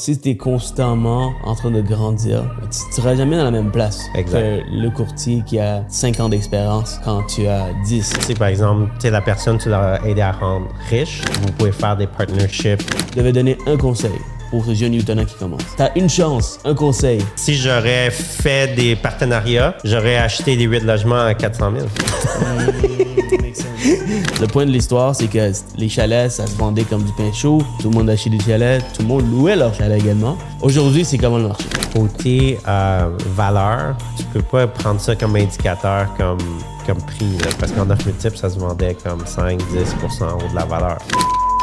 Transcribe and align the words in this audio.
Si 0.00 0.18
tu 0.18 0.30
es 0.30 0.36
constamment 0.38 1.34
en 1.44 1.54
train 1.54 1.70
de 1.70 1.82
grandir, 1.82 2.42
tu 2.62 2.88
ne 2.88 2.94
seras 2.94 3.14
jamais 3.16 3.36
dans 3.36 3.44
la 3.44 3.50
même 3.50 3.70
place 3.70 4.06
Exact. 4.14 4.40
que 4.40 4.62
le 4.72 4.88
courtier 4.88 5.42
qui 5.44 5.58
a 5.58 5.84
5 5.90 6.20
ans 6.20 6.30
d'expérience 6.30 6.98
quand 7.04 7.22
tu 7.24 7.46
as 7.46 7.66
10. 7.84 8.14
Si 8.20 8.32
par 8.32 8.48
exemple, 8.48 8.90
tu 8.98 9.10
la 9.10 9.20
personne, 9.20 9.58
tu 9.58 9.68
l'as 9.68 10.00
aidé 10.06 10.22
à 10.22 10.32
rendre 10.32 10.68
riche, 10.88 11.20
vous 11.42 11.52
pouvez 11.52 11.72
faire 11.72 11.98
des 11.98 12.06
partnerships. 12.06 12.80
Je 13.10 13.18
devais 13.18 13.32
donner 13.32 13.58
un 13.66 13.76
conseil 13.76 14.18
pour 14.50 14.64
ce 14.64 14.72
jeune 14.72 14.96
qui 14.96 15.34
commence. 15.38 15.60
Tu 15.76 15.82
as 15.82 15.94
une 15.98 16.08
chance, 16.08 16.58
un 16.64 16.74
conseil. 16.74 17.22
Si 17.36 17.54
j'aurais 17.54 18.10
fait 18.10 18.74
des 18.74 18.96
partenariats, 18.96 19.76
j'aurais 19.84 20.16
acheté 20.16 20.56
des 20.56 20.64
8 20.64 20.80
logements 20.80 21.26
à 21.26 21.34
400 21.34 21.72
000. 21.76 21.86
Le 24.40 24.46
point 24.46 24.64
de 24.66 24.70
l'histoire, 24.70 25.14
c'est 25.14 25.26
que 25.28 25.52
les 25.76 25.88
chalets, 25.88 26.30
ça 26.30 26.46
se 26.46 26.56
vendait 26.56 26.84
comme 26.84 27.02
du 27.02 27.12
pain 27.12 27.30
chaud. 27.32 27.62
Tout 27.80 27.90
le 27.90 27.96
monde 27.96 28.10
achetait 28.10 28.30
des 28.30 28.40
chalets, 28.40 28.82
tout 28.94 29.02
le 29.02 29.08
monde 29.08 29.30
louait 29.30 29.56
leurs 29.56 29.74
chalets 29.74 30.00
également. 30.02 30.36
Aujourd'hui, 30.62 31.04
c'est 31.04 31.18
comment 31.18 31.38
le 31.38 31.48
marché? 31.48 31.64
Côté 31.94 32.58
euh, 32.68 33.10
valeur, 33.34 33.96
tu 34.16 34.24
peux 34.24 34.42
pas 34.42 34.66
prendre 34.66 35.00
ça 35.00 35.14
comme 35.16 35.36
indicateur, 35.36 36.06
comme, 36.16 36.38
comme 36.86 36.98
prix, 37.02 37.26
là, 37.44 37.50
parce 37.58 37.72
qu'en 37.72 37.88
offre 37.90 38.06
multiple, 38.06 38.36
ça 38.36 38.48
se 38.50 38.58
vendait 38.58 38.96
comme 39.04 39.22
5-10 39.22 39.58
en 40.22 40.36
haut 40.36 40.50
de 40.50 40.54
la 40.54 40.64
valeur. 40.64 40.98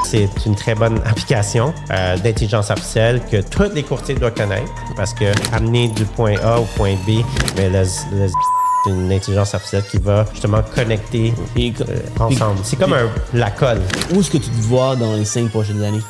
C'est 0.06 0.30
une 0.46 0.56
très 0.56 0.76
bonne 0.76 1.00
application 1.06 1.74
euh, 1.92 2.18
d'intelligence 2.18 2.70
artificielle 2.72 3.22
que 3.30 3.42
tous 3.42 3.74
les 3.74 3.84
courtiers 3.84 4.16
doivent 4.16 4.36
connaître 4.36 4.72
parce 4.96 5.14
que 5.14 5.26
amener 5.54 5.90
du 5.90 6.06
point 6.06 6.36
A 6.44 6.60
au 6.60 6.66
point 6.78 6.94
B, 7.08 7.22
mais 7.58 7.70
le, 7.70 7.80
le- 8.14 8.30
une 8.88 9.12
intelligence 9.12 9.54
artificielle 9.54 9.84
qui 9.90 9.98
va 9.98 10.26
justement 10.32 10.62
connecter 10.74 11.34
Et 11.56 11.74
euh, 11.82 12.00
ensemble. 12.20 12.60
C'est 12.64 12.78
comme 12.78 12.94
un, 12.94 13.10
la 13.34 13.52
colle. 13.52 13.82
Où 14.14 14.20
est-ce 14.20 14.32
que 14.32 14.38
tu 14.38 14.50
te 14.50 14.62
vois 14.62 14.96
dans 14.96 15.16
les 15.16 15.26
cinq 15.26 15.50
prochaines 15.50 15.84
années? 15.84 16.02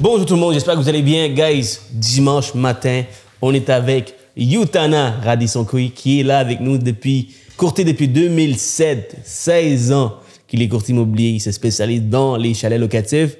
Bonjour 0.00 0.26
tout 0.26 0.34
le 0.34 0.40
monde, 0.40 0.54
j'espère 0.54 0.74
que 0.74 0.80
vous 0.80 0.88
allez 0.88 1.02
bien. 1.02 1.28
Guys, 1.28 1.80
dimanche 1.90 2.54
matin, 2.54 3.02
on 3.42 3.52
est 3.52 3.68
avec 3.68 4.14
Yutana 4.36 5.14
Radisson-Koui 5.24 5.90
qui 5.90 6.20
est 6.20 6.22
là 6.22 6.38
avec 6.38 6.60
nous 6.60 6.78
depuis, 6.78 7.34
courtier 7.56 7.84
depuis 7.84 8.06
2007, 8.06 9.16
16 9.24 9.92
ans 9.92 10.14
qu'il 10.46 10.62
est 10.62 10.68
courtier 10.68 10.94
immobilier, 10.94 11.30
il 11.30 11.40
se 11.40 11.50
spécialise 11.50 12.02
dans 12.02 12.36
les 12.36 12.54
chalets 12.54 12.80
locatifs. 12.80 13.36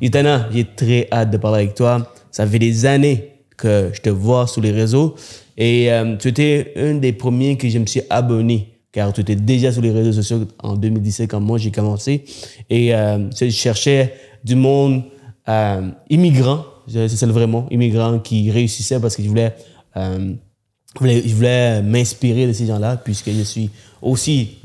Yutana, 0.00 0.48
j'ai 0.52 0.64
très 0.64 1.08
hâte 1.12 1.30
de 1.30 1.36
parler 1.36 1.64
avec 1.64 1.74
toi. 1.74 2.12
Ça 2.30 2.46
fait 2.46 2.58
des 2.58 2.86
années 2.86 3.31
je 3.64 4.00
te 4.00 4.10
vois 4.10 4.46
sur 4.46 4.60
les 4.60 4.70
réseaux 4.70 5.14
et 5.56 5.92
euh, 5.92 6.16
tu 6.16 6.28
étais 6.28 6.72
un 6.76 6.94
des 6.94 7.12
premiers 7.12 7.56
que 7.56 7.68
je 7.68 7.78
me 7.78 7.86
suis 7.86 8.02
abonné 8.10 8.68
car 8.92 9.12
tu 9.12 9.20
étais 9.20 9.36
déjà 9.36 9.72
sur 9.72 9.82
les 9.82 9.90
réseaux 9.90 10.12
sociaux 10.12 10.46
en 10.62 10.76
2017 10.76 11.30
quand 11.30 11.40
moi 11.40 11.58
j'ai 11.58 11.70
commencé 11.70 12.24
et 12.68 12.94
euh, 12.94 13.30
je 13.38 13.48
cherchais 13.50 14.14
du 14.44 14.54
monde 14.54 15.02
euh, 15.48 15.90
immigrant, 16.08 16.64
c'est 16.88 17.08
ça 17.08 17.26
le 17.26 17.32
vrai 17.32 17.46
mot, 17.46 17.66
immigrant 17.70 18.18
qui 18.18 18.50
réussissait 18.50 19.00
parce 19.00 19.16
que 19.16 19.22
je 19.22 19.28
voulais 19.28 19.54
euh, 19.96 20.34
je 20.94 20.98
voulais, 20.98 21.22
je 21.26 21.34
voulais 21.34 21.82
m'inspirer 21.82 22.46
de 22.46 22.52
ces 22.52 22.66
gens-là, 22.66 22.98
puisque 22.98 23.30
je 23.30 23.42
suis 23.42 23.70
aussi 24.02 24.58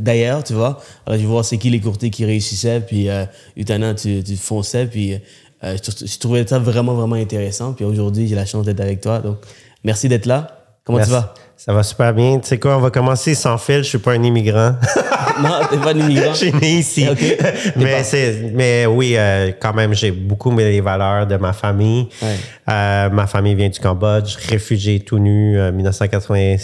d'ailleurs, 0.00 0.42
tu 0.42 0.54
vois. 0.54 0.80
Alors, 1.06 1.20
je 1.20 1.26
vois 1.26 1.44
c'est 1.44 1.58
qui 1.58 1.70
les 1.70 1.80
courtiers 1.80 2.10
qui 2.10 2.24
réussissaient, 2.24 2.80
puis 2.80 3.08
euh, 3.08 3.24
tu, 3.54 4.24
tu 4.24 4.36
fonçais, 4.36 4.86
puis 4.86 5.14
euh, 5.64 5.76
je, 5.82 6.06
je 6.06 6.18
trouvais 6.18 6.46
ça 6.46 6.58
vraiment, 6.58 6.94
vraiment 6.94 7.16
intéressant. 7.16 7.72
Puis 7.72 7.84
aujourd'hui, 7.84 8.28
j'ai 8.28 8.34
la 8.34 8.46
chance 8.46 8.64
d'être 8.64 8.80
avec 8.80 9.00
toi. 9.00 9.18
Donc, 9.18 9.38
merci 9.84 10.08
d'être 10.08 10.26
là. 10.26 10.58
Comment 10.84 10.98
Merci. 10.98 11.10
tu 11.10 11.16
vas? 11.18 11.34
Ça 11.58 11.74
va 11.74 11.82
super 11.82 12.14
bien. 12.14 12.38
Tu 12.38 12.48
sais 12.48 12.58
quoi, 12.58 12.76
on 12.76 12.80
va 12.80 12.90
commencer 12.90 13.34
sans 13.34 13.58
fil. 13.58 13.78
Je 13.78 13.88
suis 13.88 13.98
pas 13.98 14.12
un 14.12 14.22
immigrant. 14.22 14.76
non, 15.42 15.50
t'es 15.68 15.76
pas 15.76 15.90
un 15.90 15.98
immigrant. 15.98 16.32
Je 16.32 16.38
suis 16.38 16.52
né 16.52 16.78
ici. 16.78 17.06
Ok. 17.10 17.18
T'es 17.18 17.72
mais, 17.76 18.04
c'est, 18.04 18.52
mais 18.54 18.86
oui, 18.86 19.14
euh, 19.16 19.50
quand 19.60 19.74
même, 19.74 19.92
j'ai 19.92 20.12
beaucoup 20.12 20.50
mis 20.50 20.62
les 20.62 20.80
valeurs 20.80 21.26
de 21.26 21.36
ma 21.36 21.52
famille. 21.52 22.08
Ouais. 22.22 22.36
Euh, 22.70 23.10
ma 23.10 23.26
famille 23.26 23.54
vient 23.54 23.68
du 23.68 23.80
Cambodge, 23.80 24.36
réfugié 24.48 25.00
tout 25.00 25.18
nu, 25.18 25.58
euh, 25.58 25.72
1980, 25.72 26.56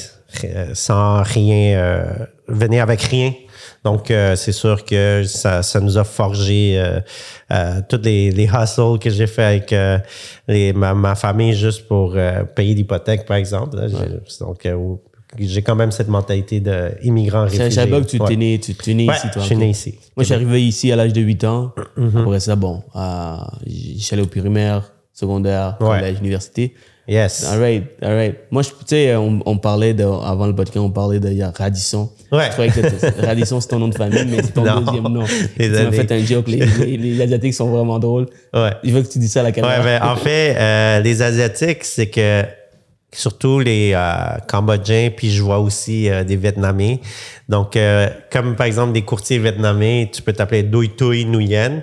euh, 0.45 0.71
sans 0.73 1.23
rien, 1.23 1.77
euh, 1.77 2.05
venir 2.49 2.83
avec 2.83 3.03
rien. 3.03 3.33
Donc, 3.85 4.11
euh, 4.11 4.35
c'est 4.35 4.53
sûr 4.53 4.85
que 4.85 5.25
ça, 5.25 5.63
ça 5.63 5.79
nous 5.79 5.99
a 5.99 6.05
forgé 6.05 6.79
euh, 6.79 7.01
euh, 7.53 7.81
toutes 7.89 8.05
les, 8.07 8.31
les 8.31 8.45
hustles 8.47 8.99
que 8.99 9.11
j'ai 9.11 9.27
fait 9.27 9.45
avec 9.45 9.73
euh, 9.75 9.99
les, 10.49 10.73
ma, 10.73 10.95
ma 10.95 11.15
famille 11.15 11.53
juste 11.55 11.87
pour 11.87 12.17
payer 12.57 12.75
l'hypothèque, 12.75 13.27
par 13.27 13.37
exemple. 13.37 13.77
là. 13.77 13.87
Donc, 14.41 14.67
j'ai 15.39 15.63
quand 15.63 15.75
même 15.75 15.91
cette 15.91 16.09
mentalité 16.09 16.61
d'immigrant 16.61 17.43
réfugié. 17.43 17.71
savais 17.73 17.91
pas 17.91 18.01
que 18.01 18.07
tu 18.07 18.21
Ouais. 18.21 18.29
t'es 18.29 18.37
né, 18.37 18.59
tu, 18.61 18.73
es 18.91 18.95
né 18.95 19.09
Ouais, 19.09 19.15
ici, 19.17 19.27
toi. 19.33 19.43
je 19.43 19.47
suis 19.47 19.57
né 19.57 19.69
ici. 19.69 19.99
Moi, 20.17 20.23
je 20.23 20.25
suis 20.25 20.35
arrivé 20.35 20.63
ici 20.65 20.93
à 20.93 20.97
l'âge 20.97 21.13
de 21.13 21.21
8 21.21 21.45
ans. 21.45 21.73
Mm-hmm. 21.99 22.21
Après 22.23 22.41
ça, 22.41 22.57
bon, 22.57 22.83
allé 22.95 24.23
au 24.23 24.27
primaire, 24.27 24.93
secondaire, 25.13 25.77
Ouais. 25.81 25.89
collège, 25.99 26.19
université. 26.21 26.75
Yes. 27.07 27.45
All 27.53 27.59
right, 27.61 27.85
all 28.03 28.15
right. 28.15 28.35
Moi, 28.51 28.63
tu 28.65 28.71
sais, 28.87 29.15
on, 29.15 29.41
on 29.45 29.59
parlait 29.59 29.93
de, 29.93 30.05
avant 30.05 30.47
le 30.47 30.55
podcast, 30.55 30.79
on 30.79 30.91
parlait 30.91 31.21
de 31.21 31.29
il 31.29 31.45
Radisson. 31.57 32.11
Ouais. 32.33 32.47
Je 32.47 32.53
croyais 32.53 32.71
que 32.71 33.27
Radisson, 33.27 33.61
c'est 33.61 33.69
ton 33.69 33.79
nom 33.79 33.89
de 33.89 33.95
famille, 33.95 34.25
mais 34.27 34.43
c'est 34.43 34.53
ton 34.55 34.65
Non. 34.65 34.81
deuxième 34.81 35.09
nom. 35.09 35.25
Tu 35.59 35.69
m'as 35.69 35.93
fait 35.93 36.11
un 36.13 36.25
joke. 36.25 36.49
Les, 36.49 36.65
les, 36.65 36.97
les 36.97 37.21
Asiatiques 37.23 37.53
sont 37.55 37.69
vraiment 37.69 37.99
drôles. 37.99 38.27
Ouais. 38.55 38.71
Je 38.83 38.91
veux 38.91 39.03
que 39.03 39.09
tu 39.09 39.19
dis 39.19 39.29
ça 39.29 39.41
à 39.41 39.43
la 39.43 39.53
caméra. 39.53 39.79
Ouais, 39.79 39.85
ben, 39.85 40.03
en 40.03 40.17
fait, 40.17 40.57
euh, 40.57 41.01
les 41.01 41.21
Asiatiques, 41.21 41.85
c'est 41.85 42.09
que 42.09 42.43
surtout 43.13 43.61
les 43.61 43.93
euh, 43.95 44.39
Cambodgiens, 44.49 45.11
puis 45.15 45.31
je 45.31 45.43
vois 45.43 45.59
aussi 45.59 46.09
euh, 46.09 46.25
des 46.25 46.37
Vietnamiens. 46.37 46.97
Donc, 47.51 47.79
comme 48.33 48.57
par 48.57 48.67
exemple 48.67 48.93
des 48.95 49.03
courtiers 49.03 49.39
vietnamiens, 49.39 50.07
tu 50.11 50.23
peux 50.23 50.33
t'appeler 50.33 50.63
Doi 50.63 50.87
Tui 50.97 51.27
Nguyen, 51.27 51.83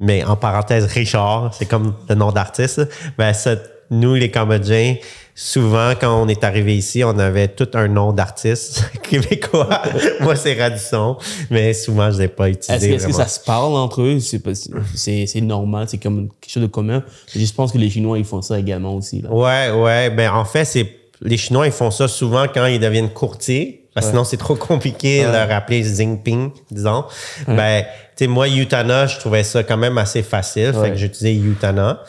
mais 0.00 0.24
en 0.24 0.36
parenthèse 0.36 0.86
Richard, 0.86 1.52
c'est 1.52 1.66
comme 1.66 1.92
le 2.08 2.14
nom 2.14 2.32
d'artiste. 2.32 2.88
Ben, 3.18 3.34
ça, 3.34 3.56
nous, 3.90 4.14
les 4.14 4.30
Cambodgiens, 4.30 4.96
souvent, 5.34 5.92
quand 6.00 6.22
on 6.22 6.28
est 6.28 6.44
arrivé 6.44 6.76
ici, 6.76 7.02
on 7.04 7.18
avait 7.18 7.48
tout 7.48 7.68
un 7.74 7.88
nom 7.88 8.12
d'artiste 8.12 8.84
québécois. 9.02 9.82
Moi, 10.20 10.36
c'est 10.36 10.60
Radisson, 10.60 11.16
mais 11.50 11.74
souvent, 11.74 12.10
je 12.10 12.16
ne 12.16 12.22
l'ai 12.22 12.28
pas 12.28 12.48
Est-ce 12.48 12.58
utilisé. 12.58 12.90
que, 12.90 12.94
est-ce 12.94 13.06
que 13.06 13.12
ça 13.12 13.26
se 13.26 13.40
parle 13.40 13.74
entre 13.74 14.02
eux? 14.02 14.18
C'est, 14.20 15.40
normal, 15.40 15.86
c'est 15.88 15.98
comme 15.98 16.28
quelque 16.40 16.52
chose 16.52 16.62
de 16.62 16.68
commun. 16.68 17.02
Je 17.34 17.52
pense 17.52 17.72
que 17.72 17.78
les 17.78 17.90
Chinois, 17.90 18.18
ils 18.18 18.24
font 18.24 18.42
ça 18.42 18.58
également 18.58 18.94
aussi. 18.94 19.22
Là. 19.22 19.32
Ouais, 19.32 19.70
ouais. 19.70 20.10
Ben, 20.10 20.32
en 20.32 20.44
fait, 20.44 20.64
c'est 20.64 20.88
les 21.20 21.36
Chinois, 21.36 21.66
ils 21.66 21.72
font 21.72 21.90
ça 21.90 22.08
souvent 22.08 22.46
quand 22.52 22.66
ils 22.66 22.80
deviennent 22.80 23.10
courtiers. 23.10 23.80
Parce 23.94 24.06
que 24.06 24.10
sinon, 24.10 24.24
c'est 24.24 24.38
trop 24.38 24.56
compliqué 24.56 25.24
de 25.24 25.30
leur 25.30 25.50
appeler 25.52 25.80
Xingping, 25.80 26.50
disons. 26.68 27.04
Ben, 27.46 27.84
tu 28.16 28.24
sais, 28.24 28.26
moi, 28.26 28.48
Utana, 28.48 29.06
je 29.06 29.20
trouvais 29.20 29.44
ça 29.44 29.62
quand 29.62 29.76
même 29.76 29.98
assez 29.98 30.24
facile. 30.24 30.72
Fait 30.74 30.90
que 30.90 30.96
j'utilisais 30.96 31.34
Utana. 31.36 32.00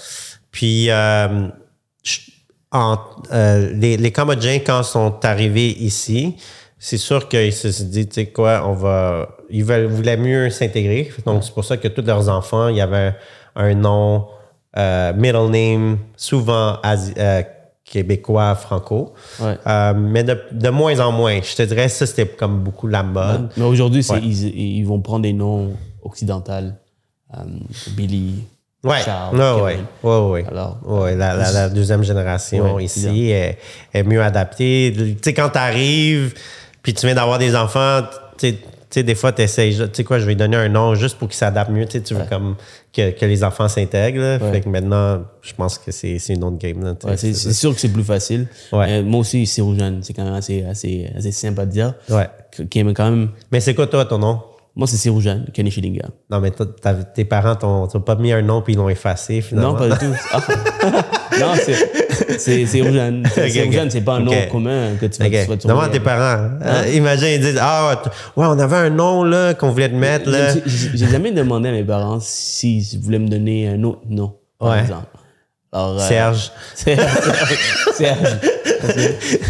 Puis, 0.51 0.89
euh, 0.89 1.47
en- 2.71 2.97
euh, 3.31 3.71
les, 3.73 3.97
les 3.97 4.11
Cambodgiens, 4.11 4.59
quand 4.59 4.83
sont 4.83 5.15
arrivés 5.23 5.69
ici, 5.69 6.35
c'est 6.77 6.97
sûr 6.97 7.27
qu'ils 7.29 7.53
se 7.53 7.71
sont 7.71 7.85
dit, 7.85 8.07
tu 8.07 8.13
sais 8.15 8.25
quoi, 8.27 8.63
on 8.67 8.73
va. 8.73 9.29
Ils 9.49 9.63
veulent, 9.63 9.87
voulaient 9.87 10.17
mieux 10.17 10.49
s'intégrer. 10.49 11.11
Donc, 11.25 11.43
c'est 11.43 11.53
pour 11.53 11.63
ça 11.65 11.77
que 11.77 11.87
tous 11.87 12.01
leurs 12.03 12.27
enfants, 12.29 12.67
il 12.67 12.75
y 12.77 12.81
avait 12.81 13.15
un 13.55 13.73
nom, 13.75 14.27
euh, 14.77 15.13
middle 15.13 15.49
name, 15.49 15.97
souvent 16.17 16.77
euh, 16.85 17.41
québécois, 17.83 18.55
franco. 18.55 19.13
Ouais. 19.39 19.57
Euh, 19.65 19.93
mais 19.95 20.23
de, 20.23 20.37
de 20.51 20.69
moins 20.69 20.99
en 20.99 21.11
moins. 21.11 21.39
Je 21.41 21.55
te 21.55 21.61
dirais, 21.63 21.87
ça, 21.87 22.05
c'était 22.05 22.25
comme 22.27 22.59
beaucoup 22.63 22.87
la 22.87 23.03
mode. 23.03 23.51
Mais 23.57 23.63
aujourd'hui, 23.63 24.05
Ouais. 24.09 24.19
ils, 24.21 24.47
ils 24.79 24.83
vont 24.83 24.99
prendre 25.01 25.21
des 25.23 25.33
noms 25.33 25.73
occidentaux. 26.03 26.51
Billy, 27.95 28.43
Ouais, 28.85 29.01
Charles, 29.03 29.35
ouais, 29.37 29.61
ouais, 29.61 29.71
Kevin. 29.73 29.85
ouais, 30.03 30.29
ouais. 30.29 30.45
Alors, 30.49 30.77
Ouais, 30.85 31.15
la, 31.15 31.35
la, 31.35 31.51
la 31.51 31.69
deuxième 31.69 32.03
génération 32.03 32.79
ici 32.79 33.31
est, 33.31 33.57
est 33.93 34.03
mieux 34.03 34.21
adaptée. 34.21 34.93
Tu 34.95 35.17
sais, 35.23 35.33
quand 35.33 35.49
tu 35.49 35.57
arrives, 35.57 36.33
puis 36.83 36.93
tu 36.93 37.05
viens 37.05 37.15
d'avoir 37.15 37.39
des 37.39 37.55
enfants, 37.55 38.01
tu 38.37 38.49
sais, 38.49 38.53
tu 38.53 38.59
sais, 38.91 39.03
des 39.03 39.15
fois, 39.15 39.31
tu 39.31 39.41
essaies, 39.41 39.71
tu 39.71 39.87
sais 39.91 40.03
quoi, 40.03 40.19
je 40.19 40.25
vais 40.25 40.33
lui 40.33 40.35
donner 40.35 40.57
un 40.57 40.69
nom 40.69 40.93
juste 40.93 41.17
pour 41.17 41.27
qu'il 41.27 41.35
s'adapte 41.37 41.71
mieux. 41.71 41.85
Tu 41.87 42.13
veux 42.13 42.23
comme 42.29 42.55
que, 42.93 43.09
que 43.11 43.25
les 43.25 43.43
enfants 43.43 43.67
s'intègrent. 43.67 44.39
Ouais. 44.39 44.51
Fait 44.51 44.61
que 44.61 44.69
maintenant, 44.69 45.23
je 45.41 45.53
pense 45.53 45.79
que 45.79 45.91
c'est 45.91 46.17
une 46.29 46.43
autre 46.43 46.57
game. 46.57 46.95
Ouais, 47.03 47.17
c'est, 47.17 47.33
sûr 47.33 47.73
que 47.73 47.79
c'est 47.81 47.89
plus 47.91 48.03
facile. 48.03 48.47
Ouais. 48.71 48.85
Euh, 48.89 49.03
moi 49.03 49.21
aussi, 49.21 49.47
c'est 49.47 49.61
Rougeane. 49.61 50.01
C'est 50.03 50.13
quand 50.13 50.23
même 50.23 50.35
assez, 50.35 50.63
assez, 50.63 51.09
assez 51.17 51.31
simple 51.31 51.59
à 51.61 51.65
dire. 51.65 51.95
Ouais. 52.09 52.29
Qui 52.69 52.83
quand 52.93 53.09
même. 53.09 53.29
Mais 53.51 53.59
c'est 53.59 53.73
quoi, 53.73 53.87
toi, 53.87 54.05
ton 54.05 54.19
nom? 54.19 54.39
Moi, 54.77 54.87
c'est 54.87 54.97
Siroujane, 54.97 55.45
Kenny 55.53 55.71
Schillingham. 55.71 56.09
Non, 56.29 56.41
mais 56.41 56.51
toi, 56.51 56.65
tes 57.13 57.23
parents 57.23 57.55
t'ont 57.55 57.87
pas 58.01 58.15
mis 58.15 58.33
un 58.33 58.41
nom 58.41 58.61
puis 58.61 58.73
ils 58.73 58.77
l'ont 58.77 58.89
effacé, 58.89 59.39
finalement. 59.39 59.71
Non, 59.71 59.79
pas 59.79 59.87
du 59.87 59.97
tout. 59.97 60.13
Ah. 60.33 60.41
non, 61.39 61.53
c'est, 61.55 62.37
c'est, 62.37 62.65
c'est 62.65 62.81
Rougeane. 62.81 63.23
C'est, 63.33 63.45
Ok, 63.45 63.55
ok. 63.55 63.65
Rougeane, 63.67 63.89
c'est 63.89 64.01
pas 64.01 64.15
un 64.15 64.19
nom 64.19 64.33
commun 64.51 64.95
que 64.99 65.05
tu 65.05 65.23
vas, 65.23 65.29
tu 65.29 65.47
vas. 65.47 65.55
Demande 65.55 65.85
à 65.85 65.89
tes 65.89 66.01
parents. 66.01 66.49
Euh, 66.61 66.91
imagine, 66.93 67.27
ils 67.35 67.39
disent 67.39 67.59
Ah, 67.61 68.01
ouais, 68.35 68.45
on 68.45 68.59
avait 68.59 68.75
un 68.75 68.89
nom 68.89 69.23
là 69.23 69.53
qu'on 69.53 69.71
voulait 69.71 69.87
te 69.87 69.95
mettre. 69.95 70.29
Là. 70.29 70.53
J'ai, 70.65 71.07
jamais 71.07 71.31
demandé 71.31 71.69
à 71.69 71.71
mes 71.71 71.83
parents 71.85 72.19
s'ils 72.19 72.99
voulaient 72.99 73.19
me 73.19 73.29
donner 73.29 73.69
un 73.69 73.81
autre 73.83 74.01
nom, 74.09 74.35
par 74.59 74.71
Ouais. 74.71 74.81
exemple. 74.81 75.07
Euh, 75.75 75.99
Serge. 76.07 76.51
Serge. 76.73 77.01
Serge. 77.93 78.39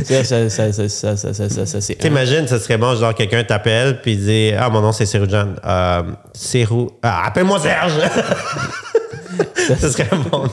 Ça, 0.03 0.23
ça, 0.23 0.49
ça, 0.49 1.49
ça, 1.49 1.81
ça. 1.81 1.93
T'imagines, 1.95 2.47
ce 2.47 2.57
serait 2.57 2.77
bon, 2.77 2.95
genre, 2.95 3.13
quelqu'un 3.13 3.43
t'appelle, 3.43 4.01
puis 4.01 4.17
dit 4.17 4.51
Ah, 4.57 4.69
mon 4.69 4.81
nom, 4.81 4.91
c'est 4.91 5.05
Seroujan. 5.05 5.49
Euh, 5.63 6.03
Serou. 6.33 6.91
Ah, 7.03 7.27
appelle-moi 7.27 7.59
Serge 7.59 7.93
Ce 9.81 9.89
serait 9.89 10.07
bon. 10.31 10.47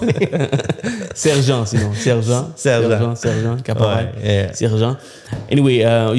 Sergent, 1.14 1.66
sinon. 1.66 1.92
Sergent. 1.94 2.50
Sergent. 2.56 3.14
Sergent, 3.14 3.14
sergent 3.14 3.56
caporal. 3.62 4.12
Ouais, 4.22 4.50
Anyway, 5.50 5.84
euh, 5.84 6.14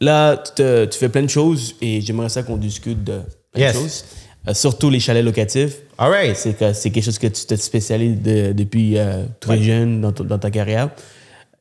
là, 0.00 0.36
tu, 0.56 0.98
fais 0.98 1.08
plein 1.08 1.22
de 1.22 1.30
choses 1.30 1.74
et 1.80 2.00
j'aimerais 2.00 2.28
ça 2.28 2.42
qu'on 2.42 2.56
discute 2.56 3.04
de 3.04 3.20
plein 3.52 3.68
de 3.68 3.74
choses. 3.74 4.04
Euh, 4.48 4.54
surtout 4.54 4.90
les 4.90 5.00
chalets 5.00 5.24
locatifs. 5.24 5.76
All 5.98 6.10
right. 6.10 6.36
C'est 6.36 6.54
que 6.54 6.82
quelque 6.82 7.00
chose 7.02 7.18
que 7.18 7.26
tu 7.28 7.44
te 7.46 7.54
spécialises 7.54 8.20
de- 8.20 8.52
depuis 8.52 8.98
euh, 8.98 9.24
très 9.40 9.60
jeune 9.62 10.00
dans, 10.00 10.10
dans 10.12 10.38
ta 10.38 10.50
carrière. 10.50 10.90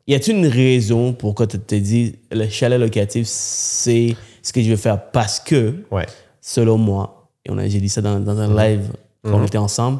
Y 0.07 0.15
a-t-il 0.15 0.37
une 0.37 0.47
raison 0.47 1.13
pourquoi 1.13 1.47
tu 1.47 1.59
te 1.59 1.75
dis 1.75 2.15
le 2.31 2.47
chalet 2.49 2.79
locatif, 2.79 3.25
c'est 3.27 4.15
ce 4.41 4.51
que 4.51 4.61
je 4.61 4.69
veux 4.71 4.75
faire? 4.75 4.99
Parce 5.11 5.39
que, 5.39 5.75
Ouais. 5.91 6.05
selon 6.41 6.77
moi, 6.77 7.29
et 7.45 7.51
on 7.51 7.57
a, 7.57 7.67
j'ai 7.67 7.79
dit 7.79 7.89
ça 7.89 8.01
dans, 8.01 8.19
dans 8.19 8.37
un 8.37 8.53
live 8.55 8.87
quand 9.23 9.39
on 9.39 9.45
était 9.45 9.57
ensemble, 9.57 9.99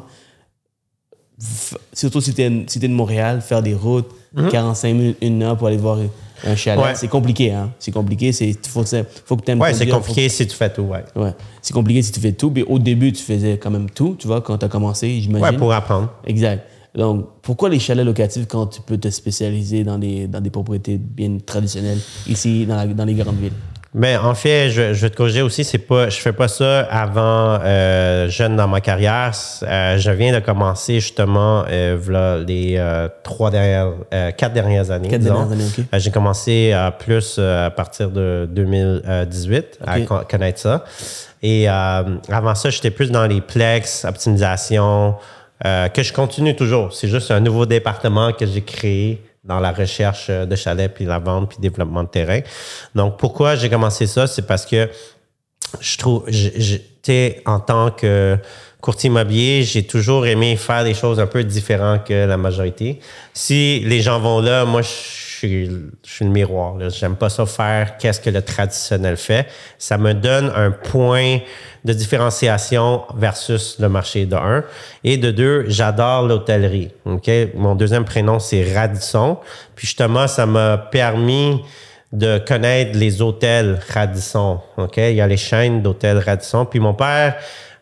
surtout 1.92 2.20
si 2.20 2.34
tu 2.34 2.42
es, 2.42 2.64
si 2.66 2.78
de 2.78 2.88
Montréal, 2.88 3.40
faire 3.40 3.62
des 3.62 3.74
routes, 3.74 4.10
45 4.50 4.94
minutes, 4.94 5.16
une 5.22 5.42
heure 5.42 5.56
pour 5.56 5.68
aller 5.68 5.76
voir 5.76 5.98
un 6.46 6.56
chalet, 6.56 6.84
Ouais. 6.84 6.94
c'est 6.94 7.08
compliqué. 7.08 7.52
Hein? 7.52 7.70
C'est 7.78 7.92
compliqué, 7.92 8.32
c'est 8.32 8.54
faut, 8.66 8.84
faut 9.24 9.36
que 9.36 9.44
tu 9.44 9.50
aimes 9.52 9.60
Ouais, 9.60 9.72
c'est 9.74 9.86
compliqué 9.86 10.28
si 10.28 10.46
tu 10.46 10.54
fais 10.56 10.70
tout, 10.72 10.82
ouais. 10.82 11.04
Ouais. 11.16 11.32
C'est 11.62 11.72
compliqué 11.72 12.02
si 12.02 12.12
tu 12.12 12.20
fais 12.20 12.32
tout. 12.32 12.50
Mais 12.54 12.62
au 12.64 12.78
début, 12.78 13.12
tu 13.12 13.22
faisais 13.22 13.58
quand 13.58 13.70
même 13.70 13.88
tout, 13.90 14.16
tu 14.18 14.26
vois, 14.26 14.40
quand 14.40 14.58
tu 14.58 14.64
as 14.64 14.68
commencé, 14.68 15.20
j'imagine. 15.20 15.44
Ouais, 15.46 15.56
pour 15.56 15.72
apprendre. 15.72 16.12
Exact. 16.26 16.66
Donc, 16.94 17.26
pourquoi 17.42 17.68
les 17.70 17.78
chalets 17.80 18.04
locatifs 18.06 18.46
quand 18.46 18.66
tu 18.66 18.80
peux 18.80 18.96
te 18.98 19.08
spécialiser 19.10 19.82
dans 19.82 19.98
des, 19.98 20.26
dans 20.28 20.40
des 20.40 20.50
propriétés 20.50 20.96
bien 20.98 21.38
traditionnelles 21.44 21.98
ici, 22.28 22.66
dans, 22.66 22.76
la- 22.76 22.86
dans 22.86 23.04
les 23.04 23.14
grandes 23.14 23.38
villes? 23.40 23.52
Mais 23.96 24.16
en 24.16 24.34
fait, 24.34 24.70
je, 24.70 24.92
je 24.92 25.02
vais 25.02 25.10
te 25.10 25.16
corriger 25.16 25.40
aussi, 25.42 25.62
c'est 25.62 25.78
pas, 25.78 26.08
je 26.08 26.18
fais 26.18 26.32
pas 26.32 26.48
ça 26.48 26.80
avant 26.80 27.60
euh, 27.62 28.28
jeune 28.28 28.56
dans 28.56 28.66
ma 28.66 28.80
carrière. 28.80 29.30
Euh, 29.62 29.96
je 29.98 30.10
viens 30.10 30.32
de 30.34 30.40
commencer 30.44 30.94
justement 30.94 31.64
euh, 31.70 31.96
v'là 31.96 32.38
les 32.38 32.74
euh, 32.76 33.08
trois 33.22 33.52
dernières, 33.52 33.92
euh, 34.12 34.32
quatre 34.32 34.52
dernières 34.52 34.90
années. 34.90 35.08
Quatre 35.08 35.22
dernières 35.22 35.52
années, 35.52 35.64
OK. 35.78 35.84
Euh, 35.94 35.98
J'ai 36.00 36.10
commencé 36.10 36.76
plus 36.98 37.36
euh, 37.38 37.66
à 37.66 37.70
partir 37.70 38.10
de 38.10 38.48
2018 38.50 39.78
à 39.86 40.00
connaître 40.00 40.58
ça. 40.58 40.84
Et 41.40 41.68
euh, 41.70 42.02
avant 42.32 42.56
ça, 42.56 42.70
j'étais 42.70 42.90
plus 42.90 43.12
dans 43.12 43.26
les 43.28 43.40
plex, 43.40 44.04
optimisation, 44.04 45.14
euh, 45.64 45.88
que 45.88 46.02
je 46.02 46.12
continue 46.12 46.56
toujours. 46.56 46.92
C'est 46.92 47.06
juste 47.06 47.30
un 47.30 47.38
nouveau 47.40 47.64
département 47.64 48.32
que 48.32 48.44
j'ai 48.44 48.62
créé 48.62 49.22
dans 49.44 49.60
la 49.60 49.72
recherche 49.72 50.26
euh, 50.30 50.46
de 50.46 50.56
chalets, 50.56 50.92
puis 50.94 51.04
la 51.04 51.18
vente, 51.18 51.50
puis 51.50 51.58
développement 51.60 52.02
de 52.02 52.08
terrain. 52.08 52.40
Donc, 52.94 53.18
pourquoi 53.18 53.56
j'ai 53.56 53.68
commencé 53.68 54.06
ça? 54.06 54.26
C'est 54.26 54.46
parce 54.46 54.66
que 54.66 54.88
je 55.80 55.98
trouve, 55.98 56.26
sais, 57.02 57.42
en 57.46 57.60
tant 57.60 57.90
que 57.90 58.38
courtier 58.80 59.08
immobilier, 59.08 59.62
j'ai 59.62 59.86
toujours 59.86 60.26
aimé 60.26 60.56
faire 60.56 60.84
des 60.84 60.94
choses 60.94 61.18
un 61.18 61.26
peu 61.26 61.42
différentes 61.42 62.04
que 62.04 62.26
la 62.26 62.36
majorité. 62.36 63.00
Si 63.32 63.80
les 63.80 64.00
gens 64.00 64.20
vont 64.20 64.40
là, 64.40 64.64
moi, 64.64 64.82
je 64.82 64.88
je 65.46 66.10
suis 66.10 66.24
le 66.24 66.30
miroir. 66.30 66.74
J'aime 66.90 67.16
pas 67.16 67.28
ça 67.28 67.46
faire 67.46 67.96
qu'est-ce 67.98 68.20
que 68.20 68.30
le 68.30 68.42
traditionnel 68.42 69.16
fait. 69.16 69.46
Ça 69.78 69.98
me 69.98 70.14
donne 70.14 70.52
un 70.54 70.70
point 70.70 71.38
de 71.84 71.92
différenciation 71.92 73.02
versus 73.16 73.76
le 73.78 73.88
marché 73.88 74.26
de 74.26 74.36
un. 74.36 74.64
Et 75.04 75.16
de 75.16 75.30
deux, 75.30 75.64
j'adore 75.68 76.22
l'hôtellerie. 76.22 76.90
Mon 77.54 77.74
deuxième 77.74 78.04
prénom, 78.04 78.38
c'est 78.38 78.74
Radisson. 78.74 79.38
Puis 79.74 79.86
justement, 79.86 80.26
ça 80.26 80.46
m'a 80.46 80.78
permis 80.78 81.60
de 82.12 82.38
connaître 82.38 82.96
les 82.96 83.20
hôtels 83.20 83.80
Radisson. 83.92 84.60
Il 84.96 85.14
y 85.14 85.20
a 85.20 85.26
les 85.26 85.36
chaînes 85.36 85.82
d'hôtels 85.82 86.18
Radisson. 86.18 86.64
Puis 86.64 86.80
mon 86.80 86.94
père, 86.94 87.36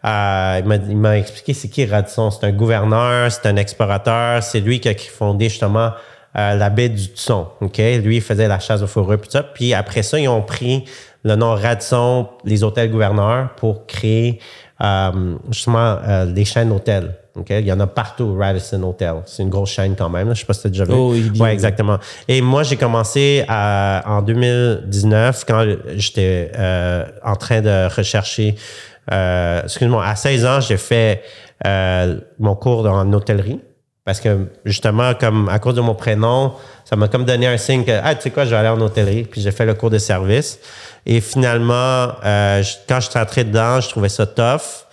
euh, 0.04 0.60
il 0.88 0.96
m'a 0.96 1.18
expliqué 1.18 1.54
c'est 1.54 1.68
qui 1.68 1.84
Radisson. 1.84 2.30
C'est 2.30 2.46
un 2.46 2.52
gouverneur, 2.52 3.30
c'est 3.30 3.46
un 3.46 3.56
explorateur. 3.56 4.42
C'est 4.42 4.60
lui 4.60 4.80
qui 4.80 4.88
a 4.88 4.94
fondé 4.94 5.48
justement 5.48 5.92
euh, 6.36 6.54
la 6.54 6.70
baie 6.70 6.88
du 6.88 7.08
Tusson. 7.12 7.46
OK? 7.60 7.78
Lui, 8.02 8.16
il 8.16 8.22
faisait 8.22 8.48
la 8.48 8.58
chasse 8.58 8.82
aux 8.82 8.86
fourrures, 8.86 9.18
puis 9.20 9.30
ça. 9.30 9.42
Puis 9.42 9.74
après 9.74 10.02
ça, 10.02 10.18
ils 10.18 10.28
ont 10.28 10.42
pris 10.42 10.84
le 11.24 11.36
nom 11.36 11.54
Radisson, 11.54 12.28
les 12.44 12.64
hôtels 12.64 12.90
gouverneurs, 12.90 13.50
pour 13.56 13.86
créer 13.86 14.40
euh, 14.82 15.34
justement 15.50 15.98
euh, 16.06 16.24
les 16.24 16.44
chaînes 16.44 16.70
d'hôtels. 16.70 17.14
OK? 17.36 17.46
Il 17.50 17.66
y 17.66 17.72
en 17.72 17.80
a 17.80 17.86
partout, 17.86 18.36
Radisson 18.38 18.82
Hotel. 18.82 19.14
C'est 19.26 19.42
une 19.42 19.48
grosse 19.48 19.70
chaîne 19.70 19.94
quand 19.96 20.10
même. 20.10 20.28
là. 20.28 20.34
Je 20.34 20.40
sais 20.40 20.46
pas 20.46 20.52
si 20.52 20.62
tu 20.62 20.66
as 20.66 20.70
déjà 20.70 20.84
vu. 20.84 20.92
Oh, 20.94 21.12
oui, 21.12 21.30
ouais, 21.40 21.52
exactement. 21.52 21.98
Et 22.28 22.42
moi, 22.42 22.62
j'ai 22.62 22.76
commencé 22.76 23.44
à- 23.48 24.02
en 24.06 24.20
2019 24.22 25.44
quand 25.46 25.64
j'étais 25.96 26.50
euh, 26.58 27.04
en 27.24 27.36
train 27.36 27.60
de 27.60 27.88
rechercher. 27.94 28.54
Euh, 29.12 29.62
excuse-moi, 29.64 30.04
à 30.04 30.14
16 30.14 30.44
ans, 30.46 30.60
j'ai 30.60 30.76
fait 30.76 31.22
euh, 31.66 32.18
mon 32.38 32.54
cours 32.54 32.86
en 32.86 33.10
hôtellerie. 33.12 33.60
Parce 34.04 34.20
que 34.20 34.48
justement, 34.64 35.14
comme 35.14 35.48
à 35.48 35.58
cause 35.60 35.76
de 35.76 35.80
mon 35.80 35.94
prénom, 35.94 36.54
ça 36.84 36.96
m'a 36.96 37.06
comme 37.06 37.24
donné 37.24 37.46
un 37.46 37.56
signe 37.56 37.84
que, 37.84 38.00
ah, 38.02 38.14
tu 38.16 38.22
sais 38.22 38.30
quoi, 38.30 38.44
je 38.44 38.50
vais 38.50 38.56
aller 38.56 38.68
en 38.68 38.80
hôtellerie. 38.80 39.24
Puis 39.24 39.40
j'ai 39.40 39.52
fait 39.52 39.64
le 39.64 39.74
cours 39.74 39.90
de 39.90 39.98
service. 39.98 40.58
Et 41.06 41.20
finalement, 41.20 42.12
euh, 42.24 42.62
quand 42.88 43.00
je 43.00 43.10
suis 43.10 43.18
entré 43.18 43.44
dedans, 43.44 43.80
je 43.80 43.88
trouvais 43.88 44.08
ça 44.08 44.26
tough, 44.26 44.86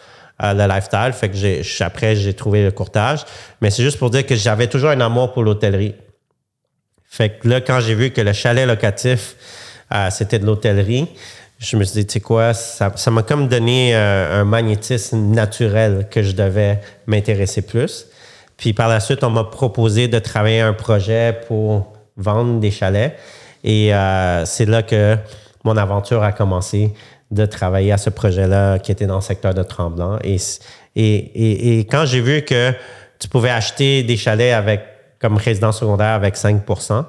euh, 0.44 0.53
le 0.53 0.71
lifestyle. 0.71 1.11
Fait 1.13 1.29
que 1.29 1.35
j'ai, 1.35 1.63
après, 1.79 2.15
j'ai 2.15 2.33
trouvé 2.35 2.63
le 2.63 2.71
courtage. 2.71 3.25
Mais 3.61 3.71
c'est 3.71 3.81
juste 3.81 3.97
pour 3.97 4.11
dire 4.11 4.25
que 4.27 4.35
j'avais 4.35 4.67
toujours 4.67 4.91
un 4.91 5.01
amour 5.01 5.33
pour 5.33 5.41
l'hôtellerie. 5.41 5.95
Fait 7.03 7.39
que 7.39 7.47
là, 7.47 7.62
quand 7.62 7.79
j'ai 7.79 7.95
vu 7.95 8.12
que 8.12 8.21
le 8.21 8.33
chalet 8.33 8.67
locatif, 8.67 9.35
euh, 9.91 10.09
c'était 10.12 10.38
de 10.38 10.45
l'hôtellerie, 10.45 11.07
je 11.57 11.75
me 11.77 11.83
suis 11.83 12.01
dit, 12.01 12.05
tu 12.05 12.13
sais 12.13 12.19
quoi, 12.19 12.53
ça 12.53 13.12
m'a 13.12 13.23
comme 13.23 13.50
donné 13.50 13.94
un 13.94 14.45
magnétisme 14.45 15.17
naturel 15.33 16.07
que 16.09 16.23
je 16.23 16.31
devais 16.31 16.79
m'intéresser 17.05 17.63
plus. 17.63 18.05
Puis 18.59 18.73
par 18.73 18.88
la 18.88 19.00
suite, 19.00 19.23
on 19.23 19.29
m'a 19.29 19.44
proposé 19.45 20.07
de 20.07 20.19
travailler 20.19 20.61
un 20.61 20.73
projet 20.73 21.41
pour 21.47 21.94
vendre 22.17 22.59
des 22.59 22.71
chalets. 22.71 23.17
Et 23.63 23.94
euh, 23.94 24.45
c'est 24.45 24.65
là 24.65 24.83
que 24.83 25.17
mon 25.63 25.75
aventure 25.77 26.23
a 26.23 26.31
commencé 26.31 26.94
de 27.31 27.45
travailler 27.45 27.91
à 27.91 27.97
ce 27.97 28.09
projet-là 28.09 28.79
qui 28.79 28.91
était 28.91 29.06
dans 29.06 29.15
le 29.15 29.21
secteur 29.21 29.53
de 29.53 29.63
Tremblant. 29.63 30.19
Et, 30.23 30.38
et, 30.95 31.15
et, 31.15 31.79
et 31.79 31.85
quand 31.85 32.06
j'ai 32.06 32.21
vu 32.21 32.41
que 32.44 32.73
tu 33.19 33.27
pouvais 33.27 33.50
acheter 33.50 34.03
des 34.03 34.17
chalets 34.17 34.53
avec 34.53 34.81
comme 35.19 35.38
résidence 35.38 35.79
secondaire 35.79 36.13
avec 36.13 36.35
5% 36.35 37.05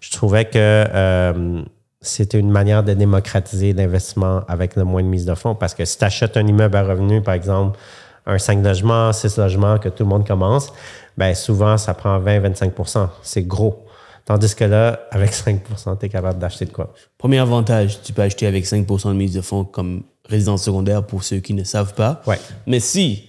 je 0.00 0.10
trouvais 0.10 0.44
que 0.44 0.58
euh, 0.58 1.62
c'était 2.00 2.38
une 2.38 2.50
manière 2.50 2.82
de 2.82 2.94
démocratiser 2.94 3.72
l'investissement 3.72 4.42
avec 4.48 4.76
le 4.76 4.84
moins 4.84 5.02
de 5.02 5.08
mise 5.08 5.26
de 5.26 5.34
fonds. 5.34 5.54
Parce 5.54 5.74
que 5.74 5.84
si 5.84 5.98
tu 5.98 6.04
achètes 6.04 6.36
un 6.36 6.46
immeuble 6.46 6.76
à 6.76 6.82
revenu, 6.82 7.22
par 7.22 7.34
exemple, 7.34 7.78
un 8.26 8.38
5 8.38 8.62
logements, 8.64 9.12
6 9.12 9.36
logements 9.38 9.78
que 9.78 9.88
tout 9.88 10.02
le 10.02 10.08
monde 10.08 10.26
commence, 10.26 10.72
ben 11.16 11.34
souvent, 11.34 11.76
ça 11.78 11.94
prend 11.94 12.18
20-25% 12.20 13.08
C'est 13.22 13.42
gros. 13.46 13.84
Tandis 14.24 14.54
que 14.56 14.64
là, 14.64 15.00
avec 15.12 15.30
5% 15.32 15.98
tu 16.00 16.06
es 16.06 16.08
capable 16.08 16.38
d'acheter 16.40 16.64
de 16.64 16.72
quoi? 16.72 16.92
Premier 17.16 17.38
avantage, 17.38 18.02
tu 18.02 18.12
peux 18.12 18.22
acheter 18.22 18.46
avec 18.46 18.66
5% 18.66 19.08
de 19.08 19.12
mise 19.14 19.32
de 19.32 19.40
fonds 19.40 19.64
comme 19.64 20.02
résidence 20.28 20.64
secondaire 20.64 21.04
pour 21.06 21.22
ceux 21.22 21.38
qui 21.38 21.54
ne 21.54 21.62
savent 21.62 21.94
pas. 21.94 22.20
Ouais. 22.26 22.40
Mais 22.66 22.80
si 22.80 23.28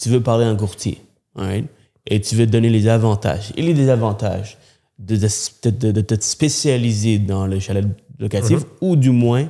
tu 0.00 0.08
veux 0.08 0.22
parler 0.22 0.46
à 0.46 0.48
un 0.48 0.56
courtier 0.56 1.02
alright, 1.36 1.66
et 2.06 2.20
tu 2.22 2.34
veux 2.36 2.46
donner 2.46 2.70
les 2.70 2.88
avantages 2.88 3.52
et 3.58 3.62
les 3.62 3.74
désavantages 3.74 4.56
de, 4.98 5.16
de- 5.16 5.70
de- 5.70 5.92
de 5.92 6.00
te 6.00 6.24
spécialiser 6.24 7.18
dans 7.18 7.46
le 7.46 7.60
chalet 7.60 7.84
locatif 8.18 8.60
Mm-hmm. 8.60 8.66
ou 8.80 8.96
du 8.96 9.10
moins 9.10 9.46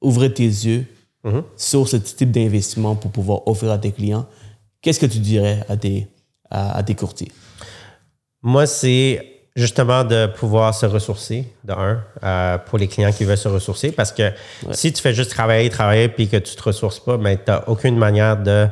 ouvrir 0.00 0.34
tes 0.34 0.42
yeux 0.44 0.84
sur 1.56 1.88
ce 1.88 1.96
type 1.96 2.30
d'investissement 2.30 2.96
pour 2.96 3.10
pouvoir 3.10 3.46
offrir 3.46 3.70
à 3.70 3.78
tes 3.78 3.92
clients, 3.92 4.26
qu'est-ce 4.80 5.00
que 5.00 5.06
tu 5.06 5.18
dirais 5.18 5.64
à 5.68 5.76
tes, 5.76 6.08
à, 6.50 6.76
à 6.78 6.82
tes 6.82 6.94
courtiers? 6.94 7.30
Moi, 8.42 8.66
c'est 8.66 9.32
justement 9.54 10.04
de 10.04 10.26
pouvoir 10.26 10.74
se 10.74 10.86
ressourcer, 10.86 11.46
de 11.64 11.72
un, 11.72 12.02
euh, 12.22 12.58
pour 12.58 12.78
les 12.78 12.88
clients 12.88 13.12
qui 13.12 13.24
veulent 13.24 13.36
se 13.36 13.48
ressourcer. 13.48 13.92
Parce 13.92 14.12
que 14.12 14.32
si 14.70 14.92
tu 14.92 15.02
fais 15.02 15.14
juste 15.14 15.30
travailler, 15.30 15.68
travailler, 15.68 16.08
puis 16.08 16.28
que 16.28 16.38
tu 16.38 16.56
te 16.56 16.62
ressources 16.62 17.00
pas, 17.00 17.16
ben, 17.16 17.36
tu 17.36 17.50
n'as 17.50 17.62
aucune 17.66 17.96
manière 17.96 18.36
de 18.36 18.68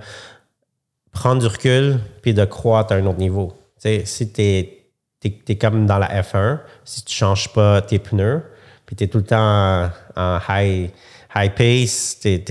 prendre 1.13 1.41
du 1.41 1.47
recul 1.47 2.01
puis 2.23 2.35
de 2.35 2.45
croître 2.45 2.93
à 2.93 2.97
un 2.97 3.07
autre 3.07 3.19
niveau. 3.19 3.53
Si 3.77 4.33
tu 4.33 4.43
es, 4.43 5.59
comme 5.61 5.87
dans 5.87 5.99
la 5.99 6.23
F1, 6.23 6.61
si 6.85 7.05
tu 7.05 7.15
changes 7.15 7.53
pas 7.53 7.83
tes 7.83 7.99
pneus, 7.99 8.43
puis 8.87 8.97
tu 8.97 9.05
es 9.05 9.07
tout 9.07 9.19
le 9.19 9.25
temps 9.25 9.39
en, 9.39 9.91
en 10.17 10.39
high, 10.49 10.91
high 11.35 11.53
pace, 11.55 12.19
t'es- 12.21 12.45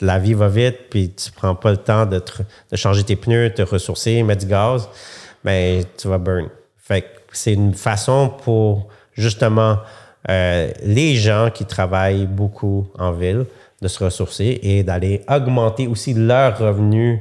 la 0.00 0.18
vie 0.18 0.34
va 0.34 0.48
vite, 0.48 0.88
puis 0.90 1.10
tu 1.14 1.30
prends 1.30 1.54
pas 1.54 1.70
le 1.70 1.76
temps 1.76 2.06
de, 2.06 2.18
te- 2.18 2.42
de 2.70 2.76
changer 2.76 3.04
tes 3.04 3.14
pneus, 3.16 3.52
te 3.54 3.62
ressourcer, 3.62 4.22
mettre 4.24 4.42
du 4.44 4.50
gaz, 4.50 4.88
ben 5.44 5.84
tu 5.96 6.08
vas 6.08 6.18
burn. 6.18 6.48
Fait 6.76 7.04
c'est 7.32 7.54
une 7.54 7.74
façon 7.74 8.28
pour 8.44 8.88
justement 9.14 9.78
euh, 10.28 10.70
les 10.82 11.14
gens 11.14 11.50
qui 11.52 11.64
travaillent 11.64 12.26
beaucoup 12.26 12.88
en 12.98 13.12
ville 13.12 13.44
de 13.80 13.88
se 13.88 14.02
ressourcer 14.04 14.60
et 14.62 14.82
d'aller 14.82 15.22
augmenter 15.28 15.86
aussi 15.86 16.14
leurs 16.14 16.58
revenus 16.58 17.20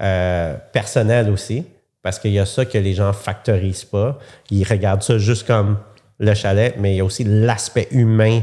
euh, 0.00 0.56
personnels 0.72 1.28
aussi 1.30 1.64
Parce 2.02 2.18
qu'il 2.18 2.32
y 2.32 2.38
a 2.38 2.46
ça 2.46 2.64
que 2.64 2.78
les 2.78 2.94
gens 2.94 3.12
factorisent 3.12 3.84
pas. 3.84 4.18
Ils 4.50 4.64
regardent 4.64 5.02
ça 5.02 5.18
juste 5.18 5.46
comme 5.46 5.78
le 6.18 6.34
chalet, 6.34 6.74
mais 6.78 6.94
il 6.94 6.96
y 6.96 7.00
a 7.00 7.04
aussi 7.04 7.24
l'aspect 7.24 7.86
humain 7.90 8.40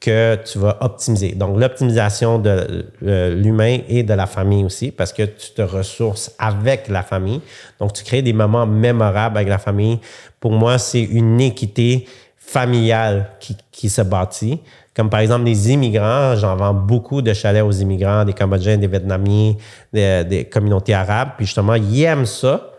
que 0.00 0.36
tu 0.44 0.58
vas 0.58 0.76
optimiser. 0.80 1.32
Donc, 1.32 1.58
l'optimisation 1.58 2.38
de 2.38 2.86
euh, 3.04 3.34
l'humain 3.34 3.78
et 3.88 4.02
de 4.02 4.14
la 4.14 4.26
famille 4.26 4.64
aussi, 4.64 4.90
parce 4.90 5.12
que 5.12 5.22
tu 5.22 5.52
te 5.52 5.62
ressources 5.62 6.32
avec 6.38 6.88
la 6.88 7.02
famille. 7.02 7.40
Donc, 7.80 7.92
tu 7.94 8.04
crées 8.04 8.22
des 8.22 8.32
moments 8.32 8.66
mémorables 8.66 9.36
avec 9.36 9.48
la 9.48 9.58
famille. 9.58 9.98
Pour 10.38 10.52
moi, 10.52 10.78
c'est 10.78 11.02
une 11.02 11.40
équité 11.40 12.06
familiale 12.36 13.30
qui, 13.40 13.56
qui 13.72 13.88
se 13.88 14.02
bâtit. 14.02 14.60
Comme 14.94 15.10
par 15.10 15.20
exemple 15.20 15.44
les 15.44 15.72
immigrants, 15.72 16.36
j'en 16.36 16.56
vends 16.56 16.72
beaucoup 16.72 17.20
de 17.20 17.34
chalets 17.34 17.62
aux 17.62 17.72
immigrants, 17.72 18.24
des 18.24 18.32
Cambodgiens, 18.32 18.78
des 18.78 18.86
Vietnamiens, 18.86 19.54
des, 19.92 20.24
des 20.24 20.44
communautés 20.44 20.94
arabes. 20.94 21.30
Puis 21.36 21.44
justement, 21.44 21.74
ils 21.74 22.02
aiment 22.04 22.24
ça 22.24 22.70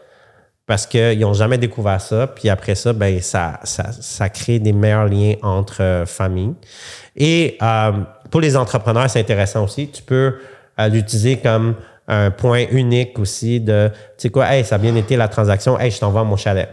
parce 0.67 0.85
qu'ils 0.85 1.19
n'ont 1.19 1.33
jamais 1.33 1.57
découvert 1.57 1.99
ça. 1.99 2.27
Puis 2.27 2.49
après 2.49 2.75
ça, 2.75 2.93
ben 2.93 3.19
ça, 3.21 3.59
ça, 3.63 3.91
ça 3.91 4.29
crée 4.29 4.59
des 4.59 4.73
meilleurs 4.73 5.07
liens 5.07 5.33
entre 5.41 5.81
euh, 5.81 6.05
familles. 6.05 6.53
Et 7.15 7.57
euh, 7.61 7.93
pour 8.29 8.41
les 8.41 8.55
entrepreneurs, 8.55 9.09
c'est 9.09 9.21
intéressant 9.21 9.63
aussi. 9.63 9.89
Tu 9.89 10.03
peux 10.03 10.35
euh, 10.79 10.87
l'utiliser 10.89 11.37
comme 11.37 11.75
un 12.09 12.31
point 12.31 12.65
unique 12.69 13.17
aussi 13.17 13.59
de, 13.61 13.89
tu 13.89 14.23
sais 14.23 14.29
quoi, 14.29 14.53
hey, 14.53 14.63
ça 14.63 14.75
a 14.75 14.77
bien 14.77 14.95
été 14.95 15.15
la 15.15 15.27
transaction, 15.29 15.79
hey, 15.79 15.89
je 15.89 15.99
t'envoie 15.99 16.23
mon 16.23 16.35
chalet. 16.35 16.69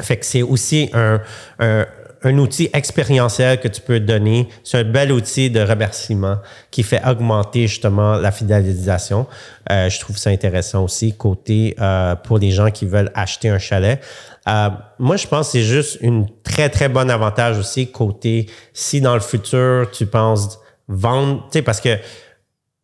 Fait 0.00 0.16
que 0.16 0.24
c'est 0.24 0.42
aussi 0.42 0.90
un, 0.94 1.20
un, 1.58 1.86
un 2.22 2.38
outil 2.38 2.68
expérientiel 2.72 3.60
que 3.60 3.68
tu 3.68 3.80
peux 3.80 4.00
donner. 4.00 4.48
C'est 4.62 4.78
un 4.78 4.84
bel 4.84 5.12
outil 5.12 5.50
de 5.50 5.60
remerciement 5.60 6.38
qui 6.70 6.82
fait 6.82 7.00
augmenter 7.06 7.66
justement 7.66 8.16
la 8.16 8.30
fidélisation. 8.30 9.26
Euh, 9.70 9.88
je 9.88 10.00
trouve 10.00 10.18
ça 10.18 10.30
intéressant 10.30 10.84
aussi 10.84 11.16
côté 11.16 11.74
euh, 11.80 12.14
pour 12.16 12.38
les 12.38 12.50
gens 12.50 12.70
qui 12.70 12.86
veulent 12.86 13.10
acheter 13.14 13.48
un 13.48 13.58
chalet. 13.58 14.00
Euh, 14.48 14.68
moi, 14.98 15.16
je 15.16 15.26
pense 15.26 15.48
que 15.48 15.52
c'est 15.52 15.64
juste 15.64 15.98
une 16.02 16.26
très, 16.42 16.68
très 16.68 16.88
bonne 16.88 17.10
avantage 17.10 17.58
aussi 17.58 17.90
côté 17.90 18.46
si 18.72 19.00
dans 19.00 19.14
le 19.14 19.20
futur, 19.20 19.90
tu 19.90 20.06
penses 20.06 20.58
vendre, 20.88 21.44
tu 21.44 21.58
sais, 21.58 21.62
parce 21.62 21.80
que 21.80 21.96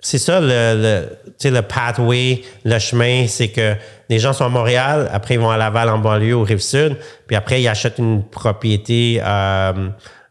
c'est 0.01 0.19
ça 0.19 0.41
le, 0.41 1.09
le, 1.45 1.51
le 1.51 1.63
pathway, 1.63 2.43
le 2.65 2.79
chemin, 2.79 3.27
c'est 3.27 3.49
que 3.49 3.75
les 4.09 4.19
gens 4.19 4.33
sont 4.33 4.45
à 4.45 4.49
Montréal, 4.49 5.11
après 5.13 5.35
ils 5.35 5.41
vont 5.41 5.51
à 5.51 5.57
Laval 5.57 5.89
en 5.89 5.99
banlieue, 5.99 6.35
au 6.35 6.43
Rive-Sud, 6.43 6.97
puis 7.27 7.37
après 7.37 7.61
ils 7.61 7.69
achètent 7.69 7.99
une 7.99 8.23
propriété 8.23 9.21
euh, 9.25 9.89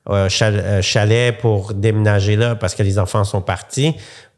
euh, 0.09 0.81
chalet 0.81 1.37
pour 1.37 1.73
déménager 1.73 2.35
là 2.35 2.55
parce 2.55 2.75
que 2.75 2.83
les 2.83 2.99
enfants 2.99 3.23
sont 3.23 3.41
partis, 3.41 3.95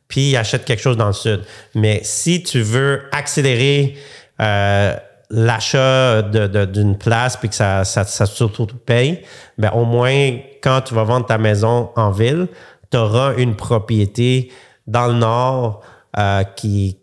puis 0.07 0.31
ils 0.31 0.37
achètent 0.37 0.65
quelque 0.65 0.81
chose 0.81 0.97
dans 0.97 1.07
le 1.07 1.13
Sud. 1.13 1.41
Mais 1.75 2.01
si 2.03 2.41
tu 2.43 2.61
veux 2.61 3.03
accélérer 3.11 3.95
euh, 4.41 4.95
l'achat 5.29 6.21
d'une 6.21 6.97
place 6.97 7.35
puis 7.37 7.49
que 7.49 7.55
ça, 7.55 7.83
ça, 7.83 8.05
ça 8.05 8.25
surtout 8.25 8.65
paye, 8.65 9.23
ben 9.57 9.71
au 9.73 9.83
moins 9.83 10.37
quand 10.63 10.81
tu 10.81 10.93
vas 10.93 11.03
vendre 11.03 11.25
ta 11.25 11.37
maison 11.37 11.91
en 11.95 12.11
ville, 12.11 12.47
tu 12.91 12.97
auras 12.97 13.35
une 13.35 13.55
propriété 13.55 14.51
dans 14.85 15.07
le 15.07 15.13
Nord 15.13 15.81
euh, 16.17 16.43
qui, 16.55 16.97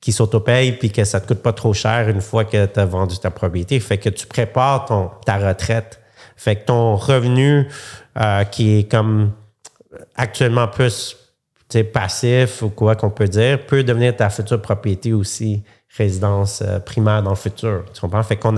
qui 0.00 0.12
s'autopaye 0.12 0.72
puis 0.72 0.90
que 0.90 1.04
ça 1.04 1.20
te 1.20 1.26
coûte 1.26 1.42
pas 1.42 1.52
trop 1.52 1.74
cher 1.74 2.08
une 2.08 2.20
fois 2.20 2.44
que 2.44 2.66
tu 2.66 2.80
as 2.80 2.84
vendu 2.84 3.18
ta 3.18 3.30
propriété. 3.30 3.78
Fait 3.80 3.98
que 3.98 4.08
tu 4.08 4.26
prépares 4.26 4.84
ton, 4.86 5.10
ta 5.24 5.38
retraite. 5.38 6.00
Fait 6.36 6.56
que 6.56 6.66
ton 6.66 6.94
revenu 6.96 7.68
euh, 8.20 8.44
qui 8.44 8.78
est 8.78 8.90
comme 8.90 9.32
actuellement 10.14 10.68
plus 10.68 11.16
passif 11.92 12.62
ou 12.62 12.70
quoi 12.70 12.94
qu'on 12.94 13.10
peut 13.10 13.28
dire 13.28 13.66
peut 13.66 13.84
devenir 13.84 14.16
ta 14.16 14.30
future 14.30 14.60
propriété 14.62 15.12
aussi 15.12 15.62
résidence 15.96 16.62
euh, 16.62 16.78
primaire 16.78 17.22
dans 17.22 17.30
le 17.30 17.36
futur. 17.36 17.84
Tu 17.92 18.00
comprends? 18.00 18.22
Fait 18.22 18.36
qu'on 18.36 18.54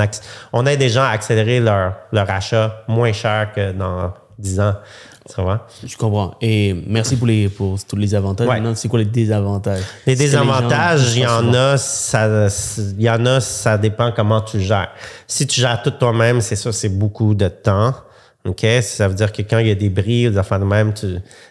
on 0.53 0.67
aide 0.67 0.79
des 0.79 0.89
gens 0.89 1.03
à 1.03 1.09
accélérer 1.09 1.61
leur, 1.61 1.95
leur 2.13 2.29
achat 2.31 2.85
moins 2.87 3.13
cher 3.13 3.53
que 3.55 3.73
dans 3.73 4.13
10 4.39 4.61
ans. 4.61 4.75
Ça 5.35 5.43
va? 5.43 5.67
Je 5.85 5.97
comprends. 5.97 6.35
Et 6.41 6.75
merci 6.87 7.17
pour, 7.17 7.27
les, 7.27 7.49
pour 7.49 7.77
tous 7.85 7.97
les 7.97 8.15
avantages. 8.15 8.49
Maintenant, 8.49 8.75
c'est 8.75 8.89
quoi 8.89 8.99
les 8.99 9.05
désavantages? 9.05 9.83
Les 10.07 10.17
désavantages, 10.17 11.17
il 11.17 11.23
y 11.23 11.27
en 11.27 11.55
a, 11.55 11.77
ça, 11.77 12.49
il 12.99 13.03
y 13.03 13.11
en 13.11 13.25
a, 13.27 13.41
ça 13.41 13.79
dépend 13.79 14.13
comment 14.15 14.41
tu 14.41 14.61
gères. 14.61 14.91
Si 15.27 15.47
tu 15.47 15.61
gères 15.61 15.83
tout 15.83 15.93
toi-même, 15.93 16.41
c'est 16.41 16.57
ça, 16.57 16.73
c'est 16.73 16.89
beaucoup 16.89 17.35
de 17.35 17.49
temps. 17.49 17.95
OK? 18.47 18.65
Ça 18.81 19.07
veut 19.07 19.15
dire 19.15 19.33
que 19.33 19.43
quand 19.43 19.59
il 19.59 19.69
y 19.69 19.71
a 19.71 19.75
des 19.75 19.91
bris 19.91 20.27
ou 20.27 20.31
des 20.31 20.39
affaires 20.39 20.61
de 20.61 20.65
même, 20.65 20.95
tu, 20.95 21.07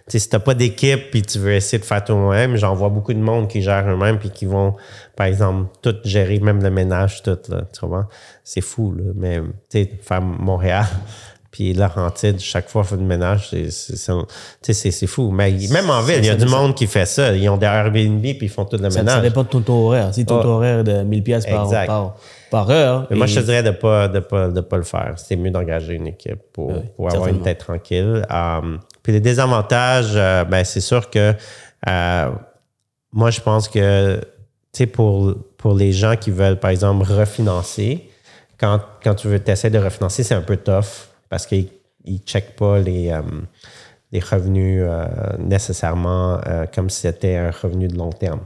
si 0.08 0.28
tu 0.28 0.36
n'as 0.36 0.40
pas 0.40 0.56
d'équipe 0.56 1.12
puis 1.12 1.22
tu 1.22 1.38
veux 1.38 1.54
essayer 1.54 1.78
de 1.78 1.86
faire 1.86 2.04
toi-même, 2.04 2.56
j'en 2.56 2.74
vois 2.74 2.90
beaucoup 2.90 3.14
de 3.14 3.20
monde 3.20 3.48
qui 3.48 3.62
gèrent 3.62 3.88
eux-mêmes 3.88 4.18
puis 4.18 4.32
qui 4.32 4.46
vont, 4.46 4.76
par 5.16 5.28
exemple, 5.28 5.70
tout 5.84 5.96
gérer, 6.04 6.40
même 6.40 6.64
le 6.64 6.72
ménage, 6.72 7.22
tout. 7.22 7.38
Là, 7.50 7.62
tu 7.72 7.86
vois? 7.86 8.08
C'est 8.44 8.62
fou, 8.62 8.94
là. 8.94 9.04
Mais, 9.16 9.40
tu 9.70 9.84
sais, 9.84 10.00
faire 10.02 10.22
Montréal, 10.22 10.88
puis 11.52 11.74
Laurentide, 11.74 12.40
chaque 12.40 12.70
fois, 12.70 12.84
fait 12.84 12.98
du 12.98 13.04
ménage, 13.04 13.50
c'est 13.50 15.08
fou. 15.08 15.32
Mais 15.32 15.52
même 15.72 15.90
en 15.90 16.02
ville, 16.02 16.20
il 16.20 16.26
y 16.26 16.30
a 16.30 16.36
du 16.36 16.46
monde 16.46 16.76
qui 16.76 16.86
fait 16.86 17.08
ça. 17.08 17.36
Ils 17.36 17.50
ont 17.50 17.58
des 17.58 17.66
Airbnb 17.66 18.22
puis 18.22 18.38
ils 18.42 18.50
font 18.50 18.66
tout 18.66 18.78
le 18.78 18.90
ménage. 18.90 19.16
Ça 19.16 19.22
dépend 19.22 19.44
de 19.44 19.48
ton 19.48 19.62
taux 19.62 19.88
horaire. 19.88 20.14
Si 20.14 20.26
ton 20.26 20.42
taux 20.42 20.50
horaire 20.50 20.84
de 20.84 21.02
1000 21.02 21.24
pièces 21.24 21.46
par, 21.48 21.68
par, 21.70 22.16
par, 22.52 22.70
heure. 22.70 23.08
Mais 23.10 23.16
moi, 23.16 23.26
je 23.26 23.40
te 23.40 23.46
dirais 23.46 23.64
de 23.64 23.70
ne 23.70 23.74
pas, 23.74 24.08
de 24.08 24.20
pas, 24.20 24.50
de 24.50 24.62
pas 24.62 24.78
le 24.78 24.84
faire. 24.84 25.16
C'est 25.18 25.36
mieux 25.36 25.50
d'engager 25.50 25.96
une 25.96 26.08
équipe 26.08 26.40
pour, 26.54 26.72
pour 26.96 27.12
avoir 27.12 27.30
une 27.30 27.42
tête 27.42 27.58
tranquille. 27.58 28.26
Um, 28.30 28.80
puis 29.02 29.14
les 29.14 29.22
désavantages, 29.22 30.12
euh, 30.16 30.44
ben, 30.44 30.64
c'est 30.64 30.82
sûr 30.82 31.10
que 31.10 31.34
euh, 31.88 32.30
moi, 33.12 33.32
je 33.32 33.42
pense 33.42 33.68
que 33.68 34.22
pour, 34.94 35.34
pour 35.58 35.74
les 35.74 35.94
gens 35.94 36.16
qui 36.16 36.30
veulent, 36.30 36.60
par 36.60 36.70
exemple, 36.70 37.12
refinancer, 37.12 38.08
quand, 38.60 38.82
quand 39.04 39.16
tu 39.16 39.28
veux 39.28 39.40
t'essayer 39.40 39.72
de 39.72 39.84
refinancer, 39.84 40.22
c'est 40.22 40.36
un 40.36 40.42
peu 40.42 40.58
tough 40.58 41.09
parce 41.30 41.46
qu'ils 41.46 41.70
ne 42.06 42.18
checkent 42.18 42.56
pas 42.56 42.80
les, 42.80 43.10
euh, 43.10 43.22
les 44.12 44.20
revenus 44.20 44.84
euh, 44.86 45.06
nécessairement 45.38 46.40
euh, 46.48 46.66
comme 46.74 46.90
si 46.90 47.02
c'était 47.02 47.36
un 47.36 47.52
revenu 47.52 47.88
de 47.88 47.96
long 47.96 48.10
terme. 48.10 48.42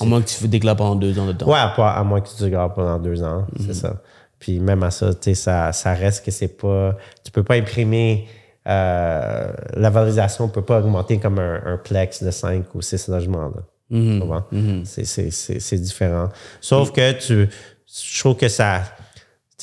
À 0.00 0.04
moins 0.04 0.22
que 0.22 0.28
tu 0.28 0.46
déclares 0.48 0.76
pendant 0.76 0.96
deux 0.96 1.18
ans 1.18 1.26
de 1.26 1.32
temps. 1.32 1.46
Oui, 1.46 1.56
à, 1.56 2.04
moins 2.04 2.20
que 2.20 2.28
tu 2.28 2.42
déclares 2.42 2.72
pendant 2.72 2.98
deux 2.98 3.22
ans, 3.22 3.46
c'est 3.56 3.68
mhm. 3.68 3.74
ça. 3.74 4.02
Puis 4.38 4.60
même 4.60 4.82
à 4.84 4.90
ça, 4.90 5.10
ça, 5.34 5.72
ça 5.72 5.94
reste 5.94 6.24
que 6.24 6.30
c'est 6.30 6.56
pas. 6.56 6.96
Tu 7.24 7.32
peux 7.32 7.42
pas 7.42 7.56
imprimer. 7.56 8.28
la 8.64 9.90
valorisation 9.90 10.46
ne 10.46 10.52
peut 10.52 10.62
pas 10.62 10.78
augmenter 10.78 11.18
comme 11.18 11.40
un, 11.40 11.78
plex 11.82 12.22
de 12.22 12.30
5 12.30 12.72
ou 12.74 12.80
6 12.80 13.08
logements. 13.08 13.48
Là. 13.48 13.62
Mhm. 13.90 14.42
Mhm. 14.52 14.82
C'est 14.84 15.78
différent. 15.78 16.28
Sauf 16.60 16.92
que 16.92 17.12
tu, 17.12 17.48
je 17.86 18.20
trouve 18.20 18.36
que 18.36 18.48
ça, 18.48 18.82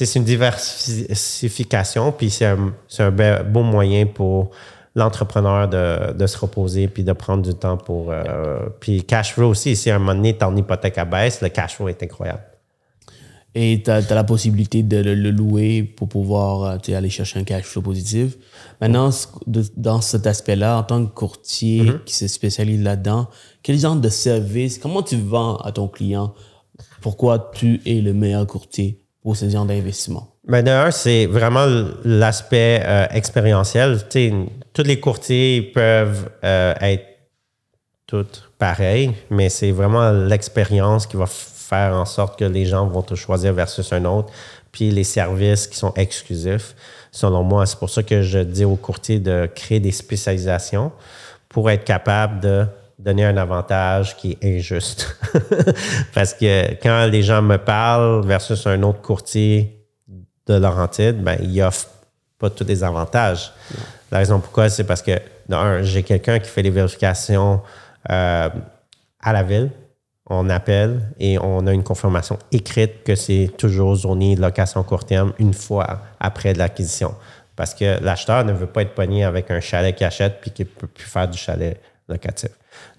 c'est 0.03 0.19
une 0.19 0.25
diversification, 0.25 2.11
puis 2.11 2.29
c'est 2.29 2.45
un, 2.45 2.73
un, 2.99 3.43
beau 3.43 3.63
moyen 3.63 4.05
pour 4.05 4.51
l'entrepreneur 4.93 5.69
de, 5.69 6.13
de, 6.13 6.27
se 6.27 6.37
reposer 6.37 6.87
puis 6.89 7.03
de 7.03 7.13
prendre 7.13 7.43
du 7.43 7.53
temps 7.53 7.77
pour. 7.77 8.11
Euh, 8.11 8.67
puis 8.79 9.03
cash 9.03 9.33
flow 9.33 9.49
aussi, 9.49 9.75
si 9.75 9.89
à 9.89 9.95
un 9.95 9.99
moment 9.99 10.15
donné 10.15 10.37
ton 10.37 10.55
hypothèque 10.55 10.97
à 10.97 11.05
baisse, 11.05 11.41
le 11.41 11.49
cash 11.49 11.75
flow 11.75 11.87
est 11.87 12.03
incroyable. 12.03 12.43
Et 13.57 13.81
tu 13.83 13.89
as, 13.89 14.01
la 14.13 14.25
possibilité 14.25 14.83
de 14.83 14.97
le, 14.97 15.31
louer 15.31 15.83
pour 15.83 16.09
pouvoir 16.09 16.63
euh, 16.63 16.93
aller 16.93 17.09
chercher 17.09 17.39
un 17.39 17.45
cash 17.45 17.63
flow 17.63 17.81
positif. 17.81 18.35
Maintenant, 18.81 19.11
dans 19.77 20.01
cet 20.01 20.27
aspect-là, 20.27 20.79
en 20.79 20.83
tant 20.83 21.05
que 21.05 21.13
courtier 21.13 21.83
mm-hmm. 21.83 22.03
qui 22.03 22.15
se 22.15 22.27
spécialise 22.27 22.83
là-dedans, 22.83 23.29
quel 23.63 23.79
genre 23.79 23.95
de 23.95 24.09
service, 24.09 24.77
comment 24.77 25.03
tu 25.03 25.15
vends 25.15 25.55
à 25.57 25.71
ton 25.71 25.87
client? 25.87 26.33
Pourquoi 26.99 27.49
tu 27.55 27.79
es 27.85 28.01
le 28.01 28.13
meilleur 28.13 28.45
courtier? 28.45 29.04
Pour 29.25 29.65
d'investissement? 29.65 30.27
Ben, 30.47 30.63
D'un, 30.63 30.91
c'est 30.91 31.25
vraiment 31.25 31.65
l'aspect 32.03 32.83
euh, 32.85 33.07
expérientiel. 33.09 33.97
tous 34.71 34.83
les 34.83 34.99
courtiers 34.99 35.63
peuvent 35.73 36.29
euh, 36.43 36.75
être 36.79 37.05
tous 38.05 38.43
pareils, 38.59 39.15
mais 39.31 39.49
c'est 39.49 39.71
vraiment 39.71 40.11
l'expérience 40.11 41.07
qui 41.07 41.17
va 41.17 41.25
faire 41.25 41.95
en 41.95 42.05
sorte 42.05 42.37
que 42.37 42.45
les 42.45 42.67
gens 42.67 42.85
vont 42.85 43.01
te 43.01 43.15
choisir 43.15 43.51
versus 43.53 43.91
un 43.93 44.05
autre. 44.05 44.31
Puis 44.71 44.91
les 44.91 45.03
services 45.03 45.65
qui 45.65 45.77
sont 45.77 45.93
exclusifs, 45.95 46.75
selon 47.11 47.41
moi, 47.41 47.65
c'est 47.65 47.79
pour 47.79 47.89
ça 47.89 48.03
que 48.03 48.21
je 48.21 48.37
dis 48.37 48.63
aux 48.63 48.75
courtiers 48.75 49.19
de 49.19 49.49
créer 49.55 49.79
des 49.79 49.91
spécialisations 49.91 50.91
pour 51.49 51.71
être 51.71 51.83
capable 51.83 52.41
de 52.41 52.65
donner 52.97 53.25
un 53.25 53.37
avantage 53.37 54.15
qui 54.15 54.37
est 54.39 54.57
injuste. 54.57 55.17
Parce 56.13 56.33
que 56.33 56.73
quand 56.81 57.07
les 57.07 57.23
gens 57.23 57.41
me 57.41 57.57
parlent 57.57 58.25
versus 58.25 58.65
un 58.67 58.81
autre 58.83 59.01
courtier 59.01 59.85
de 60.47 60.55
Laurentide, 60.55 61.21
ben, 61.23 61.37
il 61.41 61.61
offre 61.61 61.87
pas 62.37 62.49
tous 62.49 62.65
les 62.65 62.83
avantages. 62.83 63.51
La 64.11 64.19
raison 64.19 64.39
pourquoi, 64.39 64.69
c'est 64.69 64.83
parce 64.83 65.01
que, 65.01 65.19
d'un, 65.49 65.81
j'ai 65.81 66.03
quelqu'un 66.03 66.39
qui 66.39 66.49
fait 66.49 66.61
les 66.61 66.69
vérifications 66.69 67.61
euh, 68.11 68.49
à 69.21 69.33
la 69.33 69.43
ville. 69.43 69.71
On 70.27 70.49
appelle 70.49 71.01
et 71.19 71.37
on 71.39 71.65
a 71.67 71.73
une 71.73 71.83
confirmation 71.83 72.39
écrite 72.51 73.03
que 73.03 73.15
c'est 73.15 73.51
toujours 73.57 73.95
zoné 73.95 74.35
location 74.35 74.83
court 74.83 75.05
terme 75.05 75.33
une 75.37 75.53
fois 75.53 76.01
après 76.19 76.53
l'acquisition. 76.53 77.15
Parce 77.55 77.73
que 77.73 78.03
l'acheteur 78.03 78.43
ne 78.43 78.51
veut 78.51 78.67
pas 78.67 78.81
être 78.81 78.95
pogné 78.95 79.23
avec 79.23 79.51
un 79.51 79.59
chalet 79.59 79.95
qu'il 79.95 80.05
achète 80.05 80.41
puis 80.41 80.51
qu'il 80.51 80.65
ne 80.65 80.71
peut 80.71 80.87
plus 80.87 81.05
faire 81.05 81.27
du 81.27 81.37
chalet 81.37 81.79
locatif. 82.09 82.49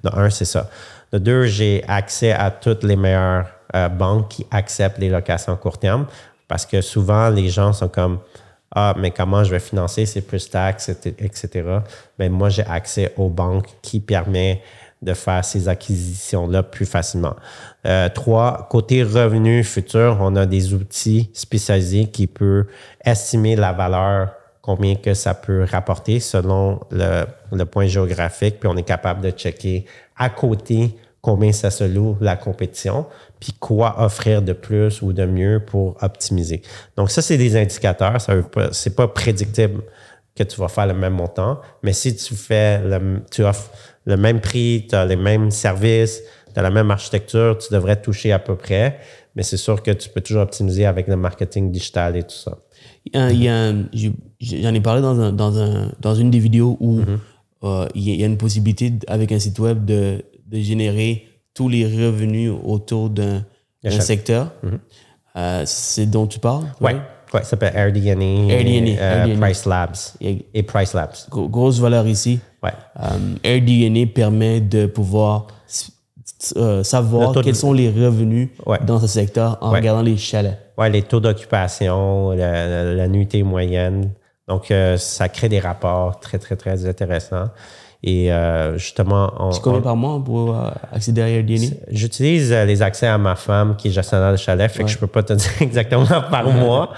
De 0.03 0.11
un, 0.13 0.31
c'est 0.31 0.45
ça. 0.45 0.69
De 1.13 1.19
deux, 1.19 1.45
j'ai 1.45 1.85
accès 1.89 2.33
à 2.33 2.51
toutes 2.51 2.83
les 2.83 2.97
meilleures 2.97 3.47
euh, 3.75 3.89
banques 3.89 4.29
qui 4.29 4.47
acceptent 4.51 4.99
les 4.99 5.09
locations 5.09 5.53
à 5.53 5.57
court 5.57 5.79
terme 5.79 6.07
parce 6.49 6.67
que 6.67 6.81
souvent, 6.81 7.29
les 7.29 7.49
gens 7.49 7.73
sont 7.73 7.89
comme 7.89 8.19
Ah, 8.75 8.95
mais 8.99 9.11
comment 9.11 9.43
je 9.45 9.51
vais 9.51 9.61
financer, 9.61 10.07
c'est 10.07 10.21
plus 10.21 10.51
taxes, 10.51 10.89
etc. 10.89 11.49
Mais 12.19 12.29
moi, 12.29 12.49
j'ai 12.49 12.65
accès 12.67 13.13
aux 13.17 13.29
banques 13.29 13.69
qui 13.83 14.01
permettent 14.01 14.61
de 15.03 15.15
faire 15.15 15.45
ces 15.45 15.69
acquisitions-là 15.69 16.63
plus 16.63 16.87
facilement. 16.87 17.37
Euh, 17.87 18.09
trois, 18.09 18.67
côté 18.71 19.03
revenus 19.03 19.67
futurs, 19.69 20.19
on 20.21 20.35
a 20.37 20.47
des 20.47 20.75
outils 20.75 21.31
spécialisés 21.33 22.07
qui 22.07 22.27
peuvent 22.27 22.67
estimer 23.05 23.57
la 23.57 23.73
valeur, 23.73 24.33
combien 24.67 24.97
que 24.97 25.15
ça 25.15 25.33
peut 25.33 25.63
rapporter 25.63 26.19
selon 26.19 26.81
le, 26.91 27.65
point 27.65 27.87
géographique, 27.87 28.59
puis 28.59 28.69
on 28.69 28.77
est 28.77 28.83
capable 28.83 29.21
de 29.21 29.31
checker 29.31 29.87
à 30.17 30.29
côté 30.29 30.97
combien 31.21 31.53
ça 31.53 31.71
se 31.71 31.85
loue 31.85 32.17
la 32.21 32.35
compétition, 32.35 33.07
puis 33.39 33.53
quoi 33.53 33.95
offrir 34.05 34.43
de 34.43 34.53
plus 34.53 35.03
ou 35.03 35.13
de 35.13 35.25
mieux 35.25 35.63
pour 35.65 35.97
optimiser. 36.03 36.63
Donc 36.97 37.13
ça, 37.13 37.23
c'est 37.23 37.39
des 37.39 37.57
indicateurs. 37.57 38.21
Ça 38.21 38.35
c'est 38.73 38.97
pas 38.97 39.07
prédictible 39.07 39.85
que 40.35 40.43
tu 40.43 40.61
vas 40.61 40.69
faire 40.69 40.89
le 40.89 40.95
même 40.95 41.15
montant, 41.15 41.61
mais 41.85 41.93
si 41.93 42.17
tu 42.17 42.35
fais 42.35 42.81
le, 42.81 43.23
tu 43.31 43.45
offres 43.45 43.71
le 44.05 44.17
même 44.17 44.41
prix, 44.41 44.87
tu 44.89 44.97
as 44.97 45.05
les 45.05 45.17
mêmes 45.17 45.53
services, 45.53 46.23
tu 46.53 46.59
as 46.59 46.63
la 46.63 46.71
même 46.71 46.91
architecture, 46.91 47.57
tu 47.57 47.73
devrais 47.73 48.01
toucher 48.01 48.33
à 48.33 48.41
peu 48.41 48.57
près, 48.57 48.99
mais 49.37 49.45
c'est 49.45 49.57
sûr 49.57 49.81
que 49.81 49.93
tu 49.93 50.09
peux 50.09 50.21
toujours 50.21 50.43
optimiser 50.43 50.87
avec 50.87 51.07
le 51.07 51.17
marketing 51.17 51.71
digital 51.71 52.17
et 52.17 52.25
tout 52.25 52.35
ça. 52.35 52.59
Il 53.15 53.43
y 53.43 53.49
a, 53.49 53.73
j'en 54.41 54.75
ai 54.75 54.81
parlé 54.81 55.03
dans, 55.03 55.19
un, 55.21 55.33
dans, 55.33 55.59
un, 55.59 55.93
dans 56.01 56.15
une 56.15 56.31
des 56.31 56.39
vidéos 56.39 56.77
où 56.81 57.01
mm-hmm. 57.01 57.19
euh, 57.65 57.89
il 57.95 58.15
y 58.15 58.23
a 58.23 58.27
une 58.27 58.39
possibilité 58.39 58.93
avec 59.07 59.33
un 59.33 59.39
site 59.39 59.59
web 59.59 59.85
de, 59.85 60.25
de 60.47 60.59
générer 60.61 61.27
tous 61.55 61.69
les 61.69 61.85
revenus 61.85 62.53
autour 62.65 63.11
d'un 63.11 63.43
secteur. 63.89 64.53
Mm-hmm. 64.65 64.79
Euh, 65.37 65.63
c'est 65.67 66.07
dont 66.07 66.27
tu 66.27 66.39
parles? 66.39 66.65
Oui. 66.81 66.93
Ouais, 67.35 67.43
ça 67.43 67.51
s'appelle 67.51 67.75
AirDNA, 67.75 68.53
AirDNA, 68.55 69.01
euh, 69.01 69.37
Price 69.39 69.67
Labs 69.67 69.97
et 70.21 70.63
Price 70.63 70.95
Labs. 70.95 71.17
Grosse 71.31 71.81
valeur 71.81 72.07
ici. 72.07 72.39
Ouais. 72.63 72.71
Euh, 73.01 73.35
AirDNA 73.43 74.07
permet 74.07 74.61
de 74.61 74.87
pouvoir 74.87 75.49
euh, 76.57 76.85
savoir 76.85 77.33
quels 77.43 77.57
sont 77.57 77.73
les 77.73 77.89
revenus 77.89 78.51
dans 78.87 79.01
ce 79.01 79.07
secteur 79.07 79.59
en 79.61 79.71
regardant 79.71 80.03
les 80.03 80.17
chalets. 80.17 80.59
Oui, 80.79 80.91
les 80.91 81.03
taux 81.03 81.21
d'occupation, 81.21 82.31
la, 82.31 82.95
la, 82.95 83.09
nuitée 83.09 83.43
moyenne. 83.43 84.11
Donc, 84.49 84.73
ça 84.97 85.29
crée 85.29 85.49
des 85.49 85.59
rapports 85.59 86.21
très, 86.21 86.39
très, 86.39 86.57
très 86.57 86.87
intéressants. 86.87 87.49
Et 88.03 88.33
euh, 88.33 88.79
justement, 88.79 89.33
on, 89.39 89.51
tu 89.51 89.61
combien 89.61 89.81
par 89.81 89.97
mois 89.97 90.23
pour 90.23 90.57
euh, 90.57 90.71
accéder 90.93 91.23
à 91.23 91.29
Airbnb? 91.29 91.73
J'utilise 91.91 92.53
euh, 92.53 92.65
les 92.65 92.83
accès 92.83 93.09
à 93.09 93.19
ma 93.19 93.35
femme 93.35 93.75
qui 93.77 93.89
est 93.89 93.91
gestionnaire 93.91 94.33
de 94.33 94.37
chalet, 94.37 94.71
fait 94.71 94.85
que 94.85 94.91
je 94.91 94.99
peux 94.99 95.07
pas 95.07 95.25
te 95.25 95.33
dire 95.33 95.51
exactement 95.61 96.23
par 96.31 96.49
mois, 96.49 96.93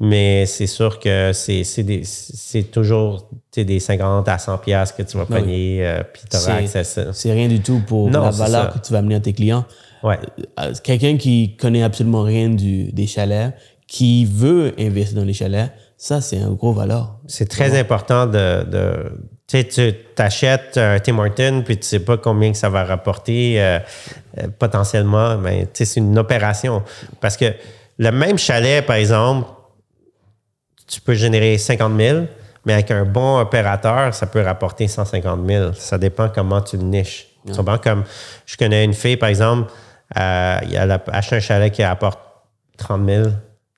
mais 0.00 0.44
c'est 0.46 0.66
sûr 0.66 0.98
que 0.98 1.32
c'est 1.32 2.70
toujours 2.70 3.28
des 3.56 3.80
50 3.80 4.28
à 4.28 4.38
100 4.38 4.58
pièces 4.58 4.92
que 4.92 5.02
tu 5.02 5.16
vas 5.16 5.26
payer, 5.26 6.00
puis 6.12 6.24
tu 6.30 6.36
auras 6.36 6.56
accès 6.56 6.80
à 6.80 6.84
ça. 6.84 7.12
C'est 7.12 7.32
rien 7.32 7.48
du 7.48 7.60
tout 7.60 7.80
pour 7.86 8.10
la 8.10 8.30
valeur 8.30 8.72
que 8.74 8.78
tu 8.80 8.92
vas 8.92 8.98
amener 8.98 9.14
à 9.14 9.20
tes 9.20 9.32
clients. 9.32 9.64
Ouais. 10.02 10.18
Quelqu'un 10.82 11.16
qui 11.16 11.56
connaît 11.56 11.82
absolument 11.82 12.22
rien 12.22 12.48
du, 12.48 12.90
des 12.92 13.06
chalets, 13.06 13.54
qui 13.86 14.24
veut 14.24 14.74
investir 14.78 15.18
dans 15.18 15.26
les 15.26 15.32
chalets, 15.32 15.70
ça, 16.00 16.22
c'est 16.22 16.40
un 16.40 16.52
gros 16.52 16.72
valeur. 16.72 17.18
C'est 17.26 17.46
très 17.46 17.78
important 17.78 18.24
de, 18.24 18.64
de 18.64 19.12
tu 19.46 19.92
t'achètes 20.14 20.78
un 20.78 20.98
Tim 20.98 21.18
Hortons, 21.18 21.62
puis 21.62 21.76
tu 21.76 21.86
sais 21.86 22.00
pas 22.00 22.16
combien 22.16 22.52
que 22.52 22.56
ça 22.56 22.70
va 22.70 22.84
rapporter 22.84 23.60
euh, 23.60 23.78
euh, 24.38 24.46
potentiellement, 24.58 25.36
mais 25.36 25.68
c'est 25.74 25.96
une 25.96 26.18
opération. 26.18 26.82
Parce 27.20 27.36
que 27.36 27.52
le 27.98 28.10
même 28.12 28.38
chalet, 28.38 28.84
par 28.86 28.96
exemple, 28.96 29.46
tu 30.86 31.02
peux 31.02 31.12
générer 31.12 31.58
50 31.58 32.00
000, 32.00 32.20
mais 32.64 32.72
avec 32.72 32.90
un 32.92 33.04
bon 33.04 33.38
opérateur, 33.38 34.14
ça 34.14 34.26
peut 34.26 34.40
rapporter 34.40 34.88
150 34.88 35.46
000. 35.46 35.72
Ça 35.74 35.98
dépend 35.98 36.30
comment 36.30 36.62
tu 36.62 36.78
le 36.78 36.84
niches. 36.84 37.28
comme 37.82 38.04
je 38.46 38.56
connais 38.56 38.84
une 38.84 38.94
fille, 38.94 39.18
par 39.18 39.28
exemple, 39.28 39.70
euh, 40.18 40.58
elle 40.72 40.92
a 40.92 41.02
acheté 41.08 41.36
un 41.36 41.40
chalet 41.40 41.70
qui 41.70 41.84
rapporte 41.84 42.20
30 42.78 43.06
000, 43.06 43.28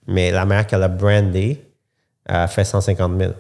mais 0.06 0.30
la 0.30 0.44
mère 0.44 0.68
qu'elle 0.68 0.85
a 0.85 0.88
brandé, 0.88 1.71
a 2.26 2.46
fait 2.46 2.64
150 2.64 3.18
000. 3.18 3.32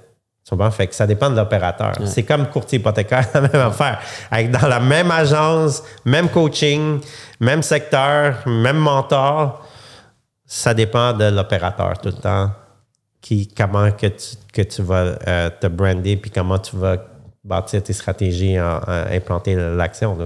Fait 0.72 0.86
que 0.86 0.94
ça 0.94 1.06
dépend 1.06 1.30
de 1.30 1.36
l'opérateur. 1.36 1.92
C'est 2.04 2.24
comme 2.24 2.46
courtier 2.48 2.78
hypothécaire, 2.78 3.28
la 3.34 3.40
même 3.40 3.54
affaire. 3.54 4.00
Avec 4.30 4.50
dans 4.50 4.66
la 4.66 4.80
même 4.80 5.10
agence, 5.10 5.82
même 6.04 6.28
coaching, 6.28 7.00
même 7.40 7.62
secteur, 7.62 8.46
même 8.46 8.76
mentor, 8.76 9.64
ça 10.44 10.74
dépend 10.74 11.12
de 11.12 11.24
l'opérateur 11.24 11.98
tout 11.98 12.08
le 12.08 12.14
temps. 12.14 12.50
Qui, 13.20 13.46
comment 13.46 13.92
que 13.92 14.08
tu, 14.08 14.36
que 14.52 14.62
tu 14.62 14.82
vas 14.82 15.16
euh, 15.28 15.48
te 15.60 15.68
brander, 15.68 16.16
puis 16.16 16.32
comment 16.32 16.58
tu 16.58 16.76
vas 16.76 16.96
bâtir 17.44 17.80
tes 17.82 17.92
stratégies, 17.92 18.60
en, 18.60 18.80
implanter 18.88 19.54
l'action. 19.54 20.18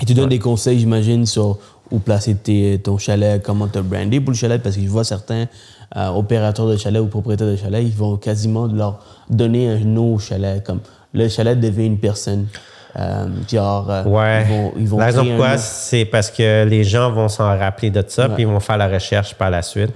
Et 0.00 0.04
tu 0.04 0.12
donnes 0.12 0.28
des 0.28 0.40
conseils, 0.40 0.80
j'imagine, 0.80 1.24
sur 1.24 1.58
où 1.90 2.00
placer 2.00 2.34
tes, 2.34 2.80
ton 2.82 2.98
chalet, 2.98 3.40
comment 3.40 3.68
te 3.68 3.78
brander 3.78 4.20
pour 4.20 4.32
le 4.32 4.36
chalet, 4.36 4.60
parce 4.60 4.74
que 4.74 4.82
je 4.82 4.88
vois 4.88 5.04
certains 5.04 5.46
euh, 5.94 6.08
opérateurs 6.08 6.66
de 6.66 6.76
chalet 6.76 7.00
ou 7.00 7.06
propriétaires 7.06 7.46
de 7.46 7.56
chalet, 7.56 7.82
ils 7.84 7.94
vont 7.94 8.16
quasiment 8.16 8.66
leur 8.66 8.98
donner 9.30 9.68
un 9.68 9.78
nom 9.78 10.14
au 10.14 10.18
chalet. 10.18 10.62
Comme 10.64 10.80
le 11.12 11.28
chalet 11.28 11.58
devient 11.58 11.86
une 11.86 11.98
personne. 11.98 12.48
Euh, 12.98 13.28
genre, 13.48 13.88
euh, 13.90 14.04
ouais. 14.04 14.72
ils 14.76 14.88
vont, 14.88 14.98
La 14.98 15.06
raison 15.06 15.24
pourquoi, 15.24 15.58
c'est 15.58 16.06
parce 16.06 16.30
que 16.30 16.64
les 16.64 16.82
gens 16.82 17.12
vont 17.12 17.28
s'en 17.28 17.56
rappeler 17.56 17.90
de 17.90 18.02
ça, 18.06 18.28
puis 18.30 18.42
ils 18.42 18.48
vont 18.48 18.58
faire 18.58 18.78
la 18.78 18.88
recherche 18.88 19.34
par 19.34 19.50
la 19.50 19.62
suite 19.62 19.92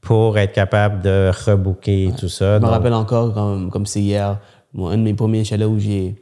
pour 0.00 0.36
être 0.36 0.52
capable 0.52 1.00
de 1.00 1.30
rebooker 1.46 2.12
tout 2.18 2.28
ça. 2.28 2.58
Je 2.58 2.62
me 2.62 2.68
rappelle 2.68 2.92
encore, 2.92 3.32
comme, 3.32 3.70
comme 3.70 3.86
c'est 3.86 4.02
hier, 4.02 4.38
un 4.78 4.96
de 4.98 5.02
mes 5.02 5.14
premiers 5.14 5.42
chalets 5.42 5.66
où 5.66 5.78
j'ai 5.78 6.16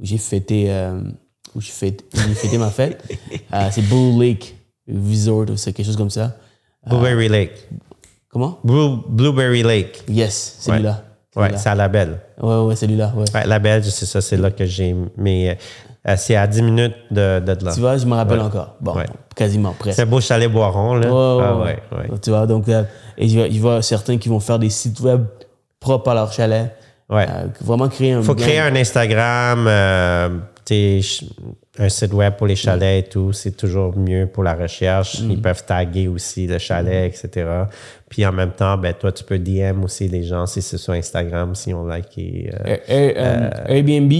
j'ai 0.00 0.18
fêté, 0.18 0.70
où 1.54 1.60
j'ai 1.60 1.72
fêté, 1.72 2.04
fêté 2.34 2.56
ma 2.56 2.70
fête, 2.70 3.04
c'est 3.70 3.82
Bull 3.82 4.22
Lake 4.22 4.54
Resort, 4.88 5.56
c'est 5.56 5.72
quelque 5.72 5.86
chose 5.86 5.96
comme 5.96 6.10
ça. 6.10 6.36
Blueberry 6.86 7.28
Lake. 7.28 7.68
Comment? 8.34 8.58
Blueberry 8.64 9.62
Lake. 9.62 10.02
Yes, 10.08 10.56
celui-là. 10.58 11.04
Ouais, 11.36 11.56
c'est 11.56 11.68
à 11.68 11.76
la 11.76 11.86
belle. 11.86 12.18
Ouais, 12.42 12.56
ouais, 12.62 12.74
celui-là. 12.74 13.12
Ouais. 13.16 13.24
ouais 13.32 13.46
la 13.46 13.60
belle, 13.60 13.84
c'est 13.84 14.06
ça, 14.06 14.20
c'est 14.20 14.36
là 14.36 14.50
que 14.50 14.66
j'ai. 14.66 14.94
Mais 15.16 15.56
euh, 16.08 16.14
c'est 16.16 16.34
à 16.34 16.48
10 16.48 16.62
minutes 16.62 16.96
de, 17.12 17.38
de, 17.38 17.64
là. 17.64 17.72
Tu 17.72 17.78
vois, 17.78 17.96
je 17.96 18.06
me 18.06 18.14
rappelle 18.14 18.40
encore. 18.40 18.74
Bon, 18.80 18.96
quasiment 19.36 19.72
presque. 19.78 19.94
C'est 19.94 20.04
beau 20.04 20.20
chalet 20.20 20.50
Boiron, 20.50 20.94
là. 20.94 21.06
Ah, 21.08 21.56
ouais, 21.58 21.78
ouais, 21.92 22.18
Tu 22.20 22.30
vois, 22.30 22.48
donc, 22.48 22.68
euh, 22.68 22.82
et 23.16 23.28
je 23.28 23.60
vois, 23.60 23.82
certains 23.82 24.18
qui 24.18 24.28
vont 24.28 24.40
faire 24.40 24.58
des 24.58 24.70
sites 24.70 24.98
web 24.98 25.26
propres 25.78 26.10
à 26.10 26.14
leur 26.14 26.32
chalet. 26.32 26.74
Ouais. 27.08 27.26
Euh, 27.30 27.46
vraiment 27.60 27.88
créer 27.88 28.14
un. 28.14 28.18
Il 28.18 28.24
faut 28.24 28.34
créer 28.34 28.58
un 28.58 28.74
Instagram, 28.74 29.68
un 31.78 31.88
site 31.88 32.12
web 32.12 32.34
pour 32.36 32.46
les 32.46 32.54
chalets 32.54 33.06
et 33.06 33.08
tout, 33.08 33.32
c'est 33.32 33.56
toujours 33.56 33.96
mieux 33.96 34.26
pour 34.26 34.44
la 34.44 34.54
recherche. 34.54 35.18
Ils 35.20 35.38
mm. 35.38 35.42
peuvent 35.42 35.64
taguer 35.64 36.06
aussi 36.06 36.46
le 36.46 36.58
chalet, 36.58 37.12
etc. 37.12 37.64
Puis 38.08 38.24
en 38.24 38.32
même 38.32 38.52
temps, 38.52 38.78
ben, 38.78 38.94
toi, 38.94 39.10
tu 39.10 39.24
peux 39.24 39.38
DM 39.38 39.82
aussi 39.82 40.06
les 40.06 40.22
gens 40.22 40.46
si 40.46 40.62
c'est 40.62 40.78
sur 40.78 40.92
Instagram, 40.92 41.54
si 41.56 41.74
on 41.74 41.84
like 41.84 42.16
et, 42.16 42.50
euh, 42.52 42.76
euh, 42.88 43.50
Airbnb 43.66 44.12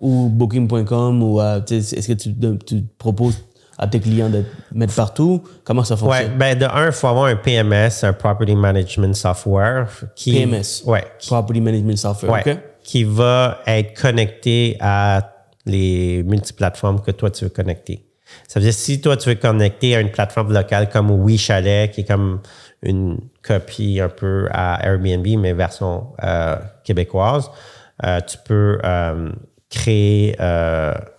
ou 0.00 0.28
Booking.com 0.28 1.22
ou 1.22 1.40
euh, 1.40 1.60
est-ce 1.70 2.06
que 2.06 2.12
tu, 2.12 2.34
tu, 2.66 2.84
proposes 2.98 3.42
à 3.78 3.86
tes 3.86 3.98
clients 3.98 4.28
de 4.28 4.44
mettre 4.74 4.94
partout? 4.94 5.42
Comment 5.64 5.84
ça 5.84 5.96
fonctionne? 5.96 6.32
Ouais, 6.32 6.36
ben 6.36 6.58
de 6.58 6.66
un, 6.66 6.86
il 6.86 6.92
faut 6.92 7.08
avoir 7.08 7.24
un 7.24 7.36
PMS, 7.36 8.04
un 8.04 8.12
Property 8.12 8.54
Management 8.54 9.14
Software. 9.14 9.88
Qui, 10.14 10.32
PMS? 10.32 10.82
Ouais. 10.84 11.04
Property 11.26 11.62
Management 11.62 11.96
Software, 11.96 12.42
OK. 12.46 12.56
Qui 12.84 13.04
va 13.04 13.60
être 13.66 13.98
connecté 13.98 14.76
à 14.78 15.31
les 15.66 16.22
multiplateformes 16.22 17.00
que 17.00 17.10
toi, 17.10 17.30
tu 17.30 17.44
veux 17.44 17.50
connecter. 17.50 18.04
Ça 18.48 18.60
veut 18.60 18.64
dire, 18.64 18.74
si 18.74 19.00
toi, 19.00 19.16
tu 19.16 19.28
veux 19.28 19.34
connecter 19.34 19.96
à 19.96 20.00
une 20.00 20.10
plateforme 20.10 20.52
locale 20.52 20.88
comme 20.88 21.10
WeChalet, 21.10 21.90
qui 21.90 22.02
est 22.02 22.04
comme 22.04 22.40
une 22.82 23.18
copie 23.42 24.00
un 24.00 24.08
peu 24.08 24.48
à 24.50 24.84
Airbnb, 24.84 25.26
mais 25.38 25.52
version 25.52 26.08
euh, 26.22 26.56
québécoise, 26.84 27.50
euh, 28.04 28.20
tu 28.20 28.38
peux 28.44 28.78
euh, 28.84 29.30
créer 29.70 30.36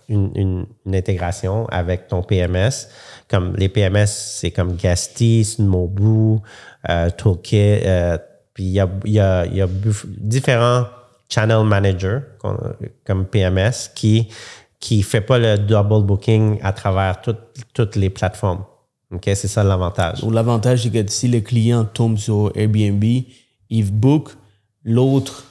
une, 0.09 0.65
intégration 0.85 1.65
avec 1.67 2.07
ton 2.07 2.21
PMS. 2.21 2.87
Comme 3.29 3.55
les 3.55 3.69
PMS, 3.69 4.07
c'est 4.07 4.51
comme 4.51 4.75
Gasty, 4.75 5.43
Snowboo, 5.43 6.41
Toolkit, 7.17 7.79
puis 8.53 8.63
il 8.65 8.71
y 8.71 8.79
a, 8.79 8.89
y, 9.05 9.19
a, 9.19 9.45
y 9.45 9.61
a 9.61 9.67
différents 10.19 10.85
channel 11.33 11.63
manager 11.63 12.21
comme 13.05 13.25
PMS 13.25 13.89
qui 13.95 14.27
qui 14.83 15.01
fait 15.01 15.21
pas 15.21 15.39
le 15.39 15.57
double 15.57 16.03
booking 16.05 16.59
à 16.61 16.73
travers 16.73 17.21
toutes, 17.21 17.95
les 17.95 18.09
plateformes. 18.09 18.65
OK, 19.13 19.23
c'est 19.23 19.47
ça 19.47 19.63
l'avantage. 19.63 20.21
L'avantage, 20.29 20.83
c'est 20.83 20.89
que 20.89 21.09
si 21.09 21.29
le 21.29 21.39
client 21.39 21.85
tombe 21.85 22.17
sur 22.17 22.51
Airbnb, 22.53 23.01
il 23.69 23.91
book 23.91 24.31
l'autre 24.83 25.45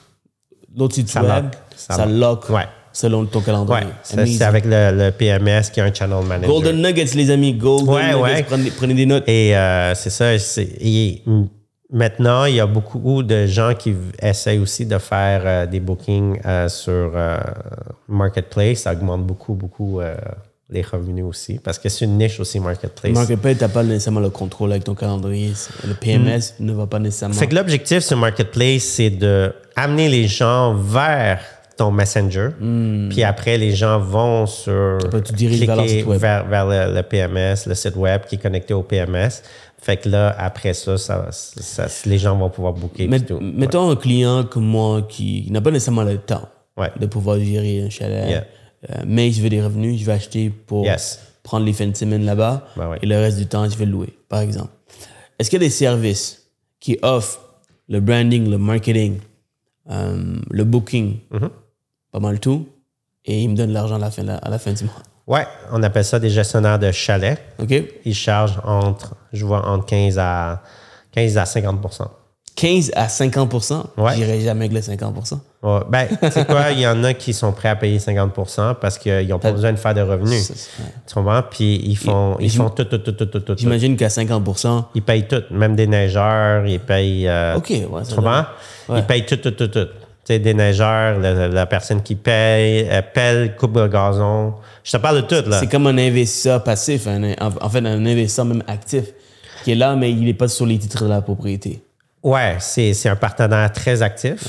l'autre 0.75 0.93
site 0.95 1.11
web, 1.15 1.45
ça, 1.75 2.05
lock. 2.05 2.47
Ouais. 2.49 2.67
selon 2.91 3.25
ton 3.25 3.41
calendrier. 3.41 3.85
Ouais, 3.85 3.93
ça, 4.03 4.23
c'est 4.25 4.43
avec 4.43 4.65
le, 4.65 4.91
le 4.91 5.11
PMS 5.11 5.71
qui 5.73 5.79
est 5.79 5.83
un 5.83 5.93
channel 5.93 6.23
manager. 6.25 6.49
Golden 6.49 6.81
Nuggets, 6.81 7.15
les 7.15 7.31
amis. 7.31 7.53
Golden 7.53 7.89
Ouais, 7.89 8.13
Nuggets. 8.13 8.43
Prenez, 8.43 8.71
prenez 8.71 8.93
des 8.93 9.05
notes. 9.07 9.27
Et 9.27 9.57
euh, 9.57 9.95
c'est 9.95 10.11
ça. 10.11 10.33
et 10.35 11.23
maintenant, 11.91 12.45
il 12.45 12.55
y 12.55 12.59
a 12.59 12.67
beaucoup 12.67 13.23
de 13.23 13.45
gens 13.45 13.73
qui 13.77 13.95
essayent 14.21 14.59
aussi 14.59 14.85
de 14.85 14.97
faire 14.97 15.41
euh, 15.45 15.65
des 15.65 15.79
bookings 15.79 16.39
euh, 16.45 16.67
sur 16.67 17.11
euh, 17.15 17.37
Marketplace. 18.07 18.79
Ça 18.79 18.93
augmente 18.93 19.25
beaucoup, 19.25 19.53
beaucoup 19.53 20.01
euh, 20.01 20.15
les 20.69 20.81
revenus 20.81 21.25
aussi. 21.25 21.59
Parce 21.59 21.77
que 21.79 21.89
c'est 21.89 22.05
une 22.05 22.17
niche 22.17 22.39
aussi, 22.39 22.59
Marketplace. 22.59 23.13
Marketplace, 23.13 23.57
tu 23.57 23.63
n'as 23.63 23.69
pas 23.69 23.83
nécessairement 23.83 24.19
le 24.19 24.29
contrôle 24.29 24.71
avec 24.71 24.83
ton 24.83 24.95
calendrier. 24.95 25.53
Le 25.87 25.93
PMS 25.93 26.55
ne 26.59 26.73
va 26.73 26.87
pas 26.87 26.99
nécessairement. 26.99 27.35
Fait 27.35 27.47
que 27.47 27.55
l'objectif 27.55 27.99
sur 27.99 28.17
Marketplace, 28.17 28.83
c'est 28.83 29.11
de 29.11 29.53
amener 29.75 30.09
les 30.09 30.27
gens 30.27 30.75
vers 30.75 31.39
ton 31.83 31.91
Messenger. 31.91 32.49
Puis 33.09 33.23
après, 33.23 33.57
les 33.57 33.71
gens 33.75 33.99
vont 33.99 34.45
sur. 34.45 34.97
Tu 35.01 35.07
vers 35.65 35.77
cliquer 35.77 35.87
site 35.99 36.05
web? 36.07 36.19
vers, 36.21 36.45
vers 36.47 36.65
le, 36.65 36.95
le 36.95 37.03
PMS, 37.03 37.67
le 37.67 37.75
site 37.75 37.95
web 37.95 38.21
qui 38.27 38.35
est 38.35 38.37
connecté 38.37 38.73
au 38.73 38.83
PMS. 38.83 39.41
Fait 39.81 39.97
que 39.97 40.07
là, 40.07 40.33
après 40.37 40.73
ça, 40.73 40.97
ça, 40.97 41.27
ça- 41.31 41.87
les 42.05 42.17
gens 42.17 42.37
vont 42.37 42.49
pouvoir 42.49 42.71
booker. 42.73 43.07
Met- 43.07 43.19
tout. 43.19 43.39
mettons 43.41 43.89
un 43.89 43.95
client 43.97 44.45
comme 44.45 44.65
moi 44.65 45.01
qui 45.01 45.45
n'a 45.51 45.59
pas 45.59 45.71
nécessairement 45.71 46.03
le 46.03 46.17
temps 46.19 46.47
Ouais. 46.77 46.89
de 46.99 47.05
pouvoir 47.05 47.37
gérer 47.39 47.81
un 47.83 47.89
chalet, 47.89 48.27
Yeah. 48.29 48.45
euh, 48.89 49.03
mais 49.05 49.29
je 49.31 49.41
veux 49.41 49.49
des 49.49 49.61
revenus, 49.61 49.99
je 49.99 50.05
vais 50.05 50.13
acheter 50.13 50.49
pour 50.49 50.85
Yes. 50.85 51.19
prendre 51.43 51.65
les 51.65 51.73
fins 51.73 51.85
de 51.87 51.95
semaine 51.97 52.23
là-bas 52.25 52.65
Ben 52.77 52.95
et 53.01 53.05
le 53.05 53.15
reste 53.17 53.37
du 53.37 53.45
temps, 53.45 53.69
je 53.69 53.77
vais 53.77 53.85
le 53.85 53.91
louer, 53.91 54.09
par 54.29 54.39
exemple. 54.39 54.71
Est-ce 55.37 55.49
qu'il 55.49 55.61
y 55.61 55.63
a 55.63 55.67
des 55.67 55.69
services 55.71 56.47
qui 56.79 56.97
offrent 57.01 57.41
le 57.89 57.99
branding, 57.99 58.49
le 58.49 58.57
marketing, 58.57 59.17
euh, 59.91 60.37
le 60.49 60.63
booking, 60.63 61.17
Mm-hmm. 61.31 61.49
Pas 62.13 62.19
mal 62.19 62.39
tout, 62.39 62.67
et 63.25 63.41
ils 63.41 63.49
me 63.49 63.55
donnent 63.55 63.73
l'argent 63.73 63.95
à 63.95 63.99
la 63.99 64.11
fin, 64.11 64.25
à 64.27 64.49
la 64.49 64.59
fin 64.59 64.71
du 64.71 64.83
mois? 64.85 64.93
Ouais, 65.25 65.45
on 65.71 65.81
appelle 65.83 66.05
ça 66.05 66.19
des 66.19 66.29
gestionnaires 66.29 66.77
de 66.79 66.91
chalets. 66.91 67.39
OK? 67.59 67.73
Ils 68.05 68.13
chargent 68.15 68.59
entre, 68.63 69.15
je 69.33 69.43
vois, 69.45 69.65
entre 69.67 69.85
15 69.85 70.19
à, 70.19 70.61
15 71.11 71.37
à 71.37 71.43
50% 71.45 72.07
15 72.55 72.91
à 72.95 73.07
50% 73.07 73.83
Ouais. 73.97 74.15
J'irai 74.15 74.39
jamais 74.41 74.65
avec 74.65 74.73
les 74.73 74.81
50 74.83 75.15
Ouais, 75.63 75.79
Ben, 75.89 76.07
tu 76.21 76.29
sais 76.29 76.45
quoi, 76.45 76.69
il 76.71 76.81
y 76.81 76.87
en 76.87 77.03
a 77.03 77.15
qui 77.15 77.33
sont 77.33 77.51
prêts 77.51 77.69
à 77.69 77.75
payer 77.75 77.97
50% 77.97 78.75
parce 78.75 78.99
qu'ils 78.99 79.27
n'ont 79.27 79.39
pas 79.39 79.51
besoin 79.51 79.71
de 79.71 79.77
faire 79.77 79.95
de 79.95 80.01
revenus. 80.01 80.43
Ça, 80.49 80.53
Tu 81.07 81.13
comprends? 81.15 81.41
Puis 81.49 81.81
ils 81.83 81.95
font, 81.95 82.37
ils 82.39 82.51
font 82.51 82.69
tout, 82.69 82.83
tout, 82.83 82.99
tout, 82.99 83.13
tout, 83.13 83.25
tout, 83.25 83.39
tout. 83.39 83.55
J'imagine 83.57 83.95
qu'à 83.97 84.07
50% 84.09 84.83
Ils 84.93 85.01
payent 85.01 85.27
tout, 85.27 85.41
même 85.49 85.75
des 85.75 85.87
neigeurs, 85.87 86.67
ils 86.67 86.79
payent. 86.79 87.27
euh, 87.27 87.55
OK, 87.55 87.69
ouais, 87.71 88.03
ça 88.03 88.09
tu 88.09 88.15
comprends? 88.15 88.45
Ouais. 88.89 88.99
Ils 88.99 89.05
payent 89.05 89.25
tout, 89.25 89.37
tout, 89.37 89.51
tout, 89.51 89.67
tout. 89.69 89.87
Tu 90.25 90.33
sais, 90.33 90.39
des 90.39 90.53
neigeurs, 90.53 91.19
la, 91.19 91.49
la 91.49 91.65
personne 91.65 92.01
qui 92.01 92.15
paye, 92.15 92.87
euh, 92.89 93.01
pelle, 93.13 93.55
coupe 93.57 93.75
le 93.75 93.89
gazon. 93.89 94.53
Je 94.83 94.91
te 94.91 94.97
parle 94.97 95.17
de 95.17 95.21
tout, 95.27 95.49
là. 95.49 95.59
C'est 95.59 95.67
comme 95.69 95.85
un 95.87 95.97
investisseur 95.97 96.63
passif, 96.63 97.07
un- 97.07 97.33
en, 97.41 97.69
fait, 97.69 97.79
un 97.79 98.05
investisseur 98.05 98.45
même 98.45 98.63
actif, 98.67 99.03
qui 99.65 99.73
est 99.73 99.75
là, 99.75 99.95
mais 99.97 100.11
il 100.11 100.23
n'est 100.23 100.33
pas 100.33 100.47
sur 100.47 100.65
les 100.65 100.77
titres 100.77 101.03
de 101.03 101.09
la 101.09 101.21
propriété. 101.21 101.81
Ouais, 102.23 102.55
c'est 102.59 102.93
c'est 102.93 103.09
un 103.09 103.17
partenaire 103.17 103.69
très 103.73 104.01
actif. 104.01 104.39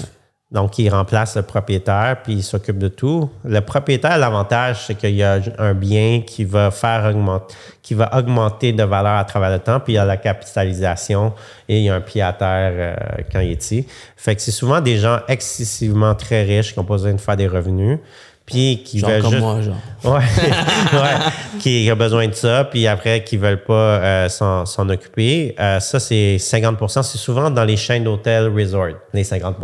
Donc, 0.55 0.79
il 0.79 0.89
remplace 0.89 1.35
le 1.35 1.43
propriétaire, 1.43 2.19
puis 2.23 2.35
il 2.35 2.43
s'occupe 2.45 2.79
de 2.79 2.87
tout. 2.87 3.29
Le 3.45 3.61
propriétaire, 3.61 4.17
l'avantage, 4.19 4.85
c'est 4.87 4.95
qu'il 4.95 5.17
y 5.17 5.23
a 5.25 5.41
un 5.59 5.75
bien 5.75 6.23
qui 6.25 6.45
va 6.45 6.71
faire 6.71 7.07
augmenter, 7.11 7.57
qui 7.83 7.95
va 7.95 8.17
augmenter 8.17 8.73
de 8.73 8.85
valeur 8.85 9.17
à 9.17 9.25
travers 9.25 9.51
le 9.51 9.59
temps, 9.59 9.81
puis 9.81 9.95
il 9.95 9.97
y 9.97 9.99
a 9.99 10.05
la 10.05 10.17
capitalisation 10.17 11.33
et 11.69 11.79
il 11.79 11.85
y 11.85 11.91
a 11.91 11.97
un 11.97 12.01
pied 12.01 12.23
à 12.23 12.33
terre 12.33 12.73
euh, 12.73 12.95
quand 13.33 13.41
il 13.41 13.51
est 13.51 13.63
ici. 13.65 13.85
Fait 14.17 14.37
que 14.37 14.41
c'est 14.41 14.53
souvent 14.53 14.81
des 14.81 14.97
gens 14.97 15.19
excessivement 15.27 16.15
très 16.15 16.45
riches 16.45 16.73
qui 16.73 16.79
ont 16.79 16.85
pas 16.85 16.95
besoin 16.95 17.15
de 17.15 17.21
faire 17.21 17.37
des 17.37 17.49
revenus, 17.49 17.99
puis 18.47 18.83
qui 18.85 18.99
Genre 18.99 19.11
veulent 19.11 19.23
comme 19.23 19.31
juste... 19.33 19.43
moi, 19.43 19.61
genre. 19.61 19.75
Ouais, 20.05 20.99
ouais, 21.01 21.59
qui 21.61 21.91
a 21.91 21.95
besoin 21.95 22.29
de 22.29 22.35
ça, 22.35 22.65
puis 22.65 22.87
après, 22.87 23.25
qui 23.25 23.39
veulent 23.39 23.65
pas 23.65 23.73
euh, 23.73 24.29
s'en 24.29 24.67
s'en 24.67 24.89
occuper. 24.89 25.55
Euh, 25.59 25.81
ça, 25.81 25.99
c'est 25.99 26.37
50% 26.37 27.03
C'est 27.03 27.19
souvent 27.19 27.51
dans 27.51 27.65
les 27.65 27.79
chaînes 27.79 28.05
d'hôtels 28.05 28.53
resort, 28.55 28.99
les 29.15 29.25
50 29.25 29.57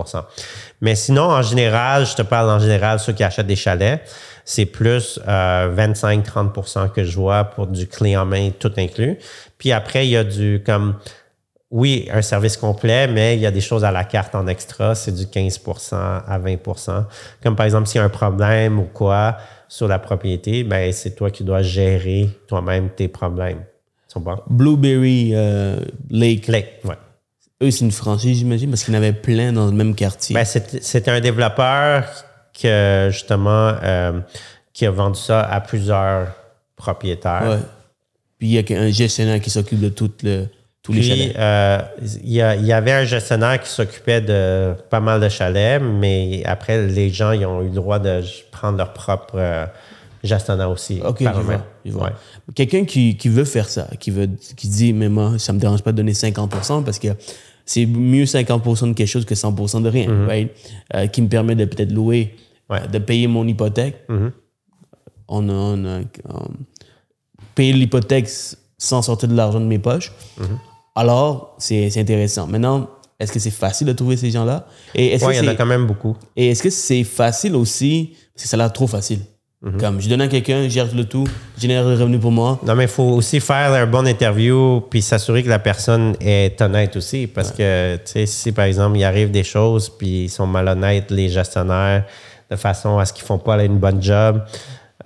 Mais 0.81 0.95
sinon, 0.95 1.25
en 1.25 1.43
général, 1.43 2.07
je 2.07 2.15
te 2.15 2.23
parle 2.23 2.51
en 2.51 2.59
général, 2.59 2.99
ceux 2.99 3.13
qui 3.13 3.23
achètent 3.23 3.47
des 3.47 3.57
chalets, 3.57 4.03
c'est 4.45 4.67
plus 4.67 5.21
euh, 5.29 5.75
25-30% 5.75 6.91
que 6.91 7.05
je 7.05 7.17
vois 7.17 7.45
pour 7.45 7.67
du 7.67 7.87
clé 7.87 8.17
en 8.17 8.25
main, 8.25 8.51
tout 8.59 8.73
inclus. 8.77 9.19
Puis 9.59 9.73
après, 9.73 10.07
il 10.07 10.11
y 10.11 10.17
a 10.17 10.25
du 10.25 10.63
comme 10.65 10.97
oui, 11.71 12.09
un 12.13 12.23
service 12.23 12.57
complet, 12.57 13.07
mais 13.07 13.37
il 13.37 13.41
y 13.41 13.47
a 13.47 13.53
des 13.53 13.61
choses 13.61 13.85
à 13.85 13.93
la 13.93 14.03
carte 14.03 14.35
en 14.35 14.49
extra, 14.49 14.97
c'est 14.97 15.13
du 15.13 15.27
15% 15.27 15.95
à 15.95 16.39
20% 16.39 17.05
Comme 17.43 17.55
par 17.55 17.65
exemple, 17.65 17.87
s'il 17.87 18.01
y 18.01 18.03
a 18.03 18.05
un 18.05 18.09
problème 18.09 18.81
ou 18.81 18.89
quoi 18.93 19.37
sur 19.69 19.87
la 19.87 20.01
propriété, 20.01 20.65
ben 20.65 20.93
c'est 20.93 21.15
toi 21.15 21.31
qui 21.31 21.45
dois 21.45 21.63
gérer 21.63 22.29
toi-même 22.49 22.91
tes 22.91 23.07
problèmes. 23.07 23.65
Blueberry 24.49 25.31
euh, 25.35 25.77
Lake, 26.11 26.47
Click, 26.47 26.67
ouais. 26.85 26.97
Eux, 27.63 27.71
c'est 27.71 27.85
une 27.85 27.91
franchise, 27.93 28.39
j'imagine, 28.39 28.71
parce 28.71 28.85
qu'il 28.85 28.95
y 28.95 28.97
en 28.97 29.01
avait 29.01 29.13
plein 29.13 29.53
dans 29.53 29.67
le 29.67 29.73
même 29.73 29.95
quartier. 29.95 30.35
Ben, 30.35 30.45
c'est 30.45 31.09
un 31.09 31.21
développeur 31.21 32.05
que, 32.61 33.09
justement, 33.11 33.75
euh, 33.83 34.21
qui 34.73 34.87
a 34.87 34.91
vendu 34.91 35.19
ça 35.19 35.43
à 35.43 35.61
plusieurs 35.61 36.29
propriétaires. 36.77 37.43
ouais. 37.49 37.59
Puis 38.39 38.49
il 38.49 38.53
y 38.71 38.75
a 38.75 38.81
un 38.81 38.91
gestionnaire 38.91 39.41
qui 39.41 39.51
s'occupe 39.51 39.81
de 39.81 39.91
tout 39.91 40.11
le, 40.23 40.47
tous 40.83 40.95
les 40.95 41.03
chalets. 41.03 41.37
euh, 41.37 41.79
il 42.25 42.33
y, 42.33 42.41
a- 42.41 42.57
il 42.57 42.65
y 42.65 42.73
avait 42.73 42.93
un 42.93 43.05
gestionnaire 43.05 43.61
qui 43.61 43.69
s'occupait 43.69 44.23
de 44.23 44.73
pas 44.89 45.01
mal 45.01 45.21
de 45.21 45.29
chalets, 45.29 45.83
mais 45.83 46.43
après, 46.47 46.87
les 46.87 47.11
gens 47.11 47.33
ils 47.33 47.45
ont 47.45 47.61
eu 47.61 47.67
le 47.67 47.75
droit 47.75 47.99
de 47.99 48.23
prendre 48.51 48.79
leur 48.79 48.95
propre 48.95 49.35
euh, 49.35 49.67
gestionnaire 50.25 50.71
aussi. 50.71 51.03
OK. 51.05 51.21
Ouais. 51.85 52.11
Quelqu'un 52.55 52.87
qui, 52.87 53.19
qui 53.19 53.29
veut 53.29 53.45
faire 53.45 53.69
ça, 53.69 53.89
qui, 53.99 54.11
veut, 54.11 54.29
qui 54.57 54.69
dit, 54.69 54.95
mais 54.95 55.11
moi, 55.11 55.35
ça 55.39 55.53
me 55.53 55.59
dérange 55.59 55.83
pas 55.83 55.93
de 55.93 55.99
donner 55.99 56.13
50% 56.13 56.83
parce 56.83 56.99
que 56.99 57.09
c'est 57.73 57.87
mieux 57.87 58.25
50% 58.25 58.89
de 58.89 58.93
quelque 58.95 59.07
chose 59.07 59.25
que 59.25 59.35
100% 59.35 59.83
de 59.83 59.89
rien, 59.89 60.27
right? 60.27 60.51
Euh, 60.95 61.07
qui 61.07 61.23
me 61.23 61.29
permet 61.29 61.55
de 61.55 61.65
peut-être 61.67 61.93
louer. 61.93 62.35
Ouais. 62.69 62.81
Euh, 62.83 62.87
de 62.89 62.99
payer 62.99 63.29
mon 63.29 63.47
hypothèque. 63.47 63.97
On 65.29 65.49
a, 65.49 65.53
on 65.53 65.85
a- 65.85 66.01
on- 66.29 66.49
payer 67.55 67.73
l'hypothèque 67.73 68.29
sans 68.77 69.03
sortir 69.03 69.29
de 69.29 69.35
l'argent 69.37 69.61
de 69.61 69.67
mes 69.67 69.79
poches. 69.79 70.11
Mm-hmm. 70.41 70.45
Alors, 70.97 71.55
c'est 71.59 71.97
intéressant. 71.97 72.47
Maintenant, 72.49 72.89
est-ce 73.21 73.31
que 73.33 73.39
c'est 73.39 73.51
facile 73.51 73.87
de 73.87 73.93
trouver 73.93 74.17
ces 74.17 74.31
gens-là? 74.33 74.67
Il 74.97 75.37
y 75.37 75.41
en 75.41 75.53
a 75.53 75.55
quand 75.55 75.67
même 75.67 75.87
beaucoup. 75.87 76.17
et 76.37 76.49
est-ce 76.51 76.63
que 76.63 76.71
c'est 76.71 77.05
facile 77.05 77.55
aussi? 77.55 78.17
Parce 78.35 78.43
que 78.45 78.49
ça 78.49 78.57
a 78.57 78.59
l'air 78.59 78.73
trop 78.73 78.87
facile. 78.89 79.21
Mhm. 79.63 79.79
Comme 79.79 80.01
je 80.01 80.09
donne 80.09 80.23
à 80.23 80.29
quelqu'un, 80.29 80.63
je 80.65 80.69
gère 80.71 80.89
le 80.95 81.05
tout, 81.05 81.29
génère 81.59 81.85
le 81.85 81.91
revenu 81.91 82.19
pour 82.19 82.33
moi. 82.33 82.59
Non, 82.67 82.75
mais 82.75 82.85
il 82.85 82.89
faut 82.89 83.03
aussi 83.03 83.41
faire 83.41 83.73
un 83.75 83.87
bon 83.87 84.07
interview 84.07 84.81
puis 84.89 85.03
s'assurer 85.03 85.43
que 85.43 85.51
la 85.51 85.59
personne 85.59 86.15
est 86.19 86.59
honnête 86.63 86.97
aussi. 86.97 87.27
Parce 87.27 87.51
que, 87.53 87.97
tu 87.97 88.03
sais, 88.07 88.25
si 88.27 88.53
par 88.53 88.65
exemple, 88.65 88.97
il 88.97 89.05
arrive 89.05 89.31
des 89.31 89.45
choses 89.45 89.91
puis 89.91 90.25
ils 90.25 90.29
sont 90.31 90.47
malhonnêtes, 90.47 91.11
les 91.11 91.29
gestionnaires, 91.29 92.07
de 92.51 92.57
façon 92.57 92.99
à 92.99 93.05
ce 93.05 93.13
qu'ils 93.13 93.25
font 93.27 93.37
pas 93.39 93.63
une 93.63 93.77
bonne 93.79 94.03
job, 94.03 94.41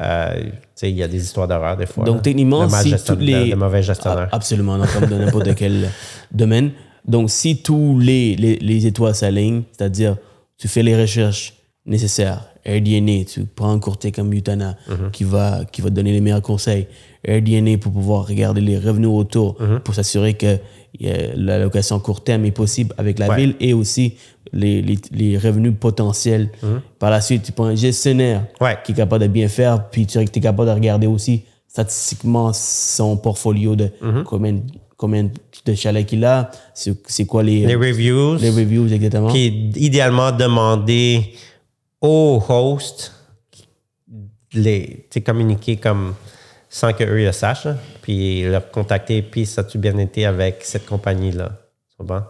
euh, 0.00 0.34
tu 0.36 0.50
sais, 0.76 0.90
il 0.90 0.96
y 0.96 1.02
a 1.02 1.08
des 1.08 1.22
histoires 1.24 1.48
d'horreur 1.48 1.76
des 1.76 1.86
fois. 1.86 2.04
Donc, 2.04 2.16
là. 2.16 2.22
techniquement, 2.22 2.66
de 2.66 2.70
si 2.72 2.94
toutes 3.04 3.20
les. 3.20 3.46
de- 3.46 3.50
de 3.50 3.56
mauvais 3.56 3.82
gestionnaires. 3.82 4.28
Ah, 4.30 4.36
Absolument, 4.36 4.78
non, 4.78 4.84
comme 4.86 5.08
dans 5.08 5.18
n'importe 5.24 5.52
quel 5.56 5.90
domaine. 6.30 6.70
Donc, 7.04 7.28
si 7.28 7.60
tous 7.60 7.98
les, 7.98 8.36
les, 8.36 8.56
les 8.56 8.86
étoiles 8.86 9.14
s'alignent, 9.16 9.62
c'est-à-dire 9.76 10.16
tu 10.58 10.68
fais 10.68 10.82
les 10.84 10.96
recherches 10.98 11.54
nécessaires, 11.86 12.44
AirDNA, 12.64 13.24
tu 13.24 13.44
prends 13.44 13.70
un 13.72 13.78
courtier 13.78 14.10
comme 14.12 14.32
Utana 14.32 14.76
Mhm. 14.88 15.10
qui, 15.12 15.24
va, 15.24 15.64
qui 15.70 15.80
va 15.82 15.90
te 15.90 15.94
donner 15.94 16.12
les 16.12 16.20
meilleurs 16.20 16.42
conseils, 16.42 16.86
AirDNA 17.24 17.78
pour 17.78 17.92
pouvoir 17.92 18.26
regarder 18.26 18.60
les 18.60 18.78
revenus 18.78 19.08
autour, 19.10 19.56
Mhm. 19.60 19.80
pour 19.80 19.94
s'assurer 19.94 20.34
que 20.34 20.56
euh, 21.04 21.32
la 21.34 21.58
location 21.58 21.98
court 21.98 22.22
terme 22.22 22.44
est 22.44 22.52
possible 22.52 22.94
avec 22.98 23.18
la 23.18 23.28
Ouais. 23.28 23.36
ville 23.36 23.54
et 23.58 23.72
aussi 23.74 24.14
les, 24.52 24.80
les, 24.80 24.96
les 25.10 25.36
revenus 25.36 25.72
potentiels. 25.78 26.50
Par 27.00 27.10
la 27.10 27.20
suite, 27.20 27.42
tu 27.42 27.50
prends 27.52 27.64
un 27.66 27.74
gestionnaire 27.74 28.42
Mhm. 28.60 28.66
Ouais. 28.66 28.76
qui 28.84 28.92
est 28.92 28.94
capable 28.94 29.22
de 29.24 29.28
bien 29.28 29.48
faire, 29.48 29.88
puis 29.90 30.06
tu 30.06 30.18
es 30.18 30.24
capable 30.26 30.68
de 30.68 30.74
regarder 30.74 31.08
aussi 31.08 31.42
statistiquement 31.66 32.52
son 32.52 33.16
portfolio 33.16 33.74
de 33.74 33.90
Mhm. 34.00 34.22
combien, 34.24 34.60
combien 34.96 35.28
de 35.66 35.74
chalets 35.74 36.06
qu'il 36.06 36.24
a, 36.24 36.52
c'est 36.72 37.24
quoi 37.26 37.42
les, 37.42 37.66
les 37.66 37.74
reviews. 37.74 38.36
les 38.36 38.50
reviews 38.50 38.86
exactement. 38.92 39.30
Puis 39.32 39.72
idéalement 39.74 40.30
demander 40.30 41.32
au 42.04 42.42
host 42.48 43.12
les 44.52 45.06
tu 45.10 45.20
communiquer 45.22 45.76
comme 45.76 46.14
sans 46.68 46.92
qu'eux 46.92 47.24
le 47.24 47.32
sachent, 47.32 47.64
là. 47.66 47.76
puis 48.02 48.42
leur 48.42 48.70
contacter, 48.70 49.22
puis 49.22 49.46
ça 49.46 49.60
a-tu 49.62 49.78
bien 49.78 49.96
été 49.98 50.26
avec 50.26 50.58
cette 50.62 50.86
compagnie-là? 50.86 51.50
Bon? 52.00 52.22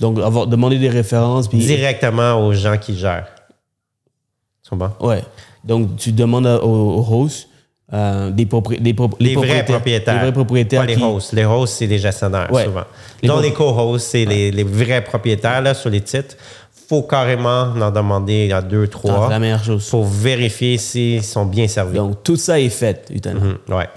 Donc, 0.00 0.18
avoir, 0.18 0.46
demander 0.46 0.78
des 0.78 0.90
références. 0.90 1.48
Puis, 1.48 1.58
Directement 1.58 2.34
aux 2.46 2.52
gens 2.52 2.76
qui 2.78 2.96
gèrent. 2.96 3.26
C'est 4.62 4.76
bon? 4.76 4.90
Ouais. 5.00 5.24
Donc, 5.64 5.96
tu 5.96 6.12
demandes 6.12 6.46
à- 6.46 6.62
au, 6.62 6.98
au 7.00 7.06
host 7.24 7.48
euh, 7.92 8.30
des, 8.30 8.44
propri- 8.44 8.80
des 8.80 8.92
pro- 8.92 9.10
Les 9.18 9.34
vrais 9.34 9.64
propriétaires. 9.64 10.14
Les 10.14 10.20
vrais 10.20 10.32
propriétaires. 10.32 10.80
Pas 10.82 10.86
les 10.86 10.96
qui- 10.96 11.02
hosts. 11.02 11.32
Les 11.32 11.44
hosts, 11.46 11.74
c'est 11.78 11.86
les 11.86 11.98
gestionnaires, 11.98 12.52
Ouais. 12.52 12.64
souvent. 12.64 12.84
Les 13.22 13.28
pro- 13.30 13.40
les 13.40 13.52
co-hosts, 13.54 14.08
c'est 14.10 14.26
les, 14.26 14.50
les 14.50 14.64
vrais 14.64 15.02
propriétaires 15.02 15.62
là, 15.62 15.72
sur 15.74 15.88
les 15.90 16.02
titres. 16.02 16.36
Faut 16.88 17.02
carrément 17.02 17.62
en 17.78 17.90
demander 17.90 18.50
à 18.52 18.62
deux, 18.62 18.84
C'est 18.86 18.90
trois 18.90 19.28
la 19.28 19.38
meilleure 19.38 19.62
chose. 19.62 19.88
pour 19.90 20.04
vérifier 20.06 20.78
s'ils 20.78 21.22
sont 21.22 21.44
bien 21.44 21.68
servis. 21.68 21.96
Donc, 21.96 22.22
tout 22.22 22.36
ça 22.36 22.58
est 22.58 22.70
fait, 22.70 23.06
Utana. 23.10 23.40
Mhm, 23.40 23.58
ouais. 23.76 23.88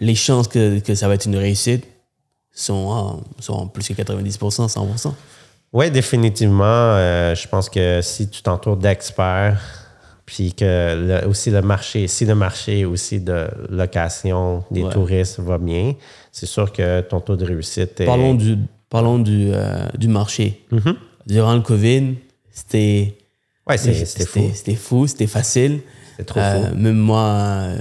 Les 0.00 0.14
chances 0.14 0.46
que, 0.46 0.78
que 0.78 0.94
ça 0.94 1.08
va 1.08 1.14
être 1.14 1.26
une 1.26 1.36
réussite 1.36 1.84
sont, 2.52 2.74
en- 2.74 3.20
sont 3.40 3.66
plus 3.66 3.88
que 3.88 3.94
90%, 3.94 4.68
100%. 4.68 5.12
Oui, 5.72 5.90
définitivement. 5.90 6.64
Euh, 6.64 7.34
je 7.34 7.46
pense 7.48 7.68
que 7.68 8.00
si 8.00 8.28
tu 8.28 8.42
t'entoures 8.42 8.76
d'experts, 8.76 9.60
puis 10.24 10.52
que 10.52 10.94
le- 11.22 11.26
aussi 11.28 11.50
le 11.50 11.62
marché, 11.62 12.06
si 12.06 12.24
le 12.26 12.34
marché 12.36 12.84
aussi 12.84 13.18
de 13.20 13.48
location 13.70 14.62
des 14.70 14.82
Ouais. 14.84 14.92
touristes 14.92 15.40
va 15.40 15.58
bien, 15.58 15.94
c'est 16.30 16.46
sûr 16.46 16.72
que 16.72 17.00
ton 17.00 17.20
taux 17.20 17.36
de 17.36 17.44
réussite 17.44 18.00
est. 18.00 18.04
Parlons 18.06 18.34
du, 18.34 18.56
parlons 18.88 19.18
du, 19.18 19.48
euh, 19.52 19.86
du 19.98 20.06
marché. 20.08 20.64
Durant 21.28 21.54
le 21.54 21.60
COVID, 21.60 22.14
c'était 22.50 23.14
Ouais, 23.68 23.76
c'était 23.76 24.24
fou. 24.26 24.50
C'était 24.54 24.74
fou, 24.74 25.06
c'était 25.06 25.26
facile. 25.26 25.80
Trop 26.26 26.40
Euh, 26.40 26.70
fou. 26.70 26.76
Même 26.76 26.96
moi, 26.96 27.20
euh, 27.68 27.78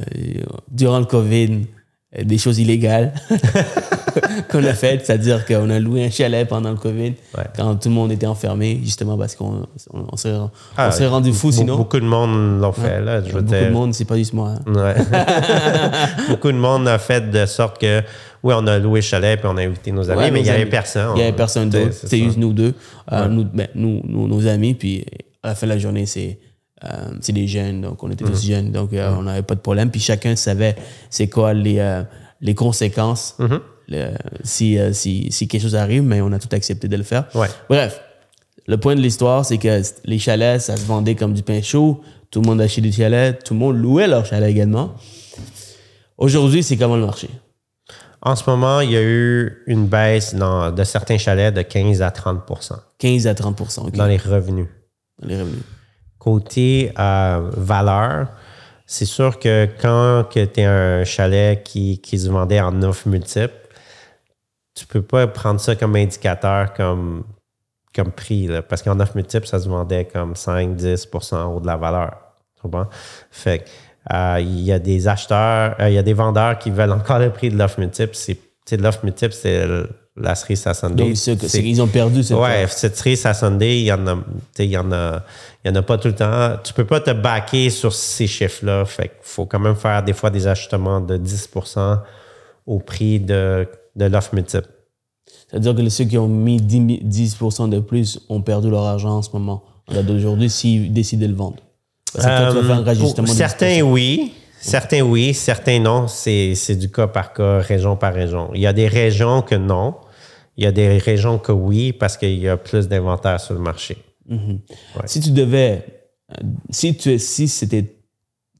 durant 0.69 0.99
le 0.99 1.05
COVID, 1.05 1.61
des 2.23 2.37
choses 2.37 2.57
illégales 2.59 3.13
qu'on 4.49 4.63
a 4.63 4.73
faites, 4.73 5.05
c'est-à-dire 5.05 5.45
qu'on 5.45 5.69
a 5.69 5.77
loué 5.79 6.05
un 6.05 6.09
chalet 6.09 6.47
pendant 6.47 6.71
le 6.71 6.77
COVID 6.77 7.13
Ouais. 7.37 7.43
quand 7.55 7.75
tout 7.75 7.89
le 7.89 7.95
monde 7.95 8.11
était 8.11 8.25
enfermé, 8.25 8.79
justement 8.83 9.17
parce 9.17 9.35
qu'on 9.35 9.63
on, 9.93 10.07
on 10.11 10.49
Ah, 10.77 10.89
rendu 11.07 11.33
fou 11.33 11.51
sinon. 11.51 11.75
Beaucoup 11.75 11.99
de 11.99 12.05
monde 12.05 12.61
l'ont 12.61 12.71
fait, 12.71 13.01
là. 13.01 13.21
Je 13.21 13.33
veux 13.33 13.41
Beaucoup 13.41 13.53
dire. 13.53 13.65
de 13.65 13.69
monde, 13.73 13.93
c'est 13.93 14.05
pas 14.05 14.15
juste 14.17 14.33
moi. 14.33 14.53
hein. 14.65 14.73
Ouais. 14.73 14.95
beaucoup 16.29 16.51
de 16.51 16.57
monde 16.57 16.87
a 16.87 16.97
fait 16.97 17.29
de 17.29 17.45
sorte 17.45 17.79
que, 17.79 18.01
oui, 18.41 18.53
on 18.57 18.65
a 18.67 18.79
loué 18.79 18.99
le 18.99 19.05
chalet, 19.05 19.37
puis 19.39 19.49
on 19.51 19.57
a 19.57 19.63
invité 19.63 19.91
nos 19.91 20.09
amis, 20.09 20.31
mais 20.31 20.39
il 20.39 20.43
n'y 20.43 20.49
avait 20.49 20.65
personne. 20.65 21.11
Il 21.15 21.19
n'y 21.19 21.23
avait 21.23 21.35
personne 21.35 21.69
d'autre. 21.69 21.91
c'est 21.91 22.07
C'était 22.07 22.23
juste 22.23 22.37
nous 22.37 22.53
deux. 22.53 22.73
Euh, 23.11 23.27
nous, 23.27 23.43
ben, 23.43 23.67
nous, 23.75 24.01
nous- 24.05 24.27
nos 24.27 24.47
amis. 24.47 24.73
Puis 24.73 25.05
à 25.43 25.49
la 25.49 25.55
fin 25.55 25.67
de 25.67 25.73
la 25.73 25.77
journée, 25.77 26.05
c'est 26.05 26.39
euh, 26.83 26.87
c'est 27.21 27.33
des 27.33 27.47
jeunes. 27.47 27.81
Donc 27.81 28.03
on 28.03 28.11
était 28.11 28.23
tous 28.25 28.31
Mm-hmm. 28.31 28.47
jeunes. 28.47 28.71
Donc 28.71 28.93
euh, 28.93 29.13
on 29.17 29.23
n'avait 29.23 29.41
pas 29.43 29.55
de 29.55 29.59
problème. 29.61 29.89
Puis 29.91 29.99
chacun 30.01 30.35
savait 30.35 30.75
c'est 31.09 31.27
quoi 31.29 31.53
les, 31.53 31.79
euh, 31.79 32.03
les 32.41 32.55
conséquences 32.55 33.35
Mm-hmm. 33.39 33.59
le- 33.89 34.11
si, 34.43 34.77
si, 34.93 35.27
si 35.31 35.47
quelque 35.47 35.61
chose 35.61 35.75
arrive. 35.75 36.03
Mais 36.03 36.21
on 36.21 36.31
a 36.33 36.39
tout 36.39 36.49
accepté 36.55 36.87
de 36.87 36.95
le 36.97 37.03
faire. 37.03 37.25
Ouais. 37.35 37.47
Bref, 37.69 38.01
le 38.67 38.77
point 38.77 38.95
de 38.95 39.01
l'histoire, 39.01 39.45
c'est 39.45 39.57
que 39.57 39.81
les 40.05 40.19
chalets, 40.19 40.59
ça 40.61 40.75
se 40.77 40.85
vendait 40.85 41.15
comme 41.15 41.33
du 41.33 41.41
pain 41.43 41.61
chaud. 41.61 42.01
Tout 42.29 42.41
le 42.41 42.47
monde 42.47 42.59
achetait 42.61 42.81
des 42.81 42.91
chalets. 42.91 43.41
Tout 43.43 43.53
le 43.53 43.59
monde 43.61 43.77
louait 43.77 44.07
leur 44.07 44.25
chalet 44.25 44.49
également. 44.51 44.95
Aujourd'hui, 46.17 46.63
c'est 46.63 46.77
comment 46.77 46.97
le 46.97 47.05
marché? 47.05 47.29
En 48.21 48.35
ce 48.35 48.49
moment, 48.49 48.81
il 48.81 48.91
y 48.91 48.97
a 48.97 49.01
eu 49.03 49.63
une 49.67 49.85
baisse 49.87 50.33
dans, 50.35 50.71
de 50.71 50.83
certains 50.83 51.17
chalets 51.17 51.53
de 51.53 51.61
15 51.61 52.01
à 52.01 52.09
30% 52.09 52.73
15 52.97 53.27
à 53.27 53.35
30 53.35 53.61
ok, 53.61 53.95
dans 53.95 54.05
les 54.07 54.17
revenus. 54.17 54.65
dans 55.21 55.27
les 55.27 55.37
revenus. 55.39 55.61
Côté 56.27 56.91
euh, 56.99 57.49
valeur, 57.55 58.27
c'est 58.85 59.05
sûr 59.05 59.39
que 59.39 59.65
quand 59.81 60.25
tu 60.29 60.39
es 60.39 60.65
un 60.65 61.05
chalet 61.05 61.63
qui, 61.63 62.01
qui 62.01 62.19
se 62.19 62.27
vendait 62.29 62.59
en 62.59 62.83
offre 62.83 63.07
multiple, 63.07 63.55
tu 64.75 64.85
peux 64.85 65.01
pas 65.01 65.25
prendre 65.27 65.61
ça 65.61 65.77
comme 65.77 65.95
indicateur, 65.95 66.73
comme, 66.73 67.23
comme 67.95 68.11
prix, 68.11 68.47
là, 68.47 68.61
parce 68.61 68.83
qu'en 68.83 68.99
offre 68.99 69.15
multiple, 69.15 69.47
ça 69.47 69.57
se 69.57 69.69
vendait 69.69 70.03
comme 70.03 70.33
5-10% 70.33 71.35
en 71.35 71.53
haut 71.53 71.59
de 71.61 71.65
la 71.65 71.77
valeur. 71.77 72.17
Comprends? 72.61 72.89
Fait 73.31 73.59
que, 73.59 73.69
euh, 74.13 74.41
il 74.41 74.59
y 74.63 74.73
a 74.73 74.79
des 74.79 75.07
acheteurs, 75.07 75.77
euh, 75.79 75.87
il 75.87 75.93
y 75.93 75.97
a 75.97 76.03
des 76.03 76.11
vendeurs 76.11 76.59
qui 76.59 76.71
veulent 76.71 76.91
encore 76.91 77.19
le 77.19 77.31
prix 77.31 77.49
de 77.49 77.57
l'offre 77.57 77.79
multiple. 77.79 78.15
C'est, 78.15 78.75
l'offre 78.81 79.05
multiple, 79.05 79.31
c'est 79.33 79.65
la 80.19 80.35
cerise 80.35 80.65
à 80.67 80.73
Sunday. 80.73 81.13
Donc, 81.13 81.37
qu'ils 81.49 81.81
ont 81.81 81.87
perdu 81.87 82.23
cette 82.23 82.37
Ouais, 82.37 82.65
cette 82.69 82.97
cerise 82.97 83.25
à 83.25 83.33
Sunday, 83.33 83.79
il 83.79 83.85
y 83.85 83.91
en 83.93 84.05
a, 84.07 84.15
tu 84.15 84.21
sais, 84.55 84.65
il 84.65 84.71
y 84.71 84.77
en 84.77 84.91
a, 84.91 85.23
il 85.63 85.69
y 85.69 85.71
en 85.71 85.75
a 85.75 85.81
pas 85.81 85.97
tout 85.97 86.07
le 86.07 86.15
temps. 86.15 86.57
Tu 86.63 86.73
peux 86.73 86.85
pas 86.85 86.99
te 86.99 87.11
baquer 87.11 87.69
sur 87.69 87.93
ces 87.93 88.27
chiffres-là. 88.27 88.85
Fait 88.85 89.09
qu'il 89.09 89.17
faut 89.21 89.45
quand 89.45 89.59
même 89.59 89.75
faire 89.75 90.01
des 90.03 90.13
fois 90.13 90.29
des 90.29 90.47
ajustements 90.47 90.99
de 91.01 91.17
10% 91.17 91.99
au 92.65 92.79
prix 92.79 93.19
de, 93.19 93.67
de 93.95 94.05
l'offre 94.05 94.33
multiple. 94.33 94.67
C'est-à-dire 95.49 95.75
que 95.75 95.87
ceux 95.89 96.05
qui 96.05 96.17
ont 96.17 96.27
mis 96.27 96.57
10, 96.57 96.79
mi- 96.79 97.01
10% 97.03 97.69
de 97.69 97.79
plus 97.79 98.19
ont 98.29 98.41
perdu 98.41 98.69
leur 98.69 98.83
argent 98.83 99.17
en 99.17 99.21
ce 99.21 99.29
moment, 99.33 99.63
d'aujourd'hui, 99.89 100.49
s'ils 100.49 100.91
décident 100.91 101.23
de 101.25 101.31
le 101.31 101.37
vendre. 101.37 101.57
Parce 102.13 102.25
que 102.25 102.29
toi, 102.29 102.49
tu 102.61 102.67
vas 102.67 102.75
faire 102.75 102.87
un 102.87 103.23
Euh, 103.23 103.25
certains, 103.27 103.67
10%. 103.79 103.81
oui. 103.83 104.33
Certains, 104.59 105.01
oui. 105.01 105.33
Certains, 105.33 105.79
non. 105.79 106.07
C'est 106.07 106.55
c'est 106.55 106.75
du 106.75 106.89
cas 106.89 107.07
par 107.07 107.31
cas, 107.33 107.59
région 107.59 107.95
par 107.95 108.13
région. 108.13 108.49
Il 108.55 108.61
y 108.61 108.67
a 108.67 108.73
des 108.73 108.87
régions 108.87 109.41
que 109.43 109.55
non. 109.55 109.95
Il 110.57 110.63
y 110.63 110.67
a 110.67 110.71
des 110.71 110.97
régions 110.97 111.37
que 111.39 111.51
oui, 111.51 111.93
parce 111.93 112.17
qu'il 112.17 112.37
y 112.39 112.47
a 112.49 112.57
plus 112.57 112.87
d'inventaire 112.87 113.39
sur 113.39 113.53
le 113.53 113.59
marché. 113.59 113.97
Si 115.05 115.19
tu 115.21 115.31
devais, 115.31 115.85
euh, 116.31 116.35
si 116.71 116.97
tu 116.97 117.17
si 117.19 117.47
c'était, 117.47 117.95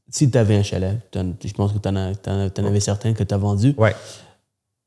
si 0.08 0.30
tu 0.30 0.38
avais 0.38 0.56
un 0.56 0.62
chalet, 0.62 0.96
je 1.14 1.52
pense 1.52 1.72
que 1.72 1.78
tu 1.78 1.88
en, 1.88 2.66
avais 2.66 2.80
certains 2.80 3.12
que 3.12 3.24
tu 3.24 3.34
as 3.34 3.38
vendus, 3.38 3.74
Ouais. 3.76 3.94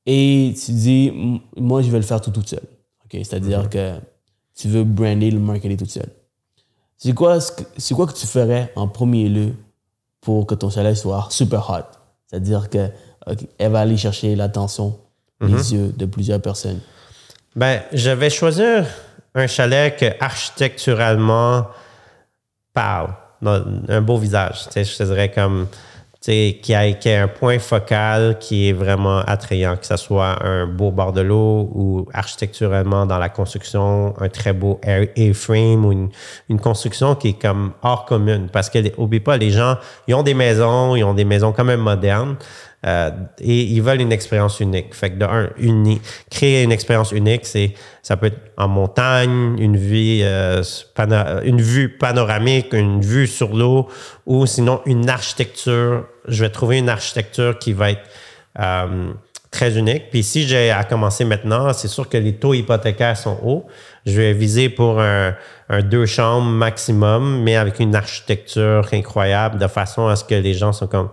et 0.05 0.53
tu 0.63 0.71
dis, 0.71 1.11
moi, 1.57 1.81
je 1.81 1.91
vais 1.91 1.97
le 1.99 2.03
faire 2.05 2.21
tout 2.21 2.31
tout 2.31 2.41
seul. 2.45 2.63
Ok, 3.05 3.11
C'est-à-dire 3.23 3.69
que 3.69 3.99
tu 4.55 4.67
veux 4.69 4.83
brander 4.83 5.29
le 5.31 5.39
marketing 5.39 5.77
tout 5.77 5.85
seul. 5.85 6.07
C'est 6.97 7.13
quoi, 7.13 7.39
ce 7.41 7.51
que- 7.51 7.63
c'est 7.77 7.93
quoi 7.93 8.07
que 8.07 8.13
tu 8.13 8.25
ferais 8.25 8.71
en 8.75 8.87
premier 8.87 9.27
lieu 9.27 9.53
pour 10.21 10.45
que 10.47 10.55
ton 10.55 10.69
chalet 10.69 10.95
soit 10.95 11.27
super 11.29 11.69
hot? 11.69 11.97
C'est-à-dire 12.27 12.69
que 12.69 12.87
ok, 13.27 13.39
elle 13.57 13.71
va 13.71 13.81
aller 13.81 13.97
chercher 13.97 14.35
l'attention, 14.35 14.97
les 15.41 15.73
yeux 15.73 15.91
de 15.97 16.05
plusieurs 16.05 16.41
personnes. 16.41 16.79
Ben, 17.55 17.81
je 17.91 18.11
vais 18.11 18.29
choisir 18.29 18.85
un 19.35 19.45
chalet 19.45 19.97
que 19.97 20.05
architecturalement 20.23 21.67
parle, 22.73 23.09
un 23.43 24.01
beau 24.01 24.17
visage. 24.17 24.67
Tu 24.67 24.71
sais, 24.71 24.85
je 24.85 25.03
dirais 25.03 25.31
comme, 25.31 25.67
qui 26.21 26.73
a, 26.73 26.93
qui 26.93 27.09
a 27.09 27.23
un 27.23 27.27
point 27.27 27.59
focal 27.59 28.37
qui 28.39 28.69
est 28.69 28.73
vraiment 28.73 29.19
attrayant, 29.19 29.75
que 29.75 29.85
ce 29.85 29.97
soit 29.97 30.41
un 30.45 30.65
beau 30.65 30.91
bord 30.91 31.11
de 31.11 31.19
l'eau 31.19 31.69
ou 31.73 32.07
architecturalement 32.13 33.05
dans 33.05 33.17
la 33.17 33.27
construction, 33.27 34.13
un 34.17 34.29
très 34.29 34.53
beau 34.53 34.79
air- 34.83 35.09
A-frame 35.17 35.83
ou 35.83 35.91
une, 35.91 36.09
une 36.47 36.59
construction 36.59 37.15
qui 37.15 37.29
est 37.29 37.41
comme 37.41 37.73
hors 37.81 38.05
commune. 38.05 38.47
Parce 38.47 38.69
que, 38.69 38.79
oublie 38.97 39.19
pas, 39.19 39.35
les 39.35 39.49
gens, 39.51 39.75
ils 40.07 40.15
ont 40.15 40.23
des 40.23 40.35
maisons, 40.35 40.95
ils 40.95 41.03
ont 41.03 41.13
des 41.13 41.25
maisons 41.25 41.51
quand 41.51 41.65
même 41.65 41.81
modernes. 41.81 42.37
Euh, 42.83 43.11
et 43.39 43.61
ils 43.61 43.81
veulent 43.81 44.01
une 44.01 44.11
expérience 44.11 44.59
unique. 44.59 44.95
Fait 44.95 45.11
que 45.11 45.17
de 45.17 45.25
un, 45.25 45.49
uni- 45.57 46.01
créer 46.31 46.63
une 46.63 46.71
expérience 46.71 47.11
unique, 47.11 47.45
c'est 47.45 47.73
ça 48.01 48.17
peut 48.17 48.27
être 48.27 48.39
en 48.57 48.67
montagne, 48.67 49.55
une 49.59 49.77
vue, 49.77 50.21
euh, 50.23 50.63
une 51.43 51.61
vue 51.61 51.89
panoramique, 51.89 52.73
une 52.73 53.01
vue 53.01 53.27
sur 53.27 53.55
l'eau, 53.55 53.87
ou 54.25 54.47
sinon 54.47 54.81
une 54.87 55.09
architecture. 55.09 56.05
Je 56.27 56.43
vais 56.43 56.49
trouver 56.49 56.79
une 56.79 56.89
architecture 56.89 57.59
qui 57.59 57.73
va 57.73 57.91
être 57.91 58.01
euh, 58.59 59.13
très 59.51 59.77
unique. 59.77 60.09
Puis 60.09 60.23
si 60.23 60.47
j'ai 60.47 60.71
à 60.71 60.83
commencer 60.83 61.23
maintenant, 61.23 61.71
c'est 61.73 61.87
sûr 61.87 62.09
que 62.09 62.17
les 62.17 62.33
taux 62.33 62.55
hypothécaires 62.55 63.17
sont 63.17 63.37
hauts. 63.43 63.67
Je 64.07 64.13
vais 64.19 64.33
viser 64.33 64.69
pour 64.69 64.99
un, 64.99 65.35
un 65.69 65.81
deux 65.83 66.07
chambres 66.07 66.49
maximum, 66.49 67.43
mais 67.43 67.57
avec 67.57 67.79
une 67.79 67.93
architecture 67.93 68.87
incroyable, 68.91 69.59
de 69.59 69.67
façon 69.67 70.07
à 70.07 70.15
ce 70.15 70.23
que 70.23 70.33
les 70.33 70.55
gens 70.55 70.73
sont 70.73 70.87
comme 70.87 71.09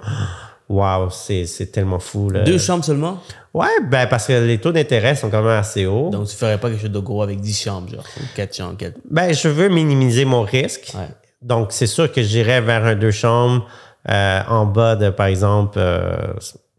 Wow, 0.69 1.09
c'est 1.11 1.47
c'est 1.47 1.67
tellement 1.67 1.99
fou. 1.99 2.29
Là. 2.31 2.43
Deux 2.43 2.59
chambres 2.59 2.85
seulement? 2.85 3.21
Ouais, 3.55 3.67
ben 3.91 4.07
parce 4.07 4.27
que 4.27 4.33
les 4.47 4.59
taux 4.59 4.73
d'intérêt 4.73 5.15
sont 5.17 5.31
quand 5.31 5.41
même 5.43 5.59
assez 5.59 5.87
hauts. 5.87 6.11
Donc, 6.11 6.29
tu 6.29 6.37
ferais 6.37 6.59
pas 6.59 6.69
quelque 6.69 6.83
chose 6.83 6.91
de 6.91 6.99
gros 6.99 7.23
avec 7.23 7.41
10 7.41 7.63
chambres, 7.63 7.89
genre, 7.91 8.05
ou 8.19 8.25
4 8.37 8.55
chambres, 8.55 8.77
quatre- 8.77 8.99
Ben, 9.11 9.33
je 9.33 9.49
veux 9.49 9.69
minimiser 9.69 10.25
mon 10.27 10.43
risque. 10.43 10.93
Ouais. 10.95 11.09
Donc, 11.41 11.69
c'est 11.71 11.87
sûr 11.87 12.13
que 12.13 12.23
j'irais 12.23 12.61
vers 12.61 12.85
un 12.85 12.95
deux 12.97 13.11
chambres 13.11 13.67
euh, 14.11 14.41
en 14.49 14.67
bas 14.67 14.95
de, 14.97 15.09
par 15.09 15.27
exemple, 15.27 15.79
euh, 15.79 16.17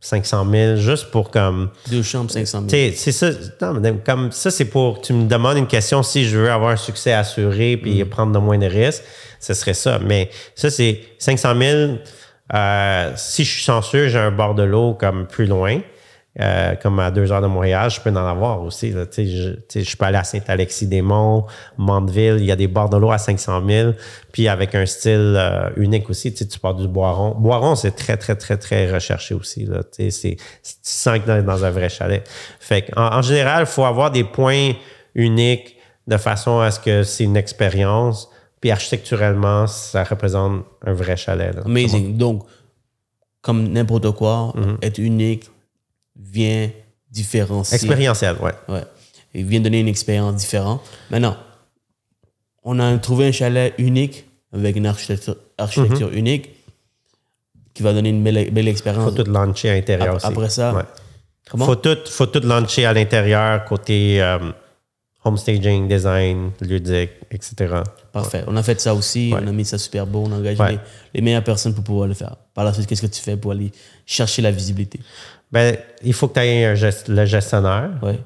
500 0.01 0.45
000, 0.49 0.75
juste 0.77 1.09
pour 1.11 1.31
comme... 1.31 1.69
Deux 1.89 2.03
chambres, 2.03 2.29
500 2.29 2.59
000. 2.59 2.69
Tu 2.69 2.95
sais, 2.97 3.11
c'est 3.11 3.11
ça. 3.11 3.31
Non, 3.73 3.79
mais 3.79 3.93
comme 4.05 4.31
ça, 4.31 4.51
c'est 4.51 4.65
pour... 4.65 5.01
Tu 5.01 5.13
me 5.13 5.27
demandes 5.27 5.57
une 5.57 5.67
question 5.67 6.03
si 6.03 6.25
je 6.25 6.37
veux 6.37 6.51
avoir 6.51 6.71
un 6.71 6.77
succès 6.77 7.11
assuré 7.13 7.75
puis 7.77 8.03
prendre 8.05 8.31
de 8.31 8.37
moins 8.39 8.57
de 8.57 8.67
risques, 8.67 9.03
ce 9.39 9.53
serait 9.53 9.73
ça. 9.73 9.99
Mais 9.99 10.29
ça, 10.55 10.69
c'est 10.69 11.01
500 11.17 11.53
000. 11.59 11.91
Euh, 12.53 13.11
si 13.15 13.43
je 13.43 13.51
suis 13.53 13.61
chanceux, 13.63 14.07
j'ai 14.07 14.19
un 14.19 14.31
bord 14.31 14.55
de 14.55 14.63
l'eau 14.63 14.93
comme 14.93 15.27
plus 15.27 15.45
loin. 15.45 15.79
euh, 16.39 16.75
comme 16.75 16.99
à 16.99 17.11
deux 17.11 17.31
heures 17.31 17.41
de 17.41 17.47
Montréal, 17.47 17.89
je 17.89 17.99
peux 17.99 18.11
en 18.11 18.15
avoir 18.15 18.61
aussi. 18.61 18.91
Là. 18.91 19.05
Tu 19.07 19.13
sais, 19.15 19.25
Je, 19.27 19.49
tu 19.51 19.59
sais, 19.69 19.83
je 19.83 19.97
peux 19.97 20.05
aller 20.05 20.17
à 20.19 20.23
Saint-Alexis-des-Monts, 20.23 21.47
Mandeville, 21.77 22.37
il 22.39 22.45
y 22.45 22.51
a 22.51 22.55
des 22.55 22.67
bords 22.67 22.89
de 22.89 22.97
l'eau 22.97 23.11
à 23.11 23.17
500 23.17 23.61
000, 23.67 23.91
puis 24.31 24.47
avec 24.47 24.73
un 24.75 24.85
style 24.85 25.35
euh, 25.37 25.69
unique 25.75 26.09
aussi. 26.09 26.33
Tu, 26.33 26.45
pars 26.59 26.75
du 26.75 26.87
Boiron. 26.87 27.35
Boiron, 27.37 27.75
c'est 27.75 27.91
très, 27.91 28.15
très, 28.15 28.35
très, 28.35 28.57
très 28.57 28.89
recherché 28.91 29.33
aussi. 29.33 29.65
Là. 29.65 29.79
Tu 29.83 30.09
sais, 30.09 30.11
c'est- 30.11 30.35
tu 30.35 30.73
sens 30.83 31.19
que 31.19 31.25
dans, 31.25 31.43
dans 31.43 31.65
un 31.65 31.71
vrai 31.71 31.89
chalet. 31.89 32.23
Fait 32.59 32.85
en, 32.95 33.17
en 33.17 33.21
général, 33.21 33.63
il 33.63 33.65
faut 33.71 33.83
avoir 33.85 34.11
des 34.11 34.23
points 34.23 34.73
uniques 35.15 35.75
de 36.07 36.17
façon 36.17 36.59
à 36.59 36.71
ce 36.71 36.79
que 36.79 37.03
c'est 37.03 37.25
une 37.25 37.37
expérience. 37.37 38.29
Puis 38.61 38.71
architecturalement, 38.71 39.67
ça 39.67 40.03
représente 40.03 40.65
un 40.85 40.93
vrai 40.93 41.15
chalet. 41.17 41.55
là. 41.55 41.61
Amazing. 41.65 42.17
Donc, 42.17 42.43
comme 43.41 43.69
n'importe 43.69 44.11
quoi, 44.11 44.53
Mm-hmm. 44.55 44.77
être 44.85 44.97
unique 44.99 45.49
vient 46.19 46.69
différencier. 47.09 47.75
Expérientiel, 47.75 48.35
ouais. 48.41 48.51
Ouais. 48.67 48.83
Il 49.33 49.45
vient 49.45 49.61
donner 49.61 49.79
une 49.79 49.87
expérience 49.87 50.35
différente. 50.35 50.81
Maintenant, 51.09 51.37
on 52.63 52.79
a 52.79 52.97
trouvé 52.97 53.27
un 53.27 53.31
chalet 53.31 53.73
unique 53.77 54.25
avec 54.53 54.75
une 54.75 54.85
architecture, 54.87 55.35
architecture 55.57 56.11
unique 56.11 56.49
qui 57.73 57.83
va 57.83 57.93
donner 57.93 58.09
une 58.09 58.23
belle, 58.23 58.51
belle 58.51 58.67
expérience. 58.67 59.05
Faut 59.15 59.23
tout 59.23 59.31
lancer 59.31 59.69
à 59.69 59.75
l'intérieur 59.75 60.15
aussi. 60.15 60.25
après 60.25 60.49
ça, 60.49 60.73
Ouais. 60.73 60.83
Comment? 61.49 61.65
Faut 61.65 61.75
tout, 61.75 61.97
faut 62.09 62.25
tout 62.27 62.41
lancer 62.45 62.85
à 62.85 62.93
l'intérieur, 62.93 63.63
côté 63.65 64.21
euh, 64.21 64.37
home 65.23 65.37
staging, 65.37 65.87
design, 65.87 66.51
ludique, 66.61 67.11
etc. 67.31 67.55
Parfait. 68.13 68.43
On 68.47 68.55
a 68.55 68.63
fait 68.63 68.79
ça 68.79 68.93
aussi. 68.93 69.33
Ouais. 69.33 69.39
On 69.43 69.47
a 69.47 69.51
mis 69.51 69.65
ça 69.65 69.77
super 69.77 70.05
beau. 70.07 70.23
On 70.27 70.31
a 70.31 70.35
engagé 70.35 70.61
Ouais. 70.61 70.71
les, 70.73 70.79
les 71.15 71.21
meilleures 71.21 71.43
personnes 71.43 71.73
pour 71.73 71.83
pouvoir 71.83 72.07
le 72.07 72.13
faire. 72.13 72.35
Par 72.53 72.63
la 72.63 72.73
suite, 72.73 72.87
qu'est-ce 72.87 73.01
que 73.01 73.07
tu 73.07 73.21
fais 73.21 73.35
pour 73.35 73.51
aller 73.51 73.71
chercher 74.05 74.41
la 74.41 74.51
visibilité? 74.51 74.99
Ben, 75.51 75.75
il 76.03 76.13
faut 76.13 76.27
que 76.27 76.35
tu 76.35 76.39
aies 76.45 76.65
un 76.65 76.75
gest- 76.75 77.09
le 77.11 77.25
gestionnaire. 77.25 77.89
Ouais. 78.01 78.19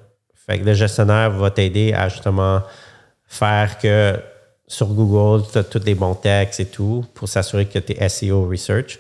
Fait 0.46 0.60
que 0.60 0.66
le 0.66 0.74
gestionnaire 0.74 1.32
va 1.32 1.50
t'aider 1.52 1.94
à 1.94 2.10
justement 2.10 2.62
faire 3.26 3.78
que 3.80 4.20
sur 4.68 4.88
Google, 4.88 5.46
tu 5.52 5.58
as 5.58 5.64
tous 5.64 5.84
les 5.86 5.96
bons 5.96 6.16
textes 6.16 6.60
et 6.60 6.66
tout 6.66 7.06
pour 7.14 7.28
s'assurer 7.30 7.66
que 7.66 7.80
tu 7.80 7.94
es 7.94 8.10
SEO 8.10 8.48
research. 8.50 8.98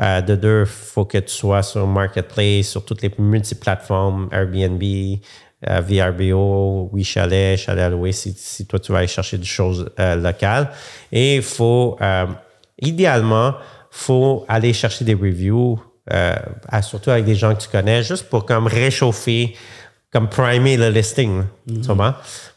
Euh, 0.00 0.20
de 0.20 0.36
deux, 0.36 0.60
il 0.62 0.66
faut 0.66 1.04
que 1.04 1.18
tu 1.18 1.32
sois 1.34 1.62
sur 1.62 1.86
Marketplace, 1.86 2.66
sur 2.68 2.84
toutes 2.84 3.02
les 3.02 3.10
multiplateformes, 3.18 4.28
Airbnb, 4.32 4.82
euh, 5.68 5.80
VRBO, 5.80 6.90
Oui 6.92 7.04
Chalet, 7.04 7.56
Chalet 7.56 8.12
si, 8.12 8.34
si 8.36 8.66
toi 8.66 8.78
tu 8.78 8.92
vas 8.92 8.98
aller 8.98 9.06
chercher 9.08 9.38
des 9.38 9.44
choses 9.44 9.88
euh, 9.98 10.16
locales. 10.16 10.70
Et 11.12 11.36
il 11.36 11.42
faut, 11.42 11.96
euh, 12.00 12.26
idéalement, 12.80 13.54
faut 13.90 14.44
aller 14.48 14.72
chercher 14.72 15.04
des 15.04 15.14
reviews, 15.14 15.80
euh, 16.12 16.34
à- 16.68 16.82
surtout 16.82 17.10
avec 17.10 17.24
des 17.24 17.34
gens 17.34 17.54
que 17.54 17.62
tu 17.62 17.68
connais, 17.68 18.02
juste 18.02 18.28
pour 18.28 18.44
comme 18.44 18.66
réchauffer 18.66 19.54
comme 20.12 20.28
primer 20.28 20.76
le 20.76 20.88
listing, 20.90 21.42
comprends? 21.86 22.14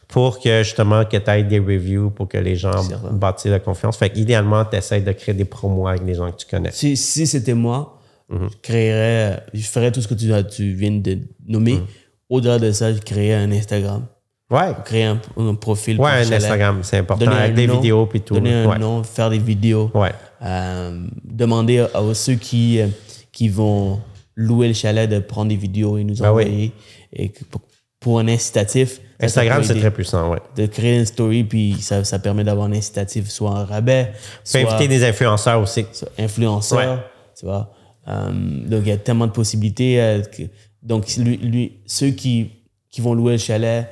Pour 0.08 0.40
que 0.40 0.62
justement 0.62 1.04
que 1.04 1.16
tu 1.16 1.30
aies 1.30 1.42
des 1.44 1.58
reviews, 1.58 2.10
pour 2.10 2.26
que 2.28 2.38
les 2.38 2.56
gens 2.56 2.70
bâtissent 3.12 3.50
la 3.50 3.58
confiance. 3.60 3.96
Fait 3.96 4.08
qu'idéalement, 4.10 4.64
tu 4.64 4.76
essaies 4.76 5.00
de 5.02 5.12
créer 5.12 5.34
des 5.34 5.44
promos 5.44 5.86
avec 5.86 6.02
les 6.04 6.14
gens 6.14 6.30
que 6.32 6.36
tu 6.36 6.46
connais. 6.46 6.70
Si, 6.72 6.96
si 6.96 7.26
c'était 7.26 7.54
moi, 7.54 7.96
Mhm. 8.28 8.48
je 8.50 8.56
créerais, 8.62 9.42
je 9.52 9.66
ferais 9.66 9.90
tout 9.92 10.00
ce 10.00 10.08
que 10.08 10.14
tu, 10.14 10.72
viens 10.72 10.92
de 10.92 11.18
nommer. 11.46 11.74
Mhm. 11.74 11.86
Au-delà 12.30 12.58
de 12.58 12.72
ça, 12.72 12.92
je 12.94 12.98
créerais 13.00 13.42
un 13.44 13.52
Instagram. 13.52 14.06
Ouais. 14.50 14.72
Créer 14.84 15.04
un, 15.04 15.20
un 15.36 15.54
profil. 15.54 16.00
Ouais, 16.00 16.10
un. 16.10 16.32
Instagram, 16.32 16.80
c'est 16.82 16.96
important. 16.98 17.24
Donner 17.26 17.36
avec 17.36 17.54
des 17.54 17.66
nom, 17.66 17.76
vidéos 17.76 18.06
puis 18.06 18.20
tout. 18.22 18.34
Donner 18.34 18.54
un 18.54 18.66
ouais. 18.70 18.78
nom, 18.78 19.02
faire 19.04 19.28
des 19.30 19.38
vidéos. 19.38 19.90
Ouais. 19.94 20.12
Euh, 20.42 21.06
demander 21.24 21.80
à, 21.80 21.90
à 21.94 22.14
ceux 22.14 22.34
qui, 22.34 22.80
euh, 22.80 22.86
qui 23.30 23.48
vont 23.48 24.00
louer 24.34 24.68
le 24.68 24.74
chalet 24.74 25.08
de 25.10 25.18
prendre 25.18 25.50
des 25.50 25.56
vidéos 25.56 25.98
et 25.98 26.04
nous 26.04 26.14
Ben 26.14 26.32
oui. 26.32 26.44
envoyer. 26.44 26.72
Et 27.12 27.28
que 27.28 27.44
pour, 27.44 27.60
pour 28.00 28.18
un 28.18 28.26
incitatif. 28.28 29.00
Instagram, 29.20 29.62
c'est 29.62 29.74
très 29.78 29.90
puissant, 29.90 30.30
ouais. 30.32 30.38
De 30.56 30.64
créer 30.66 30.98
une 30.98 31.04
story, 31.04 31.44
puis 31.44 31.76
ça, 31.80 32.02
ça 32.04 32.18
permet 32.18 32.42
d'avoir 32.42 32.66
un 32.66 32.72
incitatif, 32.72 33.28
soit 33.28 33.50
un 33.50 33.64
rabais, 33.66 34.12
Tu 34.44 34.52
peux 34.62 34.66
inviter 34.68 34.88
des 34.88 35.04
influenceurs 35.04 35.60
aussi. 35.60 35.84
soit 35.92 36.08
influenceur. 36.18 36.78
Ouais. 36.78 37.02
Tu 37.38 37.44
vois. 37.44 37.70
Euh, 38.08 38.30
donc, 38.32 38.80
il 38.84 38.88
y 38.88 38.92
a 38.92 38.96
tellement 38.96 39.26
de 39.26 39.32
possibilités. 39.32 40.00
euh, 40.00 40.22
que- 40.22 40.44
donc, 40.82 41.06
lui, 41.16 41.36
lui- 41.36 41.78
ceux 41.86 42.10
qui, 42.10 42.50
qui 42.90 43.00
vont 43.00 43.14
louer 43.14 43.32
le 43.32 43.38
chalet, 43.38 43.88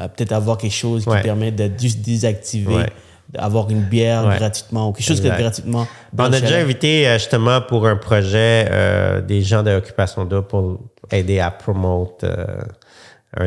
euh, 0.00 0.08
peut-être 0.08 0.32
avoir 0.32 0.58
quelque 0.58 0.72
chose 0.74 1.04
qui 1.04 1.08
Ouais. 1.10 1.22
permet 1.22 1.50
de 1.52 1.70
juste 1.78 2.00
désactiver, 2.00 2.74
Ouais. 2.74 2.88
d'avoir 3.28 3.70
une 3.70 3.82
bière 3.82 4.26
Ouais. 4.26 4.36
gratuitement 4.38 4.88
ou 4.88 4.92
quelque 4.92 5.06
chose 5.06 5.20
que 5.20 5.26
Exact. 5.26 5.40
gratuitement. 5.40 5.86
dans 6.12 6.24
On 6.28 6.32
a 6.32 6.40
déjà 6.40 6.56
invité 6.58 7.06
euh, 7.08 7.18
justement 7.18 7.60
pour 7.60 7.86
un 7.86 7.96
projet 7.96 8.68
euh, 8.70 9.20
des 9.20 9.42
gens 9.42 9.62
de 9.62 9.70
l'occupation 9.70 10.24
d'eau 10.24 10.42
pour 10.42 10.80
aider 11.10 11.38
à 11.40 11.50
promouvoir 11.50 12.08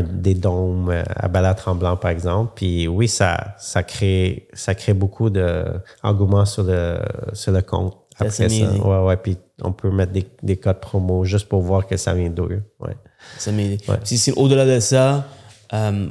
des 0.04 0.34
dômes 0.34 0.92
à 1.16 1.28
Balade-Tremblant, 1.28 1.98
par 1.98 2.10
exemple. 2.10 2.54
Puis 2.56 2.88
oui, 2.88 3.08
ça, 3.08 3.56
ça, 3.60 3.84
crée, 3.84 4.48
ça 4.54 4.74
crée 4.74 4.94
beaucoup 4.96 5.30
d'engouement 5.30 6.46
sur 6.46 6.64
le, 6.64 6.98
sur 7.34 7.52
le 7.52 7.62
compte. 7.62 7.96
Après 8.18 8.30
ça, 8.32 8.46
ouais, 8.46 9.06
ouais. 9.06 9.18
Puis 9.18 9.38
on 9.62 9.72
peut 9.72 9.92
mettre 9.92 10.12
des, 10.12 10.26
des 10.44 10.58
codes 10.58 10.80
promo 10.80 11.26
juste 11.26 11.48
pour 11.50 11.62
voir 11.62 11.86
que 11.88 11.98
ça 11.98 12.14
vient 12.14 12.30
d'eux. 12.30 12.64
Ouais. 12.80 12.96
Ça. 13.38 13.52
Ouais. 13.52 13.78
Si 14.04 14.18
c'est 14.18 14.32
au-delà 14.34 14.66
de 14.66 14.80
ça, 14.80 15.28
euh, 15.74 16.08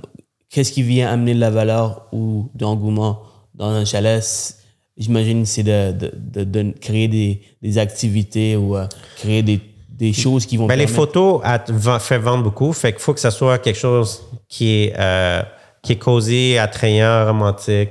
qu'est-ce 0.50 0.72
qui 0.72 0.82
vient 0.82 1.10
amener 1.10 1.34
de 1.34 1.40
la 1.40 1.50
valeur 1.50 2.06
ou 2.12 2.50
de 2.54 2.62
l'engouement 2.64 3.22
dans 3.54 3.68
un 3.70 3.84
chalet? 3.84 4.22
J'imagine 4.96 5.44
c'est 5.44 5.62
de, 5.62 5.92
de, 5.92 6.12
de, 6.14 6.44
de 6.44 6.70
créer 6.78 7.08
des, 7.08 7.40
des 7.62 7.78
activités 7.78 8.56
ou 8.56 8.76
euh, 8.76 8.86
créer 9.16 9.42
des, 9.42 9.60
des 9.88 10.12
choses 10.12 10.46
qui 10.46 10.56
vont 10.56 10.66
Ben, 10.66 10.76
les 10.78 10.86
photos 10.86 11.40
vend- 11.68 11.98
fait 11.98 12.18
vendre 12.18 12.44
beaucoup. 12.44 12.72
Fait 12.72 12.92
qu'il 12.92 13.00
faut 13.00 13.14
que 13.14 13.20
ça 13.20 13.30
soit 13.30 13.58
quelque 13.58 13.78
chose 13.78 14.22
qui 14.48 14.68
est, 14.70 14.94
euh, 14.98 15.42
qui 15.82 15.92
est 15.92 15.98
cosy, 15.98 16.58
attrayant, 16.58 17.26
romantique. 17.26 17.90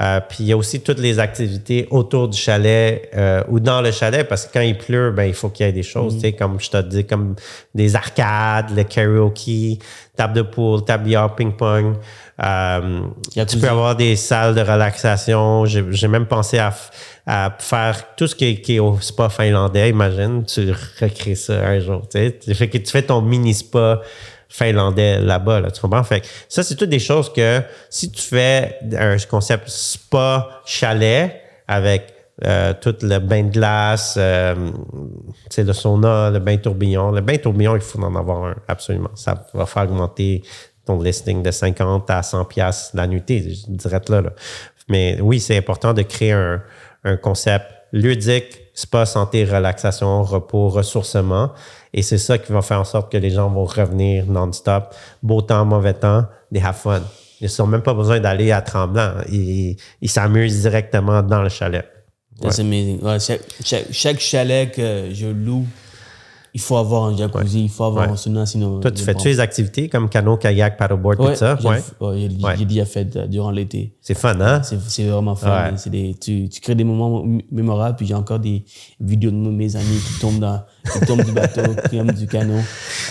Euh, 0.00 0.20
puis 0.26 0.38
il 0.40 0.46
y 0.46 0.52
a 0.52 0.56
aussi 0.56 0.80
toutes 0.80 0.98
les 0.98 1.18
activités 1.18 1.86
autour 1.90 2.28
du 2.28 2.38
chalet 2.38 3.10
euh, 3.14 3.42
ou 3.48 3.60
dans 3.60 3.82
le 3.82 3.90
chalet 3.90 4.26
parce 4.26 4.46
que 4.46 4.52
quand 4.54 4.62
il 4.62 4.78
pleut, 4.78 5.10
ben 5.10 5.24
il 5.24 5.34
faut 5.34 5.50
qu'il 5.50 5.66
y 5.66 5.68
ait 5.68 5.72
des 5.72 5.82
choses, 5.82 6.14
tu 6.14 6.20
sais, 6.20 6.32
comme 6.32 6.58
je 6.58 6.70
te 6.70 6.80
dis, 6.80 7.04
comme 7.04 7.36
des 7.74 7.94
arcades, 7.94 8.74
le 8.74 8.84
karaoke, 8.84 9.78
table 10.16 10.34
de 10.34 10.42
pool, 10.42 10.82
table 10.84 11.04
billard, 11.04 11.34
ping-pong. 11.34 11.96
Euh, 12.42 13.00
tu 13.46 13.58
peux 13.58 13.68
avoir 13.68 13.94
des 13.94 14.16
salles 14.16 14.54
de 14.54 14.62
relaxation. 14.62 15.66
J'ai 15.66 16.08
même 16.08 16.26
pensé 16.26 16.58
à, 16.58 16.72
à 17.26 17.54
faire 17.58 18.14
tout 18.16 18.26
ce 18.26 18.34
qui 18.34 18.46
est, 18.46 18.60
qui 18.62 18.76
est 18.76 18.78
au 18.78 18.98
spa 18.98 19.28
finlandais. 19.28 19.90
Imagine, 19.90 20.44
tu 20.44 20.72
recrées 21.00 21.34
ça 21.34 21.66
un 21.66 21.80
jour. 21.80 22.02
Fais 22.10 22.32
que 22.68 22.78
tu 22.78 22.90
fais 22.90 23.02
ton 23.02 23.20
mini 23.20 23.52
spa 23.52 24.00
finlandais 24.52 25.18
là-bas. 25.18 25.60
Là, 25.60 25.70
tu 25.70 25.80
comprends? 25.80 26.02
Fait 26.04 26.20
que 26.20 26.26
ça, 26.48 26.62
c'est 26.62 26.76
toutes 26.76 26.90
des 26.90 26.98
choses 26.98 27.32
que 27.32 27.62
si 27.88 28.10
tu 28.10 28.22
fais 28.22 28.78
un 28.98 29.16
concept 29.28 29.68
spa 29.68 30.60
chalet 30.64 31.40
avec 31.66 32.14
euh, 32.44 32.74
tout 32.80 32.96
le 33.02 33.18
bain 33.18 33.44
de 33.44 33.50
glace, 33.50 34.14
euh, 34.18 34.54
le 35.56 35.72
sauna, 35.72 36.30
le 36.30 36.38
bain 36.38 36.56
tourbillon. 36.56 37.10
Le 37.10 37.20
bain 37.20 37.36
tourbillon, 37.38 37.76
il 37.76 37.82
faut 37.82 38.00
en 38.00 38.14
avoir 38.14 38.44
un, 38.44 38.56
absolument. 38.68 39.10
Ça 39.14 39.46
va 39.54 39.66
faire 39.66 39.84
augmenter 39.84 40.42
ton 40.84 41.00
listing 41.00 41.42
de 41.42 41.50
50 41.50 42.10
à 42.10 42.22
100 42.22 42.44
pièces 42.46 42.90
la 42.94 43.06
nuitée, 43.06 43.54
je 43.54 43.70
dirais 43.70 44.00
là, 44.08 44.20
là. 44.20 44.30
Mais 44.88 45.18
oui, 45.20 45.38
c'est 45.38 45.56
important 45.56 45.94
de 45.94 46.02
créer 46.02 46.32
un 46.32 47.16
concept 47.16 47.66
ludique, 47.92 48.60
spa, 48.74 49.06
santé, 49.06 49.44
relaxation, 49.44 50.22
repos, 50.22 50.68
ressourcement. 50.68 51.52
Et 51.94 52.02
c'est 52.02 52.18
ça 52.18 52.38
qui 52.38 52.52
va 52.52 52.62
faire 52.62 52.80
en 52.80 52.84
sorte 52.84 53.12
que 53.12 53.18
les 53.18 53.30
gens 53.30 53.50
vont 53.50 53.64
revenir 53.64 54.26
non-stop. 54.26 54.94
Beau 55.22 55.42
temps, 55.42 55.64
mauvais 55.64 55.94
temps, 55.94 56.24
they 56.52 56.62
have 56.62 56.76
fun. 56.76 57.02
Ils 57.40 57.50
n'ont 57.58 57.66
même 57.66 57.82
pas 57.82 57.92
besoin 57.92 58.20
d'aller 58.20 58.52
à 58.52 58.62
Tremblant. 58.62 59.14
Ils 59.28 59.76
s'amusent 60.06 60.62
directement 60.62 61.22
dans 61.22 61.42
le 61.42 61.48
chalet. 61.48 61.86
That's 62.40 62.58
amazing. 62.60 63.00
Ouais, 63.02 63.18
chaque, 63.20 63.42
chaque 63.90 64.20
chalet 64.20 64.72
que 64.72 65.08
je 65.12 65.26
loue, 65.26 65.66
il 66.54 66.60
faut 66.60 66.76
avoir 66.76 67.04
un 67.04 67.16
jacuzzi, 67.16 67.62
il 67.64 67.70
faut 67.70 67.84
avoir 67.84 68.06
Ouais. 68.06 68.12
un 68.12 68.16
sauna, 68.16 68.44
sinon. 68.44 68.78
Toi, 68.80 68.90
tu 68.90 69.02
fais-tu 69.02 69.28
les 69.28 69.40
activités 69.40 69.88
comme 69.88 70.08
canot, 70.08 70.36
kayak, 70.36 70.76
paddleboard, 70.76 71.16
tout 71.18 71.34
ça? 71.34 71.56
ouais, 71.62 72.28
j'ai 72.58 72.64
déjà 72.66 72.84
fait 72.84 73.16
euh, 73.16 73.26
durant 73.26 73.50
l'été. 73.50 73.94
C'est 74.02 74.14
fun, 74.14 74.38
hein? 74.40 74.62
C'est 74.62 74.78
c'est 74.80 75.04
vraiment 75.04 75.34
fun. 75.34 75.72
Des, 75.86 76.14
tu, 76.20 76.48
tu 76.50 76.60
crées 76.60 76.74
des 76.74 76.84
moments 76.84 77.24
mémorables. 77.50 77.96
Puis 77.96 78.06
j'ai 78.06 78.14
encore 78.14 78.38
des 78.38 78.64
vidéos 79.00 79.30
de 79.30 79.36
mes 79.36 79.74
amis 79.76 79.98
qui 80.06 80.20
tombent, 80.20 80.40
dans, 80.40 80.62
qui 80.92 81.00
tombent 81.06 81.24
du 81.24 81.32
bateau, 81.32 81.62
qui 81.90 81.96
tombent 81.98 82.12
du 82.12 82.26
canot. 82.26 82.60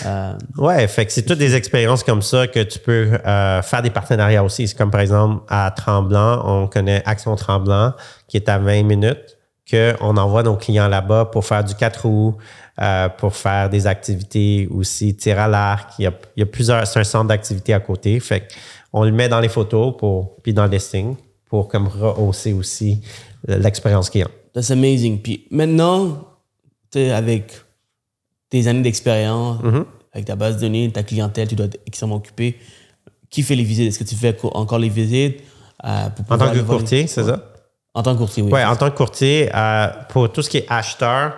Euh, 0.06 0.34
Ouais, 0.58 0.86
fait 0.86 1.06
que 1.06 1.12
c'est 1.12 1.22
toutes 1.22 1.38
des 1.38 1.54
expériences 1.56 2.04
comme 2.04 2.22
ça 2.22 2.46
que 2.46 2.60
tu 2.62 2.78
peux 2.78 3.18
euh, 3.26 3.62
faire 3.62 3.82
des 3.82 3.90
partenariats 3.90 4.44
aussi. 4.44 4.68
C'est 4.68 4.76
comme 4.78 4.90
par 4.90 5.00
exemple 5.00 5.42
à 5.48 5.72
Tremblant, 5.74 6.42
on 6.44 6.66
connaît 6.68 7.02
Action 7.06 7.34
Tremblant 7.34 7.92
qui 8.28 8.36
est 8.36 8.48
à 8.48 8.58
20 8.58 8.82
minutes, 8.84 9.36
qu'on 9.70 10.16
envoie 10.16 10.42
nos 10.42 10.56
clients 10.56 10.88
là-bas 10.88 11.26
pour 11.26 11.44
faire 11.44 11.62
du 11.64 11.74
4 11.74 12.06
roues, 12.06 12.36
euh, 12.80 13.08
pour 13.08 13.34
faire 13.34 13.70
des 13.70 13.86
activités 13.86 14.68
aussi, 14.70 15.14
tir 15.16 15.38
à 15.38 15.48
l'arc. 15.48 15.90
Il 15.98 16.02
y 16.02 16.06
a, 16.06 16.12
il 16.36 16.40
y 16.40 16.42
a 16.42 16.46
plusieurs, 16.46 16.86
c'est 16.86 16.98
un 17.00 17.04
centre 17.04 17.28
d'activité 17.28 17.72
à 17.74 17.80
côté. 17.80 18.18
Fait 18.20 18.48
on 18.92 19.04
le 19.04 19.12
met 19.12 19.28
dans 19.28 19.40
les 19.40 19.48
photos 19.48 19.94
pour, 19.96 20.36
puis 20.42 20.52
dans 20.52 20.64
le 20.64 20.70
listing 20.70 21.14
pour 21.48 21.68
comme 21.68 21.86
rehausser 21.88 22.52
aussi 22.52 23.00
l'expérience 23.46 24.10
client. 24.10 24.28
that's 24.54 24.70
amazing. 24.70 25.20
Puis 25.20 25.46
maintenant, 25.50 26.26
tu 26.90 26.98
avec 27.10 27.52
tes 28.50 28.66
années 28.66 28.82
d'expérience, 28.82 29.60
Mm-hmm. 29.62 29.84
avec 30.12 30.26
ta 30.26 30.36
base 30.36 30.56
de 30.56 30.60
données, 30.62 30.90
ta 30.92 31.02
clientèle, 31.02 31.48
tu 31.48 31.54
dois 31.54 31.66
être 31.66 31.80
extrêmement 31.86 32.16
occupé. 32.16 32.56
Qui 33.30 33.42
fait 33.42 33.54
les 33.56 33.64
visites? 33.64 33.88
Est-ce 33.88 33.98
que 33.98 34.04
tu 34.04 34.14
fais 34.14 34.34
co- 34.36 34.50
encore 34.54 34.78
les 34.78 34.90
visites? 34.90 35.40
euh, 35.84 36.10
pour 36.10 36.34
En 36.34 36.38
tant 36.38 36.50
que 36.50 36.58
les- 36.58 36.64
courtier, 36.64 37.06
c'est 37.06 37.24
ça? 37.24 37.51
En 37.94 38.02
tant 38.02 38.14
que 38.14 38.18
courtier, 38.18 38.42
oui. 38.42 38.52
Ouais, 38.52 38.64
en 38.64 38.76
tant 38.76 38.90
que 38.90 38.96
courtier, 38.96 39.50
euh, 39.54 39.88
pour 40.08 40.32
tout 40.32 40.42
ce 40.42 40.48
qui 40.48 40.58
est 40.58 40.66
acheteur, 40.68 41.36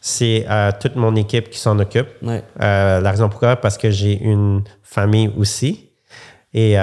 c'est 0.00 0.44
euh, 0.50 0.70
toute 0.80 0.96
mon 0.96 1.14
équipe 1.14 1.48
qui 1.48 1.58
s'en 1.58 1.78
occupe. 1.78 2.08
Ouais. 2.22 2.42
Euh, 2.60 3.00
la 3.00 3.10
raison 3.10 3.28
pourquoi, 3.28 3.56
parce 3.56 3.78
que 3.78 3.90
j'ai 3.90 4.20
une 4.20 4.64
famille 4.82 5.30
aussi. 5.36 5.90
Et 6.54 6.76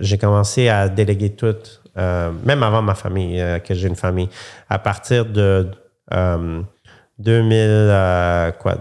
j'ai 0.00 0.18
commencé 0.18 0.68
à 0.68 0.90
déléguer 0.90 1.30
tout, 1.30 1.56
même 1.96 2.62
avant 2.62 2.82
ma 2.82 2.94
famille, 2.94 3.42
que 3.64 3.72
j'ai 3.72 3.88
une 3.88 3.96
famille. 3.96 4.28
À 4.68 4.78
partir 4.78 5.24
de 5.24 5.70
euh, 6.12 6.62
2000, 7.18 7.56
euh, 7.58 8.52
quoi, 8.52 8.76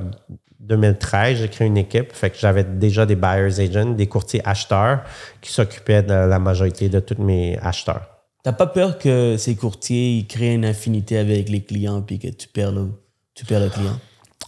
2013, 0.60 1.38
j'ai 1.38 1.48
créé 1.50 1.68
une 1.68 1.78
équipe. 1.78 2.14
Fait 2.14 2.30
que 2.30 2.38
j'avais 2.38 2.64
déjà 2.64 3.06
des 3.06 3.16
buyers 3.16 3.60
agents, 3.60 3.92
des 3.92 4.08
courtiers 4.08 4.42
acheteurs 4.46 5.02
qui 5.42 5.52
s'occupaient 5.52 6.04
de 6.04 6.14
la 6.14 6.40
majorité 6.40 6.90
de 6.90 7.00
tous 7.00 7.22
mes 7.22 7.58
acheteurs. 7.62 8.09
T'as 8.44 8.54
pas 8.54 8.68
peur 8.68 8.98
que 8.98 9.36
ces 9.38 9.56
courtiers 9.56 10.18
ils 10.18 10.28
créent 10.28 10.56
une 10.56 10.66
affinité 10.66 11.18
avec 11.18 11.50
les 11.50 11.62
clients 11.62 12.02
puis 12.02 12.20
que 12.20 12.30
tu 12.30 12.48
perds 12.48 12.72
le, 12.72 12.88
tu 13.36 13.46
perds 13.46 13.60
le 13.60 13.70
client? 13.70 14.00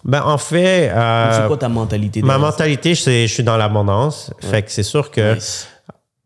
Ben, 0.03 0.23
en 0.23 0.37
fait, 0.37 0.89
euh, 0.89 1.41
c'est 1.41 1.47
quoi 1.47 1.57
ta 1.57 1.69
mentalité? 1.69 2.21
ma 2.21 2.37
mentalité, 2.37 2.95
je, 2.95 3.03
je 3.03 3.27
suis 3.27 3.43
dans 3.43 3.57
l'abondance. 3.57 4.33
Fait 4.39 4.63
que 4.63 4.71
c'est 4.71 4.83
sûr 4.83 5.11
que? 5.11 5.35
Nice. 5.35 5.67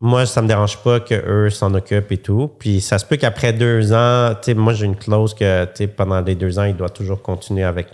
moi, 0.00 0.26
ça 0.26 0.42
me 0.42 0.48
dérange 0.48 0.78
pas 0.78 1.00
qu'eux 1.00 1.50
s'en 1.50 1.74
occupent 1.74 2.12
et 2.12 2.18
tout. 2.18 2.50
Puis 2.58 2.80
ça 2.80 2.98
se 2.98 3.04
peut 3.04 3.16
qu'après 3.16 3.52
deux 3.52 3.92
ans, 3.92 4.34
tu 4.34 4.46
sais, 4.46 4.54
moi, 4.54 4.72
j'ai 4.72 4.86
une 4.86 4.96
clause 4.96 5.34
que, 5.34 5.66
pendant 5.86 6.20
les 6.20 6.34
deux 6.34 6.58
ans, 6.58 6.64
il 6.64 6.76
doit 6.76 6.88
toujours 6.88 7.20
continuer 7.20 7.64
avec, 7.64 7.88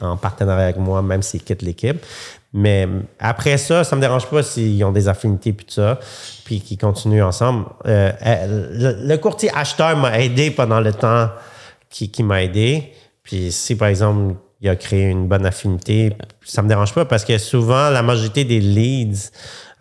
en 0.00 0.16
partenariat 0.16 0.64
avec 0.64 0.76
moi, 0.76 1.02
même 1.02 1.22
s'il 1.22 1.42
quitte 1.42 1.62
l'équipe. 1.62 2.04
Mais 2.52 2.88
après 3.20 3.58
ça, 3.58 3.84
ça 3.84 3.94
me 3.94 4.00
dérange 4.00 4.26
pas 4.26 4.42
s'ils 4.42 4.82
ont 4.84 4.90
des 4.90 5.06
affinités 5.06 5.52
puis 5.52 5.66
tout 5.66 5.74
ça, 5.74 6.00
puis 6.44 6.60
qu'ils 6.60 6.78
continuent 6.78 7.22
ensemble. 7.22 7.66
Euh, 7.86 8.96
le, 9.04 9.16
courtier 9.18 9.50
acheteur 9.54 9.96
m'a 9.96 10.18
aidé 10.20 10.50
pendant 10.50 10.80
le 10.80 10.92
temps 10.92 11.28
qui, 11.88 12.10
qui 12.10 12.22
m'a 12.24 12.42
aidé. 12.42 12.92
Puis 13.22 13.52
si, 13.52 13.76
par 13.76 13.88
exemple, 13.88 14.34
il 14.60 14.68
a 14.68 14.74
créé 14.74 15.08
une 15.10 15.28
bonne 15.28 15.46
affinité, 15.46 16.12
ça 16.42 16.62
me 16.62 16.68
dérange 16.68 16.92
pas 16.92 17.04
parce 17.04 17.24
que 17.24 17.38
souvent, 17.38 17.88
la 17.88 18.02
majorité 18.02 18.44
des 18.44 18.60
leads 18.60 19.30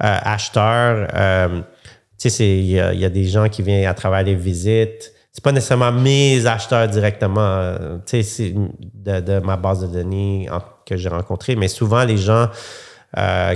euh, 0.04 0.18
acheteurs, 0.22 1.08
euh, 1.16 1.62
tu 2.20 2.30
sais, 2.30 2.58
il 2.60 2.68
y, 2.68 2.80
a- 2.80 3.10
des 3.10 3.26
gens 3.26 3.50
qui 3.50 3.64
viennent 3.64 3.88
à 3.88 3.94
travers 3.94 4.24
les 4.24 4.36
visites. 4.36 5.12
C'est 5.32 5.44
pas 5.44 5.52
nécessairement 5.52 5.92
mes 5.92 6.46
acheteurs 6.46 6.88
directement, 6.88 7.76
tu 8.06 8.22
sais, 8.24 8.54
de, 8.94 9.20
de 9.22 9.40
ma 9.40 9.58
base 9.58 9.82
de 9.82 9.88
données 9.88 10.48
que 10.90 10.98
j'ai 10.98 11.10
rencontré, 11.10 11.56
mais 11.56 11.68
souvent 11.68 12.04
les 12.04 12.18
gens 12.18 12.50
euh, 13.18 13.56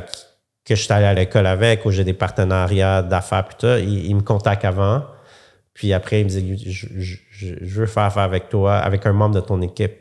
que 0.66 0.76
je 0.76 0.82
suis 0.82 0.94
allé 0.94 1.06
à 1.06 1.14
l'école 1.14 1.48
avec 1.48 1.86
ou 1.86 1.92
j'ai 1.92 2.04
des 2.04 2.14
partenariats 2.14 3.02
d'affaires, 3.02 3.46
puis 3.46 3.56
tout, 3.60 3.68
ils, 3.68 4.16
me 4.16 4.22
contactent 4.22 4.66
avant. 4.66 5.04
Puis 5.74 5.92
après, 5.92 6.22
ils 6.22 6.26
me 6.26 6.30
disent 6.30 6.64
je, 6.70 7.56
veux 7.62 7.86
faire 7.86 8.04
affaire 8.04 8.24
avec 8.24 8.50
toi, 8.50 8.78
avec 8.78 9.06
un 9.06 9.14
membre 9.14 9.36
de 9.36 9.42
ton 9.42 9.62
équipe 9.62 9.94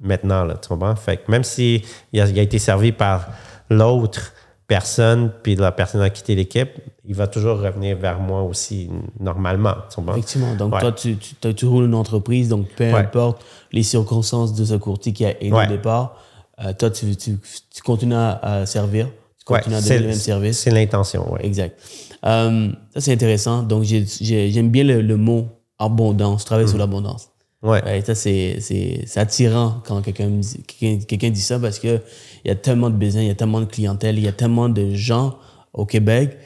maintenant, 0.00 0.44
là, 0.44 0.56
tu 0.60 0.68
comprends? 0.68 0.94
Fait 0.96 1.16
que 1.16 1.30
même 1.30 1.44
si 1.44 1.84
il 2.12 2.20
a, 2.20 2.26
il 2.26 2.38
a 2.38 2.42
été 2.42 2.58
servi 2.58 2.92
par 2.92 3.28
l'autre 3.70 4.32
personne, 4.68 5.32
puis 5.42 5.56
la 5.56 5.72
personne 5.72 6.02
a 6.02 6.10
quitté 6.10 6.34
l'équipe, 6.36 6.68
il 7.04 7.14
va 7.14 7.26
toujours 7.26 7.58
revenir 7.58 7.96
vers 7.96 8.20
moi 8.20 8.42
aussi 8.42 8.88
normalement? 9.18 9.74
Effectivement. 10.10 10.54
Donc, 10.54 10.74
Ouais. 10.74 10.80
toi, 10.80 10.92
tu, 10.92 11.16
tu, 11.16 11.66
une 11.66 11.94
entreprise, 11.94 12.48
donc 12.50 12.68
peu 12.76 12.84
Ouais. 12.84 13.00
importe 13.00 13.44
les 13.72 13.82
circonstances 13.82 14.54
de 14.54 14.64
ce 14.64 14.74
courtier 14.74 15.12
qui 15.14 15.24
a 15.24 15.30
aidé 15.40 15.50
Ouais. 15.50 15.64
au 15.66 15.70
départ, 15.70 16.16
euh, 16.62 16.72
toi, 16.78 16.90
tu, 16.90 17.16
tu, 17.16 17.38
tu 17.74 17.82
continues 17.82 18.14
à, 18.14 18.66
servir, 18.66 19.06
tu 19.38 19.44
continues 19.46 19.76
à 19.76 19.80
donner 19.80 19.98
le 20.00 20.06
même 20.08 20.14
service. 20.16 20.58
C'est 20.58 20.70
l'intention, 20.70 21.26
oui. 21.32 21.40
Exact. 21.42 21.78
Euh, 22.26 22.68
ça, 22.92 23.00
c'est 23.00 23.12
intéressant. 23.12 23.62
Donc, 23.62 23.84
j'ai- 23.84 24.04
j'ai- 24.20 24.50
j'aime 24.50 24.68
bien 24.70 24.84
le, 24.84 25.00
le 25.00 25.16
mot 25.16 25.46
abondance, 25.78 26.44
travailler 26.44 26.66
Mm. 26.66 26.70
sur 26.70 26.78
l'abondance. 26.78 27.30
Ouais. 27.62 27.82
Ouais, 27.84 28.02
ça, 28.02 28.14
c'est 28.14 29.04
attirant 29.16 29.82
quand 29.84 30.00
quelqu'un 30.00 30.28
dit- 30.28 30.62
quelqu'un 30.64 31.04
quelqu'un 31.04 31.30
dit 31.30 31.40
ça 31.40 31.58
parce 31.58 31.78
qu'il 31.80 32.00
y 32.44 32.50
a 32.50 32.54
tellement 32.54 32.88
de 32.88 32.94
business, 32.96 33.24
il 33.24 33.28
y 33.28 33.30
a 33.30 33.34
tellement 33.34 33.60
de 33.60 33.64
clientèle, 33.66 34.16
il 34.16 34.24
y 34.24 34.28
a 34.28 34.32
tellement 34.32 34.68
de 34.68 34.94
gens 34.94 35.36
au 35.72 35.84
Québec. 35.84 36.36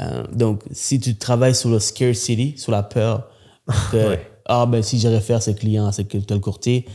Euh, 0.00 0.24
donc, 0.32 0.62
si 0.70 0.98
tu 0.98 1.16
travailles 1.16 1.54
sur 1.54 1.68
le 1.68 1.78
scarcity, 1.78 2.54
sur 2.56 2.72
la 2.72 2.82
peur 2.82 3.28
que, 3.90 3.96
Ouais. 4.08 4.20
ah, 4.46 4.64
ben, 4.66 4.82
si 4.82 4.98
je 4.98 5.08
réfère 5.08 5.42
ce 5.42 5.50
client 5.50 5.86
à 5.86 5.92
tel 5.92 6.40
courtier, 6.40 6.86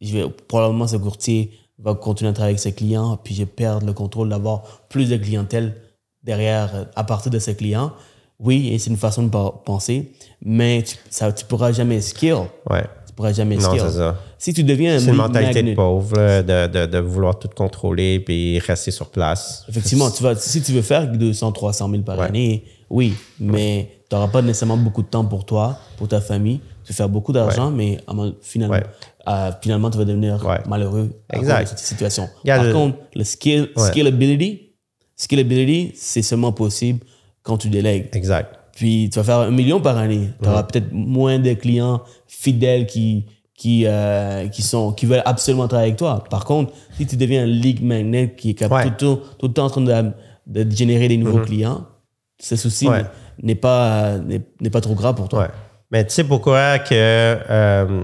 je 0.00 0.12
vais, 0.16 0.28
probablement 0.46 0.86
ce 0.86 0.96
courtier 0.96 1.50
va 1.78 1.94
continuer 1.94 2.30
à 2.30 2.32
travailler 2.34 2.52
avec 2.52 2.60
ses 2.60 2.72
clients, 2.72 3.16
puis 3.22 3.34
je 3.34 3.40
vais 3.40 3.46
perdre 3.46 3.84
le 3.84 3.92
contrôle 3.92 4.28
d'avoir 4.28 4.62
plus 4.88 5.10
de 5.10 5.16
clientèle 5.16 5.74
derrière, 6.22 6.70
euh, 6.74 6.84
à 6.94 7.02
partir 7.02 7.32
de 7.32 7.40
ses 7.40 7.56
clients. 7.56 7.92
Oui, 8.38 8.68
et 8.72 8.78
c'est 8.78 8.90
une 8.90 8.96
façon 8.96 9.24
de 9.24 9.28
penser, 9.28 10.12
mais 10.40 10.82
tu, 10.84 10.96
ça, 11.10 11.32
tu 11.32 11.44
pourras 11.44 11.72
jamais 11.72 12.00
skill. 12.00 12.36
Ouais. 12.70 12.84
Pourras 13.16 13.32
jamais 13.32 13.56
Non, 13.56 13.76
ça. 13.90 14.16
Si 14.38 14.52
tu 14.52 14.64
deviens 14.64 14.96
un 14.96 14.98
C'est 14.98 15.10
une 15.10 15.14
mentalité 15.16 15.54
magnet, 15.62 15.70
de 15.70 15.76
pauvre, 15.76 16.16
de, 16.42 16.66
de, 16.66 16.86
de 16.86 16.98
vouloir 16.98 17.38
tout 17.38 17.48
contrôler 17.54 18.18
puis 18.20 18.58
rester 18.58 18.90
sur 18.90 19.08
place. 19.10 19.64
effectivement, 19.68 20.10
tu 20.10 20.22
vas, 20.22 20.34
si 20.34 20.60
tu 20.62 20.72
veux 20.72 20.82
faire 20.82 21.06
200, 21.10 21.52
300 21.52 21.88
000 21.90 22.02
par 22.02 22.18
Ouais. 22.18 22.26
année, 22.26 22.64
oui, 22.90 23.14
mais 23.38 23.88
tu 24.10 24.14
n'auras 24.16 24.28
pas 24.28 24.42
nécessairement 24.42 24.76
beaucoup 24.76 25.02
de 25.02 25.06
temps 25.08 25.24
pour 25.24 25.44
toi, 25.46 25.78
pour 25.96 26.08
ta 26.08 26.20
famille. 26.20 26.60
Tu 26.84 26.92
vas 26.92 26.96
faire 26.96 27.08
beaucoup 27.08 27.32
d'argent, 27.32 27.70
mais 27.70 27.98
finalement, 28.42 28.78
euh, 29.28 29.50
finalement, 29.62 29.90
tu 29.90 29.98
vas 29.98 30.04
devenir 30.04 30.44
malheureux 30.68 31.10
Exact. 31.32 31.68
cette 31.68 31.78
situation. 31.78 32.28
Par 32.44 32.64
le- 32.64 32.72
contre, 32.72 32.98
le 33.14 33.24
scalability, 33.24 34.72
scalability, 35.16 35.92
c'est 35.96 36.22
seulement 36.22 36.52
possible 36.52 37.00
quand 37.42 37.58
tu 37.58 37.68
délègues. 37.68 38.08
Exact. 38.12 38.56
Puis 38.76 39.08
tu 39.12 39.18
vas 39.18 39.24
faire 39.24 39.38
un 39.38 39.50
million 39.50 39.80
par 39.80 39.96
année. 39.98 40.30
Tu 40.42 40.48
auras 40.48 40.64
peut-être 40.64 40.92
moins 40.92 41.38
de 41.38 41.52
clients 41.54 42.02
fidèles 42.26 42.86
qui, 42.86 43.26
qui, 43.54 43.84
euh, 43.86 44.48
qui, 44.48 44.62
sont, 44.62 44.92
qui 44.92 45.06
veulent 45.06 45.22
absolument 45.24 45.68
travailler 45.68 45.90
avec 45.90 45.98
toi. 45.98 46.24
Par 46.28 46.44
contre, 46.44 46.72
si 46.96 47.06
tu 47.06 47.16
deviens 47.16 47.44
un 47.44 47.46
league 47.46 47.82
magnet 47.82 48.34
qui 48.36 48.50
est 48.50 48.54
cap- 48.54 48.72
Ouais. 48.72 48.82
tout, 48.84 48.90
le 48.90 48.96
temps- 48.96 49.20
tout 49.38 49.46
le 49.46 49.52
temps 49.52 49.66
en 49.66 49.70
train 49.70 49.80
de, 49.82 50.12
de 50.64 50.70
générer 50.74 51.06
des 51.08 51.16
nouveaux 51.16 51.40
clients, 51.40 51.86
ce 52.40 52.56
souci 52.56 52.88
Ouais. 52.88 53.04
n'est 53.42 53.54
pas, 53.54 54.18
n'est 54.18 54.70
pas 54.70 54.80
trop 54.80 54.94
grave 54.94 55.14
pour 55.14 55.28
toi. 55.28 55.42
Ouais. 55.42 55.48
Mais 55.92 56.04
tu 56.04 56.12
sais 56.12 56.24
pourquoi 56.24 56.80
que 56.80 56.88
euh, 56.94 58.02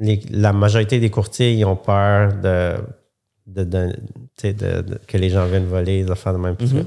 les- 0.00 0.22
la 0.30 0.52
majorité 0.52 0.98
des 0.98 1.10
courtiers 1.10 1.52
ils 1.54 1.64
ont 1.64 1.76
peur 1.76 2.32
de, 2.42 2.74
de, 3.46 3.92
que 5.06 5.16
les 5.16 5.30
gens 5.30 5.46
viennent 5.46 5.66
voler, 5.66 6.02
des 6.04 6.10
affaires 6.10 6.32
de 6.32 6.38
même. 6.38 6.56
Mhm. 6.60 6.84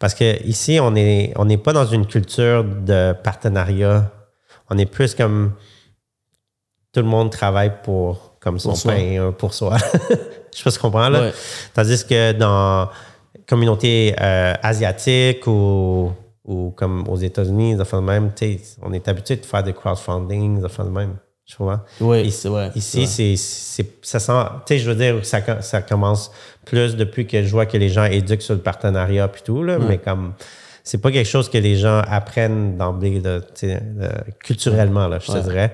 Parce 0.00 0.14
que 0.14 0.42
ici, 0.44 0.80
on 0.80 0.90
n'est 0.90 1.32
on 1.36 1.44
n'est 1.44 1.58
pas 1.58 1.72
dans 1.72 1.86
une 1.86 2.06
culture 2.06 2.64
de 2.64 3.12
partenariat. 3.12 4.10
On 4.70 4.78
est 4.78 4.86
plus 4.86 5.14
comme 5.14 5.52
tout 6.92 7.00
le 7.00 7.06
monde 7.06 7.30
travaille 7.30 7.72
pour 7.84 8.36
comme 8.40 8.58
son 8.58 8.72
Pour 8.72 8.82
pain, 8.82 9.32
pour 9.38 9.54
soi. 9.54 9.76
Je 10.52 10.58
sais 10.58 10.64
pas 10.64 10.72
tu 10.72 10.78
comprends 10.80 11.08
là. 11.10 11.20
Ouais. 11.20 11.32
Tandis 11.74 12.04
que 12.04 12.32
dans 12.32 12.88
communauté 13.46 14.14
euh, 14.20 14.54
asiatique 14.62 15.46
ou, 15.46 16.12
ou 16.44 16.70
comme 16.70 17.06
aux 17.06 17.16
États-Unis, 17.16 17.74
des 17.74 17.80
affaires 17.80 18.00
de 18.00 18.06
même, 18.06 18.32
on 18.82 18.92
est 18.92 19.06
habitué 19.06 19.36
de 19.36 19.44
faire 19.44 19.62
des 19.62 19.74
crowdfunding, 19.74 20.60
des 20.60 20.64
affaires 20.64 20.86
de 20.86 20.90
même. 20.90 21.16
Je 21.50 21.56
comprends? 21.56 21.80
Ouais, 22.00 22.24
Ici-. 22.26 22.48
Ici, 22.76 23.06
c'est, 23.06 23.36
c'est, 23.36 23.86
ça 24.02 24.20
sent, 24.20 24.32
tu 24.66 24.74
sais, 24.74 24.78
je 24.78 24.88
veux 24.88 24.94
dire, 24.96 25.24
ça, 25.26 25.60
ça 25.62 25.82
commence 25.82 26.30
plus 26.64 26.94
depuis 26.94 27.26
que 27.26 27.42
je 27.42 27.50
vois 27.50 27.66
que 27.66 27.76
les 27.76 27.88
gens 27.88 28.04
éduquent 28.04 28.42
sur 28.42 28.54
le 28.54 28.60
partenariat 28.60 29.26
puis 29.26 29.42
tout, 29.42 29.64
là, 29.64 29.78
mais 29.78 29.98
comme, 29.98 30.34
c'est 30.84 30.98
pas 30.98 31.10
quelque 31.10 31.28
chose 31.28 31.48
que 31.50 31.58
les 31.58 31.74
gens 31.76 32.02
apprennent 32.08 32.76
d'emblée, 32.76 33.18
de, 33.20 33.40
tu 33.54 33.68
sais, 33.68 33.80
de- 33.80 34.08
culturellement, 34.44 35.08
là, 35.08 35.18
je 35.18 35.26
te 35.26 35.32
Ouais. 35.32 35.42
dirais. 35.42 35.72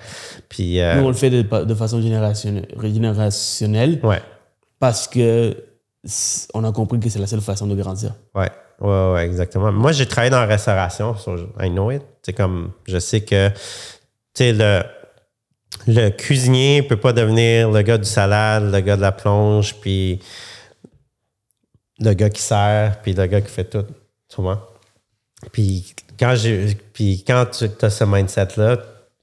Puis, 0.48 0.80
euh, 0.80 0.96
Nous, 0.96 1.04
on 1.04 1.08
le 1.08 1.14
fait 1.14 1.30
de, 1.30 1.42
de 1.42 1.74
façon 1.74 2.00
générationnelle, 2.00 2.66
générationnelle 2.82 4.00
ouais, 4.02 4.22
parce 4.78 5.06
que 5.08 5.56
on 6.54 6.64
a 6.64 6.72
compris 6.72 7.00
que 7.00 7.08
c'est 7.08 7.18
la 7.18 7.26
seule 7.26 7.40
façon 7.40 7.66
de 7.66 7.74
grandir. 7.74 8.14
ouais, 8.34 8.48
ouais, 8.80 9.12
ouais, 9.12 9.26
exactement. 9.26 9.72
Moi, 9.72 9.92
j'ai 9.92 10.06
travaillé 10.06 10.30
dans 10.30 10.40
la 10.40 10.46
restauration, 10.46 11.16
so 11.16 11.36
I 11.60 11.68
know 11.70 11.90
it. 11.90 12.02
C'est 12.22 12.32
comme, 12.32 12.70
je 12.86 12.98
sais 12.98 13.20
que, 13.22 13.48
tu 13.48 13.54
sais, 14.34 14.52
le, 14.52 14.82
le 15.86 16.10
cuisinier 16.10 16.82
peut 16.82 16.96
pas 16.96 17.12
devenir 17.12 17.70
le 17.70 17.82
gars 17.82 17.98
du 17.98 18.08
salade, 18.08 18.72
le 18.72 18.80
gars 18.80 18.96
de 18.96 19.02
la 19.02 19.12
plonge, 19.12 19.74
puis 19.80 20.20
le 21.98 22.12
gars 22.12 22.30
qui 22.30 22.42
sert, 22.42 23.00
puis 23.02 23.12
le 23.12 23.26
gars 23.26 23.40
qui 23.40 23.50
fait 23.50 23.64
tout. 23.64 23.86
Tu 24.28 24.42
vois? 24.42 24.74
Puis 25.52 25.94
quand, 26.18 26.34
puis 26.92 27.24
quand 27.26 27.46
tu 27.46 27.68
as 27.82 27.90
ce 27.90 28.04
mindset-là 28.04 28.78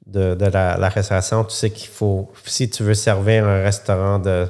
de, 0.06 0.46
la, 0.46 0.90
restauration, 0.90 1.44
tu 1.44 1.56
sais 1.56 1.70
qu'il 1.70 1.90
faut, 1.90 2.32
si 2.46 2.70
tu 2.70 2.84
veux 2.84 2.94
servir 2.94 3.46
un 3.46 3.64
restaurant 3.64 4.20
de, 4.20 4.48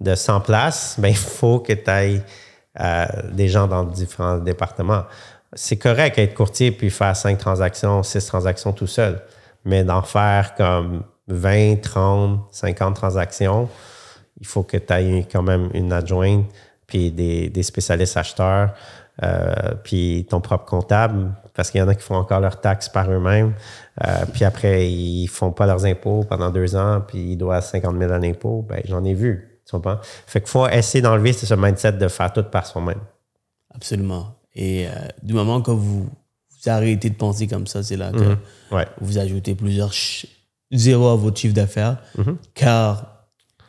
de 0.00 0.14
100 0.14 0.40
places, 0.40 0.96
ben, 0.98 1.08
il 1.08 1.16
faut 1.16 1.60
que 1.60 1.72
tu 1.72 1.90
ailles 1.90 2.22
euh, 2.80 3.06
des 3.32 3.48
gens 3.48 3.66
dans 3.66 3.84
différents 3.84 4.38
départements. 4.38 5.04
C'est 5.54 5.76
correct 5.76 6.18
être 6.18 6.34
courtier 6.34 6.72
puis 6.72 6.90
faire 6.90 7.16
5 7.16 7.36
transactions, 7.38 8.02
6 8.02 8.26
transactions 8.26 8.72
tout 8.72 8.86
seul, 8.86 9.22
mais 9.64 9.84
d'en 9.84 10.02
faire 10.02 10.54
comme 10.54 11.02
20, 11.28 11.76
30, 11.82 12.40
50 12.50 12.94
transactions, 12.96 13.68
il 14.40 14.46
faut 14.46 14.62
que 14.62 14.76
tu 14.76 14.92
aies 14.92 15.26
quand 15.30 15.42
même 15.42 15.68
une 15.74 15.92
adjointe, 15.92 16.46
puis 16.86 17.10
des, 17.10 17.48
des 17.48 17.62
spécialistes 17.62 18.16
acheteurs, 18.16 18.74
euh, 19.22 19.52
puis 19.84 20.26
ton 20.28 20.40
propre 20.40 20.64
comptable, 20.64 21.32
parce 21.54 21.70
qu'il 21.70 21.80
y 21.80 21.82
en 21.82 21.88
a 21.88 21.94
qui 21.94 22.02
font 22.02 22.16
encore 22.16 22.40
leurs 22.40 22.60
taxes 22.60 22.88
par 22.88 23.10
eux-mêmes, 23.10 23.54
euh, 24.04 24.24
puis 24.32 24.44
après, 24.44 24.90
ils 24.90 25.28
font 25.28 25.52
pas 25.52 25.66
leurs 25.66 25.84
impôts 25.84 26.24
pendant 26.24 26.50
deux 26.50 26.74
ans, 26.76 27.02
puis 27.06 27.32
ils 27.32 27.36
doivent 27.36 27.64
50 27.64 27.96
000 27.98 28.10
en 28.12 28.22
impôts. 28.22 28.64
Ben, 28.68 28.80
j'en 28.86 29.04
ai 29.04 29.14
vu, 29.14 29.60
tu 29.66 29.72
comprends? 29.72 29.98
Fait 30.26 30.40
qu'il 30.40 30.48
faut 30.48 30.66
essayer 30.66 31.02
d'enlever 31.02 31.32
ce 31.34 31.54
mindset 31.54 31.92
de 31.92 32.08
faire 32.08 32.32
tout 32.32 32.42
par 32.44 32.66
soi-même. 32.66 33.00
Absolument. 33.74 34.34
Et 34.54 34.86
euh, 34.88 34.90
du 35.22 35.34
moment 35.34 35.60
que 35.62 35.70
vous, 35.70 36.04
vous 36.08 36.70
arrêtez 36.70 37.10
de 37.10 37.14
penser 37.14 37.46
comme 37.46 37.66
ça, 37.66 37.82
c'est 37.82 37.96
là 37.96 38.10
que 38.12 38.18
Mhm. 38.18 38.36
Ouais. 38.72 38.86
vous 39.00 39.18
ajoutez 39.18 39.54
plusieurs 39.54 39.92
zéros 40.72 41.08
à 41.08 41.16
votre 41.16 41.38
chiffre 41.38 41.54
d'affaires, 41.54 41.98
Mhm. 42.16 42.36
car 42.54 43.26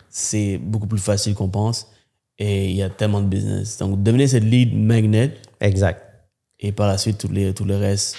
c'est 0.10 0.58
beaucoup 0.58 0.88
plus 0.88 1.00
facile 1.02 1.34
qu'on 1.36 1.50
pense 1.50 1.88
et 2.38 2.70
il 2.70 2.76
y 2.76 2.84
a 2.84 2.90
tellement 2.90 3.22
de 3.22 3.28
business. 3.28 3.78
Donc, 3.78 4.02
devenez 4.04 4.28
cette 4.28 4.44
lead 4.44 4.74
magnet 4.76 5.36
Exact. 5.60 6.02
et 6.60 6.72
par 6.72 6.88
la 6.88 6.98
suite, 6.98 7.18
tout, 7.18 7.28
les, 7.32 7.54
tout 7.54 7.66
le 7.66 7.76
reste 7.78 8.16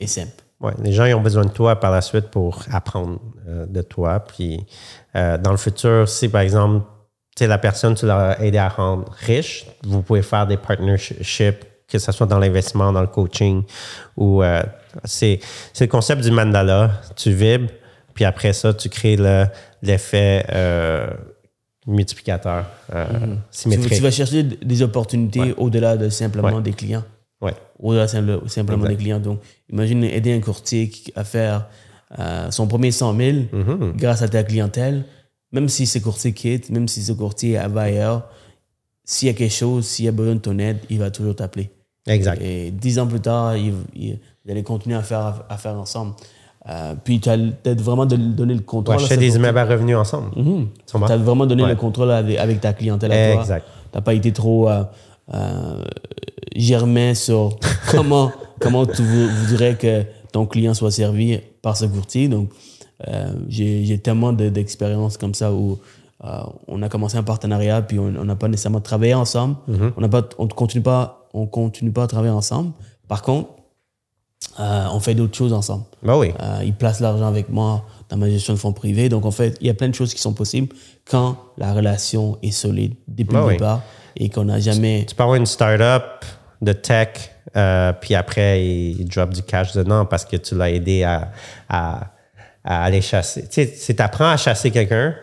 est 0.00 0.06
simple. 0.06 0.42
Ouais, 0.60 0.72
les 0.80 0.92
gens 0.92 1.04
ils 1.06 1.14
ont 1.14 1.20
besoin 1.20 1.44
de 1.44 1.50
toi 1.50 1.74
par 1.80 1.90
la 1.90 2.00
suite 2.00 2.28
pour 2.30 2.62
apprendre 2.70 3.18
euh, 3.48 3.66
de 3.66 3.82
toi. 3.82 4.20
Puis 4.20 4.64
euh, 5.16 5.36
dans 5.36 5.50
le 5.50 5.56
futur, 5.56 6.08
si 6.08 6.28
par 6.28 6.40
exemple, 6.42 6.86
la 7.40 7.58
personne, 7.58 7.94
tu 7.94 8.06
l'as 8.06 8.40
aidé 8.40 8.58
à 8.58 8.68
rendre 8.68 9.10
riche, 9.26 9.66
vous 9.82 10.02
pouvez 10.02 10.22
faire 10.22 10.46
des 10.46 10.56
partnerships, 10.56 11.64
que 11.92 11.98
ce 11.98 12.10
soit 12.10 12.26
dans 12.26 12.38
l'investissement, 12.38 12.90
dans 12.92 13.02
le 13.02 13.06
coaching, 13.06 13.62
ou 14.16 14.42
euh, 14.42 14.62
c'est 15.04 15.38
le 15.80 15.86
concept 15.86 16.22
du 16.22 16.30
mandala. 16.30 17.02
Tu 17.16 17.30
vibres, 17.32 17.70
puis 18.14 18.24
après 18.24 18.52
ça, 18.54 18.72
tu 18.72 18.88
crées 18.88 19.16
le- 19.16 19.44
l'effet 19.82 20.44
euh, 20.50 21.06
multiplicateur 21.86 22.64
euh, 22.94 23.04
Tu, 23.10 23.36
symétrique. 23.50 23.92
tu 23.94 24.02
vas 24.02 24.10
chercher 24.10 24.42
des 24.42 24.82
opportunités 24.82 25.54
au-delà 25.56 25.96
de 25.96 26.08
simplement 26.08 26.56
Ouais. 26.56 26.62
des 26.62 26.72
clients. 26.72 27.04
Ouais. 27.40 27.54
Au-delà 27.78 28.06
simple- 28.08 28.40
simplement 28.48 28.84
Exact. 28.84 28.96
des 28.96 29.02
clients. 29.02 29.18
Donc, 29.20 29.40
imagine 29.70 30.04
aider 30.04 30.32
un 30.32 30.40
courtier 30.40 30.90
à 31.16 31.24
faire 31.24 31.66
euh, 32.18 32.50
son 32.50 32.66
premier 32.68 32.90
100 32.92 33.16
000 33.16 33.30
Mm-hmm. 33.52 33.96
grâce 33.96 34.22
à 34.22 34.28
ta 34.28 34.42
clientèle. 34.44 35.04
Même 35.50 35.68
si 35.68 35.86
ce 35.86 35.98
courtier 35.98 36.32
quitte, 36.32 36.70
même 36.70 36.88
si 36.88 37.02
ce 37.02 37.12
courtier 37.12 37.58
va 37.68 37.82
ailleurs, 37.82 38.28
s'il 39.04 39.28
y 39.28 39.30
a 39.30 39.34
quelque 39.34 39.52
chose, 39.52 39.86
s'il 39.86 40.04
y 40.04 40.08
a 40.08 40.12
besoin 40.12 40.34
de 40.36 40.40
ton 40.40 40.58
aide, 40.58 40.78
il 40.88 40.98
va 40.98 41.10
toujours 41.10 41.34
t'appeler. 41.36 41.70
Exact. 42.06 42.40
Et 42.42 42.70
dix 42.70 42.98
ans 42.98 43.06
plus 43.06 43.20
tard, 43.20 43.56
il- 43.56 43.74
il- 43.94 44.18
vous 44.44 44.50
allez 44.50 44.62
continuer 44.62 44.96
à 44.96 45.02
faire, 45.02 45.44
à 45.48 45.56
faire 45.56 45.74
ensemble. 45.74 46.14
Euh, 46.68 46.94
puis, 47.02 47.20
tu 47.20 47.28
as 47.28 47.36
peut-être 47.36 47.80
vraiment 47.80 48.06
donner 48.06 48.54
le 48.54 48.60
On 48.60 48.62
contrôle. 48.64 48.94
à 48.96 48.98
acheter 48.98 49.16
des 49.16 49.34
immeubles 49.36 49.58
à 49.58 49.64
revenus 49.64 49.96
ensemble. 49.96 50.30
Tu 50.34 50.42
comprends? 50.92 51.06
Tu 51.06 51.12
as 51.12 51.16
vraiment 51.16 51.46
donné 51.46 51.62
Ouais. 51.64 51.70
le 51.70 51.76
contrôle 51.76 52.10
avec, 52.10 52.38
avec 52.38 52.60
ta 52.60 52.72
clientèle 52.72 53.12
à 53.12 53.32
toi. 53.32 53.40
Exact. 53.42 53.66
Tu 53.92 53.98
n'as 53.98 54.02
pas 54.02 54.14
été 54.14 54.32
trop 54.32 54.68
euh, 54.68 54.84
euh, 55.34 55.82
germain 56.54 57.14
sur 57.14 57.58
comment, 57.90 58.30
comment 58.60 58.86
tu 58.86 59.02
vou- 59.02 59.28
voudrais 59.46 59.74
que 59.76 60.04
ton 60.32 60.46
client 60.46 60.74
soit 60.74 60.90
servi 60.90 61.40
par 61.62 61.76
ce 61.76 61.84
courtier. 61.86 62.28
Donc, 62.28 62.50
euh, 63.08 63.32
j'ai 63.48 63.98
tellement 63.98 64.32
de- 64.32 64.48
d'expériences 64.48 65.16
comme 65.16 65.34
ça 65.34 65.52
où 65.52 65.78
on 66.68 66.80
a 66.82 66.88
commencé 66.88 67.16
un 67.16 67.24
partenariat, 67.24 67.82
puis 67.82 67.98
on 67.98 68.24
n'a 68.24 68.36
pas 68.36 68.46
nécessairement 68.46 68.80
travaillé 68.80 69.14
ensemble. 69.14 69.56
On 69.96 70.00
n'a 70.00 70.08
pas, 70.08 70.22
on 70.38 70.46
continue 70.46 70.82
pas, 70.82 71.21
on 71.32 71.46
continue 71.46 71.92
pas 71.92 72.04
à 72.04 72.06
travailler 72.06 72.32
ensemble. 72.32 72.72
Par 73.08 73.22
contre, 73.22 73.50
euh, 74.60 74.86
on 74.92 75.00
fait 75.00 75.14
d'autres 75.14 75.36
choses 75.36 75.52
ensemble. 75.52 75.84
Ben 76.02 76.16
oui. 76.16 76.32
Euh, 76.40 76.60
il 76.64 76.74
place 76.74 77.00
l'argent 77.00 77.26
avec 77.26 77.48
moi 77.48 77.84
dans 78.08 78.16
ma 78.16 78.28
gestion 78.28 78.52
de 78.54 78.58
fonds 78.58 78.72
privés. 78.72 79.08
Donc, 79.08 79.24
en 79.24 79.30
fait, 79.30 79.56
il 79.60 79.66
y 79.66 79.70
a 79.70 79.74
plein 79.74 79.88
de 79.88 79.94
choses 79.94 80.12
qui 80.12 80.20
sont 80.20 80.34
possibles 80.34 80.74
quand 81.08 81.36
la 81.56 81.72
relation 81.72 82.38
est 82.42 82.50
solide 82.50 82.94
depuis 83.08 83.32
Ben 83.34 83.40
le 83.40 83.46
oui. 83.46 83.52
départ 83.54 83.82
et 84.16 84.28
qu'on 84.28 84.44
n'a 84.44 84.58
jamais. 84.60 85.06
Tu 85.08 85.14
peux 85.14 85.22
avoir 85.22 85.36
une 85.36 85.46
startup 85.46 86.24
de 86.60 86.72
tech, 86.72 87.08
euh, 87.56 87.92
puis 88.00 88.14
après, 88.14 88.64
il 88.64 89.04
drop 89.08 89.30
du 89.30 89.42
cash 89.42 89.72
dedans 89.72 90.04
parce 90.06 90.24
que 90.24 90.36
tu 90.36 90.54
l'as 90.54 90.70
aidé 90.70 91.02
à, 91.02 91.32
à, 91.68 92.12
à 92.64 92.84
aller 92.84 93.00
chasser. 93.00 93.42
Tu 93.42 93.48
sais, 93.52 93.66
c'est 93.76 93.94
t'apprends 93.94 94.30
à 94.30 94.36
chasser 94.36 94.70
quelqu'un, 94.70 95.14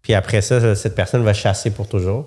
puis 0.00 0.14
après 0.14 0.40
ça, 0.42 0.74
cette 0.74 0.94
personne 0.94 1.22
va 1.22 1.32
chasser 1.34 1.70
pour 1.70 1.86
toujours. 1.88 2.26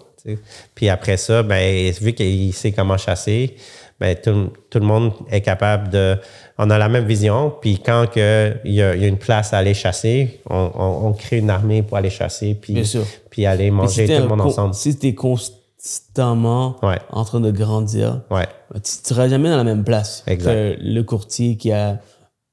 Puis 0.75 0.89
après 0.89 1.17
ça, 1.17 1.43
ben, 1.43 1.91
vu 2.01 2.13
qu'il 2.13 2.53
sait 2.53 2.71
comment 2.71 2.97
chasser, 2.97 3.55
ben, 3.99 4.15
tout, 4.15 4.49
tout 4.69 4.79
le 4.79 4.85
monde 4.85 5.11
est 5.29 5.41
capable 5.41 5.89
de. 5.89 6.17
On 6.57 6.69
a 6.69 6.77
la 6.77 6.87
même 6.89 7.05
vision, 7.05 7.53
puis 7.61 7.79
quand 7.79 8.05
que 8.09 8.55
il 8.63 8.73
y, 8.73 8.81
a, 8.81 8.95
il 8.95 9.01
y 9.01 9.05
a 9.05 9.07
une 9.07 9.17
place 9.17 9.53
à 9.53 9.57
aller 9.57 9.73
chasser, 9.73 10.39
on, 10.49 10.71
on- 10.75 11.07
on 11.07 11.13
crée 11.13 11.37
une 11.39 11.49
armée 11.49 11.83
pour 11.83 11.97
aller 11.97 12.09
chasser, 12.09 12.53
puis, 12.55 12.81
puis 13.29 13.45
aller 13.45 13.71
manger 13.71 14.07
si 14.07 14.13
tout 14.15 14.21
le 14.21 14.27
monde 14.27 14.41
ensemble. 14.41 14.73
Si 14.73 14.97
tu 14.97 15.07
es 15.07 15.15
constamment 15.15 16.77
Ouais. 16.83 16.99
en 17.11 17.25
train 17.25 17.39
de 17.39 17.51
grandir, 17.51 18.21
Ouais. 18.29 18.47
tu 18.73 18.77
ne 18.79 19.07
seras 19.07 19.27
jamais 19.27 19.49
dans 19.49 19.57
la 19.57 19.63
même 19.63 19.83
place 19.83 20.23
Exact. 20.27 20.51
que 20.51 20.77
le 20.81 21.01
courtier 21.03 21.57
qui 21.57 21.71
a 21.71 21.99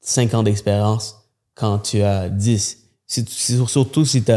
5 0.01 0.33
ans 0.33 0.43
d'expérience 0.43 1.17
quand 1.55 1.79
tu 1.79 2.01
as 2.01 2.29
10. 2.29 2.80
C'est- 3.13 3.27
surtout 3.67 4.05
si 4.05 4.23
tu 4.23 4.31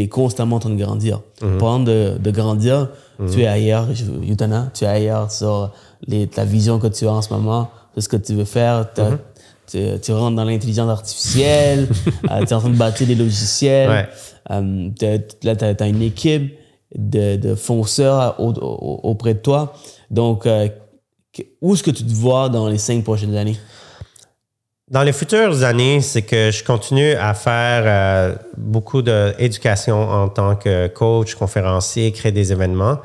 es 0.00 0.08
constamment 0.08 0.56
en 0.56 0.58
train 0.58 0.68
de 0.70 0.76
grandir. 0.84 1.22
Mhm. 1.40 1.56
Pendant 1.58 1.80
de, 1.84 2.18
de 2.18 2.30
grandir, 2.30 2.90
tu 3.32 3.40
es 3.40 3.46
ailleurs, 3.46 3.88
Yutana, 4.22 4.70
tu 4.74 4.84
es 4.84 4.86
ailleurs 4.86 5.32
sur 5.32 5.72
les, 6.06 6.28
la 6.36 6.44
vision 6.44 6.78
que 6.78 6.88
tu 6.88 7.06
as 7.06 7.12
en 7.12 7.22
ce 7.22 7.32
moment, 7.32 7.70
ce 7.96 8.06
que 8.08 8.18
tu 8.18 8.34
veux 8.34 8.44
faire. 8.44 8.86
Mhm. 8.98 9.18
tu, 9.70 9.78
tu 10.02 10.12
rentres 10.12 10.36
dans 10.36 10.44
l'intelligence 10.44 10.90
artificielle, 10.90 11.88
tu 12.22 12.26
es 12.28 12.52
en 12.52 12.58
train 12.60 12.68
de 12.68 12.76
bâtir 12.76 13.06
des 13.06 13.14
logiciels. 13.14 13.88
Ouais. 13.88 14.08
Euh, 14.50 14.90
là, 15.42 15.56
tu 15.56 15.82
as, 15.82 15.86
une 15.88 16.02
équipe 16.02 16.52
de, 16.94 17.36
de 17.36 17.54
fonceurs 17.54 18.38
au- 18.38 18.52
auprès 19.04 19.32
de 19.32 19.38
toi. 19.38 19.72
Donc, 20.10 20.44
euh, 20.46 20.68
où 21.62 21.72
est-ce 21.72 21.82
que 21.82 21.90
tu 21.92 22.04
te 22.04 22.12
vois 22.12 22.50
dans 22.50 22.68
les 22.68 22.76
cinq 22.76 23.02
prochaines 23.04 23.34
années? 23.36 23.56
Dans 24.92 25.04
les 25.04 25.14
futures 25.14 25.64
années, 25.64 26.02
c'est 26.02 26.20
que 26.20 26.50
je 26.50 26.62
continue 26.62 27.12
à 27.12 27.32
faire 27.32 27.82
euh, 27.86 28.34
beaucoup 28.58 29.00
d'éducation 29.00 30.06
en 30.06 30.28
tant 30.28 30.54
que 30.54 30.88
coach, 30.88 31.34
conférencier, 31.34 32.12
créer 32.12 32.30
des 32.30 32.52
événements. 32.52 32.98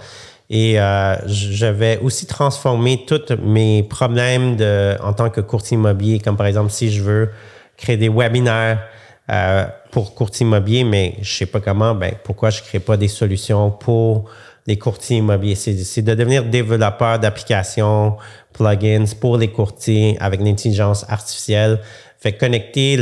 Et 0.50 0.82
euh, 0.82 1.16
je 1.28 1.66
vais 1.66 1.98
aussi 2.00 2.26
transformer 2.26 3.06
tous 3.08 3.34
mes 3.42 3.84
problèmes 3.84 4.58
de, 4.58 4.98
en 5.02 5.14
tant 5.14 5.30
que 5.30 5.40
courtier 5.40 5.76
immobilier, 5.76 6.20
comme 6.20 6.36
par 6.36 6.48
exemple 6.48 6.72
si 6.72 6.92
je 6.92 7.02
veux 7.02 7.30
créer 7.78 7.96
des 7.96 8.10
webinaires 8.10 8.84
euh, 9.32 9.66
pour 9.92 10.14
courtier 10.14 10.46
immobilier, 10.46 10.84
mais 10.84 11.16
je 11.22 11.38
sais 11.38 11.46
pas 11.46 11.62
comment, 11.62 11.96
ben 11.96 12.16
pourquoi 12.22 12.50
je 12.50 12.64
crée 12.64 12.82
pas 12.82 12.98
des 12.98 13.08
solutions 13.08 13.72
pour 13.72 14.30
les 14.68 14.78
courtiers 14.78 15.18
immobiliers? 15.18 15.56
C'est 15.56 16.02
de 16.02 16.14
devenir 16.14 16.44
développeur 16.44 17.18
d'applications, 17.20 18.18
plugins 18.54 19.06
pour 19.20 19.38
les 19.38 19.48
courtiers 19.48 20.18
avec 20.20 20.42
l'intelligence 20.42 21.06
artificielle. 21.10 21.80
Fait 22.20 22.34
connecter 22.34 22.98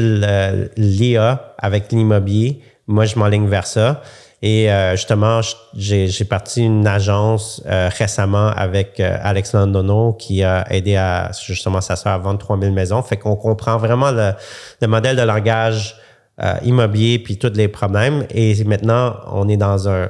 l'IA 0.77 1.55
avec 1.57 1.91
l'immobilier, 1.91 2.61
moi, 2.87 3.05
je 3.05 3.17
m'enligne 3.17 3.47
vers 3.47 3.65
ça. 3.67 4.01
Et 4.41 4.71
euh, 4.71 4.91
justement, 4.91 5.41
j'ai 5.75 6.25
parti 6.25 6.63
une 6.63 6.85
agence 6.85 7.63
euh, 7.65 7.89
récemment 7.97 8.49
avec 8.49 8.99
euh, 8.99 9.17
Alex 9.23 9.53
Londono 9.53 10.13
qui 10.13 10.43
a 10.43 10.71
aidé 10.71 10.95
à 10.97 11.31
justement 11.45 11.81
sa 11.81 11.95
soeur 11.95 12.13
à 12.13 12.17
vendre 12.19 12.39
3000 12.39 12.71
maisons. 12.71 13.01
Fait 13.01 13.17
qu'on 13.17 13.35
comprend 13.35 13.77
vraiment 13.77 14.11
le, 14.11 14.33
le 14.81 14.87
modèle 14.87 15.15
de 15.15 15.23
langage 15.23 15.95
euh, 16.43 16.55
immobilier 16.65 17.17
puis 17.17 17.37
tous 17.37 17.53
les 17.53 17.69
problèmes. 17.69 18.25
Et 18.29 18.61
maintenant, 18.65 19.15
on 19.31 19.47
est 19.47 19.55
dans 19.55 19.87
un, 19.87 20.09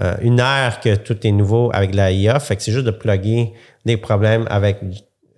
euh, 0.00 0.14
une 0.22 0.40
ère 0.40 0.80
que 0.80 0.94
tout 0.94 1.26
est 1.26 1.32
nouveau 1.32 1.70
avec 1.72 1.94
la 1.94 2.10
IA. 2.10 2.40
Fait 2.40 2.56
que 2.56 2.62
c'est 2.62 2.72
juste 2.72 2.86
de 2.86 2.90
plugger 2.90 3.52
des 3.84 3.96
problèmes 3.96 4.46
avec 4.48 4.78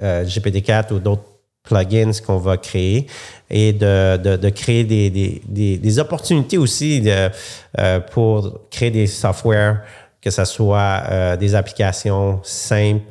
euh, 0.02 0.24
GPT-4 0.24 0.92
ou 0.92 0.98
d'autres 1.00 1.24
plugins 1.64 2.12
qu'on 2.24 2.36
va 2.36 2.56
créer 2.56 3.06
et 3.50 3.72
de, 3.72 4.16
de, 4.16 4.48
créer 4.50 4.84
des, 4.84 5.10
des, 5.10 5.78
des, 5.78 5.98
opportunités 5.98 6.58
aussi 6.58 7.00
de, 7.00 7.30
euh, 7.78 8.00
pour 8.00 8.68
créer 8.70 8.90
des 8.90 9.06
softwares, 9.06 9.78
que 10.20 10.30
ce 10.30 10.44
soit 10.44 11.36
des 11.38 11.54
applications 11.54 12.40
simples 12.42 13.04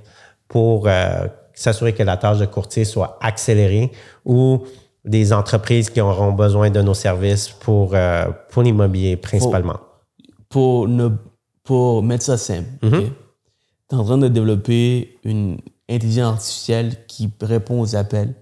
pour 0.47 0.87
s'assurer 1.55 1.93
que 1.93 2.03
la 2.03 2.17
tâche 2.17 2.37
de 2.37 2.45
courtier 2.45 2.85
soit 2.85 3.17
accélérée 3.21 3.91
ou 4.23 4.63
des 5.03 5.33
entreprises 5.33 5.89
qui 5.89 5.99
auront 5.99 6.31
besoin 6.31 6.69
de 6.69 6.81
nos 6.81 6.93
services 6.93 7.49
pour, 7.49 7.95
pour 8.49 8.63
l'immobilier 8.63 9.17
principalement. 9.17 9.79
Pour, 10.49 10.87
ne, 10.87 11.09
pour 11.63 12.03
mettre 12.03 12.23
ça 12.23 12.37
simple, 12.37 12.67
Mm-hmm. 12.81 13.03
tu 13.89 13.95
es 13.95 13.99
en 13.99 14.03
train 14.03 14.17
de 14.17 14.27
développer 14.27 15.17
une 15.23 15.57
intelligence 15.89 16.33
artificielle 16.33 16.95
qui 17.07 17.29
répond 17.41 17.79
aux 17.81 17.95
appels, 17.95 18.33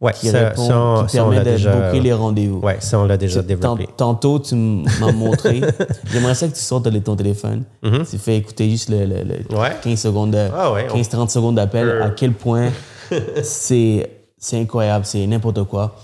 Ouais, 0.00 0.12
qui, 0.12 0.28
ça, 0.28 0.50
répond, 0.50 0.68
ça, 0.68 0.80
on- 0.80 1.04
qui 1.06 1.12
ça, 1.16 1.18
permet 1.24 1.38
de 1.40 1.44
déjà, 1.44 1.74
booker 1.74 2.00
les 2.00 2.12
rendez-vous. 2.12 2.60
ouais, 2.60 2.76
ça, 2.80 3.00
on 3.00 3.04
l'a 3.04 3.16
déjà 3.16 3.42
développé. 3.42 3.88
Tantôt, 3.96 4.38
tu 4.38 4.54
m'as 4.54 5.10
montré. 5.10 5.60
J'aimerais 6.12 6.36
ça 6.36 6.46
que 6.46 6.54
tu 6.54 6.60
sortes 6.60 6.86
de 6.88 6.98
ton 7.00 7.16
téléphone. 7.16 7.64
Tu 8.08 8.16
fais 8.18 8.36
écouter 8.36 8.70
juste 8.70 8.90
le, 8.90 9.04
le- 9.06 9.24
le 9.24 9.34
Mm-hmm. 9.38 9.58
Ouais. 9.60 9.76
15 9.82 9.98
secondes, 10.00 10.30
de- 10.30 10.48
Ah 10.54 10.72
ouais, 10.72 10.86
on- 10.92 10.94
15-30 10.96 11.30
secondes 11.30 11.56
d'appel. 11.56 11.88
Euh. 11.88 12.04
À 12.04 12.10
quel 12.10 12.32
point 12.32 12.70
c'est 13.42 14.08
c'est 14.40 14.60
incroyable, 14.60 15.04
c'est 15.04 15.26
n'importe 15.26 15.64
quoi. 15.64 15.96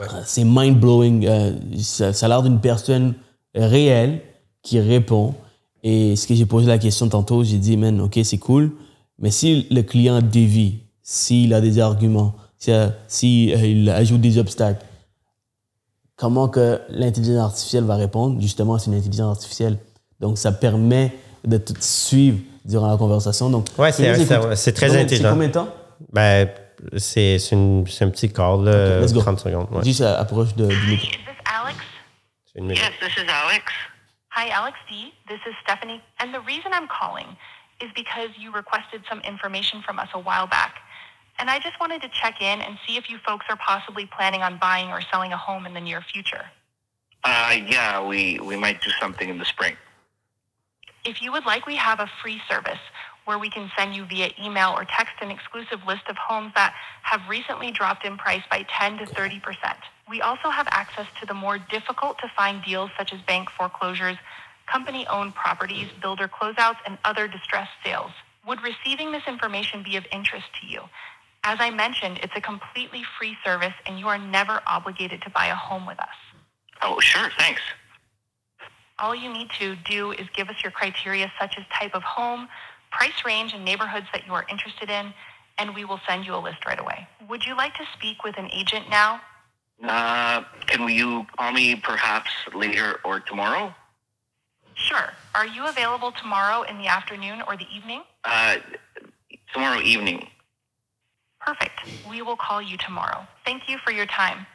Euh, 0.00 0.04
C'est 0.26 0.44
mind-blowing. 0.44 1.26
euh, 1.26 1.52
ça, 1.78 2.12
ça 2.12 2.26
a 2.26 2.28
l'air 2.28 2.42
d'une 2.42 2.60
personne 2.60 3.14
réelle 3.54 4.20
qui 4.62 4.78
répond. 4.80 5.34
Et 5.82 6.14
ce 6.16 6.26
que 6.26 6.34
j'ai 6.34 6.46
posé 6.46 6.66
la 6.66 6.78
question 6.78 7.08
tantôt, 7.08 7.42
j'ai 7.44 7.58
dit, 7.58 7.76
man, 7.76 8.00
OK, 8.00 8.18
c'est 8.22 8.38
cool. 8.38 8.70
Mais 9.18 9.30
si 9.30 9.66
le 9.70 9.82
client 9.82 10.20
dévie, 10.22 10.80
s'il 11.02 11.52
a 11.54 11.60
des 11.60 11.78
arguments, 11.80 12.34
s'il 12.58 12.92
si, 13.08 13.52
euh, 13.54 13.66
il 13.66 13.90
ajoute 13.90 14.20
des 14.20 14.38
obstacles, 14.38 14.84
comment 16.16 16.48
que 16.48 16.80
l'intelligence 16.88 17.44
artificielle 17.44 17.84
va 17.84 17.96
répondre? 17.96 18.40
Justement, 18.40 18.78
c'est 18.78 18.90
une 18.90 18.96
intelligence 18.96 19.36
artificielle. 19.38 19.78
Donc, 20.20 20.38
ça 20.38 20.52
permet 20.52 21.12
de 21.44 21.56
te 21.58 21.72
suivre 21.80 22.38
durant 22.64 22.88
la 22.88 22.96
conversation. 22.96 23.50
Donc, 23.50 23.66
Ouais, 23.76 23.90
c'est- 23.90 24.02
très 24.72 24.86
Combien- 24.86 25.02
intelligent. 25.02 25.22
C'est 25.24 25.30
combien 25.30 25.48
de 25.48 25.52
temps? 25.52 25.68
Ben, 26.12 26.48
c'est 26.96 27.38
c'est 27.38 27.56
une- 27.56 27.84
c'est 27.88 28.04
un 28.04 28.10
petit 28.10 28.30
call, 28.32 28.64
là, 28.64 29.00
let's 29.00 29.12
go. 29.12 29.20
30 29.20 29.40
secondes. 29.40 29.66
Ouais. 29.72 29.82
Juste 29.84 30.00
euh, 30.00 30.16
approche 30.20 30.54
de, 30.54 30.66
du 30.66 30.74
micro. 30.90 31.06
Is 31.06 31.10
this 31.10 31.42
Alex? 31.44 31.78
Yes, 32.54 32.90
this 33.00 33.16
is 33.16 33.28
Alex. 33.28 33.64
Hi, 34.34 34.48
Alex 34.48 34.78
D. 34.88 35.12
This 35.28 35.40
is 35.46 35.54
Stephanie. 35.62 36.00
And 36.18 36.32
the 36.32 36.40
reason 36.40 36.72
I'm 36.72 36.88
calling 36.88 37.26
is 37.82 37.90
because 37.94 38.30
you 38.38 38.50
requested 38.50 39.02
some 39.06 39.20
information 39.20 39.82
from 39.82 39.98
us 39.98 40.08
a 40.14 40.18
while 40.18 40.46
back. 40.46 40.76
and 41.38 41.50
I 41.50 41.58
just 41.58 41.78
wanted 41.78 42.00
to 42.00 42.08
check 42.08 42.40
in 42.40 42.62
and 42.62 42.78
see 42.86 42.96
if 42.96 43.10
you 43.10 43.18
folks 43.26 43.44
are 43.50 43.56
possibly 43.56 44.06
planning 44.06 44.40
on 44.40 44.58
buying 44.58 44.88
or 44.88 45.02
selling 45.12 45.34
a 45.34 45.36
home 45.36 45.66
in 45.66 45.74
the 45.74 45.82
near 45.82 46.00
future. 46.00 46.46
Uh, 47.24 47.56
yeah, 47.66 48.02
we, 48.02 48.38
we 48.40 48.56
might 48.56 48.80
do 48.80 48.90
something 48.98 49.28
in 49.28 49.36
the 49.36 49.44
spring. 49.44 49.76
If 51.04 51.20
you 51.20 51.30
would 51.32 51.44
like, 51.44 51.66
we 51.66 51.76
have 51.76 52.00
a 52.00 52.08
free 52.22 52.40
service 52.48 52.80
where 53.26 53.38
we 53.38 53.50
can 53.50 53.70
send 53.76 53.94
you 53.94 54.06
via 54.06 54.30
email 54.42 54.72
or 54.74 54.86
text 54.86 55.12
an 55.20 55.30
exclusive 55.30 55.80
list 55.86 56.08
of 56.08 56.16
homes 56.16 56.52
that 56.54 56.74
have 57.02 57.20
recently 57.28 57.70
dropped 57.70 58.06
in 58.06 58.16
price 58.16 58.42
by 58.50 58.64
10 58.80 58.96
to 58.96 59.04
30%. 59.04 59.42
We 60.12 60.20
also 60.20 60.50
have 60.50 60.68
access 60.70 61.06
to 61.20 61.26
the 61.26 61.32
more 61.32 61.56
difficult 61.56 62.18
to 62.18 62.30
find 62.36 62.62
deals 62.62 62.90
such 62.98 63.14
as 63.14 63.20
bank 63.22 63.48
foreclosures, 63.56 64.18
company 64.70 65.06
owned 65.10 65.34
properties, 65.34 65.88
builder 66.02 66.28
closeouts, 66.28 66.76
and 66.84 66.98
other 67.06 67.26
distressed 67.26 67.72
sales. 67.82 68.10
Would 68.46 68.58
receiving 68.62 69.10
this 69.10 69.22
information 69.26 69.82
be 69.82 69.96
of 69.96 70.04
interest 70.12 70.44
to 70.60 70.66
you? 70.66 70.82
As 71.44 71.56
I 71.60 71.70
mentioned, 71.70 72.20
it's 72.22 72.34
a 72.36 72.42
completely 72.42 73.02
free 73.18 73.38
service 73.42 73.72
and 73.86 73.98
you 73.98 74.06
are 74.06 74.18
never 74.18 74.60
obligated 74.66 75.22
to 75.22 75.30
buy 75.30 75.46
a 75.46 75.54
home 75.54 75.86
with 75.86 75.98
us. 75.98 76.18
Oh, 76.82 77.00
sure, 77.00 77.30
thanks. 77.38 77.62
All 78.98 79.14
you 79.14 79.32
need 79.32 79.48
to 79.60 79.76
do 79.76 80.12
is 80.12 80.26
give 80.36 80.50
us 80.50 80.56
your 80.62 80.72
criteria 80.72 81.32
such 81.40 81.54
as 81.58 81.64
type 81.72 81.94
of 81.94 82.02
home, 82.02 82.48
price 82.90 83.24
range, 83.24 83.54
and 83.54 83.64
neighborhoods 83.64 84.08
that 84.12 84.26
you 84.26 84.34
are 84.34 84.44
interested 84.50 84.90
in, 84.90 85.14
and 85.56 85.74
we 85.74 85.86
will 85.86 86.00
send 86.06 86.26
you 86.26 86.34
a 86.34 86.36
list 86.36 86.66
right 86.66 86.78
away. 86.78 87.08
Would 87.30 87.46
you 87.46 87.56
like 87.56 87.72
to 87.76 87.84
speak 87.96 88.24
with 88.24 88.36
an 88.36 88.50
agent 88.52 88.90
now? 88.90 89.22
Uh, 89.86 90.42
can 90.66 90.88
you 90.88 91.26
call 91.36 91.52
me 91.52 91.76
perhaps 91.76 92.30
later 92.54 93.00
or 93.04 93.20
tomorrow? 93.20 93.74
Sure. 94.74 95.12
Are 95.34 95.46
you 95.46 95.66
available 95.66 96.12
tomorrow 96.12 96.62
in 96.62 96.78
the 96.78 96.86
afternoon 96.86 97.42
or 97.46 97.56
the 97.56 97.66
evening? 97.74 98.02
Uh, 98.24 98.56
tomorrow 99.52 99.80
evening. 99.82 100.28
Perfect. 101.40 101.80
We 102.08 102.22
will 102.22 102.36
call 102.36 102.62
you 102.62 102.76
tomorrow. 102.76 103.26
Thank 103.44 103.68
you 103.68 103.78
for 103.84 103.92
your 103.92 104.06
time. 104.06 104.46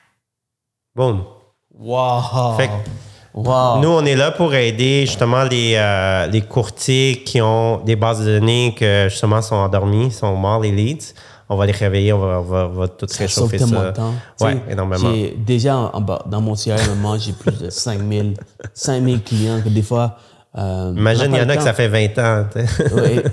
Boom. 0.96 1.26
Wow. 1.72 2.56
Fait 2.58 2.70
wow. 3.34 3.82
Nous, 3.82 3.90
on 3.90 4.06
est 4.06 4.16
là 4.16 4.32
pour 4.32 4.54
aider 4.54 5.06
justement 5.06 5.44
les, 5.44 5.76
euh, 5.76 6.28
les 6.28 6.42
courtiers 6.42 7.24
qui 7.24 7.42
ont 7.42 7.78
des 7.78 7.96
bases 7.96 8.26
de 8.26 8.40
données 8.40 8.74
que 8.74 9.08
justement 9.10 9.42
sont 9.42 9.56
endormis, 9.56 10.12
sont 10.12 10.36
morts, 10.36 10.62
les 10.62 10.72
leads. 10.72 11.14
On 11.50 11.56
va 11.56 11.66
les 11.66 11.72
réveiller, 11.72 12.12
on 12.12 12.20
va, 12.20 12.40
on 12.40 12.44
va, 12.44 12.68
on 12.70 12.74
va 12.74 12.88
tout 12.90 13.06
ça 13.08 13.28
sauve 13.28 13.50
réchauffer 13.50 13.58
tellement 13.58 13.82
ça. 13.82 13.92
de 13.92 13.96
temps. 13.96 14.14
Ouais, 14.42 14.62
énormément. 14.70 15.12
Déjà, 15.46 15.78
en 15.78 16.02
bas, 16.02 16.26
dans 16.30 16.42
mon 16.42 16.56
CRM, 16.56 17.18
j'ai 17.20 17.32
plus 17.32 17.58
de 17.58 17.70
5000 17.70 18.34
5000 18.74 19.24
clients 19.24 19.62
que 19.64 19.70
des 19.70 19.82
fois. 19.82 20.18
euh, 20.58 20.94
Imagine, 20.98 21.32
il 21.32 21.38
y 21.38 21.42
en 21.42 21.50
a 21.50 21.56
que 21.56 21.64
ça 21.64 21.74
fait 21.74 21.88
20 21.88 22.18
ans. 22.20 22.46
tu. 22.52 22.94
Ouais, 22.94 23.24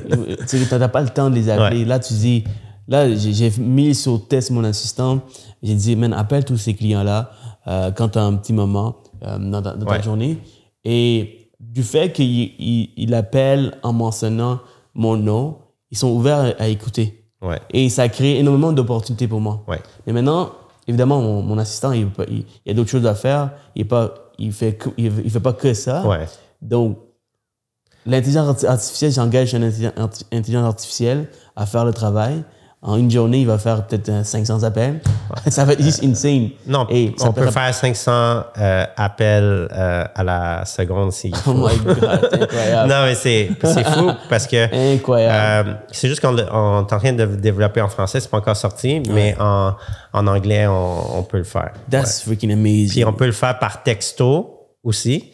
t'as 0.69 0.89
pas 0.89 1.03
le 1.03 1.09
temps 1.09 1.29
de 1.29 1.35
les 1.35 1.49
appeler. 1.51 1.81
Ouais. 1.81 1.85
Là, 1.87 1.99
tu 1.99 2.15
dis, 2.15 2.45
là, 2.87 3.09
j'ai 3.15 3.33
j'ai 3.33 3.53
mis 3.59 3.95
sur 3.97 4.29
test 4.29 4.51
mon 4.53 4.63
assistant. 4.65 5.21
J'ai 5.63 5.75
dit, 5.75 5.97
man, 5.97 6.13
appelle 6.13 6.45
tous 6.45 6.57
ces 6.59 6.75
clients-là 6.75 7.31
euh, 7.67 7.91
quand 7.91 8.11
tu 8.11 8.19
as 8.19 8.23
un 8.23 8.35
petit 8.37 8.53
moment 8.53 8.97
euh, 9.25 9.39
dans, 9.39 9.61
ta- 9.63 9.75
dans 9.75 9.87
ta 9.87 9.93
Ouais. 9.97 10.03
journée. 10.03 10.39
Et 10.85 11.51
du 11.59 11.83
fait 11.83 12.13
qu'il 12.13 12.27
il, 12.59 12.91
il 12.97 13.15
appelle 13.15 13.73
en 13.83 13.93
mentionnant 13.93 14.61
mon 14.95 15.17
nom, 15.17 15.59
ils 15.91 15.97
sont 15.99 16.11
ouverts 16.11 16.55
à, 16.59 16.63
à 16.63 16.67
écouter. 16.69 17.24
Ouais. 17.45 17.61
Et 17.71 17.89
ça 17.89 18.09
crée 18.09 18.39
énormément 18.39 18.73
d'opportunités 18.73 19.29
pour 19.29 19.41
moi. 19.41 19.63
Ouais. 19.69 19.81
Mais 20.07 20.13
maintenant, 20.13 20.53
évidemment, 20.89 21.21
mon, 21.21 21.43
mon 21.43 21.59
assistant, 21.59 21.93
il, 21.93 22.09
il, 22.29 22.71
a 22.71 22.75
d'autres 22.75 22.91
choses 22.91 23.07
à 23.07 23.15
faire. 23.15 23.51
Il 23.75 23.87
pas, 23.87 24.15
il 24.39 24.53
fait, 24.53 24.79
il, 24.97 25.31
fait 25.31 25.41
pas 25.41 25.53
que 25.53 25.75
ça. 25.75 26.07
Ouais. 26.07 26.27
Donc, 26.63 26.99
l'intelligence 28.07 28.49
arti- 28.49 28.67
artificielle, 28.67 29.13
j'engage 29.13 29.55
une 29.55 29.71
intelligence 30.33 30.67
artificielle 30.67 31.29
à 31.55 31.67
faire 31.67 31.85
le 31.85 31.93
travail. 31.93 32.43
En 32.87 32.99
une 32.99 33.11
journée, 33.11 33.41
il 33.41 33.47
va 33.47 33.57
faire 33.57 33.87
peut-être 33.87 34.11
euh, 34.11 34.23
500 34.25 34.63
appels. 34.63 35.01
ça 35.49 35.65
va 35.65 35.73
être 35.73 35.83
juste 35.83 36.05
insane. 36.05 36.51
Non, 36.67 36.87
Et 36.91 37.15
on 37.23 37.33
peut 37.33 37.47
peut- 37.47 37.51
faire 37.51 37.73
500 37.75 38.13
euh, 38.59 38.85
appels 38.95 39.69
euh, 39.73 40.05
à 40.15 40.23
la 40.23 40.65
seconde 40.67 41.11
s'il 41.13 41.35
faut. 41.35 41.53
Oh 41.55 41.67
my 41.69 41.79
God, 41.79 42.29
c'est 42.31 42.43
incroyable. 42.43 42.91
non, 42.91 43.05
mais 43.07 43.15
c'est 43.15 43.49
fou 43.95 44.11
parce 44.29 44.47
que 44.47 44.95
Incroyable. 44.95 45.69
euh, 45.71 45.73
c'est 45.93 46.09
juste 46.09 46.21
qu'on 46.21 46.37
est 46.37 46.49
en 46.51 46.85
train 46.85 47.13
de 47.15 47.25
développer 47.25 47.81
en 47.81 47.89
français, 47.89 48.21
c'est 48.21 48.31
pas 48.31 48.37
encore 48.39 48.57
sorti, 48.57 49.01
mais 49.11 49.35
en, 49.41 49.73
en 50.13 50.27
anglais, 50.27 50.67
on, 50.67 51.19
on 51.21 51.23
peut 51.23 51.39
le 51.39 51.45
faire. 51.45 51.73
That's 51.91 52.21
freaking 52.23 52.53
amazing. 52.53 52.91
Puis 52.91 53.05
on 53.07 53.15
peut 53.15 53.27
le 53.27 53.33
faire 53.33 53.59
par 53.59 53.83
texto 53.83 54.61
aussi 54.83 55.33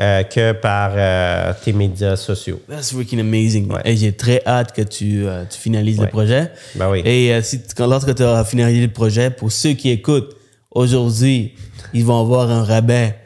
euh, 0.00 0.22
que 0.22 0.52
par 0.52 0.92
euh, 0.94 1.52
tes 1.64 1.72
médias 1.72 2.16
sociaux. 2.16 2.60
That's 2.68 2.92
freaking 2.92 3.20
amazing. 3.20 3.70
Ouais. 3.72 3.80
Et 3.84 3.96
j'ai 3.96 4.12
très 4.12 4.42
hâte 4.46 4.72
que 4.72 4.82
tu, 4.82 5.26
euh, 5.26 5.44
tu 5.50 5.58
finalises 5.58 6.00
le 6.00 6.06
projet. 6.06 6.50
Ben 6.76 6.88
oui. 6.90 7.02
Et 7.04 7.40
si, 7.42 7.60
quand, 7.76 7.86
lorsque 7.86 8.14
tu 8.14 8.22
auras 8.22 8.44
finalisé 8.44 8.86
le 8.86 8.92
projet, 8.92 9.30
pour 9.30 9.50
ceux 9.52 9.72
qui 9.72 9.90
écoutent, 9.90 10.36
aujourd'hui, 10.70 11.54
ils 11.94 12.04
vont 12.04 12.20
avoir 12.20 12.50
un 12.50 12.62
rabais 12.64 13.16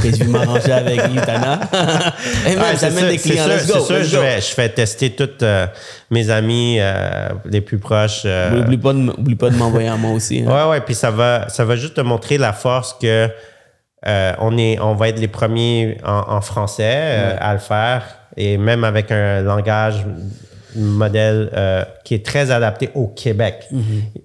que 0.00 0.10
je 0.12 0.16
vais 0.22 0.26
m'arranger 0.26 0.70
avec 0.70 1.00
Yutana. 1.12 1.58
Et 2.46 2.50
même, 2.50 2.58
Ouais, 2.60 2.64
j'amène 2.80 2.98
sûr, 3.00 3.08
des 3.08 3.18
c'est 3.18 3.30
clients. 3.30 3.44
sûr, 3.44 3.66
go, 3.66 3.80
c'est 3.80 3.86
sûr, 3.86 3.96
let's 3.98 4.06
je, 4.10 4.16
go. 4.16 4.22
vais, 4.22 4.40
je 4.40 4.46
fais 4.46 4.68
tester 4.68 5.10
tous 5.10 5.28
euh, 5.42 5.66
mes 6.08 6.30
amis 6.30 6.78
les 7.46 7.60
plus 7.60 7.78
proches. 7.78 8.24
Oublie 8.24 8.76
pas 8.78 8.92
de, 8.92 9.00
de 9.50 9.56
m'envoyer 9.56 9.88
à 9.88 9.96
moi 9.96 10.12
aussi. 10.12 10.44
hein. 10.46 10.52
Ouais, 10.66 10.70
ouais, 10.70 10.80
puis 10.82 10.94
ça 10.94 11.10
va, 11.10 11.48
ça 11.48 11.64
va 11.64 11.74
juste 11.74 11.94
te 11.94 12.00
montrer 12.00 12.38
la 12.38 12.52
force 12.52 12.94
que 13.00 13.28
euh, 14.06 14.32
on, 14.40 14.58
est, 14.58 14.78
on 14.80 14.94
va 14.94 15.08
être 15.08 15.20
les 15.20 15.28
premiers 15.28 15.98
en, 16.04 16.36
en 16.36 16.40
français 16.40 16.92
euh, 16.94 17.36
à 17.38 17.52
le 17.52 17.60
faire 17.60 18.04
et 18.36 18.58
même 18.58 18.84
avec 18.84 19.10
un 19.10 19.42
langage 19.42 20.04
modèle 20.76 21.50
euh, 21.54 21.84
qui 22.04 22.14
est 22.14 22.24
très 22.24 22.50
adapté 22.50 22.90
au 22.94 23.08
Québec. 23.08 23.68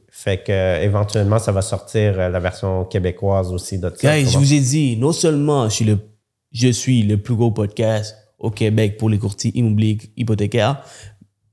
Fait 0.09 0.37
que 0.43 0.81
éventuellement, 0.81 1.39
ça 1.39 1.51
va 1.51 1.61
sortir 1.61 2.19
euh, 2.19 2.29
la 2.29 2.39
version 2.39 2.85
québécoise 2.85 3.51
aussi. 3.51 3.77
Guys, 3.77 4.29
je 4.31 4.37
vous 4.37 4.53
ai 4.53 4.59
dit, 4.59 4.97
non 4.97 5.11
seulement 5.11 5.69
je 5.69 5.75
suis 5.75 5.85
le, 5.85 5.99
je 6.51 6.69
suis 6.69 7.03
le 7.03 7.17
plus 7.17 7.35
gros 7.35 7.51
podcast 7.51 8.15
au 8.39 8.49
Québec 8.49 8.97
pour 8.97 9.09
les 9.09 9.17
courtiers 9.17 9.51
immobiliers 9.55 9.97
hypothécaires, 10.15 10.81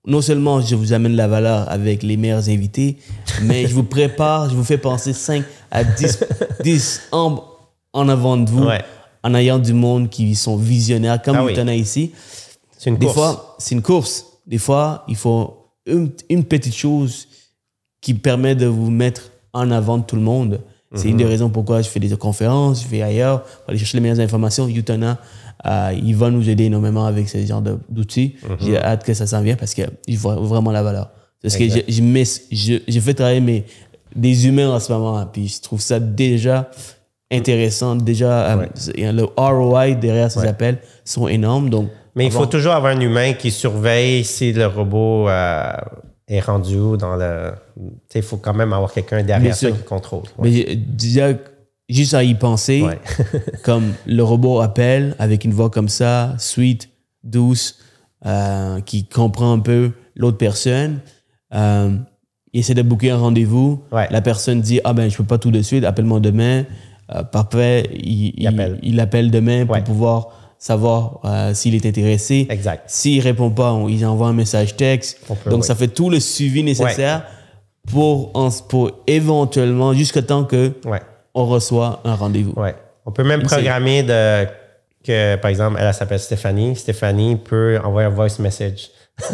non 0.06 0.20
seulement 0.20 0.60
je 0.60 0.74
vous 0.74 0.92
amène 0.92 1.16
la 1.16 1.28
valeur 1.28 1.70
avec 1.70 2.02
les 2.02 2.16
meilleurs 2.16 2.48
invités, 2.48 2.98
mais 3.42 3.66
je 3.66 3.74
vous 3.74 3.84
prépare, 3.84 4.50
je 4.50 4.54
vous 4.54 4.64
fais 4.64 4.78
penser 4.78 5.12
5 5.14 5.44
à 5.70 5.82
10, 5.82 6.24
10 6.62 7.08
en, 7.12 7.42
en 7.94 8.08
avant 8.10 8.36
de 8.36 8.50
vous, 8.50 8.64
Ouais. 8.64 8.82
en 9.22 9.34
ayant 9.34 9.58
du 9.58 9.72
monde 9.72 10.10
qui 10.10 10.34
sont 10.34 10.56
visionnaires, 10.56 11.22
comme 11.22 11.36
Ah 11.36 11.74
ici. 11.74 12.12
C'est 12.76 12.90
une 12.90 12.96
Des 12.98 13.06
course. 13.06 13.16
fois, 13.16 13.56
c'est 13.58 13.74
une 13.74 13.82
course. 13.82 14.26
Des 14.46 14.58
fois, 14.58 15.04
il 15.08 15.16
faut 15.16 15.70
une, 15.86 16.10
une 16.28 16.44
petite 16.44 16.74
chose 16.74 17.28
qui 18.02 18.12
permet 18.12 18.54
de 18.54 18.66
vous 18.66 18.90
mettre 18.90 19.30
en 19.54 19.70
avant 19.70 19.96
de 19.96 20.02
tout 20.04 20.16
le 20.16 20.22
monde. 20.22 20.60
C'est 20.94 21.04
Mhm. 21.06 21.10
une 21.12 21.16
des 21.16 21.24
raisons 21.24 21.48
pourquoi 21.48 21.80
je 21.80 21.88
fais 21.88 21.98
des 22.00 22.14
conférences, 22.16 22.82
je 22.82 22.88
vais 22.88 23.00
ailleurs, 23.02 23.42
pour 23.42 23.70
aller 23.70 23.78
chercher 23.78 23.96
les 23.96 24.02
meilleures 24.02 24.20
informations. 24.20 24.68
Utana, 24.68 25.18
euh, 25.66 25.92
il 26.02 26.14
va 26.14 26.30
nous 26.30 26.48
aider 26.48 26.64
énormément 26.64 27.06
avec 27.06 27.28
ce 27.28 27.44
genre 27.46 27.62
d'outils. 27.88 28.36
Mhm. 28.48 28.56
J'ai 28.60 28.76
hâte 28.78 29.02
que 29.04 29.14
ça 29.14 29.26
s'en 29.26 29.40
vienne 29.40 29.56
parce 29.56 29.72
qu'il 29.74 30.18
voit 30.18 30.36
vraiment 30.36 30.70
la 30.70 30.82
valeur. 30.82 31.10
Parce 31.42 31.56
que 31.56 31.68
je, 31.68 31.78
je 31.88 32.02
mets- 32.02 32.24
je- 32.52 32.80
j'ai 32.86 33.00
fait 33.00 33.14
travailler 33.14 33.40
mes, 33.40 33.64
des 34.14 34.46
humains 34.46 34.70
en 34.74 34.78
ce 34.80 34.92
moment, 34.92 35.24
puis 35.26 35.48
je 35.48 35.60
trouve 35.62 35.80
ça 35.80 35.98
déjà 35.98 36.70
intéressant. 37.32 37.96
Déjà, 37.96 38.52
euh, 38.52 38.56
Ouais. 38.96 39.12
le 39.12 39.24
ROI 39.36 39.92
derrière 39.94 40.30
ces 40.30 40.46
appels 40.46 40.78
sont 41.04 41.28
énormes. 41.28 41.70
Donc, 41.70 41.88
Mais 42.14 42.26
il 42.26 42.30
faut 42.32 42.46
toujours 42.46 42.72
avoir 42.72 42.92
un 42.96 43.00
humain 43.00 43.32
qui 43.32 43.50
surveille 43.50 44.24
si 44.24 44.52
le 44.52 44.66
robot 44.66 45.28
euh, 45.28 45.72
est 46.28 46.40
rendu 46.40 46.76
où 46.78 46.96
dans 46.96 47.16
le. 47.16 47.52
Il 48.14 48.22
faut 48.22 48.36
quand 48.36 48.54
même 48.54 48.72
avoir 48.72 48.92
quelqu'un 48.92 49.22
derrière 49.22 49.54
ça 49.54 49.70
qui 49.70 49.82
contrôle. 49.82 50.22
Ouais. 50.38 50.50
Mais 50.50 50.66
euh, 50.70 50.74
déjà, 50.76 51.28
juste 51.88 52.14
à 52.14 52.22
y 52.22 52.34
penser, 52.34 52.84
comme 53.64 53.92
le 54.06 54.22
robot 54.22 54.60
appelle 54.60 55.16
avec 55.18 55.44
une 55.44 55.52
voix 55.52 55.70
comme 55.70 55.88
ça, 55.88 56.34
sweet, 56.38 56.88
douce, 57.24 57.78
euh, 58.26 58.80
qui 58.80 59.06
comprend 59.06 59.52
un 59.52 59.58
peu 59.58 59.90
l'autre 60.14 60.38
personne, 60.38 61.00
il 61.52 62.60
essaie 62.60 62.74
de 62.74 62.82
booker 62.82 63.10
un 63.10 63.16
rendez-vous. 63.16 63.82
La 63.92 64.20
personne 64.20 64.60
dit 64.60 64.80
Ah 64.84 64.92
ben, 64.92 65.10
je 65.10 65.16
peux 65.16 65.24
pas 65.24 65.38
tout 65.38 65.50
de 65.50 65.62
suite, 65.62 65.84
appelle-moi 65.84 66.20
demain. 66.20 66.64
Euh, 67.14 67.22
parfait, 67.22 67.90
il, 67.92 68.32
il, 68.36 68.46
appelle. 68.46 68.78
il 68.82 68.98
appelle 69.00 69.30
demain 69.30 69.66
pour 69.66 69.74
Ouais. 69.74 69.82
pouvoir 69.84 70.28
savoir 70.58 71.20
euh, 71.24 71.52
s'il 71.52 71.74
est 71.74 71.84
intéressé. 71.84 72.46
Exact. 72.48 72.84
S'il 72.86 73.20
répond 73.20 73.50
pas, 73.50 73.72
on, 73.72 73.88
il 73.88 74.04
envoie 74.06 74.28
un 74.28 74.32
message 74.32 74.76
texte. 74.76 75.18
Peut, 75.26 75.50
Donc, 75.50 75.64
ça 75.64 75.74
fait 75.74 75.88
tout 75.88 76.08
le 76.08 76.20
suivi 76.20 76.62
nécessaire 76.62 77.24
pour, 77.90 78.30
en- 78.34 78.48
pour 78.68 78.90
éventuellement, 79.06 79.92
jusqu'à 79.92 80.22
temps 80.22 80.44
que 80.44 80.72
Ouais. 80.86 81.02
on 81.34 81.44
reçoit 81.44 82.00
un 82.04 82.14
rendez-vous. 82.14 82.52
Ouais. 82.56 82.74
On 83.04 83.10
peut 83.12 83.24
même 83.24 83.42
programmer 83.42 84.02
de, 84.02 84.46
que, 85.04 85.36
par 85.36 85.50
exemple, 85.50 85.76
elle, 85.78 85.86
elle 85.88 85.92
s'appelle 85.94 86.18
Stéphanie. 86.20 86.74
Stéphanie 86.76 87.36
peut 87.36 87.78
envoyer 87.84 88.06
un 88.06 88.10
voice 88.10 88.38
message. 88.38 88.88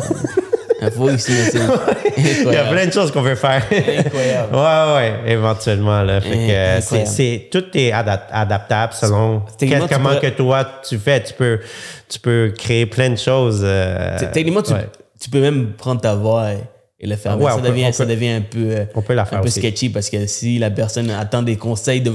Il 2.17 2.53
y 2.53 2.57
a 2.57 2.65
plein 2.71 2.87
de 2.87 2.93
choses 2.93 3.11
qu'on 3.13 3.23
peut 3.23 3.35
faire. 3.35 3.63
Incroyable. 3.71 4.55
ouais, 4.55 4.95
ouais, 5.25 5.33
éventuellement. 5.33 6.03
Là. 6.03 6.21
Fait 6.21 6.31
que, 6.31 6.35
Incroyable. 6.37 6.83
c'est, 6.83 7.07
c'est- 7.07 7.49
tout 7.51 7.65
est 7.75 7.93
ada- 7.93 8.27
adaptable 8.31 8.93
selon 8.95 9.43
quel- 9.59 9.81
comment 9.89 10.11
pourrais- 10.11 10.21
que 10.21 10.37
toi 10.37 10.67
tu 10.89 10.99
fais. 10.99 11.23
Tu 11.23 11.35
peux, 11.35 11.61
tu 12.09 12.19
peux 12.19 12.53
créer 12.57 12.87
plein 12.87 13.11
de 13.11 13.17
choses. 13.17 13.61
euh, 13.65 14.19
Techniquement, 14.33 14.63
tu, 14.63 14.73
ouais. 14.73 14.89
tu 15.21 15.31
peux 15.31 15.41
même 15.41 15.73
prendre 15.77 16.01
ta 16.01 16.15
voix 16.15 16.53
et, 16.53 16.59
et 17.01 17.07
le 17.07 17.17
faire. 17.17 17.39
Ouais, 17.41 17.51
ça, 17.51 17.59
peut- 17.59 17.69
devient, 17.69 17.85
on 17.89 17.93
ça 17.93 18.05
peut- 18.05 18.11
devient 18.11 18.29
un 18.31 18.41
peu, 18.43 18.59
euh, 18.59 18.85
on 18.95 19.03
peut 19.03 19.15
la 19.15 19.23
un 19.23 19.25
faire 19.27 19.41
peu 19.41 19.47
aussi. 19.49 19.61
sketchy 19.61 19.89
parce 19.91 20.11
que 20.11 20.27
si 20.27 20.59
la 20.59 20.71
personne 20.71 21.11
attend 21.11 21.43
des 21.43 21.57
conseils 21.57 22.01
de, 22.01 22.13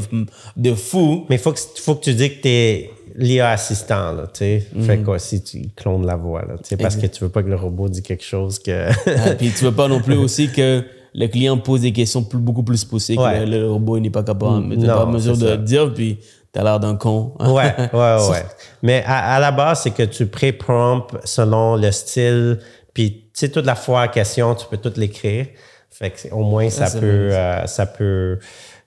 de 0.57 0.74
fou, 0.76 1.26
Mais 1.30 1.36
il 1.38 1.41
faut 1.41 1.51
que, 1.53 1.59
faut 1.84 1.95
que 1.95 2.03
tu 2.03 2.13
dis 2.13 2.30
que 2.36 2.41
tu 2.41 2.47
es 2.49 2.91
l'IA 3.18 3.51
assistant, 3.51 4.11
là, 4.11 4.24
tu 4.28 4.39
sais. 4.39 4.68
Mhm. 4.74 4.84
Fait 4.84 4.97
quoi 4.99 5.20
si 5.20 5.43
tu 5.43 5.70
clones 5.76 6.05
la 6.05 6.16
voix, 6.16 6.41
là, 6.41 6.55
tu 6.57 6.63
sais, 6.66 6.78
parce 6.78 6.95
que 6.95 7.07
tu 7.07 7.24
veux 7.24 7.30
pas 7.30 7.43
que 7.43 7.49
le 7.49 7.55
robot 7.55 7.89
dise 7.89 8.01
quelque 8.01 8.24
chose 8.24 8.59
que... 8.59 8.89
Ah, 9.07 9.32
puis 9.38 9.51
tu 9.51 9.63
veux 9.66 9.72
pas 9.72 9.88
non 9.88 10.01
plus 10.01 10.18
aussi 10.18 10.49
que 10.51 10.84
le 11.13 11.28
client 11.28 11.57
pose 11.57 11.82
des 11.82 11.93
questions 11.93 12.24
plus- 12.24 12.39
beaucoup 12.39 12.63
plus 12.63 12.84
poussées 12.84 13.18
Ouais. 13.18 13.39
que 13.39 13.45
le, 13.45 13.59
le 13.61 13.72
robot 13.72 13.99
n'est 13.99 14.09
pas 14.09 14.24
capable, 14.24 14.66
n'est 14.68 14.76
Non, 14.76 14.88
pas 14.88 15.05
en 15.05 15.11
mesure 15.11 15.38
de 15.38 15.47
ça. 15.47 15.57
dire, 15.57 15.93
puis 15.93 16.20
t'as 16.51 16.63
l'air 16.63 16.80
d'un 16.80 16.95
con. 16.95 17.34
ouais, 17.39 17.47
ouais, 17.53 17.89
ouais. 17.93 18.45
Mais 18.84 19.03
à, 19.05 19.36
à 19.36 19.39
la 19.39 19.51
base, 19.51 19.82
c'est 19.84 19.91
que 19.91 20.03
tu 20.03 20.26
pré-prompt 20.26 21.07
selon 21.24 21.78
le 21.78 21.89
style, 21.91 22.59
puis 22.93 23.11
tu 23.34 23.39
sais, 23.39 23.49
toute 23.49 23.66
la 23.66 23.76
fois 23.76 24.01
à 24.01 24.07
question, 24.09 24.53
tu 24.55 24.66
peux 24.70 24.78
tout 24.78 24.93
l'écrire. 24.99 25.47
Fait 25.89 26.09
que 26.11 26.34
au 26.34 26.43
moins, 26.43 26.70
ça, 26.70 26.89
peut, 26.99 27.30
euh, 27.32 27.66
ça 27.68 27.86
peut, 27.86 28.38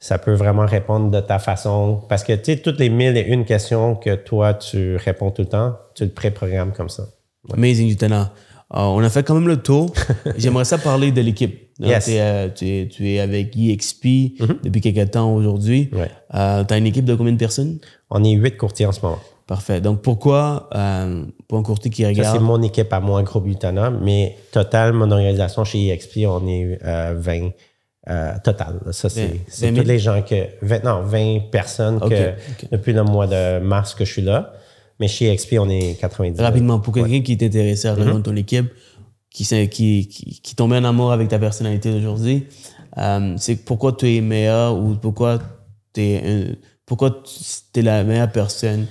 ça 0.01 0.19
peut 0.19 0.33
vraiment 0.33 0.67
répondre 0.67 1.11
de 1.11 1.21
ta 1.21 1.39
façon. 1.39 2.03
Parce 2.09 2.25
que, 2.25 2.33
tu 2.33 2.45
sais, 2.45 2.57
toutes 2.59 2.79
les 2.79 2.89
mille 2.89 3.17
et 3.17 3.27
une 3.27 3.45
questions 3.45 3.97
que 3.97 4.15
toi, 4.15 4.55
tu 4.55 4.97
réponds 4.97 5.31
tout 5.31 5.43
le 5.43 5.49
temps, 5.49 5.77
tu 5.95 6.05
le 6.05 6.11
pré-programmes 6.11 6.73
comme 6.73 6.89
ça. 6.89 7.05
Amazing, 7.53 7.89
Jutana. 7.89 8.33
Euh, 8.75 8.81
on 8.81 9.03
a 9.03 9.09
fait 9.09 9.23
quand 9.23 9.35
même 9.35 9.49
le 9.49 9.57
tour. 9.57 9.93
J'aimerais 10.37 10.65
ça 10.65 10.79
parler 10.79 11.11
de 11.11 11.21
l'équipe. 11.21 11.69
Yes. 11.81 12.07
t'es, 12.07 12.21
euh, 12.21 12.49
tu, 12.55 12.69
es, 12.69 12.89
tu 12.89 13.09
es 13.09 13.21
avec 13.21 13.57
EXP 13.57 14.43
depuis 14.63 14.81
quelques 14.81 15.13
temps 15.13 15.33
aujourd'hui. 15.33 15.89
Ouais. 15.93 16.11
Euh, 16.35 16.65
tu 16.65 16.75
as 16.75 16.77
une 16.77 16.87
équipe 16.87 17.05
de 17.05 17.15
combien 17.15 17.33
de 17.33 17.39
personnes? 17.39 17.79
On 18.11 18.23
est 18.25 18.33
huit 18.33 18.57
courtiers 18.57 18.87
en 18.87 18.93
ce 18.93 19.01
moment. 19.01 19.19
Parfait. 19.49 19.81
Donc, 19.81 20.03
pourquoi, 20.03 20.69
euh, 20.75 21.25
pour 21.49 21.59
un 21.59 21.63
courtier 21.63 21.91
qui 21.91 22.03
Ça, 22.03 22.13
c'est 22.13 22.19
regarde, 22.19 22.43
mon 22.43 22.61
équipe 22.61 22.93
à 22.93 23.01
moi, 23.01 23.23
Groupe 23.23 23.47
Utana, 23.47 23.89
mais 23.89 24.37
total, 24.53 24.93
mon 24.93 25.11
organisation 25.11 25.65
chez 25.65 25.89
EXP, 25.89 26.27
on 26.27 26.47
est 26.47 26.79
euh, 26.85 27.15
20 27.17 27.53
euh, 28.09 28.33
total. 28.43 28.81
Ça, 28.93 29.09
c'est 29.09 29.73
tous 29.73 29.83
les 29.83 29.99
gens 29.99 30.23
que. 30.23 30.47
20, 30.63 30.85
non, 30.85 31.03
20 31.03 31.51
personnes 31.51 32.01
que, 32.01 32.33
depuis 32.73 32.93
le 32.93 33.05
mois 33.05 33.27
de 33.27 33.59
mars 33.59 33.95
que 33.95 34.05
je 34.05 34.13
suis 34.13 34.23
là. 34.23 34.53
Mais 35.01 35.09
chez 35.09 35.31
EXP, 35.31 35.57
on 35.61 35.69
est 35.69 35.99
90. 36.01 36.41
rapidement, 36.41 36.81
pour 36.81 36.95
quelqu'un 36.95 37.21
qui 37.21 37.33
est 37.33 37.43
intéressé 37.43 37.87
à 37.87 37.95
rejoindre 37.95 38.23
ton 38.23 38.35
équipe, 38.35 38.67
qui, 39.31 39.45
qui, 39.45 40.09
qui, 40.09 40.41
qui 40.43 40.55
tombait 40.57 40.79
en 40.79 40.85
amour 40.85 41.13
avec 41.13 41.29
ta 41.29 41.39
personnalité 41.39 41.93
d'aujourd'hui, 41.93 42.47
euh, 42.97 43.35
c'est 43.37 43.57
pourquoi 43.57 43.93
tu 43.93 44.13
es 44.17 44.21
meilleur 44.21 44.77
ou 44.77 44.95
pourquoi 44.97 45.39
tu 45.95 46.01
es, 46.01 46.59
pourquoi 46.85 47.23
es 47.75 47.83
la 47.83 48.03
meilleure 48.03 48.33
personne 48.33 48.87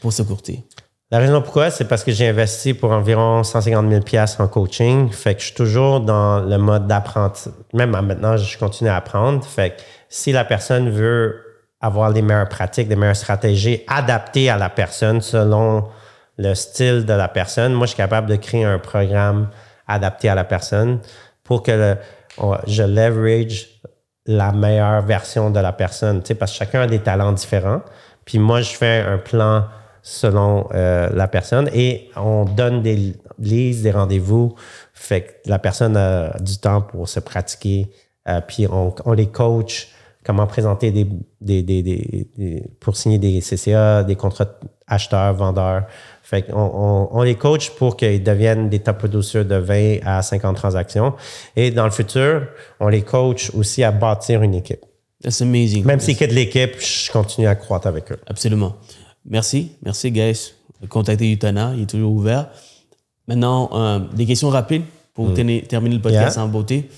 pour 0.00 0.12
ce 0.12 0.22
courtier? 0.22 0.64
La 1.12 1.18
raison 1.18 1.42
pourquoi, 1.42 1.70
c'est 1.72 1.86
parce 1.86 2.04
que 2.04 2.12
j'ai 2.12 2.28
investi 2.28 2.72
pour 2.72 2.92
environ 2.92 3.42
150 3.42 3.90
000 3.90 4.24
en 4.38 4.46
coaching. 4.46 5.10
Fait 5.10 5.34
que 5.34 5.40
je 5.40 5.46
suis 5.46 5.54
toujours 5.56 6.00
dans 6.00 6.38
le 6.38 6.56
mode 6.56 6.86
d'apprentissage. 6.86 7.52
Même 7.74 7.90
maintenant, 7.90 8.36
je 8.36 8.56
continue 8.56 8.90
à 8.90 8.96
apprendre. 8.96 9.44
Fait 9.44 9.70
que 9.70 9.82
si 10.08 10.30
la 10.30 10.44
personne 10.44 10.88
veut 10.88 11.42
avoir 11.80 12.10
les 12.10 12.22
meilleures 12.22 12.48
pratiques, 12.48 12.88
les 12.88 12.94
meilleures 12.94 13.16
stratégies 13.16 13.82
adaptées 13.88 14.50
à 14.50 14.56
la 14.56 14.68
personne 14.68 15.20
selon 15.20 15.88
le 16.38 16.54
style 16.54 17.04
de 17.04 17.12
la 17.12 17.26
personne, 17.26 17.72
moi, 17.72 17.86
je 17.86 17.90
suis 17.90 17.96
capable 17.96 18.28
de 18.28 18.36
créer 18.36 18.64
un 18.64 18.78
programme 18.78 19.48
adapté 19.88 20.28
à 20.28 20.36
la 20.36 20.44
personne 20.44 21.00
pour 21.42 21.64
que 21.64 21.96
je 22.68 22.82
leverage 22.84 23.80
la 24.26 24.52
meilleure 24.52 25.02
version 25.02 25.50
de 25.50 25.58
la 25.58 25.72
personne, 25.72 26.20
tu 26.22 26.28
sais, 26.28 26.34
parce 26.36 26.52
que 26.52 26.58
chacun 26.58 26.82
a 26.82 26.86
des 26.86 27.00
talents 27.00 27.32
différents. 27.32 27.82
Puis 28.24 28.38
moi, 28.38 28.60
je 28.60 28.70
fais 28.70 29.00
un 29.00 29.18
plan 29.18 29.64
selon 30.02 30.66
euh, 30.74 31.08
la 31.14 31.28
personne 31.28 31.68
et 31.74 32.10
on 32.16 32.44
donne 32.44 32.82
des 32.82 33.14
listes, 33.38 33.82
des 33.82 33.90
rendez-vous. 33.90 34.54
Fait 34.94 35.22
que 35.22 35.50
la 35.50 35.58
personne 35.58 35.96
a 35.96 36.36
du 36.40 36.58
temps 36.58 36.82
pour 36.82 37.08
se 37.08 37.20
pratiquer. 37.20 37.88
Euh, 38.28 38.40
puis 38.46 38.66
on, 38.70 38.94
on 39.04 39.12
les 39.12 39.26
coach 39.28 39.88
comment 40.24 40.46
présenter 40.46 40.90
des, 40.90 41.06
des, 41.40 41.62
des, 41.62 41.82
des- 41.82 42.28
des- 42.36 42.62
pour 42.80 42.96
signer 42.96 43.18
des 43.18 43.40
CCA, 43.40 44.04
des 44.04 44.16
contrats 44.16 44.46
acheteurs, 44.86 45.32
vendeurs. 45.34 45.84
Fait 46.22 46.42
qu'on 46.42 46.52
on, 46.60 47.08
on 47.12 47.22
les 47.22 47.34
coach 47.36 47.70
pour 47.70 47.96
qu'ils 47.96 48.22
deviennent 48.22 48.68
des 48.68 48.78
top 48.80 48.98
producers 48.98 49.44
de 49.44 49.56
20 49.56 49.98
à 50.04 50.20
50 50.22 50.56
transactions. 50.56 51.14
Et 51.56 51.70
dans 51.70 51.84
le 51.86 51.90
futur, 51.90 52.46
on 52.78 52.88
les 52.88 53.02
coach 53.02 53.50
aussi 53.54 53.82
à 53.82 53.90
bâtir 53.90 54.42
une 54.42 54.54
équipe. 54.54 54.84
That's 55.22 55.42
amazing. 55.42 55.84
Même 55.84 56.00
s'ils 56.00 56.16
quittent 56.16 56.32
l'équipe, 56.32 56.78
je 56.80 57.10
continue 57.10 57.46
à 57.46 57.54
croître 57.54 57.86
avec 57.86 58.10
eux. 58.12 58.18
Absolument. 58.26 58.74
Merci. 59.24 59.72
Merci, 59.84 60.10
guys. 60.10 60.52
Contactez 60.88 61.30
Utana, 61.30 61.72
il 61.76 61.82
est 61.82 61.86
toujours 61.86 62.12
ouvert. 62.12 62.48
Maintenant, 63.28 63.70
euh, 63.74 63.98
des 64.14 64.26
questions 64.26 64.48
rapides 64.48 64.82
pour 65.14 65.32
tenir- 65.34 65.66
terminer 65.68 65.96
le 65.96 66.02
podcast 66.02 66.36
Mm. 66.36 66.40
Yeah. 66.40 66.44
en 66.46 66.48
beauté. 66.48 66.90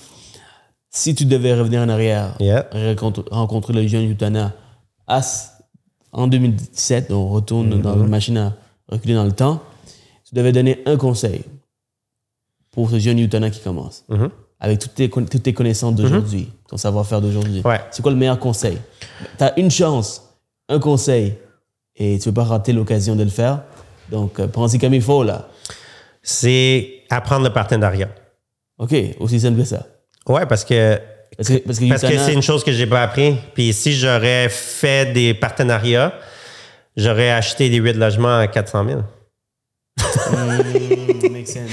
Si 0.90 1.14
tu 1.14 1.24
devais 1.24 1.54
revenir 1.54 1.80
en 1.80 1.88
arrière, 1.88 2.36
Yeah. 2.38 2.66
rencontre- 2.72 3.24
rencontrer 3.30 3.72
le 3.72 3.86
jeune 3.86 4.04
Utana 4.10 4.52
en 6.12 6.26
2017, 6.26 7.10
on 7.10 7.28
retourne 7.28 7.80
dans 7.80 7.96
Mm-hmm. 7.96 8.00
une 8.02 8.08
machine 8.08 8.36
à 8.38 8.52
reculer 8.88 9.14
dans 9.14 9.24
le 9.24 9.32
temps, 9.32 9.60
tu 10.28 10.34
devais 10.34 10.52
donner 10.52 10.80
un 10.86 10.96
conseil 10.96 11.42
pour 12.70 12.90
ce 12.90 12.98
jeune 12.98 13.18
Utana 13.18 13.50
qui 13.50 13.60
commence, 13.60 14.04
Mm-hmm. 14.08 14.30
avec 14.60 14.78
toutes 14.78 14.94
tes, 14.94 15.08
con- 15.10 15.24
toutes 15.24 15.42
tes 15.42 15.54
connaissances 15.54 15.94
d'aujourd'hui, 15.94 16.50
ton 16.68 16.76
savoir-faire 16.76 17.20
d'aujourd'hui. 17.20 17.62
Ouais. 17.64 17.80
C'est 17.90 18.02
quoi 18.02 18.12
le 18.12 18.18
meilleur 18.18 18.38
conseil? 18.38 18.78
Tu 19.38 19.44
as 19.44 19.58
une 19.58 19.70
chance, 19.70 20.22
un 20.68 20.78
conseil, 20.78 21.34
et 22.03 22.18
tu 22.18 22.28
ne 22.28 22.32
veux 22.32 22.34
pas 22.34 22.44
rater 22.44 22.72
l'occasion 22.72 23.14
de 23.14 23.22
le 23.22 23.30
faire. 23.30 23.62
Donc, 24.11 24.40
euh, 24.40 24.48
prends-y 24.48 24.78
comme 24.78 24.92
il 24.92 25.03
faut, 25.03 25.22
là. 25.22 25.48
C'est 26.22 27.05
apprendre 27.11 27.44
le 27.44 27.53
partenariat. 27.53 28.09
OK, 28.78 28.92
aussi 29.20 29.38
simple 29.38 29.59
que 29.59 29.64
ça. 29.64 29.86
Ouais, 30.26 30.44
parce 30.46 30.64
que 30.64 30.98
Parce 31.36 31.48
que, 31.48 31.88
parce 31.88 32.00
c'est 32.00 32.32
une 32.32 32.42
chose 32.42 32.64
que 32.64 32.72
j'ai 32.72 32.86
pas 32.86 33.03
appris. 33.03 33.36
Puis 33.55 33.72
si 33.72 33.92
j'aurais 33.92 34.48
fait 34.48 35.12
des 35.12 35.32
partenariats, 35.32 36.12
j'aurais 36.96 37.30
acheté 37.30 37.70
des 37.70 37.76
huit 37.76 37.94
logements 37.94 38.38
à 38.38 38.48
400 38.48 38.84
000. 38.88 39.00
Mm, 39.98 41.32
makes 41.32 41.46
sense. 41.46 41.70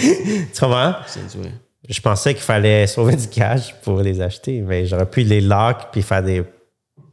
Tu 0.54 0.60
comprends? 0.60 0.94
Sense, 1.08 1.36
ouais. 1.36 1.52
Je 1.88 2.02
pensais 2.02 2.36
qu'il 2.36 2.44
fallait 2.44 2.86
sauver 2.86 3.16
du 3.16 3.28
cash 3.28 3.74
pour 3.82 4.02
les 4.02 4.22
acheter, 4.22 4.62
mais 4.62 4.86
j'aurais 4.86 5.10
pu 5.10 5.22
les 5.22 5.42
lock 5.42 5.88
puis 5.92 6.04
faire 6.04 6.22
des 6.22 6.44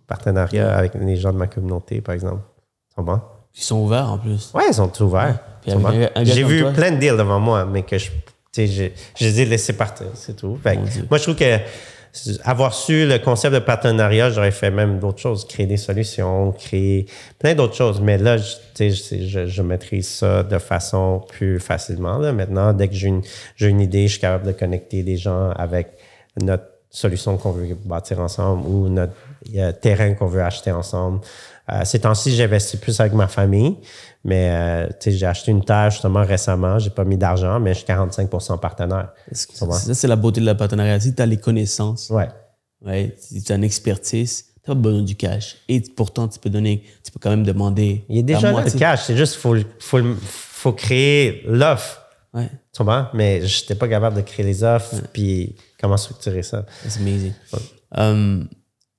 partenariats 0.07 0.77
avec 0.77 0.95
les 0.95 1.17
gens 1.17 1.33
de 1.33 1.39
ma 1.39 1.47
communauté, 1.47 2.03
par 2.03 2.15
exemple. 2.15 2.43
Tu 2.97 3.05
comprends? 3.05 3.23
Ils 3.55 3.63
sont 3.63 3.77
ouverts 3.77 4.11
en 4.13 4.19
plus. 4.19 4.51
Ouais, 4.55 4.65
ils 4.69 4.75
sont 4.75 5.03
ouverts. 5.03 5.39
J'ai 6.23 6.45
vu 6.45 6.61
toi- 6.61 6.73
plein 6.73 6.93
de 6.93 6.97
deals 6.97 7.17
devant 7.17 7.41
moi, 7.41 7.65
mais 7.65 7.83
que 7.83 7.99
je, 7.99 8.07
tu 8.07 8.13
sais, 8.53 8.67
je, 8.67 8.85
je 9.19 9.25
les 9.25 9.41
ai 9.41 9.45
laissés 9.45 9.73
partir, 9.73 10.07
c'est 10.15 10.37
tout. 10.37 10.59
Fait 10.63 10.77
moi, 11.09 11.19
je 11.19 11.23
trouve 11.23 11.37
que 11.37 11.59
avoir 12.45 12.73
su 12.73 13.07
le 13.07 13.19
concept 13.19 13.55
de 13.55 13.59
partenariat, 13.59 14.31
j'aurais 14.31 14.51
fait 14.51 14.71
même 14.71 14.99
d'autres 14.99 15.19
choses, 15.19 15.47
créer 15.47 15.67
des 15.67 15.77
solutions, 15.77 16.53
créer 16.53 17.07
plein 17.39 17.55
d'autres 17.55 17.75
choses. 17.75 18.01
Mais 18.01 18.17
là, 18.17 18.39
je, 18.39 18.55
tu 18.75 18.95
sais, 18.95 19.27
je, 19.27 19.47
je, 19.47 19.63
maîtrise 19.63 20.09
ça 20.09 20.43
de 20.43 20.59
façon 20.59 21.23
plus 21.29 21.61
facilement. 21.61 22.17
Là. 22.17 22.33
Maintenant, 22.33 22.73
dès 22.73 22.89
que 22.89 22.95
j'ai 22.95 23.09
une, 23.09 23.23
j'ai 23.57 23.69
une 23.69 23.81
idée, 23.81 24.07
je 24.07 24.13
suis 24.13 24.21
capable 24.21 24.47
de 24.47 24.53
connecter 24.53 25.03
des 25.03 25.19
gens 25.19 25.51
avec 25.51 25.89
notre 26.41 26.65
solution 26.91 27.37
qu'on 27.37 27.53
veut 27.53 27.77
bâtir 27.85 28.21
ensemble 28.21 28.67
ou 28.67 28.89
notre 28.89 29.13
euh, 29.55 29.73
terrain 29.73 30.15
qu'on 30.15 30.27
veut 30.27 30.43
acheter 30.43 30.73
ensemble. 30.73 31.21
Euh, 31.73 31.85
ces 31.85 31.99
temps-ci, 32.01 32.35
j'investis 32.35 32.79
plus 32.79 32.99
avec 33.01 33.13
ma 33.13 33.27
famille, 33.27 33.77
mais 34.25 34.51
euh, 34.51 34.89
j'ai 35.05 35.27
acheté 35.27 35.51
une 35.51 35.65
terre 35.65 35.91
justement 35.91 36.25
récemment. 36.25 36.79
J'ai 36.79 36.91
pas 36.91 37.05
mis 37.05 37.17
d'argent, 37.17 37.59
mais 37.59 37.73
je 37.73 37.79
suis 37.79 37.87
45 37.87 38.31
partenaire. 38.61 39.09
Que- 39.29 39.37
Ça 39.37 39.95
c'est 39.95 40.07
la 40.09 40.17
beauté 40.17 40.41
de 40.41 40.47
la 40.47 40.55
partenariat? 40.55 41.01
Si 41.01 41.15
tu 41.15 41.21
as 41.23 41.27
les 41.27 41.39
connaissances, 41.39 42.09
Ouais. 42.11 42.29
ouais, 42.85 43.17
si 43.19 43.43
tu 43.43 43.51
as 43.53 43.57
une 43.57 43.65
expertise, 43.65 44.45
tu 44.63 44.69
pas 44.69 44.75
besoin 44.75 45.03
du 45.03 45.17
cash. 45.17 45.57
Et 45.69 45.81
pourtant, 45.81 46.29
tu 46.29 46.39
peux 46.39 46.51
donner, 46.51 46.85
tu 47.05 47.11
peux 47.11 47.19
quand 47.21 47.31
même 47.31 47.45
demander. 47.45 48.05
Il 48.09 48.19
est 48.19 48.23
ta 48.23 48.27
déjà 48.35 48.53
là, 48.53 48.63
le 48.65 48.71
cash. 48.71 49.05
C'est 49.05 49.17
juste 49.17 49.35
faut, 49.35 49.57
faut, 49.81 50.01
faut 50.21 50.73
créer 50.73 51.43
l'offre. 51.47 52.03
Ouais, 52.35 52.49
Tu 52.73 52.79
comprends? 52.79 53.07
Mais 53.15 53.47
je 53.47 53.61
n'étais 53.63 53.75
pas 53.75 53.89
capable 53.89 54.17
de 54.17 54.21
créer 54.23 54.45
les 54.45 54.63
offres, 54.63 54.95
puis 55.13 55.57
comment 55.81 55.97
structurer 55.97 56.43
ça? 56.43 56.65
c'est 56.87 57.01
amazing. 57.01 57.33
Um, 57.97 58.49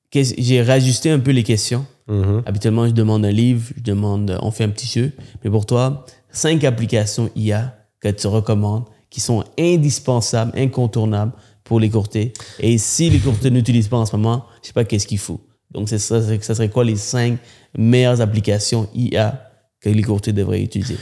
qu'est-ce- 0.10 0.36
J'ai 0.38 0.62
réajusté 0.62 1.12
un 1.12 1.20
peu 1.20 1.32
les 1.32 1.44
questions. 1.44 1.86
Mm-hmm. 2.08 2.44
Habituellement, 2.46 2.88
je 2.88 2.94
demande 2.94 3.26
un 3.26 3.32
livre, 3.32 3.64
je 3.76 3.84
demande, 3.84 4.38
on 4.42 4.52
fait 4.52 4.64
un 4.64 4.70
petit 4.70 4.88
jeu. 4.88 5.12
Mais 5.44 5.50
pour 5.50 5.66
toi, 5.66 6.06
cinq 6.32 6.64
applications 6.64 7.30
IA 7.36 7.76
que 8.00 8.10
tu 8.10 8.28
recommandes 8.28 8.86
qui 9.10 9.22
sont 9.22 9.44
indispensables, 9.58 10.52
incontournables 10.58 11.34
pour 11.64 11.80
les 11.80 11.90
courtiers. 11.90 12.34
Et 12.60 12.78
si 12.78 13.10
les 13.10 13.20
courtiers 13.20 13.52
n'utilisent 13.52 13.88
pas 13.88 13.98
en 13.98 14.06
ce 14.06 14.16
moment, 14.16 14.46
je 14.62 14.68
sais 14.68 14.74
pas 14.74 14.86
qu'est-ce 14.86 15.08
qu'il 15.08 15.20
faut. 15.20 15.42
Donc, 15.72 15.90
ça, 15.90 16.00
ça 16.00 16.22
serait 16.56 16.70
quoi 16.70 16.84
les 16.84 16.96
cinq 16.96 17.40
meilleures 17.78 18.22
applications 18.22 18.88
IA 18.94 19.52
que 19.82 19.90
les 19.90 20.04
courtiers 20.04 20.34
devraient 20.34 20.62
utiliser? 20.62 20.98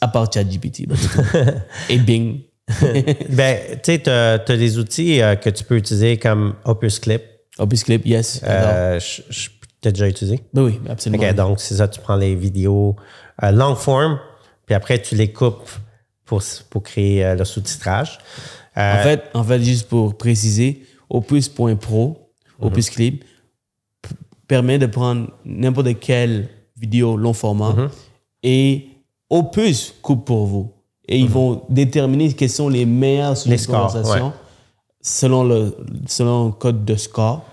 À 0.00 0.08
part 0.08 0.32
ChatGPT. 0.32 0.86
Et 1.88 1.98
Bing. 1.98 2.40
ben, 3.30 3.58
tu 3.82 3.92
sais, 3.92 3.98
tu 3.98 4.10
as, 4.10 4.38
des 4.38 4.78
outils 4.78 5.20
euh, 5.20 5.36
que 5.36 5.50
tu 5.50 5.64
peux 5.64 5.76
utiliser 5.76 6.18
comme 6.18 6.54
Opus 6.64 6.98
Clip. 6.98 7.22
Opus 7.58 7.84
Clip, 7.84 8.06
yes. 8.06 8.40
Euh, 8.44 9.00
je, 9.00 9.48
je 9.78 9.82
t'ai 9.82 9.92
déjà 9.92 10.08
utilisé? 10.08 10.40
Ben 10.52 10.62
oui, 10.64 10.80
absolument. 10.88 11.22
OK, 11.22 11.34
donc 11.34 11.60
c'est 11.60 11.76
ça, 11.76 11.86
tu 11.86 12.00
prends 12.00 12.16
les 12.16 12.34
vidéos 12.34 12.96
euh, 13.42 13.52
long 13.52 13.76
form, 13.76 14.18
puis 14.66 14.74
après 14.74 15.00
tu 15.00 15.14
les 15.14 15.32
coupes 15.32 15.70
pour, 16.24 16.42
pour 16.68 16.82
créer 16.82 17.24
euh, 17.24 17.36
le 17.36 17.44
sous-titrage. 17.44 18.18
En 18.76 19.02
fait, 19.02 19.24
en 19.34 19.42
fait, 19.42 19.60
juste 19.60 19.88
pour 19.88 20.16
préciser, 20.16 20.84
opus.pro, 21.10 22.32
Opus 22.60 22.90
Clip, 22.90 23.24
permet 24.46 24.78
de 24.78 24.86
prendre 24.86 25.30
n'importe 25.44 25.98
quelle 25.98 26.48
vidéo 26.76 27.16
long 27.16 27.32
format 27.32 27.74
et 28.42 28.88
Opus 29.30 29.94
coupe 30.00 30.24
pour 30.24 30.46
vous. 30.46 30.72
Et 31.06 31.18
ils 31.18 31.28
vont 31.28 31.62
déterminer 31.68 32.32
quels 32.32 32.50
sont 32.50 32.68
les 32.68 32.86
meilleurs 32.86 33.36
sujets 33.36 33.56
de 33.56 33.60
scores, 33.60 33.92
conversation 33.92 34.26
ouais. 34.26 34.32
selon, 35.00 35.44
le, 35.44 35.76
selon 36.06 36.46
le 36.46 36.52
code 36.52 36.84
de 36.84 36.96
score. 36.96 37.44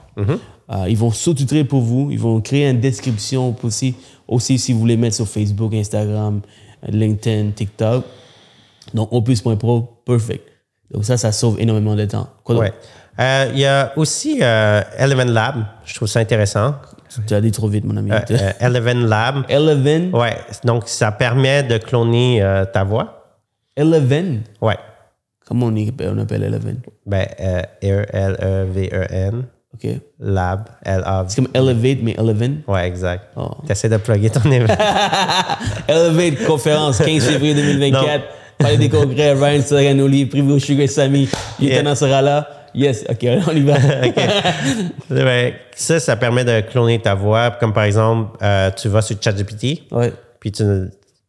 Euh, 0.72 0.86
ils 0.90 0.98
vont 0.98 1.12
sous-titrer 1.12 1.64
pour 1.64 1.82
vous. 1.82 2.10
Ils 2.12 2.20
vont 2.20 2.42
créer 2.42 2.70
une 2.70 2.80
description 2.80 3.56
aussi, 3.64 3.96
aussi 4.28 4.58
si 4.58 4.74
vous 4.74 4.80
voulez 4.80 4.98
mettre 4.98 5.16
sur 5.16 5.28
Facebook, 5.28 5.74
Instagram, 5.74 6.42
LinkedIn, 6.88 7.52
TikTok. 7.52 8.04
Donc, 8.94 9.10
opus.pro, 9.12 10.02
perfect. 10.06 10.44
Donc, 10.92 11.06
ça, 11.06 11.18
ça 11.18 11.32
sauve 11.32 11.60
énormément 11.60 11.96
de 11.96 12.06
temps. 12.06 12.28
Quoi? 12.44 12.56
Ouais. 12.56 12.74
Euh, 13.20 13.50
Il 13.54 13.60
y 13.60 13.66
a 13.66 13.94
aussi 13.96 14.40
euh, 14.42 14.82
Eleven 14.98 15.32
Lab. 15.32 15.66
Je 15.86 15.96
trouve 15.96 16.08
ça 16.08 16.20
intéressant. 16.20 16.76
Tu 17.28 17.34
as 17.34 17.42
dit 17.42 17.52
trop 17.52 17.68
vite, 17.70 17.86
mon 17.86 17.96
ami. 17.96 18.12
Euh, 18.12 18.52
Eleven 18.60 19.06
Lab. 19.08 19.46
Eleven? 19.48 20.14
Ouais. 20.14 20.38
Donc, 20.64 20.88
ça 20.88 21.12
permet 21.12 21.64
de 21.64 21.78
cloner 21.78 22.44
ta 22.74 22.84
voix. 22.84 23.40
Eleven? 23.76 24.42
Ouais. 24.62 24.78
Comment 25.46 25.68
on, 25.68 26.18
appelle 26.18 26.44
Eleven? 26.44 26.80
Ben, 27.06 27.28
E-L-E-V-E-N. 27.84 29.46
OK. 29.84 29.90
Lab. 30.20 30.70
L-A-V. 30.84 31.26
C'est 31.30 31.36
comme 31.44 31.52
Elevate, 31.54 32.00
mais 32.02 32.16
Eleven. 32.18 32.62
Ouais, 32.68 32.88
exact. 32.88 33.26
Oh. 33.36 33.50
T'essaies 33.68 33.90
de 33.90 33.98
plugger 33.98 34.30
ton 34.30 34.50
événement. 34.50 34.74
Elevate 35.88 36.46
conférence 36.46 36.98
15 37.00 37.26
février 37.26 37.54
2024. 37.54 38.24
Palais 38.58 38.78
des 38.78 38.90
congrès, 38.90 39.34
Ryan 39.34 39.62
Saranoli, 39.62 40.26
privé 40.28 40.54
au 40.54 40.60
Sugar 40.60 40.88
Sammy. 40.88 41.28
Lieutenant 41.60 41.94
sera 41.96 42.22
là. 42.22 42.48
Yes, 42.74 43.06
OK, 43.10 43.26
on 43.48 43.52
y 43.56 43.62
va. 43.62 43.76
Ben, 45.10 45.54
ça, 45.76 46.00
ça 46.00 46.16
permet 46.16 46.44
de 46.44 46.62
cloner 46.62 47.00
ta 47.00 47.16
voix. 47.16 47.52
Comme 47.52 47.74
par 47.74 47.84
exemple, 47.84 48.38
euh, 48.42 48.70
tu 48.76 48.88
vas 48.90 49.02
sur 49.02 49.16
ChatGPT, 49.22 49.84
Ouais. 49.92 50.12
puis 50.40 50.52
tu, 50.52 50.64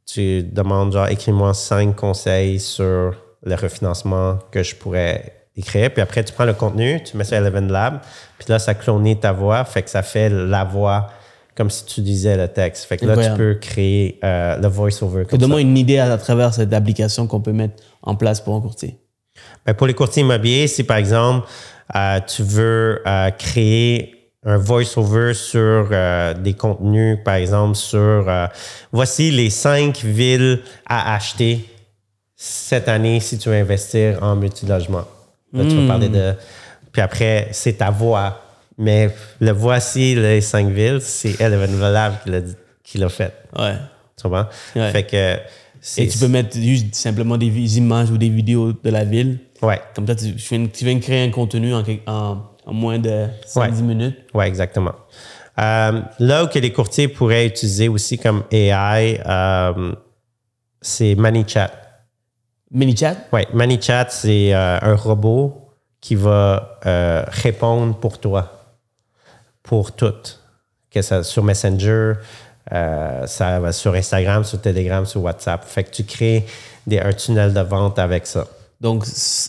tu 0.06 0.42
demandes 0.42 0.92
genre, 0.92 1.08
écris-moi 1.08 1.54
cinq 1.54 1.96
conseils 1.96 2.58
sur 2.60 3.14
le 3.44 3.54
refinancement 3.54 4.38
que 4.50 4.62
je 4.62 4.74
pourrais 4.74 5.32
Puis 5.56 6.02
après, 6.02 6.22
tu 6.22 6.32
prends 6.32 6.44
le 6.44 6.52
contenu, 6.52 7.02
tu 7.02 7.16
mets 7.16 7.24
sur 7.24 7.36
Eleven 7.36 7.72
Lab, 7.72 8.00
puis 8.38 8.46
là, 8.48 8.58
ça 8.58 8.74
clone 8.74 9.18
ta 9.18 9.32
voix, 9.32 9.64
fait 9.64 9.82
que 9.82 9.90
ça 9.90 10.02
fait 10.02 10.28
la 10.28 10.64
voix 10.64 11.08
comme 11.56 11.70
si 11.70 11.86
tu 11.86 12.02
disais 12.02 12.36
le 12.36 12.48
texte. 12.48 12.84
Fait 12.84 12.98
que 12.98 13.06
là, 13.06 13.16
tu 13.16 13.34
peux 13.36 13.54
créer 13.54 14.20
euh, 14.22 14.58
le 14.58 14.68
voice-over. 14.68 15.24
Donne-moi 15.32 15.62
une 15.62 15.78
idée 15.78 15.98
à, 15.98 16.12
à 16.12 16.18
travers 16.18 16.52
cette 16.52 16.72
application 16.74 17.26
qu'on 17.26 17.40
peut 17.40 17.52
mettre 17.52 17.82
en 18.02 18.14
place 18.14 18.42
pour 18.42 18.54
un 18.54 18.60
courtier. 18.60 18.98
Ben, 19.64 19.72
pour 19.72 19.86
les 19.86 19.94
courtiers 19.94 20.22
immobiliers, 20.22 20.66
si 20.66 20.84
par 20.84 20.98
exemple, 20.98 21.48
euh, 21.94 22.20
tu 22.26 22.42
veux 22.42 23.00
euh, 23.06 23.30
créer 23.30 24.12
un 24.44 24.58
voice-over 24.58 25.34
sur 25.34 25.88
des 26.38 26.54
contenus, 26.54 27.18
par 27.24 27.34
exemple, 27.34 27.74
sur 27.74 28.32
voici 28.92 29.32
les 29.32 29.50
cinq 29.50 30.02
villes 30.02 30.60
à 30.86 31.16
acheter 31.16 31.68
cette 32.36 32.88
année 32.88 33.18
si 33.18 33.38
tu 33.38 33.48
veux 33.48 33.56
investir 33.56 34.22
en 34.22 34.36
multilogement. 34.36 35.04
Là, 35.56 35.64
tu 35.68 35.76
vas 35.76 35.86
parler 35.88 36.08
de. 36.08 36.34
Puis 36.92 37.02
après, 37.02 37.48
c'est 37.52 37.74
ta 37.74 37.90
voix. 37.90 38.42
Mais 38.78 39.10
le 39.40 39.52
voici 39.52 40.14
les 40.14 40.40
cinq 40.42 40.68
villes, 40.68 40.98
c'est 41.00 41.40
Eleven 41.40 41.74
Valave 41.76 42.16
qui 42.84 42.98
l'a 42.98 43.08
fait. 43.08 43.32
Ouais. 43.58 43.72
Tu 44.16 44.22
comprends? 44.22 44.46
Ouais. 44.74 44.90
Fait 44.92 45.02
que. 45.04 45.36
Et 45.98 46.08
tu 46.08 46.18
peux 46.18 46.28
mettre 46.28 46.56
juste 46.58 46.94
simplement 46.94 47.36
des 47.38 47.78
images 47.78 48.10
ou 48.10 48.18
des 48.18 48.28
vidéos 48.28 48.72
de 48.72 48.90
la 48.90 49.04
ville. 49.04 49.38
Ouais. 49.62 49.80
Comme 49.94 50.06
ça, 50.06 50.14
tu, 50.14 50.34
tu 50.34 50.54
viens, 50.56 50.66
tu 50.66 50.84
viens 50.84 50.94
de 50.96 51.00
créer 51.00 51.24
un 51.26 51.30
contenu 51.30 51.72
en, 51.74 51.82
en, 52.06 52.38
en 52.66 52.72
moins 52.72 52.98
de 52.98 53.26
5-10 53.46 53.58
Ouais. 53.58 53.70
minutes. 53.82 54.16
Oui, 54.34 54.44
exactement. 54.46 54.92
Euh, 55.58 56.00
là 56.18 56.44
où 56.44 56.48
que 56.48 56.58
les 56.58 56.72
courtiers 56.72 57.08
pourraient 57.08 57.46
utiliser 57.46 57.88
aussi 57.88 58.18
comme 58.18 58.42
AI, 58.50 59.20
euh, 59.26 59.92
c'est 60.82 61.14
ManyChat. 61.14 61.70
MiniChat? 62.70 63.16
Oui, 63.32 63.42
ManyChat, 63.54 64.06
c'est 64.10 64.54
euh, 64.54 64.78
un 64.82 64.94
robot 64.94 65.70
qui 66.00 66.14
va 66.14 66.78
euh, 66.86 67.24
répondre 67.28 67.94
pour 67.96 68.18
toi, 68.18 68.74
pour 69.62 69.92
tout. 69.92 70.14
Que 70.90 71.02
ça 71.02 71.22
sur 71.22 71.42
Messenger, 71.44 72.14
euh, 72.72 73.26
ça 73.26 73.60
va 73.60 73.72
sur 73.72 73.94
Instagram, 73.94 74.44
sur 74.44 74.60
Telegram, 74.60 75.04
sur 75.06 75.22
WhatsApp. 75.22 75.64
Fait 75.64 75.84
que 75.84 75.90
tu 75.90 76.04
crées 76.04 76.46
des, 76.86 76.98
un 77.00 77.12
tunnel 77.12 77.52
de 77.52 77.60
vente 77.60 77.98
avec 77.98 78.26
ça. 78.26 78.46
Donc, 78.80 79.04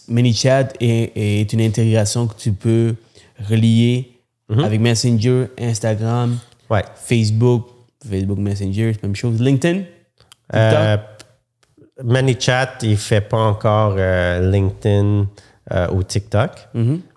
MiniChat 0.07 0.69
est, 0.79 1.11
est 1.15 1.53
une 1.53 1.61
intégration 1.61 2.27
que 2.27 2.35
tu 2.35 2.51
peux 2.53 2.95
relier 3.49 4.13
Mhm. 4.49 4.63
avec 4.63 4.79
Messenger, 4.79 5.47
Instagram, 5.59 6.37
Ouais. 6.69 6.83
Facebook, 6.95 7.67
Facebook 8.09 8.37
Messenger, 8.39 8.93
même 9.03 9.13
chose. 9.15 9.41
LinkedIn? 9.41 9.81
ManyChat, 12.03 12.77
il 12.83 12.97
fait 12.97 13.21
pas 13.21 13.37
encore 13.37 13.95
euh, 13.97 14.51
LinkedIn 14.51 15.25
euh, 15.73 15.87
ou 15.91 16.03
TikTok, 16.03 16.51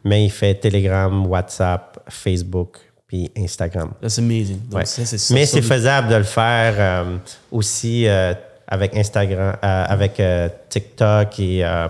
mais 0.05 0.25
il 0.25 0.31
fait 0.31 0.55
Telegram, 0.55 1.27
WhatsApp, 1.27 1.99
Facebook 2.09 2.79
puis 3.07 3.31
Instagram. 3.37 3.93
That's 4.01 4.19
amazing. 4.19 4.59
Donc, 4.69 4.81
Ouais. 4.81 4.85
ça, 4.87 5.05
c'est 5.05 5.19
ça, 5.19 5.35
mais 5.35 5.45
c'est 5.47 5.61
le- 5.61 5.67
faisable 5.67 6.09
de 6.09 6.15
le 6.17 6.23
faire 6.23 6.75
euh, 6.79 7.17
aussi 7.51 8.07
avec 8.69 8.97
Instagram, 8.97 9.57
avec 9.63 10.21
TikTok 10.69 11.39
et 11.41 11.65
euh, 11.65 11.89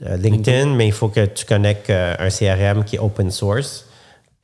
LinkedIn, 0.00 0.74
mais 0.74 0.86
il 0.88 0.92
faut 0.92 1.08
que 1.08 1.24
tu 1.26 1.44
connectes 1.44 1.90
un 1.90 2.28
CRM 2.28 2.84
qui 2.84 2.96
est 2.96 2.98
open 2.98 3.30
source, 3.30 3.86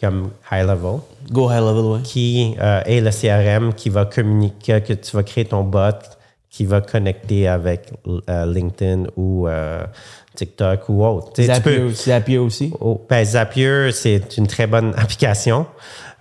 comme 0.00 0.30
High 0.50 0.62
Level 0.66 1.00
Go 1.30 1.50
high 1.50 1.60
level, 1.60 1.84
ouais. 1.84 2.00
qui 2.02 2.56
euh, 2.60 2.82
est 2.86 3.00
le 3.00 3.10
CRM 3.10 3.74
qui 3.74 3.88
va 3.90 4.04
communiquer, 4.06 4.80
que 4.80 4.94
tu 4.94 5.14
vas 5.16 5.22
créer 5.22 5.44
ton 5.44 5.62
bot 5.62 5.80
qui 6.48 6.64
va 6.64 6.80
connecter 6.80 7.46
avec 7.46 7.92
euh, 8.28 8.46
LinkedIn 8.46 9.04
ou 9.16 9.46
euh, 9.46 9.84
TikTok 10.34 10.88
ou 10.88 11.04
autre. 11.04 11.32
Tu 11.34 11.42
sais, 11.44 11.48
tu 11.48 11.54
Zapier, 11.54 11.76
peux- 11.78 11.90
Zapier 11.92 12.38
aussi. 12.38 12.72
Oh, 12.80 13.00
ben, 13.08 13.24
Zapier, 13.24 13.92
c'est 13.92 14.36
une 14.36 14.48
très 14.48 14.66
bonne 14.66 14.92
application 14.98 15.66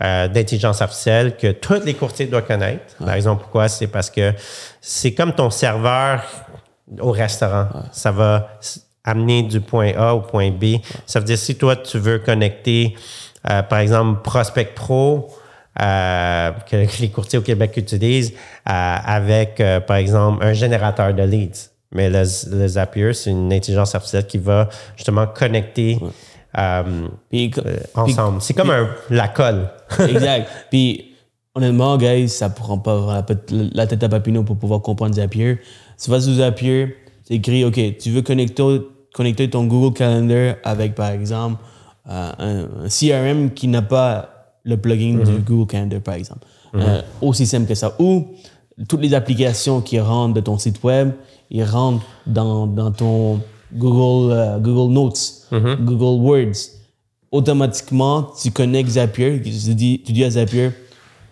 euh, 0.04 0.28
d'intelligence 0.28 0.82
artificielle 0.84 1.36
que 1.36 1.52
tous 1.54 1.82
les 1.84 1.96
courtiers 1.96 2.28
doivent 2.28 2.46
connaître. 2.46 2.94
La 3.00 3.14
raison 3.14 3.36
pourquoi, 3.38 3.68
c'est 3.70 3.88
parce 3.88 4.12
que 4.12 4.34
c'est 4.82 5.14
comme 5.16 5.34
ton 5.34 5.50
serveur 5.50 6.22
au 7.02 7.12
restaurant. 7.12 7.68
Ça 7.92 8.12
va 8.12 8.50
amener 9.04 9.42
du 9.44 9.62
point 9.62 9.94
A 9.98 10.14
au 10.14 10.22
point 10.22 10.52
B. 10.52 10.76
Ça 11.08 11.20
veut 11.20 11.26
dire 11.26 11.38
si 11.40 11.56
toi, 11.56 11.76
tu 11.76 11.98
veux 11.98 12.20
connecter, 12.20 12.96
euh, 13.48 13.62
par 13.64 13.80
exemple, 13.80 14.22
Prospect 14.24 14.74
Pro, 14.76 15.30
euh, 15.82 16.52
que 16.70 16.76
les 17.02 17.10
courtiers 17.10 17.40
au 17.40 17.42
Québec 17.42 17.74
utilisent, 17.78 18.32
euh, 18.32 18.96
avec, 19.06 19.62
par 19.88 19.98
exemple, 19.98 20.44
un 20.44 20.54
générateur 20.54 21.14
de 21.14 21.24
leads. 21.24 21.72
Mais 21.92 22.10
le, 22.10 22.24
le 22.52 22.68
Zapier, 22.68 23.14
c'est 23.14 23.32
une 23.32 23.52
intelligence 23.52 23.96
artificielle 23.96 24.28
qui 24.28 24.38
va 24.38 24.70
justement 24.96 25.26
connecter 25.26 26.00
Puis, 27.30 27.52
ensemble. 27.96 28.42
C'est 28.42 28.54
comme 28.54 28.70
un, 28.70 28.90
la 29.10 29.28
colle. 29.28 29.70
exact. 30.08 30.50
Puis, 30.70 31.16
honnêtement, 31.56 31.98
guys, 31.98 32.30
ça 32.30 32.50
prend 32.50 32.78
pas 32.78 33.24
la, 33.50 33.88
tête 33.88 34.04
à 34.04 34.10
Papineau 34.10 34.44
pour 34.44 34.58
pouvoir 34.58 34.82
comprendre 34.82 35.16
Zapier. 35.16 35.60
Tu 36.02 36.12
vas 36.12 36.22
sur 36.22 36.34
Zapier, 36.34 36.96
tu 37.26 37.34
écris, 37.34 37.66
OK, 37.66 37.80
tu 37.98 38.12
veux 38.12 38.22
connecter, 38.22 38.82
connecter 39.16 39.50
ton 39.50 39.66
Google 39.66 39.98
Calendar 39.98 40.56
avec, 40.64 40.94
par 40.94 41.10
exemple, 41.10 41.58
un, 42.10 42.66
un 42.84 42.88
CRM 42.89 43.51
qui 43.51 43.68
n'a 43.68 43.82
pas 43.82 44.30
le 44.64 44.78
plugin 44.78 45.20
du 45.24 45.39
Google 45.39 45.68
Calendar, 45.68 46.01
par 46.01 46.16
exemple. 46.16 46.45
Euh, 46.76 47.01
aussi 47.22 47.45
simple 47.45 47.68
que 47.68 47.76
ça. 47.76 47.95
Ou 47.99 48.28
toutes 48.88 49.01
les 49.01 49.14
applications 49.14 49.82
qui 49.82 49.99
rentrent 49.99 50.34
de 50.34 50.41
ton 50.41 50.57
site 50.57 50.84
web, 50.84 51.12
ils 51.49 51.64
rentrent 51.64 52.05
dans, 52.28 52.68
dans 52.68 52.91
ton 52.91 53.39
Google, 53.74 54.32
euh, 54.34 54.60
Google 54.60 54.93
Notes, 54.93 55.47
Google 55.51 56.22
Words 56.22 56.80
automatiquement, 57.32 58.28
tu 58.41 58.51
connectes 58.51 58.91
Zapier. 58.91 59.41
Tu 59.41 59.49
dis, 59.49 60.01
tu 60.03 60.12
dis 60.12 60.24
à 60.24 60.32
Zapier, 60.32 60.72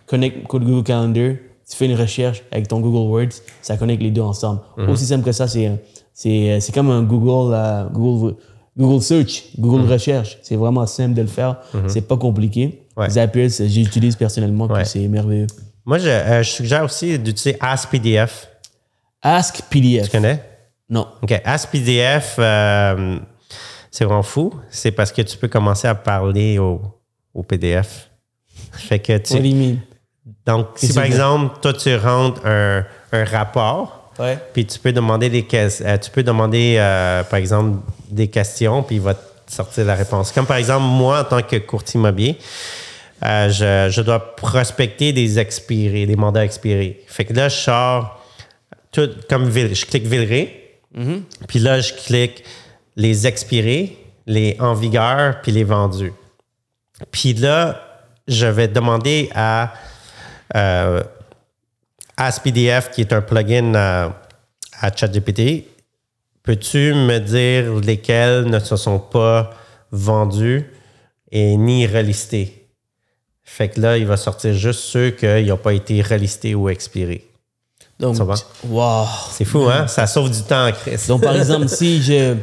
connecte 0.05 0.47
code 0.47 0.63
Google 0.63 0.83
Calendar, 0.83 1.35
tu 1.69 1.75
fais 1.75 1.85
une 1.85 1.95
recherche 1.95 2.43
avec 2.51 2.67
ton 2.67 2.79
Google 2.79 3.09
Words, 3.11 3.41
ça 3.61 3.77
connecte 3.77 4.01
les 4.01 4.11
deux 4.11 4.21
ensemble. 4.21 4.61
Aussi 4.87 5.05
simple 5.05 5.25
que 5.25 5.31
ça, 5.31 5.47
c'est, 5.47 5.71
c'est, 6.13 6.59
c'est 6.59 6.71
comme 6.73 6.89
un 6.89 7.03
Google, 7.03 7.53
euh, 7.53 7.89
Google, 7.89 8.35
Google 8.77 9.01
Search, 9.01 9.43
Google 9.57 9.91
Recherche. 9.91 10.37
C'est 10.43 10.55
vraiment 10.55 10.85
simple 10.85 11.13
de 11.15 11.21
le 11.21 11.27
faire. 11.27 11.57
C'est 11.87 12.01
pas 12.07 12.17
compliqué. 12.17 12.83
Ouais. 12.95 13.09
Zapier, 13.09 13.47
j'utilise 13.49 14.15
personnellement, 14.15 14.65
Ouais. 14.67 14.85
c'est 14.85 15.07
merveilleux. 15.07 15.47
Moi, 15.85 15.97
je, 15.99 16.09
euh, 16.09 16.43
je 16.43 16.49
suggère 16.49 16.83
aussi 16.83 17.17
d'utiliser 17.19 17.57
AskPDF. 17.61 18.49
Ask 19.21 19.61
PDF. 19.69 20.05
Tu 20.05 20.11
connais? 20.11 20.43
Non. 20.89 21.07
OK. 21.21 21.31
AskPDF, 21.43 22.35
euh, 22.39 23.17
c'est 23.91 24.05
vraiment 24.05 24.23
fou. 24.23 24.53
C'est 24.69 24.91
parce 24.91 25.11
que 25.11 25.21
tu 25.21 25.37
peux 25.37 25.47
commencer 25.47 25.87
à 25.87 25.95
parler 25.95 26.59
au, 26.59 26.81
au 27.33 27.43
PDF. 27.43 28.09
Fait 28.71 28.99
que 28.99 29.17
tu, 29.17 29.33
What 29.33 29.39
do 29.41 29.45
you 29.47 29.55
mean? 29.55 29.75
Donc, 30.45 30.67
si 30.75 30.93
par 30.93 31.03
exemple, 31.03 31.57
toi, 31.61 31.73
tu 31.73 31.95
rentres 31.95 32.41
un, 32.45 32.83
un 33.11 33.23
rapport, 33.25 33.96
Ouais. 34.19 34.37
Puis 34.53 34.65
tu 34.65 34.79
peux 34.79 34.91
demander 34.91 35.29
des 35.29 35.45
euh, 35.53 35.97
tu 35.97 36.09
peux 36.09 36.23
demander 36.23 36.75
euh, 36.77 37.23
par 37.23 37.37
exemple 37.37 37.79
des 38.09 38.27
questions 38.27 38.81
puis 38.83 38.95
il 38.95 39.01
va 39.01 39.13
te 39.13 39.51
sortir 39.51 39.85
la 39.85 39.95
réponse. 39.95 40.31
Comme 40.31 40.45
par 40.45 40.57
exemple 40.57 40.85
moi 40.85 41.21
en 41.21 41.23
tant 41.23 41.41
que 41.41 41.57
courtier 41.57 41.99
immobilier, 41.99 42.37
euh, 43.23 43.49
je, 43.49 43.91
je 43.91 44.01
dois 44.01 44.35
prospecter 44.35 45.13
des 45.13 45.39
expirés, 45.39 46.05
des 46.05 46.15
mandats 46.15 46.43
expirés. 46.43 47.03
Fait 47.07 47.25
que 47.25 47.33
là 47.33 47.49
je 47.49 47.55
sors 47.57 48.25
tout 48.91 49.09
comme 49.29 49.51
je 49.51 49.85
clique 49.85 50.05
Villeray. 50.05 50.63
Puis 51.47 51.59
là 51.59 51.79
je 51.79 51.93
clique 51.93 52.43
les 52.95 53.27
expirés, 53.27 53.97
les 54.25 54.57
en 54.59 54.73
vigueur 54.73 55.41
puis 55.41 55.51
les 55.51 55.63
vendus. 55.63 56.13
Puis 57.11 57.33
là 57.33 57.83
je 58.27 58.47
vais 58.47 58.67
demander 58.67 59.29
à 59.35 59.73
euh, 60.55 61.03
AskPDF, 62.17 62.91
qui 62.91 63.01
est 63.01 63.13
un 63.13 63.21
plugin 63.21 63.73
à, 63.75 64.13
à 64.81 64.91
ChatGPT, 64.95 65.65
peux-tu 66.43 66.93
me 66.93 67.19
dire 67.19 67.73
lesquels 67.75 68.45
ne 68.45 68.59
se 68.59 68.75
sont 68.75 68.99
pas 68.99 69.51
vendus 69.91 70.65
et 71.31 71.55
ni 71.57 71.85
relistés? 71.87 72.67
Fait 73.43 73.69
que 73.69 73.79
là, 73.79 73.97
il 73.97 74.05
va 74.05 74.17
sortir 74.17 74.53
juste 74.53 74.81
ceux 74.81 75.11
qui 75.11 75.25
n'ont 75.25 75.57
pas 75.57 75.73
été 75.73 76.01
relistés 76.01 76.53
ou 76.55 76.69
expirés. 76.69 77.25
Donc, 77.99 78.15
wow. 78.67 79.05
C'est 79.31 79.45
fou, 79.45 79.67
hein? 79.69 79.87
Ça 79.87 80.05
sauve 80.05 80.29
du 80.29 80.41
temps, 80.43 80.69
Chris. 80.71 80.97
Donc, 81.07 81.21
par 81.23 81.35
exemple, 81.35 81.67
si 81.67 82.01
je, 82.01 82.35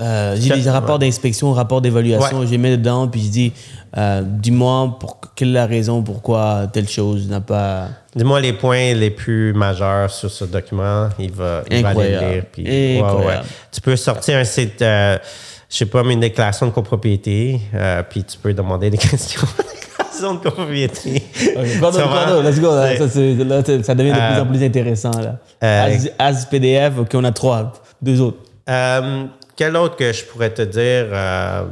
euh, 0.00 0.36
j'ai 0.40 0.54
des 0.54 0.64
Ouais. 0.64 0.70
rapports 0.70 0.98
d'inspection, 0.98 1.52
rapports 1.52 1.80
d'évaluation, 1.82 2.40
Ouais. 2.40 2.46
je 2.46 2.52
les 2.52 2.58
mets 2.58 2.76
dedans, 2.76 3.06
puis 3.08 3.22
je 3.22 3.28
dis, 3.28 3.52
euh, 3.96 4.22
dis-moi 4.24 4.96
pour, 4.98 5.18
quelle 5.34 5.48
est 5.48 5.52
la 5.52 5.66
raison 5.66 6.02
pourquoi 6.02 6.68
telle 6.72 6.88
chose 6.88 7.28
n'a 7.28 7.40
pas. 7.40 7.88
Dis-moi 8.18 8.40
les 8.40 8.52
points 8.52 8.94
les 8.94 9.10
plus 9.10 9.52
majeurs 9.52 10.10
sur 10.10 10.28
ce 10.30 10.44
document. 10.44 11.08
Il 11.20 11.30
va, 11.30 11.62
il 11.70 11.82
va 11.82 11.88
aller 11.90 12.00
Incroyable. 12.00 12.26
le 12.26 12.32
lire. 12.32 12.44
puis- 12.50 12.64
ouais, 13.00 13.26
ouais. 13.26 13.40
Tu 13.72 13.80
peux 13.80 13.94
sortir 13.96 14.36
un 14.38 14.44
site, 14.44 14.82
euh, 14.82 15.16
je 15.70 15.76
sais 15.76 15.86
pas, 15.86 16.02
mais 16.02 16.14
une 16.14 16.20
déclaration 16.20 16.66
de 16.66 16.72
copropriété, 16.72 17.60
euh, 17.74 18.02
puis 18.08 18.24
tu 18.24 18.36
peux 18.36 18.52
demander 18.52 18.90
des 18.90 18.98
questions. 18.98 19.42
déclaration 19.56 20.34
de 20.34 20.38
copropriété. 20.40 21.22
Pardon, 21.80 21.98
Ça 21.98 22.06
va? 22.06 22.24
pardon, 22.24 22.42
let's 22.42 22.60
go. 22.60 22.74
Là, 22.74 22.96
ça, 22.96 23.04
là, 23.04 23.94
devient 23.94 24.10
de 24.12 24.16
Euh, 24.18 24.32
plus 24.32 24.40
en 24.40 24.46
plus 24.46 24.62
intéressant. 24.64 25.12
Là. 25.12 25.38
euh, 25.62 25.96
as, 26.18 26.40
as 26.40 26.46
PDF, 26.46 26.98
OK, 26.98 27.10
on 27.14 27.22
a 27.24 27.30
trois, 27.30 27.72
deux 28.02 28.20
autres. 28.20 28.38
Euh, 28.68 29.24
quel 29.54 29.76
autre 29.76 29.94
que 29.94 30.12
je 30.12 30.24
pourrais 30.24 30.50
te 30.50 30.62
dire 30.62 31.06
euh, 31.12 31.62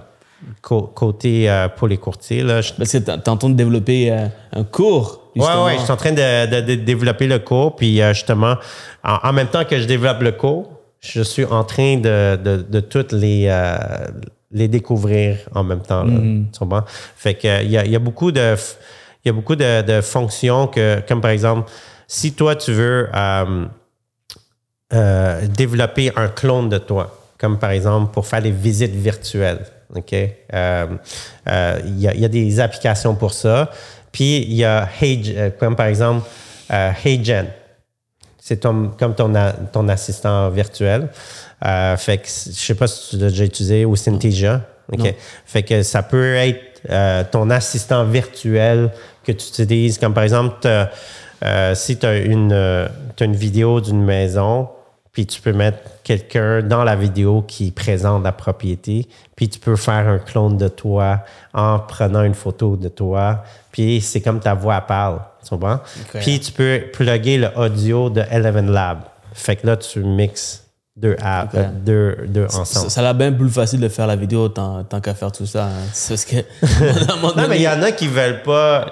cô- 0.62 0.82
côté 0.94 1.50
euh, 1.50 1.66
pour 1.68 1.88
les 1.88 1.96
courtiers? 1.96 2.42
Là, 2.44 2.60
je- 2.60 2.72
Parce 2.72 2.92
que 2.92 2.98
t'es 2.98 3.28
en 3.28 3.36
train 3.36 3.48
de 3.50 3.54
développer 3.54 4.12
euh, 4.12 4.26
un 4.52 4.62
cours. 4.62 5.22
Ouais, 5.36 5.44
justement. 5.46 5.64
ouais, 5.66 5.78
je 5.78 5.82
suis 5.82 5.92
en 5.92 5.96
train 5.96 6.12
de, 6.12 6.46
de- 6.46 6.60
de 6.60 6.74
développer 6.76 7.26
le 7.26 7.38
cours, 7.38 7.76
puis 7.76 8.00
euh, 8.02 8.12
justement, 8.14 8.56
en, 9.04 9.18
en 9.22 9.32
même 9.32 9.48
temps 9.48 9.64
que 9.64 9.78
je 9.78 9.84
développe 9.86 10.20
le 10.22 10.32
cours, 10.32 10.70
je 11.00 11.22
suis 11.22 11.44
en 11.44 11.62
train 11.64 11.98
de, 11.98 12.36
de, 12.36 12.80
toutes 12.80 13.12
les, 13.12 13.46
euh, 13.48 13.76
les 14.50 14.66
découvrir 14.68 15.38
en 15.54 15.62
même 15.64 15.82
temps. 15.82 16.04
Là, 16.04 16.12
comprends? 16.58 16.84
Fait 17.16 17.34
que 17.34 17.62
il 17.62 17.70
y 17.70 17.78
a, 17.78 17.84
il 17.84 17.90
y 17.92 17.96
a 17.96 18.00
beaucoup 18.00 18.32
de 18.32 18.54
il 19.24 19.28
y 19.28 19.30
a 19.30 19.32
beaucoup 19.32 19.56
de, 19.56 19.82
de 19.82 20.00
fonctions 20.00 20.68
que, 20.68 21.00
comme 21.08 21.20
par 21.20 21.32
exemple, 21.32 21.68
si 22.06 22.32
toi 22.32 22.54
tu 22.56 22.72
veux 22.72 23.08
euh, 23.14 23.66
euh, 24.92 25.46
développer 25.48 26.12
un 26.16 26.28
clone 26.28 26.68
de 26.68 26.78
toi, 26.78 27.18
comme 27.38 27.58
par 27.58 27.70
exemple 27.70 28.12
pour 28.12 28.26
faire 28.26 28.40
des 28.42 28.52
visites 28.52 28.94
virtuelles. 28.94 29.64
OK? 29.94 30.14
Euh, 30.54 30.86
y, 31.86 32.06
il 32.14 32.20
y 32.20 32.24
a 32.24 32.28
des 32.28 32.60
applications 32.60 33.14
pour 33.14 33.32
ça. 33.32 33.70
Puis 34.16 34.38
il 34.48 34.54
y 34.54 34.64
a 34.64 34.88
Hey, 34.98 35.34
euh, 35.36 35.50
comme 35.50 35.76
par 35.76 35.86
exemple 35.88 36.26
euh, 36.72 36.90
HeyGen. 37.04 37.48
C'est 38.40 38.60
ton- 38.60 38.92
comme 38.98 39.14
ton, 39.14 39.34
a- 39.34 39.52
ton 39.52 39.86
assistant 39.90 40.48
virtuel. 40.48 41.08
Euh, 41.64 41.96
fait 41.98 42.16
que 42.16 42.26
je 42.28 42.52
sais 42.52 42.74
pas 42.74 42.86
si 42.86 43.10
tu 43.10 43.16
l'as 43.18 43.28
déjà 43.28 43.44
utilisé 43.44 43.84
ou 43.84 43.94
Synthesia. 43.94 44.62
Fait 45.44 45.62
que 45.64 45.82
ça 45.82 46.02
peut 46.02 46.34
être 46.36 46.80
euh, 46.88 47.24
ton 47.30 47.50
assistant 47.50 48.04
virtuel 48.04 48.90
que 49.22 49.32
tu 49.32 49.48
utilises. 49.48 49.98
Comme 49.98 50.14
par 50.14 50.24
exemple, 50.24 50.66
euh, 51.44 51.74
si 51.74 51.98
tu 51.98 52.06
as 52.06 52.16
une 52.16 52.56
vidéo 53.20 53.82
d'une 53.82 54.02
maison, 54.02 54.70
puis 55.16 55.24
tu 55.24 55.40
peux 55.40 55.54
mettre 55.54 55.78
quelqu'un 56.04 56.60
dans 56.60 56.84
la 56.84 56.94
vidéo 56.94 57.40
qui 57.48 57.70
présente 57.70 58.22
la 58.22 58.32
propriété, 58.32 59.08
puis 59.34 59.48
tu 59.48 59.58
peux 59.58 59.74
faire 59.74 60.06
un 60.06 60.18
clone 60.18 60.58
de 60.58 60.68
toi 60.68 61.20
en 61.54 61.78
prenant 61.78 62.22
une 62.22 62.34
photo 62.34 62.76
de 62.76 62.88
toi, 62.88 63.42
puis 63.72 64.02
c'est 64.02 64.20
comme 64.20 64.40
ta 64.40 64.52
voix 64.52 64.78
parle, 64.82 65.20
tu 65.42 65.48
comprends? 65.48 65.80
Puis 66.20 66.38
tu 66.40 66.52
peux 66.52 66.82
plugger 66.92 67.38
le 67.38 67.48
audio 67.56 68.10
de 68.10 68.22
Eleven 68.30 68.70
Lab. 68.70 68.98
Fait 69.32 69.56
que 69.56 69.66
là, 69.66 69.78
tu 69.78 70.00
mixes 70.00 70.64
deux 70.94 71.16
apps, 71.22 71.54
Ok. 71.54 71.60
euh, 71.60 71.68
deux, 71.82 72.26
deux 72.28 72.44
ensemble. 72.54 72.90
ça 72.90 73.00
a 73.00 73.04
l'air 73.04 73.14
bien 73.14 73.32
plus 73.32 73.48
facile 73.48 73.80
de 73.80 73.88
faire 73.88 74.06
la 74.06 74.16
vidéo 74.16 74.50
tant, 74.50 74.84
tant 74.84 75.00
qu'à 75.00 75.14
faire 75.14 75.32
tout 75.32 75.46
ça. 75.46 75.64
hein. 75.64 75.70
C'est 75.94 76.12
parce 76.12 76.24
que. 76.26 76.36
à 77.36 77.40
Non, 77.40 77.48
mais 77.48 77.56
il 77.56 77.62
y 77.62 77.68
en 77.68 77.82
a 77.82 77.90
qui 77.90 78.06
veulent 78.06 78.42
pas. 78.42 78.90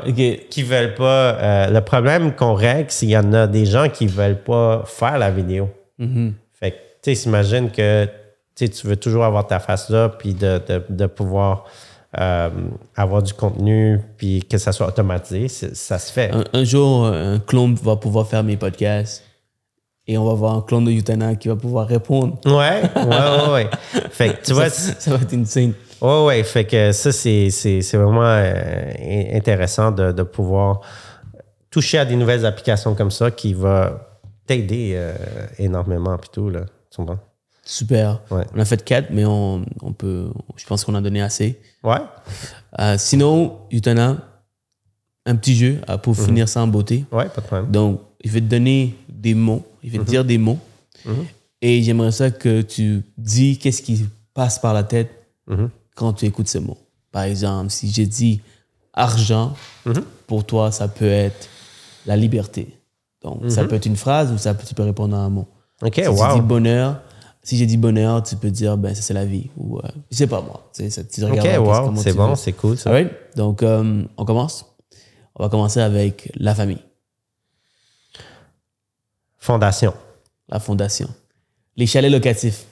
Qui 0.50 0.62
veulent 0.62 0.94
pas. 0.94 1.04
euh, 1.34 1.70
le 1.70 1.80
problème 1.82 2.34
qu'on 2.34 2.54
règle, 2.54 2.86
c'est 2.88 3.00
qu'il 3.04 3.10
y 3.10 3.18
en 3.18 3.30
a 3.34 3.46
des 3.46 3.66
gens 3.66 3.90
qui 3.90 4.06
veulent 4.06 4.42
pas 4.42 4.84
faire 4.86 5.18
la 5.18 5.30
vidéo. 5.30 5.68
Mm-hmm. 6.00 6.32
Fait 6.52 6.70
que, 6.72 6.76
tu 6.76 6.80
sais, 7.02 7.14
s'imagine 7.14 7.70
que 7.70 8.08
tu 8.56 8.68
veux 8.86 8.96
toujours 8.96 9.24
avoir 9.24 9.46
ta 9.46 9.58
face 9.58 9.90
là, 9.90 10.08
puis 10.08 10.34
de, 10.34 10.60
de, 10.68 10.82
de 10.88 11.06
pouvoir 11.06 11.64
euh, 12.20 12.48
avoir 12.96 13.22
du 13.22 13.32
contenu, 13.34 14.00
puis 14.16 14.44
que 14.48 14.56
ça 14.58 14.70
soit 14.72 14.86
automatisé, 14.86 15.48
ça 15.48 15.98
se 15.98 16.12
fait. 16.12 16.30
Un, 16.32 16.44
un 16.52 16.64
jour, 16.64 17.06
un 17.06 17.40
clone 17.40 17.74
va 17.74 17.96
pouvoir 17.96 18.26
faire 18.28 18.44
mes 18.44 18.56
podcasts 18.56 19.24
et 20.06 20.16
on 20.18 20.24
va 20.24 20.34
voir 20.34 20.54
un 20.54 20.60
clone 20.62 20.84
de 20.84 20.90
Utana 20.92 21.34
qui 21.34 21.48
va 21.48 21.56
pouvoir 21.56 21.88
répondre. 21.88 22.38
Ouais, 22.46 22.82
ouais, 22.94 23.48
ouais, 23.48 23.52
ouais. 23.52 23.70
Fait 24.10 24.34
que 24.34 24.46
tu 24.46 24.52
vois, 24.52 24.68
ça, 24.68 24.92
ça 24.98 25.10
va 25.16 25.22
être 25.22 25.34
insane. 25.34 25.72
Ouais, 26.00 26.24
ouais. 26.24 26.42
Fait 26.44 26.64
que 26.64 26.92
ça, 26.92 27.10
c'est, 27.10 27.48
vraiment 27.94 28.22
euh, 28.24 28.92
in- 29.00 29.36
intéressant 29.36 29.90
de, 29.90 30.12
de 30.12 30.22
pouvoir 30.22 30.82
toucher 31.70 31.98
à 31.98 32.04
des 32.04 32.14
nouvelles 32.16 32.46
applications 32.46 32.94
comme 32.94 33.10
ça 33.10 33.30
qui 33.30 33.54
va 33.54 34.13
t'aider 34.46 34.92
euh, 34.94 35.14
énormément 35.58 36.16
tout, 36.32 36.48
là. 36.50 36.64
Tu 36.90 36.96
comprends? 36.96 37.18
Super. 37.64 38.20
Ouais. 38.30 38.44
On 38.54 38.60
a 38.60 38.64
fait 38.64 38.84
quatre, 38.84 39.08
mais 39.10 39.24
on, 39.24 39.64
on 39.82 39.92
peut. 39.92 40.30
Je 40.56 40.66
pense 40.66 40.84
qu'on 40.84 40.94
a 40.94 41.00
donné 41.00 41.22
assez. 41.22 41.58
Ouais. 41.82 41.96
Euh, 42.78 42.96
sinon, 42.98 43.58
Utana, 43.70 44.18
un 45.26 45.36
petit 45.36 45.56
jeu 45.56 45.80
euh, 45.88 45.96
pour 45.96 46.14
Mhm. 46.18 46.24
finir 46.26 46.48
ça 46.48 46.60
en 46.62 46.66
beauté. 46.66 47.04
Ouais, 47.10 47.28
pas 47.28 47.40
de 47.40 47.46
problème. 47.46 47.70
Donc, 47.70 48.00
je 48.22 48.30
vais 48.30 48.40
te 48.40 48.46
donner 48.46 48.94
des 49.08 49.32
mots, 49.34 49.62
je 49.82 49.90
vais 49.90 49.98
te 49.98 50.04
dire 50.04 50.24
des 50.24 50.38
mots. 50.38 50.58
Et 51.62 51.82
j'aimerais 51.82 52.12
ça 52.12 52.30
que 52.30 52.60
tu 52.62 53.02
dis 53.16 53.58
qu'est-ce 53.58 53.80
qui 53.80 54.06
passe 54.34 54.58
par 54.58 54.74
la 54.74 54.82
tête 54.82 55.10
quand 55.94 56.12
tu 56.12 56.26
écoutes 56.26 56.48
ces 56.48 56.60
mots. 56.60 56.76
Par 57.12 57.22
exemple, 57.22 57.70
si 57.70 57.90
j'ai 57.90 58.06
dit 58.06 58.40
argent, 58.92 59.54
pour 60.26 60.44
toi, 60.44 60.70
ça 60.70 60.88
peut 60.88 61.04
être 61.06 61.48
la 62.06 62.16
liberté. 62.16 62.68
Donc, 63.24 63.50
ça 63.50 63.64
peut 63.64 63.74
être 63.74 63.86
une 63.86 63.96
phrase 63.96 64.30
ou 64.30 64.38
ça 64.38 64.54
peut, 64.54 64.64
tu 64.66 64.74
peux 64.74 64.82
répondre 64.84 65.16
à 65.16 65.20
un 65.20 65.30
mot. 65.30 65.48
OK, 65.82 65.94
Si 65.96 66.02
tu 66.02 66.08
wow. 66.08 66.34
dis 66.34 66.40
bonheur, 66.42 67.00
si 67.42 67.56
j'ai 67.56 67.66
dit 67.66 67.76
bonheur, 67.78 68.22
tu 68.22 68.36
peux 68.36 68.50
dire, 68.50 68.76
ben, 68.76 68.94
ça 68.94 69.02
c'est 69.02 69.14
la 69.14 69.24
vie. 69.24 69.50
Ou, 69.56 69.78
euh, 69.78 69.82
je 70.10 70.16
sais 70.18 70.26
pas 70.28 70.40
moi. 70.42 70.70
Tu 70.74 70.82
sais, 70.84 70.90
ça- 70.90 71.04
tu 71.04 71.24
OK, 71.24 71.30
wow. 71.32 71.96
C'est 71.96 72.10
tu 72.12 72.16
bon, 72.16 72.36
c'est 72.36 72.52
cool, 72.52 72.76
ça. 72.78 72.90
Alright? 72.90 73.10
Donc, 73.36 73.62
euh, 73.62 74.04
on 74.16 74.24
commence. 74.24 74.66
On 75.34 75.42
va 75.42 75.48
commencer 75.48 75.80
avec 75.80 76.30
la 76.36 76.54
famille, 76.54 76.78
Fondation. 79.38 79.94
la 80.48 80.60
fondation, 80.60 81.08
les 81.76 81.86
chalets 81.86 82.10
locatifs, 82.12 82.66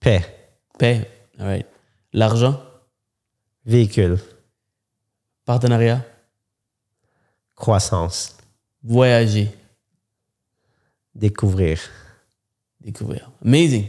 Paix. 0.00 0.24
paix, 0.78 1.08
alright. 1.38 1.66
l'argent, 2.12 2.58
Véhicule. 3.66 4.18
partenariat, 5.44 6.04
Croissance. 7.56 8.36
voyager, 8.82 9.48
Découvrir. 11.14 11.78
découvrir. 12.82 13.30
Amazing. 13.44 13.84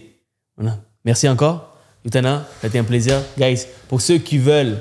Voilà. 0.57 0.77
Merci 1.05 1.27
encore. 1.29 1.77
Yutana, 2.05 2.45
ça 2.59 2.65
a 2.65 2.67
été 2.67 2.77
un 2.79 2.83
plaisir. 2.83 3.21
Guys, 3.37 3.65
pour 3.87 4.01
ceux 4.01 4.17
qui 4.17 4.37
veulent 4.37 4.77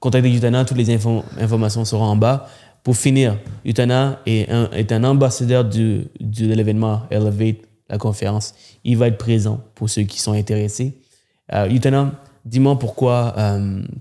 contacter 0.00 0.28
Yutana, 0.30 0.64
toutes 0.64 0.76
les 0.78 0.88
infos- 0.94 1.22
informations 1.38 1.84
seront 1.84 2.04
en 2.04 2.16
bas. 2.16 2.48
Pour 2.82 2.96
finir, 2.96 3.38
Yutana 3.64 4.20
est 4.26 4.50
un, 4.50 4.68
est 4.72 4.90
un 4.90 5.04
ambassadeur 5.04 5.64
du, 5.64 6.06
du- 6.18 6.48
de 6.48 6.54
l'événement 6.54 7.02
Elevate, 7.10 7.58
la 7.88 7.98
conférence. 7.98 8.52
Il 8.84 8.96
va 8.96 9.06
être 9.08 9.18
présent 9.18 9.60
pour 9.74 9.88
ceux 9.88 10.02
qui 10.02 10.18
sont 10.18 10.32
intéressés. 10.32 10.98
Euh, 11.52 11.68
Yutana, 11.68 12.12
dis-moi 12.44 12.78
pourquoi 12.78 13.34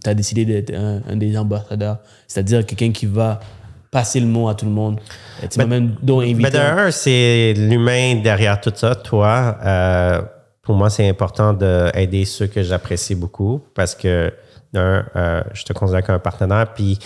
tu 0.04 0.10
as 0.10 0.14
décidé 0.16 0.44
d'être 0.46 0.74
un, 0.74 1.02
un 1.08 1.16
des 1.18 1.38
ambassadeurs, 1.38 2.00
c'est-à-dire 2.28 2.66
quelqu'un 2.66 2.92
qui 2.92 3.06
va 3.06 3.40
passer 3.92 4.20
le 4.20 4.28
mot 4.28 4.50
à 4.50 4.56
tout 4.56 4.66
le 4.66 4.72
monde. 4.72 5.00
Tu 5.50 5.58
m'as 5.58 5.66
même. 5.66 5.96
Mais 6.04 6.52
d'un, 6.52 6.92
c'est 6.92 7.54
l'humain 7.56 8.16
derrière 8.16 8.60
tout 8.62 8.74
ça, 8.76 8.96
toi. 8.96 9.58
Euh, 9.64 10.22
pour 10.62 10.76
moi, 10.76 10.90
c'est 10.90 11.08
important 11.08 11.54
d'aider 11.54 12.26
ceux 12.26 12.48
que 12.48 12.62
j'apprécie 12.62 13.16
beaucoup 13.16 13.62
parce 13.74 13.96
que, 13.96 14.32
d'un, 14.74 15.06
euh, 15.16 15.42
je 15.54 15.64
te 15.64 15.74
considère 15.74 16.04
comme 16.04 16.16
un 16.16 16.20
partenaire. 16.20 16.74
Puis, 16.74 17.00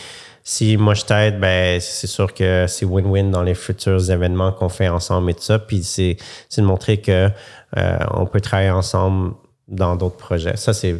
si 0.43 0.75
moi 0.75 0.93
je 0.93 1.05
t'aide, 1.05 1.39
ben 1.39 1.79
c'est 1.79 2.07
sûr 2.07 2.33
que 2.33 2.65
c'est 2.67 2.85
win-win 2.85 3.31
dans 3.31 3.43
les 3.43 3.55
futurs 3.55 4.11
événements 4.11 4.51
qu'on 4.51 4.67
fait 4.67 4.89
ensemble 4.89 5.31
et 5.31 5.33
tout 5.33 5.41
ça. 5.43 5.57
Puis 5.57 5.83
c'est 5.83 6.17
de 6.57 6.63
montrer 6.63 6.97
que 6.97 7.29
euh, 7.77 7.97
on 8.11 8.25
peut 8.25 8.41
travailler 8.41 8.71
ensemble 8.71 9.35
dans 9.69 9.95
d'autres 9.95 10.17
projets. 10.17 10.57
Ça 10.57 10.73
c'est 10.73 10.97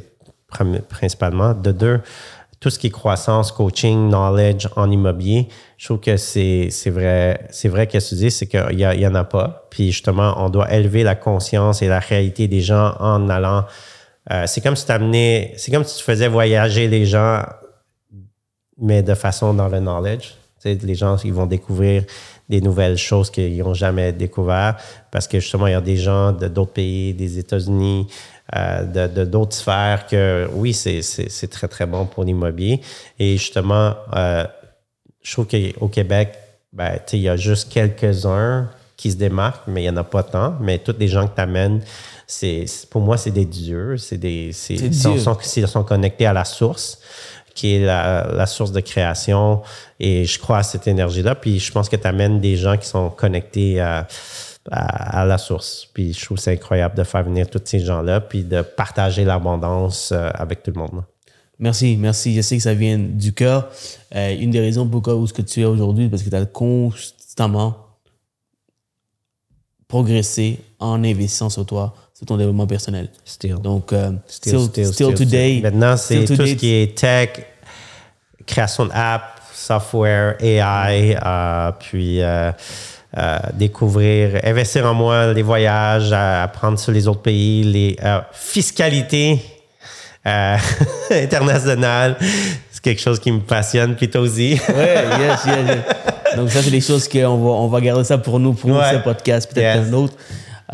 principalement. 0.87 1.53
De 1.53 1.71
deux, 1.73 1.99
tout 2.63 2.69
ce 2.69 2.79
qui 2.79 2.87
est 2.87 2.91
croissance, 2.91 3.51
coaching, 3.51 4.07
knowledge 4.09 4.69
en 4.77 4.89
immobilier, 4.89 5.49
je 5.77 5.85
trouve 5.87 5.99
que 5.99 6.15
c'est 6.15 6.69
vrai 6.89 7.45
c'est 7.51 7.67
vrai 7.67 7.87
qu'est-ce 7.87 8.11
que 8.11 8.15
tu 8.15 8.21
dis, 8.21 8.31
c'est 8.31 8.47
qu'il 8.47 8.79
y, 8.79 8.85
a- 8.85 8.95
il 8.95 9.01
y 9.01 9.05
en 9.07 9.15
a 9.15 9.25
pas. 9.25 9.67
Puis 9.69 9.91
justement, 9.91 10.33
on 10.37 10.49
doit 10.49 10.71
élever 10.73 11.03
la 11.03 11.15
conscience 11.15 11.81
et 11.81 11.87
la 11.89 11.99
réalité 11.99 12.47
des 12.47 12.61
gens 12.61 12.95
en 12.99 13.29
allant. 13.29 13.65
euh, 14.31 14.45
c'est 14.47 14.61
comme 14.61 14.77
si 14.77 14.85
t'amenais- 14.85 15.53
c'est 15.57 15.69
comme 15.73 15.83
si 15.83 15.97
tu 15.97 16.03
faisais 16.05 16.29
voyager 16.29 16.87
les 16.87 17.05
gens 17.05 17.43
mais 18.77 19.03
de 19.03 19.13
façon 19.13 19.53
dans 19.53 19.67
le 19.67 19.79
knowledge. 19.79 20.33
Tu 20.61 20.73
les 20.75 20.95
gens, 20.95 21.17
ils 21.25 21.33
vont 21.33 21.45
découvrir 21.45 22.03
des 22.47 22.61
nouvelles 22.61 22.97
choses 22.97 23.29
qu'ils 23.29 23.57
n'ont 23.57 23.73
jamais 23.73 24.13
découvert 24.13 24.77
parce 25.11 25.27
que 25.27 25.39
justement, 25.41 25.67
il 25.67 25.71
y 25.71 25.75
a 25.75 25.81
des 25.81 25.97
gens 25.97 26.31
de 26.31 26.47
d'autres 26.47 26.71
pays, 26.71 27.13
des 27.13 27.37
États-Unis, 27.37 28.07
euh, 28.55 28.83
de 28.83 29.07
de 29.13 29.25
d'autres 29.25 29.55
sphères 29.55 30.05
que 30.07 30.49
oui, 30.53 30.73
c'est 30.73 31.01
c'est- 31.01 31.29
c'est 31.29 31.47
très, 31.47 31.67
très 31.67 31.85
bon 31.85 32.05
pour 32.05 32.23
l'immobilier. 32.23 32.81
Et 33.19 33.37
justement, 33.37 33.95
euh, 34.15 34.45
je 35.21 35.31
trouve 35.31 35.47
qu'au 35.47 35.87
Québec, 35.87 36.33
ben, 36.73 36.99
il 37.13 37.19
y 37.19 37.29
a 37.29 37.35
juste 37.37 37.71
quelques-uns 37.71 38.69
qui 38.97 39.11
se 39.11 39.15
démarquent, 39.17 39.67
mais 39.67 39.81
il 39.81 39.83
n'y 39.85 39.89
en 39.89 39.97
a 39.97 40.03
pas 40.03 40.23
tant. 40.23 40.55
Mais 40.59 40.77
tous 40.79 40.95
les 40.99 41.07
gens 41.07 41.27
que 41.27 41.35
tu 41.35 41.41
amènes, 41.41 41.81
pour 42.89 43.01
moi, 43.01 43.17
c'est 43.17 43.31
des 43.31 43.45
dieux. 43.45 43.97
C'est 43.97 44.17
des, 44.17 44.51
c'est, 44.53 44.75
ils 44.87 44.93
sont, 44.95 45.17
sont- 45.17 45.37
ils 45.57 45.67
sont 45.67 45.83
connectés 45.83 46.25
à 46.25 46.33
la 46.33 46.45
source, 46.45 46.99
qui 47.53 47.75
est 47.75 47.85
la, 47.85 48.27
la 48.33 48.45
source 48.45 48.71
de 48.71 48.79
création. 48.79 49.61
Et 49.99 50.25
je 50.25 50.39
crois 50.39 50.59
à 50.59 50.63
cette 50.63 50.87
énergie-là. 50.87 51.35
Puis 51.35 51.59
je 51.59 51.71
pense 51.71 51.89
que 51.89 51.95
tu 51.95 52.07
amènes 52.07 52.39
des 52.41 52.55
gens 52.55 52.77
qui 52.77 52.87
sont 52.87 53.09
connectés 53.09 53.79
à, 53.79 54.07
à, 54.71 55.21
à 55.21 55.25
la 55.25 55.37
source. 55.37 55.87
Puis 55.93 56.13
je 56.13 56.25
trouve 56.25 56.37
c'est 56.37 56.53
incroyable 56.53 56.95
de 56.95 57.03
faire 57.03 57.23
venir 57.23 57.49
tous 57.49 57.61
ces 57.65 57.79
gens-là, 57.79 58.21
puis 58.21 58.43
de 58.43 58.61
partager 58.61 59.25
l'abondance 59.25 60.11
euh, 60.11 60.29
avec 60.33 60.63
tout 60.63 60.71
le 60.71 60.79
monde. 60.79 61.03
Merci, 61.59 61.97
merci. 61.97 62.35
Je 62.35 62.41
sais 62.41 62.57
que 62.57 62.63
ça 62.63 62.73
vient 62.73 62.97
du 62.97 63.33
cœur. 63.33 63.69
Euh, 64.15 64.35
une 64.37 64.51
des 64.51 64.59
raisons 64.59 64.87
pourquoi 64.87 65.15
où 65.15 65.27
ce 65.27 65.33
que 65.33 65.41
tu 65.41 65.61
es 65.61 65.65
aujourd'hui, 65.65 66.09
parce 66.09 66.23
que 66.23 66.29
tu 66.29 66.35
as 66.35 66.45
constamment 66.45 67.77
progressé 69.87 70.59
en 70.79 71.03
investissant 71.03 71.49
sur 71.49 71.65
toi, 71.65 71.93
sur 72.13 72.25
ton 72.25 72.37
développement 72.37 72.65
personnel. 72.65 73.09
Still. 73.23 73.55
Donc, 73.61 73.93
euh, 73.93 74.11
Still, 74.27 74.61
still, 74.61 74.87
still, 74.87 75.13
today. 75.13 75.61
Maintenant, 75.61 75.95
c'est 75.95 76.25
tout 76.25 76.35
ce 76.35 76.53
qui 76.53 76.73
est 76.73 76.97
tech, 76.97 77.29
création 78.47 78.87
d'app, 78.87 79.39
software, 79.53 80.35
AI, 80.43 81.15
euh, 81.23 81.71
puis 81.79 82.19
euh, 83.17 83.37
découvrir, 83.53 84.39
investir 84.43 84.85
en 84.85 84.93
moi, 84.93 85.33
les 85.33 85.43
voyages, 85.43 86.11
apprendre 86.11 86.79
sur 86.79 86.91
les 86.91 87.07
autres 87.07 87.21
pays, 87.21 87.63
les 87.63 87.95
euh, 88.03 88.19
fiscalité 88.31 89.39
euh, 90.25 90.57
internationale. 91.11 92.17
C'est 92.71 92.81
quelque 92.81 93.01
chose 93.01 93.19
qui 93.19 93.31
me 93.31 93.39
passionne, 93.41 93.95
puis 93.95 94.09
toi 94.09 94.21
aussi. 94.21 94.59
Ouais, 94.75 95.03
yes, 95.19 95.45
yes, 95.45 95.55
yes. 95.67 96.35
Donc, 96.35 96.49
ça, 96.49 96.61
c'est 96.63 96.71
des 96.71 96.81
choses 96.81 97.07
qu'on 97.07 97.37
va, 97.37 97.49
on 97.51 97.67
va 97.67 97.81
garder 97.81 98.03
ça 98.03 98.17
pour 98.17 98.39
nous, 98.39 98.53
pour 98.53 98.71
Ouais. 98.71 98.93
ce 98.93 98.97
podcast, 98.97 99.51
peut-être 99.53 99.77
Yes. 99.81 99.89
un 99.89 99.93
autre. 99.93 100.13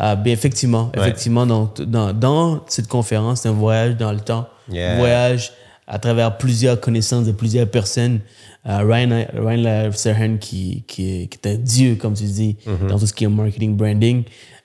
Euh, 0.00 0.14
bien, 0.14 0.32
effectivement, 0.32 0.90
Ouais. 0.96 1.02
effectivement, 1.02 1.44
donc, 1.44 1.80
dans, 1.82 2.12
dans 2.14 2.64
cette 2.68 2.88
conférence, 2.88 3.42
c'est 3.42 3.48
un 3.50 3.52
voyage 3.52 3.96
dans 3.96 4.12
le 4.12 4.20
temps, 4.20 4.48
Yeah. 4.70 4.96
voyage 4.96 5.52
à 5.92 5.98
travers 5.98 6.38
plusieurs 6.38 6.80
connaissances 6.80 7.26
de 7.26 7.32
plusieurs 7.32 7.68
personnes. 7.68 8.20
Euh, 8.66 8.78
Ryan, 8.84 9.26
Ryan 9.34 9.90
Serhan, 9.92 10.36
qui, 10.38 10.84
qui, 10.86 11.02
est- 11.22 11.26
qui 11.26 11.38
est 11.42 11.52
un 11.54 11.56
dieu, 11.56 11.96
comme 11.96 12.14
tu 12.14 12.24
dis, 12.24 12.56
Mm-hmm. 12.64 12.86
dans 12.88 12.98
tout 12.98 13.06
ce 13.06 13.12
qui 13.12 13.24
est 13.24 13.28
marketing, 13.28 13.76
branding. 13.76 14.22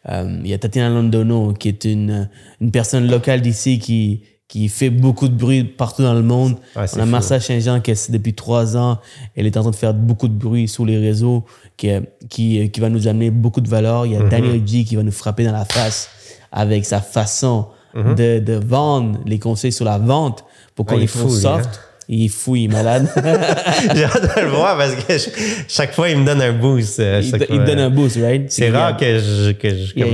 Euh, 0.07 0.39
il 0.43 0.49
y 0.49 0.53
a 0.53 0.59
Tatiana 0.59 0.89
Londono, 0.93 1.53
qui 1.53 1.69
est 1.69 1.84
une, 1.86 2.30
une 2.61 2.69
personne 2.69 3.09
locale 3.09 3.41
d'ici 3.41 3.80
qui, 3.80 4.21
qui 4.47 4.67
fait 4.69 4.91
beaucoup 4.91 5.28
de 5.28 5.34
bruit 5.34 5.63
partout 5.63 6.03
dans 6.03 6.13
le 6.13 6.21
monde. 6.21 6.57
Ouais, 6.76 6.86
On 6.95 6.99
a. 6.99 7.05
Marcia 7.05 7.39
Saint-Jean, 7.39 7.82
qui 7.82 7.89
est- 7.91 8.11
depuis 8.11 8.36
trois 8.36 8.78
ans, 8.78 8.99
elle 9.36 9.47
est 9.47 9.57
en 9.57 9.61
train 9.61 9.71
de 9.71 9.76
faire 9.76 9.95
beaucoup 9.95 10.28
de 10.28 10.36
bruit 10.38 10.67
sur 10.67 10.86
les 10.86 10.99
réseaux, 10.99 11.43
qui, 11.76 11.89
qui, 12.30 12.69
qui 12.69 12.80
va 12.80 12.89
nous 12.89 13.07
amener 13.07 13.32
beaucoup 13.32 13.61
de 13.61 13.67
valeur. 13.69 14.05
Il 14.05 14.11
y 14.11 14.15
a 14.15 14.21
Daniel 14.21 14.61
G 14.67 14.84
qui 14.84 14.95
va 14.95 15.01
nous 15.01 15.11
frapper 15.11 15.43
dans 15.43 15.53
la 15.53 15.65
face 15.65 16.07
avec 16.51 16.86
sa 16.86 17.01
façon 17.01 17.65
Mm-hmm. 17.95 18.15
de, 18.15 18.39
de 18.39 18.53
vendre 18.61 19.19
les 19.26 19.39
conseils 19.39 19.71
sur 19.71 19.86
la 19.86 19.97
vente 19.97 20.43
pour 20.76 20.86
qu'on 20.86 20.95
Ouais, 20.95 20.99
il 20.99 21.01
les 21.01 21.05
est 21.05 21.07
fou, 21.07 21.19
trouve 21.19 21.36
lui, 21.36 21.41
soft. 21.41 21.65
hein. 21.65 21.80
Il 22.07 22.26
est 22.26 22.28
fou, 22.28 22.55
il 22.55 22.65
est 22.65 22.67
malade. 22.67 23.07
J'ai 23.95 24.03
hâte 24.03 24.36
de 24.36 24.41
le 24.41 24.47
voir 24.49 24.78
parce 24.78 24.93
que 24.93 25.17
je- 25.17 25.30
chaque 25.67 25.91
fois, 25.91 26.07
il 26.07 26.19
me 26.19 26.26
donne 26.26 26.39
un 26.39 26.51
boost. 26.53 26.99
euh, 26.99 27.19
il, 27.23 27.30
fois. 27.43 27.57
donne 27.57 27.80
un 27.80 27.89
boost, 27.89 28.17
right? 28.21 28.51
C'est 28.51 28.69
rare 28.69 28.95
que 28.95 29.17
je, 29.17 29.51
que 29.53 29.69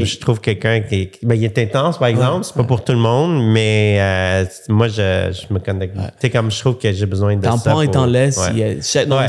je, 0.05 0.17
trouve 0.17 0.39
quelqu'un 0.39 0.79
qui 0.79 0.95
est, 0.95 1.11
ben, 1.21 1.35
il 1.35 1.43
est 1.43 1.57
intense, 1.57 1.97
par 1.97 2.07
exemple. 2.07 2.45
c'est 2.45 2.55
pas 2.55 2.63
pour 2.63 2.85
tout 2.85 2.93
le 2.93 2.97
monde, 2.99 3.43
mais 3.51 3.97
euh, 3.99 4.45
moi, 4.69 4.87
je, 4.87 5.33
je 5.33 5.53
me 5.53 5.59
connecte. 5.59 5.95
Tu 5.97 6.01
sais, 6.21 6.29
comme 6.29 6.49
je 6.49 6.59
trouve 6.61 6.77
que 6.77 6.93
j'ai 6.93 7.05
besoin 7.05 7.35
de 7.35 7.41
T'en 7.41 7.57
ça. 7.57 7.71
prends 7.71 7.81
et 7.81 7.91
t'en 7.91 8.05
laisses. 8.05 8.37
Ouais. 8.37 8.51
Il 8.53 8.57
y 8.59 8.63
a 8.63 8.81
chaque- 8.81 9.09
dans, 9.09 9.19
Ouais. 9.19 9.27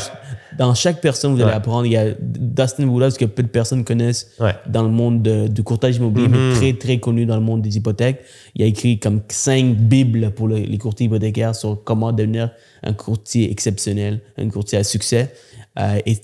Dans 0.59 0.75
chaque 0.75 1.01
personne, 1.01 1.33
vous 1.35 1.41
allez 1.41 1.51
Ouais. 1.51 1.57
apprendre. 1.57 1.87
Il 1.87 1.93
y 1.93 1.97
a 1.97 2.07
Dustin 2.21 2.87
Woodhouse 2.87 3.17
que 3.19 3.25
peu 3.25 3.43
de 3.43 3.49
personnes 3.49 3.85
connaissent 3.85 4.31
Ouais. 4.41 4.55
Dans 4.69 4.83
le 4.83 4.89
monde 4.91 5.23
de- 5.23 5.49
du 5.49 5.63
courtage 5.63 5.97
immobilier, 5.97 6.29
mais 6.29 6.55
très, 6.55 6.73
très 6.75 6.99
connu 7.01 7.27
dans 7.27 7.37
le 7.37 7.43
monde 7.43 7.63
des 7.63 7.77
hypothèques. 7.77 8.21
Il 8.55 8.63
a 8.63 8.67
écrit 8.67 8.99
comme 8.99 9.21
cinq 9.29 9.77
bibles 9.77 10.31
pour 10.33 10.49
le- 10.49 10.57
les 10.59 10.79
courtiers 10.79 11.07
hypothécaires 11.07 11.55
sur 11.55 11.83
comment 11.85 12.13
devenir 12.13 12.51
un 12.83 12.93
courtier 12.93 13.51
exceptionnel, 13.51 14.21
un 14.37 14.49
courtier 14.49 14.79
à 14.79 14.85
succès. 14.85 15.33
Euh, 15.79 15.99
et 16.07 16.19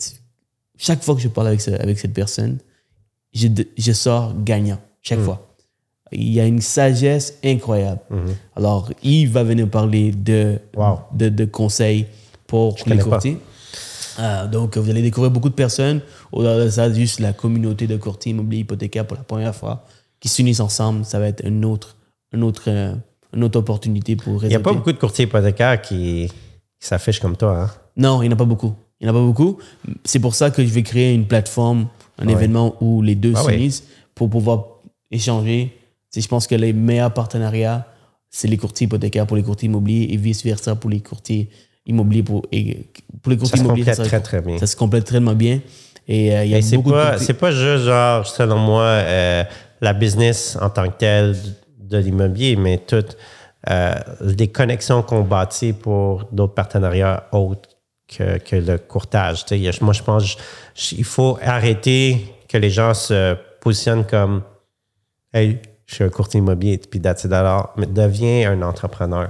chaque 0.77 1.03
fois 1.03 1.15
que 1.15 1.21
je 1.21 1.29
parle 1.29 1.49
avec, 1.49 1.61
ce- 1.61 1.71
avec 1.71 1.99
cette 1.99 2.13
personne, 2.15 2.59
je, 3.33 3.49
je 3.77 3.93
sors 3.93 4.35
gagnant, 4.45 4.77
Mm. 4.77 4.79
chaque 5.03 5.21
fois. 5.21 5.45
Il 6.11 6.31
y 6.33 6.41
a 6.41 6.47
une 6.47 6.63
sagesse 6.63 7.39
incroyable. 7.45 8.01
Alors, 8.57 8.91
Yves 9.03 9.31
va 9.33 9.45
venir 9.45 9.69
parler 9.69 10.11
de. 10.11 10.59
Wow. 10.75 11.01
de, 11.15 11.29
de 11.29 11.45
conseils 11.45 12.07
pour 12.47 12.77
les 12.87 12.97
connais 12.97 13.05
pas. 13.11 13.21
Euh, 14.19 14.47
donc, 14.47 14.77
vous 14.77 14.91
allez 14.91 15.03
découvrir 15.03 15.31
beaucoup 15.31 15.49
de 15.49 15.55
personnes. 15.55 16.01
Au-delà 16.33 16.65
de 16.65 16.71
ça, 16.71 16.93
juste 16.93 17.21
la 17.21 17.33
communauté 17.33 17.87
de 17.87 17.97
courtiers 17.97 18.31
immobiliers 18.33 18.63
hypothécaires 18.63 19.07
pour 19.07 19.17
la 19.17 19.23
première 19.23 19.55
fois 19.55 19.85
qui 20.21 20.29
s'unissent 20.29 20.61
ensemble. 20.61 21.05
Ça 21.05 21.19
va 21.19 21.29
être 21.29 21.45
une 21.47 21.65
autre, 21.65 21.97
une 22.33 22.43
autre, 22.43 22.65
euh, 22.69 22.95
une 23.35 23.45
autre 23.45 23.59
opportunité 23.59 24.17
pour 24.17 24.43
Il 24.45 24.49
n'y 24.49 24.55
a 24.55 24.59
pas 24.61 24.71
réseauter. 24.71 24.77
beaucoup 24.79 24.93
de 24.93 24.99
courtiers 24.99 25.25
hypothécaires 25.27 25.81
qui, 25.81 26.29
qui 26.81 26.87
s'affichent 26.87 27.21
comme 27.21 27.37
toi. 27.37 27.63
Hein? 27.63 27.71
Non, 27.97 28.23
il 28.23 28.27
n'y 28.29 28.33
en 28.33 28.37
a 28.37 28.39
pas 28.39 28.45
beaucoup. 28.45 28.75
Il 29.01 29.07
n'y 29.07 29.11
en 29.11 29.15
a 29.15 29.19
pas 29.19 29.25
beaucoup. 29.25 29.59
C'est 30.05 30.19
pour 30.19 30.35
ça 30.35 30.51
que 30.51 30.65
je 30.65 30.71
vais 30.73 30.83
créer 30.83 31.15
une 31.15 31.27
plateforme, 31.29 31.87
un 32.19 32.27
événement 32.27 32.75
où 32.81 33.01
les 33.03 33.15
deux 33.15 33.33
Ah 33.37 33.45
oui. 33.47 33.53
s'unissent 33.53 33.85
pour 34.17 34.29
pouvoir 34.29 34.65
échanger. 35.13 35.73
Je 36.17 36.27
pense 36.27 36.49
que 36.49 36.57
les 36.57 36.73
meilleurs 36.73 37.15
partenariats, 37.15 37.87
c'est 38.31 38.49
les 38.49 38.57
courtiers 38.57 38.87
hypothécaires 38.87 39.27
pour 39.27 39.37
les 39.37 39.45
courtiers 39.45 39.69
immobiliers 39.69 40.09
et 40.11 40.17
vice-versa 40.17 40.75
pour 40.75 40.91
les 40.91 41.01
courtiers 41.01 41.49
immobiliers. 41.89 42.23
Pour, 42.23 42.43
et, 42.53 42.87
pour 43.23 43.33
les 43.33 43.37
Ça 43.37 43.41
courtiers 43.41 43.59
se 43.59 43.65
immobiliers, 43.65 43.91
complète 43.91 44.09
très, 44.09 44.21
très 44.21 44.41
bien. 44.41 44.59
ça 44.59 44.67
se 44.67 44.77
complète 44.77 45.05
tellement 45.05 45.35
bien. 45.35 45.61
Et 46.07 46.35
euh, 46.37 46.45
il 46.45 46.51
y 46.51 46.55
a 46.55 46.77
beaucoup 46.77 46.91
de 46.91 46.95
pas, 46.97 47.09
courtiers- 47.11 47.27
c'est 47.27 47.35
pas 47.35 47.51
juste, 47.51 47.85
genre, 47.85 48.27
selon 48.27 48.59
moi, 48.59 48.83
euh, 48.83 49.45
la 49.81 49.93
business 49.93 50.57
en 50.61 50.71
tant 50.71 50.89
que 50.89 50.97
telle 50.97 51.37
de 51.79 51.99
l'immobilier, 51.99 52.57
mais 52.57 52.79
toutes 52.79 53.17
euh, 53.69 53.93
les 54.21 54.49
connexions 54.49 55.03
qu'on 55.03 55.23
bâtit 55.23 55.73
pour 55.73 56.25
d'autres 56.33 56.55
partenariats 56.55 57.25
autres 57.33 57.69
que, 58.07 58.39
que 58.39 58.57
le 58.57 58.79
courtage. 58.79 59.45
Tu 59.45 59.49
sais, 59.49 59.59
il 59.59 59.63
y 59.65 59.69
a- 59.69 59.73
moi, 59.83 59.93
je 59.93 60.03
pense 60.03 60.37
qu'il 60.75 61.05
faut 61.05 61.39
arrêter 61.43 62.33
que 62.49 62.57
les 62.57 62.71
gens 62.71 62.95
se 62.95 63.35
positionnent 63.61 64.07
comme 64.07 64.43
Hey, 65.35 65.59
je 65.85 65.95
suis 65.97 66.05
un 66.05 66.09
courtier 66.09 66.39
immobilier, 66.39 66.79
puis. 66.79 67.01
Alors, 67.31 67.75
mais 67.77 67.85
deviens 67.87 68.51
un 68.53 68.63
entrepreneur. 68.63 69.29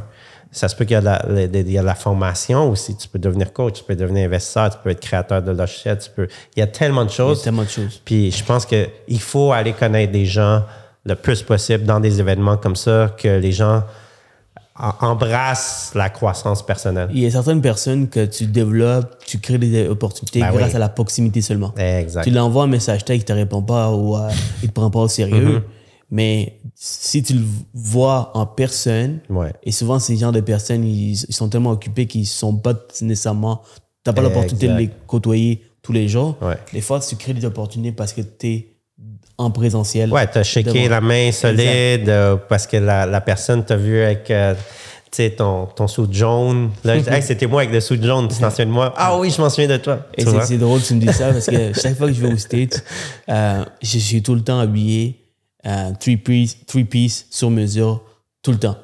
Ça 0.50 0.68
se 0.68 0.74
peut 0.74 0.84
qu'il 0.84 0.94
y 0.94 0.96
a 0.96 1.00
de 1.00 1.04
la, 1.04 1.22
il 1.28 1.70
y 1.70 1.78
a 1.78 1.82
de 1.82 1.86
la 1.86 1.94
formation 1.94 2.70
aussi. 2.70 2.96
Tu 2.96 3.06
peux 3.08 3.18
devenir 3.18 3.52
coach, 3.52 3.74
tu 3.74 3.84
peux 3.84 3.94
devenir 3.94 4.26
investisseur, 4.26 4.70
tu 4.70 4.78
peux 4.82 4.90
être 4.90 5.00
créateur 5.00 5.42
de 5.42 5.50
logiciels, 5.52 5.98
tu 5.98 6.10
peux. 6.10 6.26
Il 6.56 6.60
y 6.60 6.62
a 6.62 6.66
tellement 6.66 7.04
de 7.04 7.10
il 7.10 7.12
y 7.12 7.14
a 7.14 7.16
choses. 7.16 7.42
tellement 7.42 7.64
de 7.64 7.68
choses. 7.68 8.00
Puis 8.04 8.30
je 8.30 8.42
pense 8.44 8.64
qu'il 8.64 9.20
faut 9.20 9.52
aller 9.52 9.72
connaître 9.74 10.12
des 10.12 10.24
gens 10.26 10.62
le 11.04 11.14
plus 11.14 11.42
possible 11.42 11.84
dans 11.84 12.00
des 12.00 12.18
événements 12.20 12.56
comme 12.56 12.76
ça, 12.76 13.14
que 13.18 13.28
les 13.38 13.52
gens 13.52 13.82
en- 14.78 14.94
embrassent 15.06 15.92
la 15.94 16.08
croissance 16.08 16.64
personnelle. 16.64 17.08
Il 17.12 17.20
y 17.20 17.26
a 17.26 17.30
certaines 17.30 17.60
personnes 17.60 18.08
que 18.08 18.24
tu 18.24 18.46
développes, 18.46 19.18
tu 19.26 19.38
crées 19.38 19.58
des 19.58 19.86
opportunités 19.88 20.40
Ben 20.40 20.50
grâce 20.52 20.70
oui. 20.70 20.76
à 20.76 20.78
la 20.78 20.88
proximité 20.88 21.40
seulement. 21.42 21.74
Exact. 21.76 22.24
Tu 22.24 22.30
l'envoies 22.30 22.64
un 22.64 22.68
message 22.68 23.04
texte, 23.04 23.22
il 23.28 23.32
te 23.32 23.32
répond 23.32 23.62
pas 23.62 23.90
ou 23.90 24.16
euh, 24.16 24.28
il 24.62 24.68
te 24.68 24.74
prend 24.74 24.90
pas 24.90 25.00
au 25.00 25.08
sérieux. 25.08 25.58
Mm-hmm. 25.58 25.62
Mais 26.10 26.57
si 26.80 27.22
tu 27.24 27.32
le 27.34 27.42
vois 27.74 28.30
en 28.34 28.46
personne, 28.46 29.18
Ouais. 29.28 29.52
et 29.64 29.72
souvent 29.72 29.98
ces 29.98 30.16
genres 30.16 30.30
de 30.32 30.40
personnes, 30.40 30.84
ils, 30.84 31.12
ils 31.28 31.34
sont 31.34 31.48
tellement 31.48 31.72
occupés 31.72 32.06
qu'ils 32.06 32.26
sont 32.26 32.56
pas 32.56 32.74
nécessairement, 33.00 33.62
t'as 34.04 34.12
pas 34.12 34.22
l'opportunité 34.22 34.68
de 34.68 34.76
les 34.76 34.90
côtoyer 35.08 35.62
tous 35.82 35.92
les 35.92 36.06
jours. 36.08 36.36
Ouais. 36.40 36.56
Des 36.72 36.80
fois, 36.80 37.00
tu 37.00 37.16
crées 37.16 37.34
des 37.34 37.44
opportunités 37.44 37.90
parce 37.92 38.12
que 38.12 38.20
tu 38.20 38.46
es 38.46 38.68
en 39.38 39.50
présentiel. 39.50 40.12
Ouais, 40.12 40.26
t'as 40.28 40.44
shaké 40.44 40.70
Devant. 40.72 40.88
la 40.88 41.00
main 41.00 41.32
solide 41.32 42.08
euh, 42.08 42.36
parce 42.48 42.66
que 42.68 42.76
la, 42.76 43.06
la 43.06 43.20
personne 43.20 43.64
t'a 43.64 43.76
vu 43.76 44.00
avec 44.00 44.30
euh, 44.30 44.54
tu 44.54 44.60
sais, 45.12 45.30
ton, 45.30 45.66
ton 45.66 45.88
suit 45.88 46.04
jaune. 46.12 46.70
Hey, 46.84 47.22
c'était 47.22 47.46
moi 47.46 47.62
avec 47.62 47.72
le 47.74 47.80
suit 47.80 48.00
jaune, 48.00 48.28
tu 48.28 48.36
t'en 48.38 48.50
souviens 48.50 48.66
de 48.66 48.70
moi? 48.70 48.94
Ah 48.96 49.18
oui, 49.18 49.30
je 49.30 49.40
m'en 49.40 49.50
souviens 49.50 49.68
de 49.68 49.76
toi. 49.78 50.06
Et 50.16 50.24
Tu 50.24 50.30
c'est 50.44 50.58
drôle 50.58 50.80
que 50.80 50.86
tu 50.86 50.94
me 50.94 51.00
dis 51.00 51.12
ça 51.12 51.32
parce 51.32 51.46
que 51.46 51.72
chaque 51.72 51.96
fois 51.96 52.06
que 52.08 52.12
je 52.12 52.20
vais 52.24 52.32
aux 52.32 52.36
States, 52.38 52.84
euh, 53.28 53.64
je 53.82 53.98
suis 53.98 54.22
tout 54.22 54.34
le 54.36 54.42
temps 54.42 54.60
habillé 54.60 55.17
euh, 55.66 55.90
three 55.98 56.16
piece, 56.16 56.56
three 56.66 56.84
piece 56.84 57.26
sur 57.30 57.50
mesure, 57.50 58.02
tout 58.42 58.52
le 58.52 58.58
temps. 58.58 58.76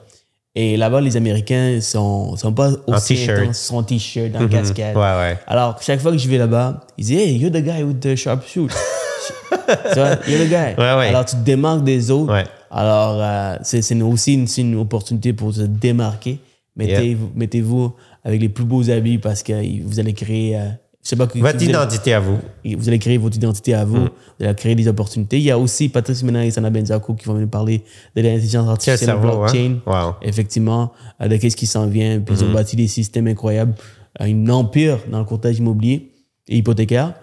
Et 0.56 0.76
là-bas, 0.76 1.00
les 1.00 1.16
Américains 1.16 1.80
sont, 1.80 2.36
sont 2.36 2.52
pas 2.52 2.70
aussi 2.86 3.14
t-shirt. 3.14 3.40
intenses, 3.40 3.58
sont 3.58 3.76
en 3.78 3.82
t-shirt, 3.82 4.36
en 4.36 4.46
cascade. 4.46 4.96
Ouais, 4.96 5.02
ouais. 5.02 5.38
Alors, 5.48 5.82
chaque 5.82 6.00
fois 6.00 6.12
que 6.12 6.18
je 6.18 6.28
vais 6.28 6.38
là-bas, 6.38 6.80
ils 6.96 7.06
disent 7.06 7.18
Hey, 7.18 7.36
you're 7.36 7.50
the 7.50 7.56
guy 7.62 7.82
with 7.82 7.98
the 8.00 8.14
sharp 8.14 8.44
suit. 8.46 8.68
tu 9.50 9.98
vois, 9.98 10.10
you're 10.28 10.44
the 10.44 10.48
guy. 10.48 10.74
Ouais, 10.78 10.94
ouais. 10.96 11.08
Alors, 11.08 11.24
tu 11.24 11.34
te 11.34 11.40
démarques 11.40 11.82
des 11.82 12.10
autres. 12.10 12.32
Ouais. 12.32 12.44
Alors, 12.70 13.18
euh, 13.20 13.56
c'est 13.62 14.00
aussi 14.02 14.34
une, 14.34 14.46
une 14.58 14.76
opportunité 14.76 15.32
pour 15.32 15.52
se 15.52 15.62
démarquer. 15.62 16.38
Mettez-vous 16.76 17.30
mettez-vous 17.34 17.94
avec 18.24 18.40
les 18.40 18.48
plus 18.48 18.64
beaux 18.64 18.90
habits 18.90 19.18
parce 19.18 19.42
que 19.42 19.52
vous 19.84 20.00
allez 20.00 20.12
créer. 20.12 20.56
euh, 20.56 20.68
sais 21.08 21.16
pas 21.16 21.26
que- 21.26 21.38
Votre 21.38 21.56
allez- 21.56 21.66
identité 21.66 22.14
à 22.14 22.20
vous. 22.20 22.38
vous 22.64 22.88
allez 22.88 22.98
créer 22.98 23.18
votre 23.18 23.36
identité 23.36 23.74
à 23.74 23.84
vous, 23.84 23.96
Mm. 23.98 24.10
vous 24.38 24.44
allez 24.46 24.54
créer 24.54 24.74
des 24.74 24.88
opportunités. 24.88 25.36
Il 25.38 25.42
y 25.44 25.50
a 25.50 25.58
aussi 25.58 25.88
Patrice 25.88 26.22
Mena 26.22 26.44
et 26.46 26.50
Sana 26.50 26.70
Benzakou 26.70 27.14
qui 27.14 27.26
vont 27.26 27.34
venir 27.34 27.48
parler 27.48 27.82
de 28.16 28.22
l'intelligence 28.22 28.68
artificielle 28.68 29.10
hein? 29.10 29.20
blockchain. 29.20 29.78
Wow. 29.86 30.14
Effectivement, 30.22 30.92
euh, 31.20 31.28
de 31.28 31.36
qu'est-ce 31.36 31.56
qui 31.56 31.66
s'en 31.66 31.86
vient. 31.86 32.20
Puis 32.20 32.36
ils 32.36 32.44
ont 32.44 32.52
bâti 32.52 32.76
des 32.76 32.88
systèmes 32.88 33.26
incroyables, 33.26 33.74
euh, 34.20 34.24
une 34.24 34.50
empire 34.50 34.98
dans 35.10 35.18
le 35.18 35.24
courtage 35.24 35.58
immobilier 35.58 36.12
et 36.48 36.56
hypothécaire. 36.58 37.14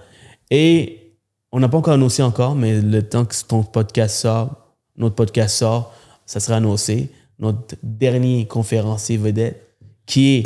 Et 0.51 1.17
on 1.51 1.59
n'a 1.59 1.67
pas 1.69 1.77
encore 1.77 1.93
annoncé 1.95 2.21
encore, 2.23 2.55
mais 2.55 2.79
le 2.81 3.01
temps 3.03 3.25
que 3.25 3.35
ton 3.47 3.63
podcast 3.63 4.15
sort, 4.15 4.75
notre 4.97 5.15
podcast 5.15 5.55
sort, 5.57 5.93
ça 6.25 6.39
sera 6.39 6.57
annoncé. 6.57 7.09
Notre 7.39 7.75
dernier 7.81 8.45
conférencier 8.45 9.17
vedette, 9.17 9.65
qui 10.05 10.35
est, 10.37 10.43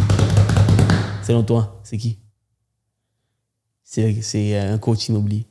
selon 1.27 1.43
toi, 1.43 1.81
c'est 1.83 1.97
qui? 1.97 2.19
C'est 3.87 4.21
c'est, 4.21 4.55
euh, 4.59 4.73
un 4.73 4.77
coach 4.79 5.07
immobilier 5.09 5.45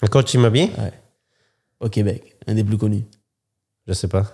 Un 0.00 0.06
coach 0.06 0.32
immobilier? 0.34 0.70
ouais, 0.78 0.92
au 1.80 1.88
Québec, 1.88 2.36
un 2.46 2.54
des 2.54 2.62
plus 2.62 2.78
connus. 2.78 3.04
Je 3.86 3.92
sais 3.94 4.06
pas. 4.08 4.24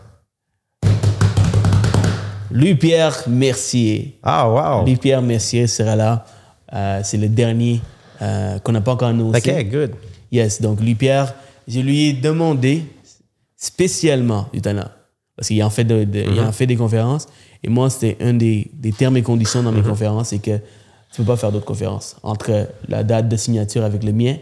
Louis-Pierre 2.50 3.24
Mercier. 3.28 4.18
Ah, 4.22 4.48
wow. 4.48 4.84
Louis-Pierre 4.84 5.22
Mercier 5.22 5.66
sera 5.66 5.96
là. 5.96 6.24
Euh, 6.72 7.00
c'est 7.02 7.16
le 7.16 7.28
dernier 7.28 7.80
euh, 8.22 8.58
qu'on 8.60 8.72
n'a 8.72 8.80
pas 8.80 8.92
encore 8.92 9.08
annoncé. 9.08 9.50
OK, 9.50 9.70
good. 9.70 9.92
Yes, 10.30 10.60
donc 10.60 10.80
Louis-Pierre, 10.80 11.34
je 11.66 11.80
lui 11.80 12.08
ai 12.08 12.12
demandé 12.12 12.84
spécialement, 13.56 14.48
Utana, 14.52 14.92
parce 15.34 15.48
qu'il 15.48 15.62
en 15.62 15.70
fait, 15.70 15.84
de- 15.84 16.04
de- 16.04 16.24
il 16.30 16.40
en 16.40 16.52
fait 16.52 16.66
des 16.66 16.76
conférences, 16.76 17.26
et 17.62 17.68
moi, 17.68 17.88
c'était 17.90 18.16
un 18.22 18.34
des, 18.34 18.70
des 18.74 18.92
termes 18.92 19.16
et 19.16 19.22
conditions 19.22 19.62
dans 19.62 19.72
mes 19.72 19.82
conférences, 19.82 20.28
c'est 20.28 20.38
que 20.38 20.58
tu 21.16 21.22
peux 21.22 21.26
pas 21.28 21.36
faire 21.36 21.50
d'autres 21.50 21.64
conférences 21.64 22.16
entre 22.22 22.68
la 22.88 23.02
date 23.02 23.28
de 23.28 23.36
signature 23.36 23.82
avec 23.84 24.04
le 24.04 24.12
mien 24.12 24.36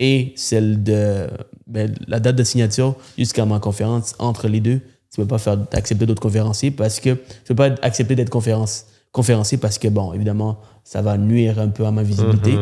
et 0.00 0.32
celle 0.36 0.82
de 0.82 1.28
ben, 1.66 1.94
la 2.08 2.18
date 2.18 2.36
de 2.36 2.44
signature 2.44 2.96
jusqu'à 3.18 3.44
ma 3.44 3.60
conférence, 3.60 4.14
entre 4.18 4.48
les 4.48 4.60
deux, 4.60 4.80
tu 5.12 5.20
peux 5.20 5.26
pas 5.26 5.38
faire 5.38 5.58
accepter 5.72 6.06
d'autres 6.06 6.22
conférenciers 6.22 6.70
parce 6.70 6.98
que 6.98 7.10
tu 7.10 7.18
peux 7.48 7.54
pas 7.54 7.70
accepter 7.82 8.14
d'être 8.16 8.30
conférence, 8.30 8.86
conférencier 9.12 9.58
parce 9.58 9.78
que, 9.78 9.88
bon, 9.88 10.12
évidemment, 10.14 10.58
ça 10.82 11.02
va 11.02 11.16
nuire 11.18 11.58
un 11.60 11.68
peu 11.68 11.84
à 11.86 11.90
ma 11.90 12.02
visibilité. 12.02 12.52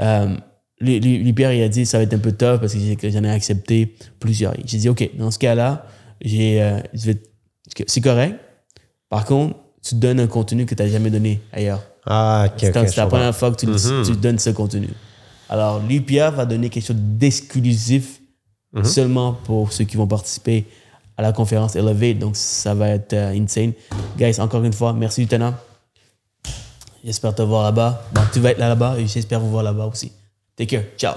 Euh, 0.00 0.36
lui, 0.80 1.00
lui- 1.00 1.18
lui, 1.18 1.32
Pierre, 1.32 1.52
il 1.52 1.62
a 1.62 1.68
dit 1.68 1.86
ça 1.86 1.98
va 1.98 2.04
être 2.04 2.14
un 2.14 2.18
peu 2.18 2.32
tough 2.32 2.60
parce 2.60 2.74
que 2.74 3.10
j'en 3.10 3.24
ai 3.24 3.30
accepté 3.30 3.94
plusieurs. 4.20 4.54
J'ai 4.66 4.78
dit, 4.78 4.88
OK, 4.88 5.08
dans 5.16 5.30
ce 5.30 5.38
cas-là, 5.38 5.86
j'ai, 6.20 6.62
euh, 6.62 6.78
c'est 7.86 8.00
correct. 8.00 8.36
Par 9.08 9.24
contre, 9.24 9.56
tu 9.82 9.94
donnes 9.96 10.20
un 10.20 10.26
contenu 10.26 10.66
que 10.66 10.74
tu 10.74 10.82
n'as 10.82 10.88
jamais 10.88 11.10
donné 11.10 11.40
ailleurs. 11.52 11.82
Ah, 12.06 12.46
OK, 12.46 12.52
C'est 12.58 12.72
la- 12.96 13.06
première 13.06 13.34
fois 13.36 13.50
que 13.50 13.56
tu, 13.56 13.66
le- 13.66 14.04
tu 14.04 14.12
donnes 14.12 14.38
ce 14.38 14.50
contenu. 14.50 14.90
Alors, 15.48 15.80
Pierre, 16.06 16.32
va 16.32 16.44
donner 16.46 16.68
quelque 16.70 16.86
chose 16.86 16.96
d'exclusif 16.98 18.20
seulement 18.84 19.32
pour 19.32 19.72
ceux 19.72 19.84
qui 19.84 19.96
vont 19.96 20.06
participer 20.06 20.66
à 21.16 21.22
la 21.22 21.32
conférence 21.32 21.76
Elevate. 21.76 22.18
Donc, 22.18 22.34
ça 22.36 22.74
va 22.74 22.88
être 22.90 23.12
euh, 23.12 23.30
insane. 23.40 23.72
Guys, 24.18 24.40
encore 24.40 24.64
une 24.64 24.72
fois, 24.72 24.92
merci, 24.92 25.22
Lieutenant. 25.22 25.54
J'espère 27.04 27.34
te 27.34 27.42
voir 27.42 27.62
là-bas. 27.64 28.02
Bon, 28.12 28.22
tu 28.32 28.40
vas 28.40 28.50
être 28.50 28.58
là 28.58 28.68
là-bas 28.68 28.96
et 28.98 29.06
j'espère 29.06 29.38
vous 29.38 29.50
voir 29.50 29.62
là-bas 29.62 29.86
aussi. 29.86 30.10
Take 30.56 30.76
care. 30.76 30.84
Ciao. 30.96 31.14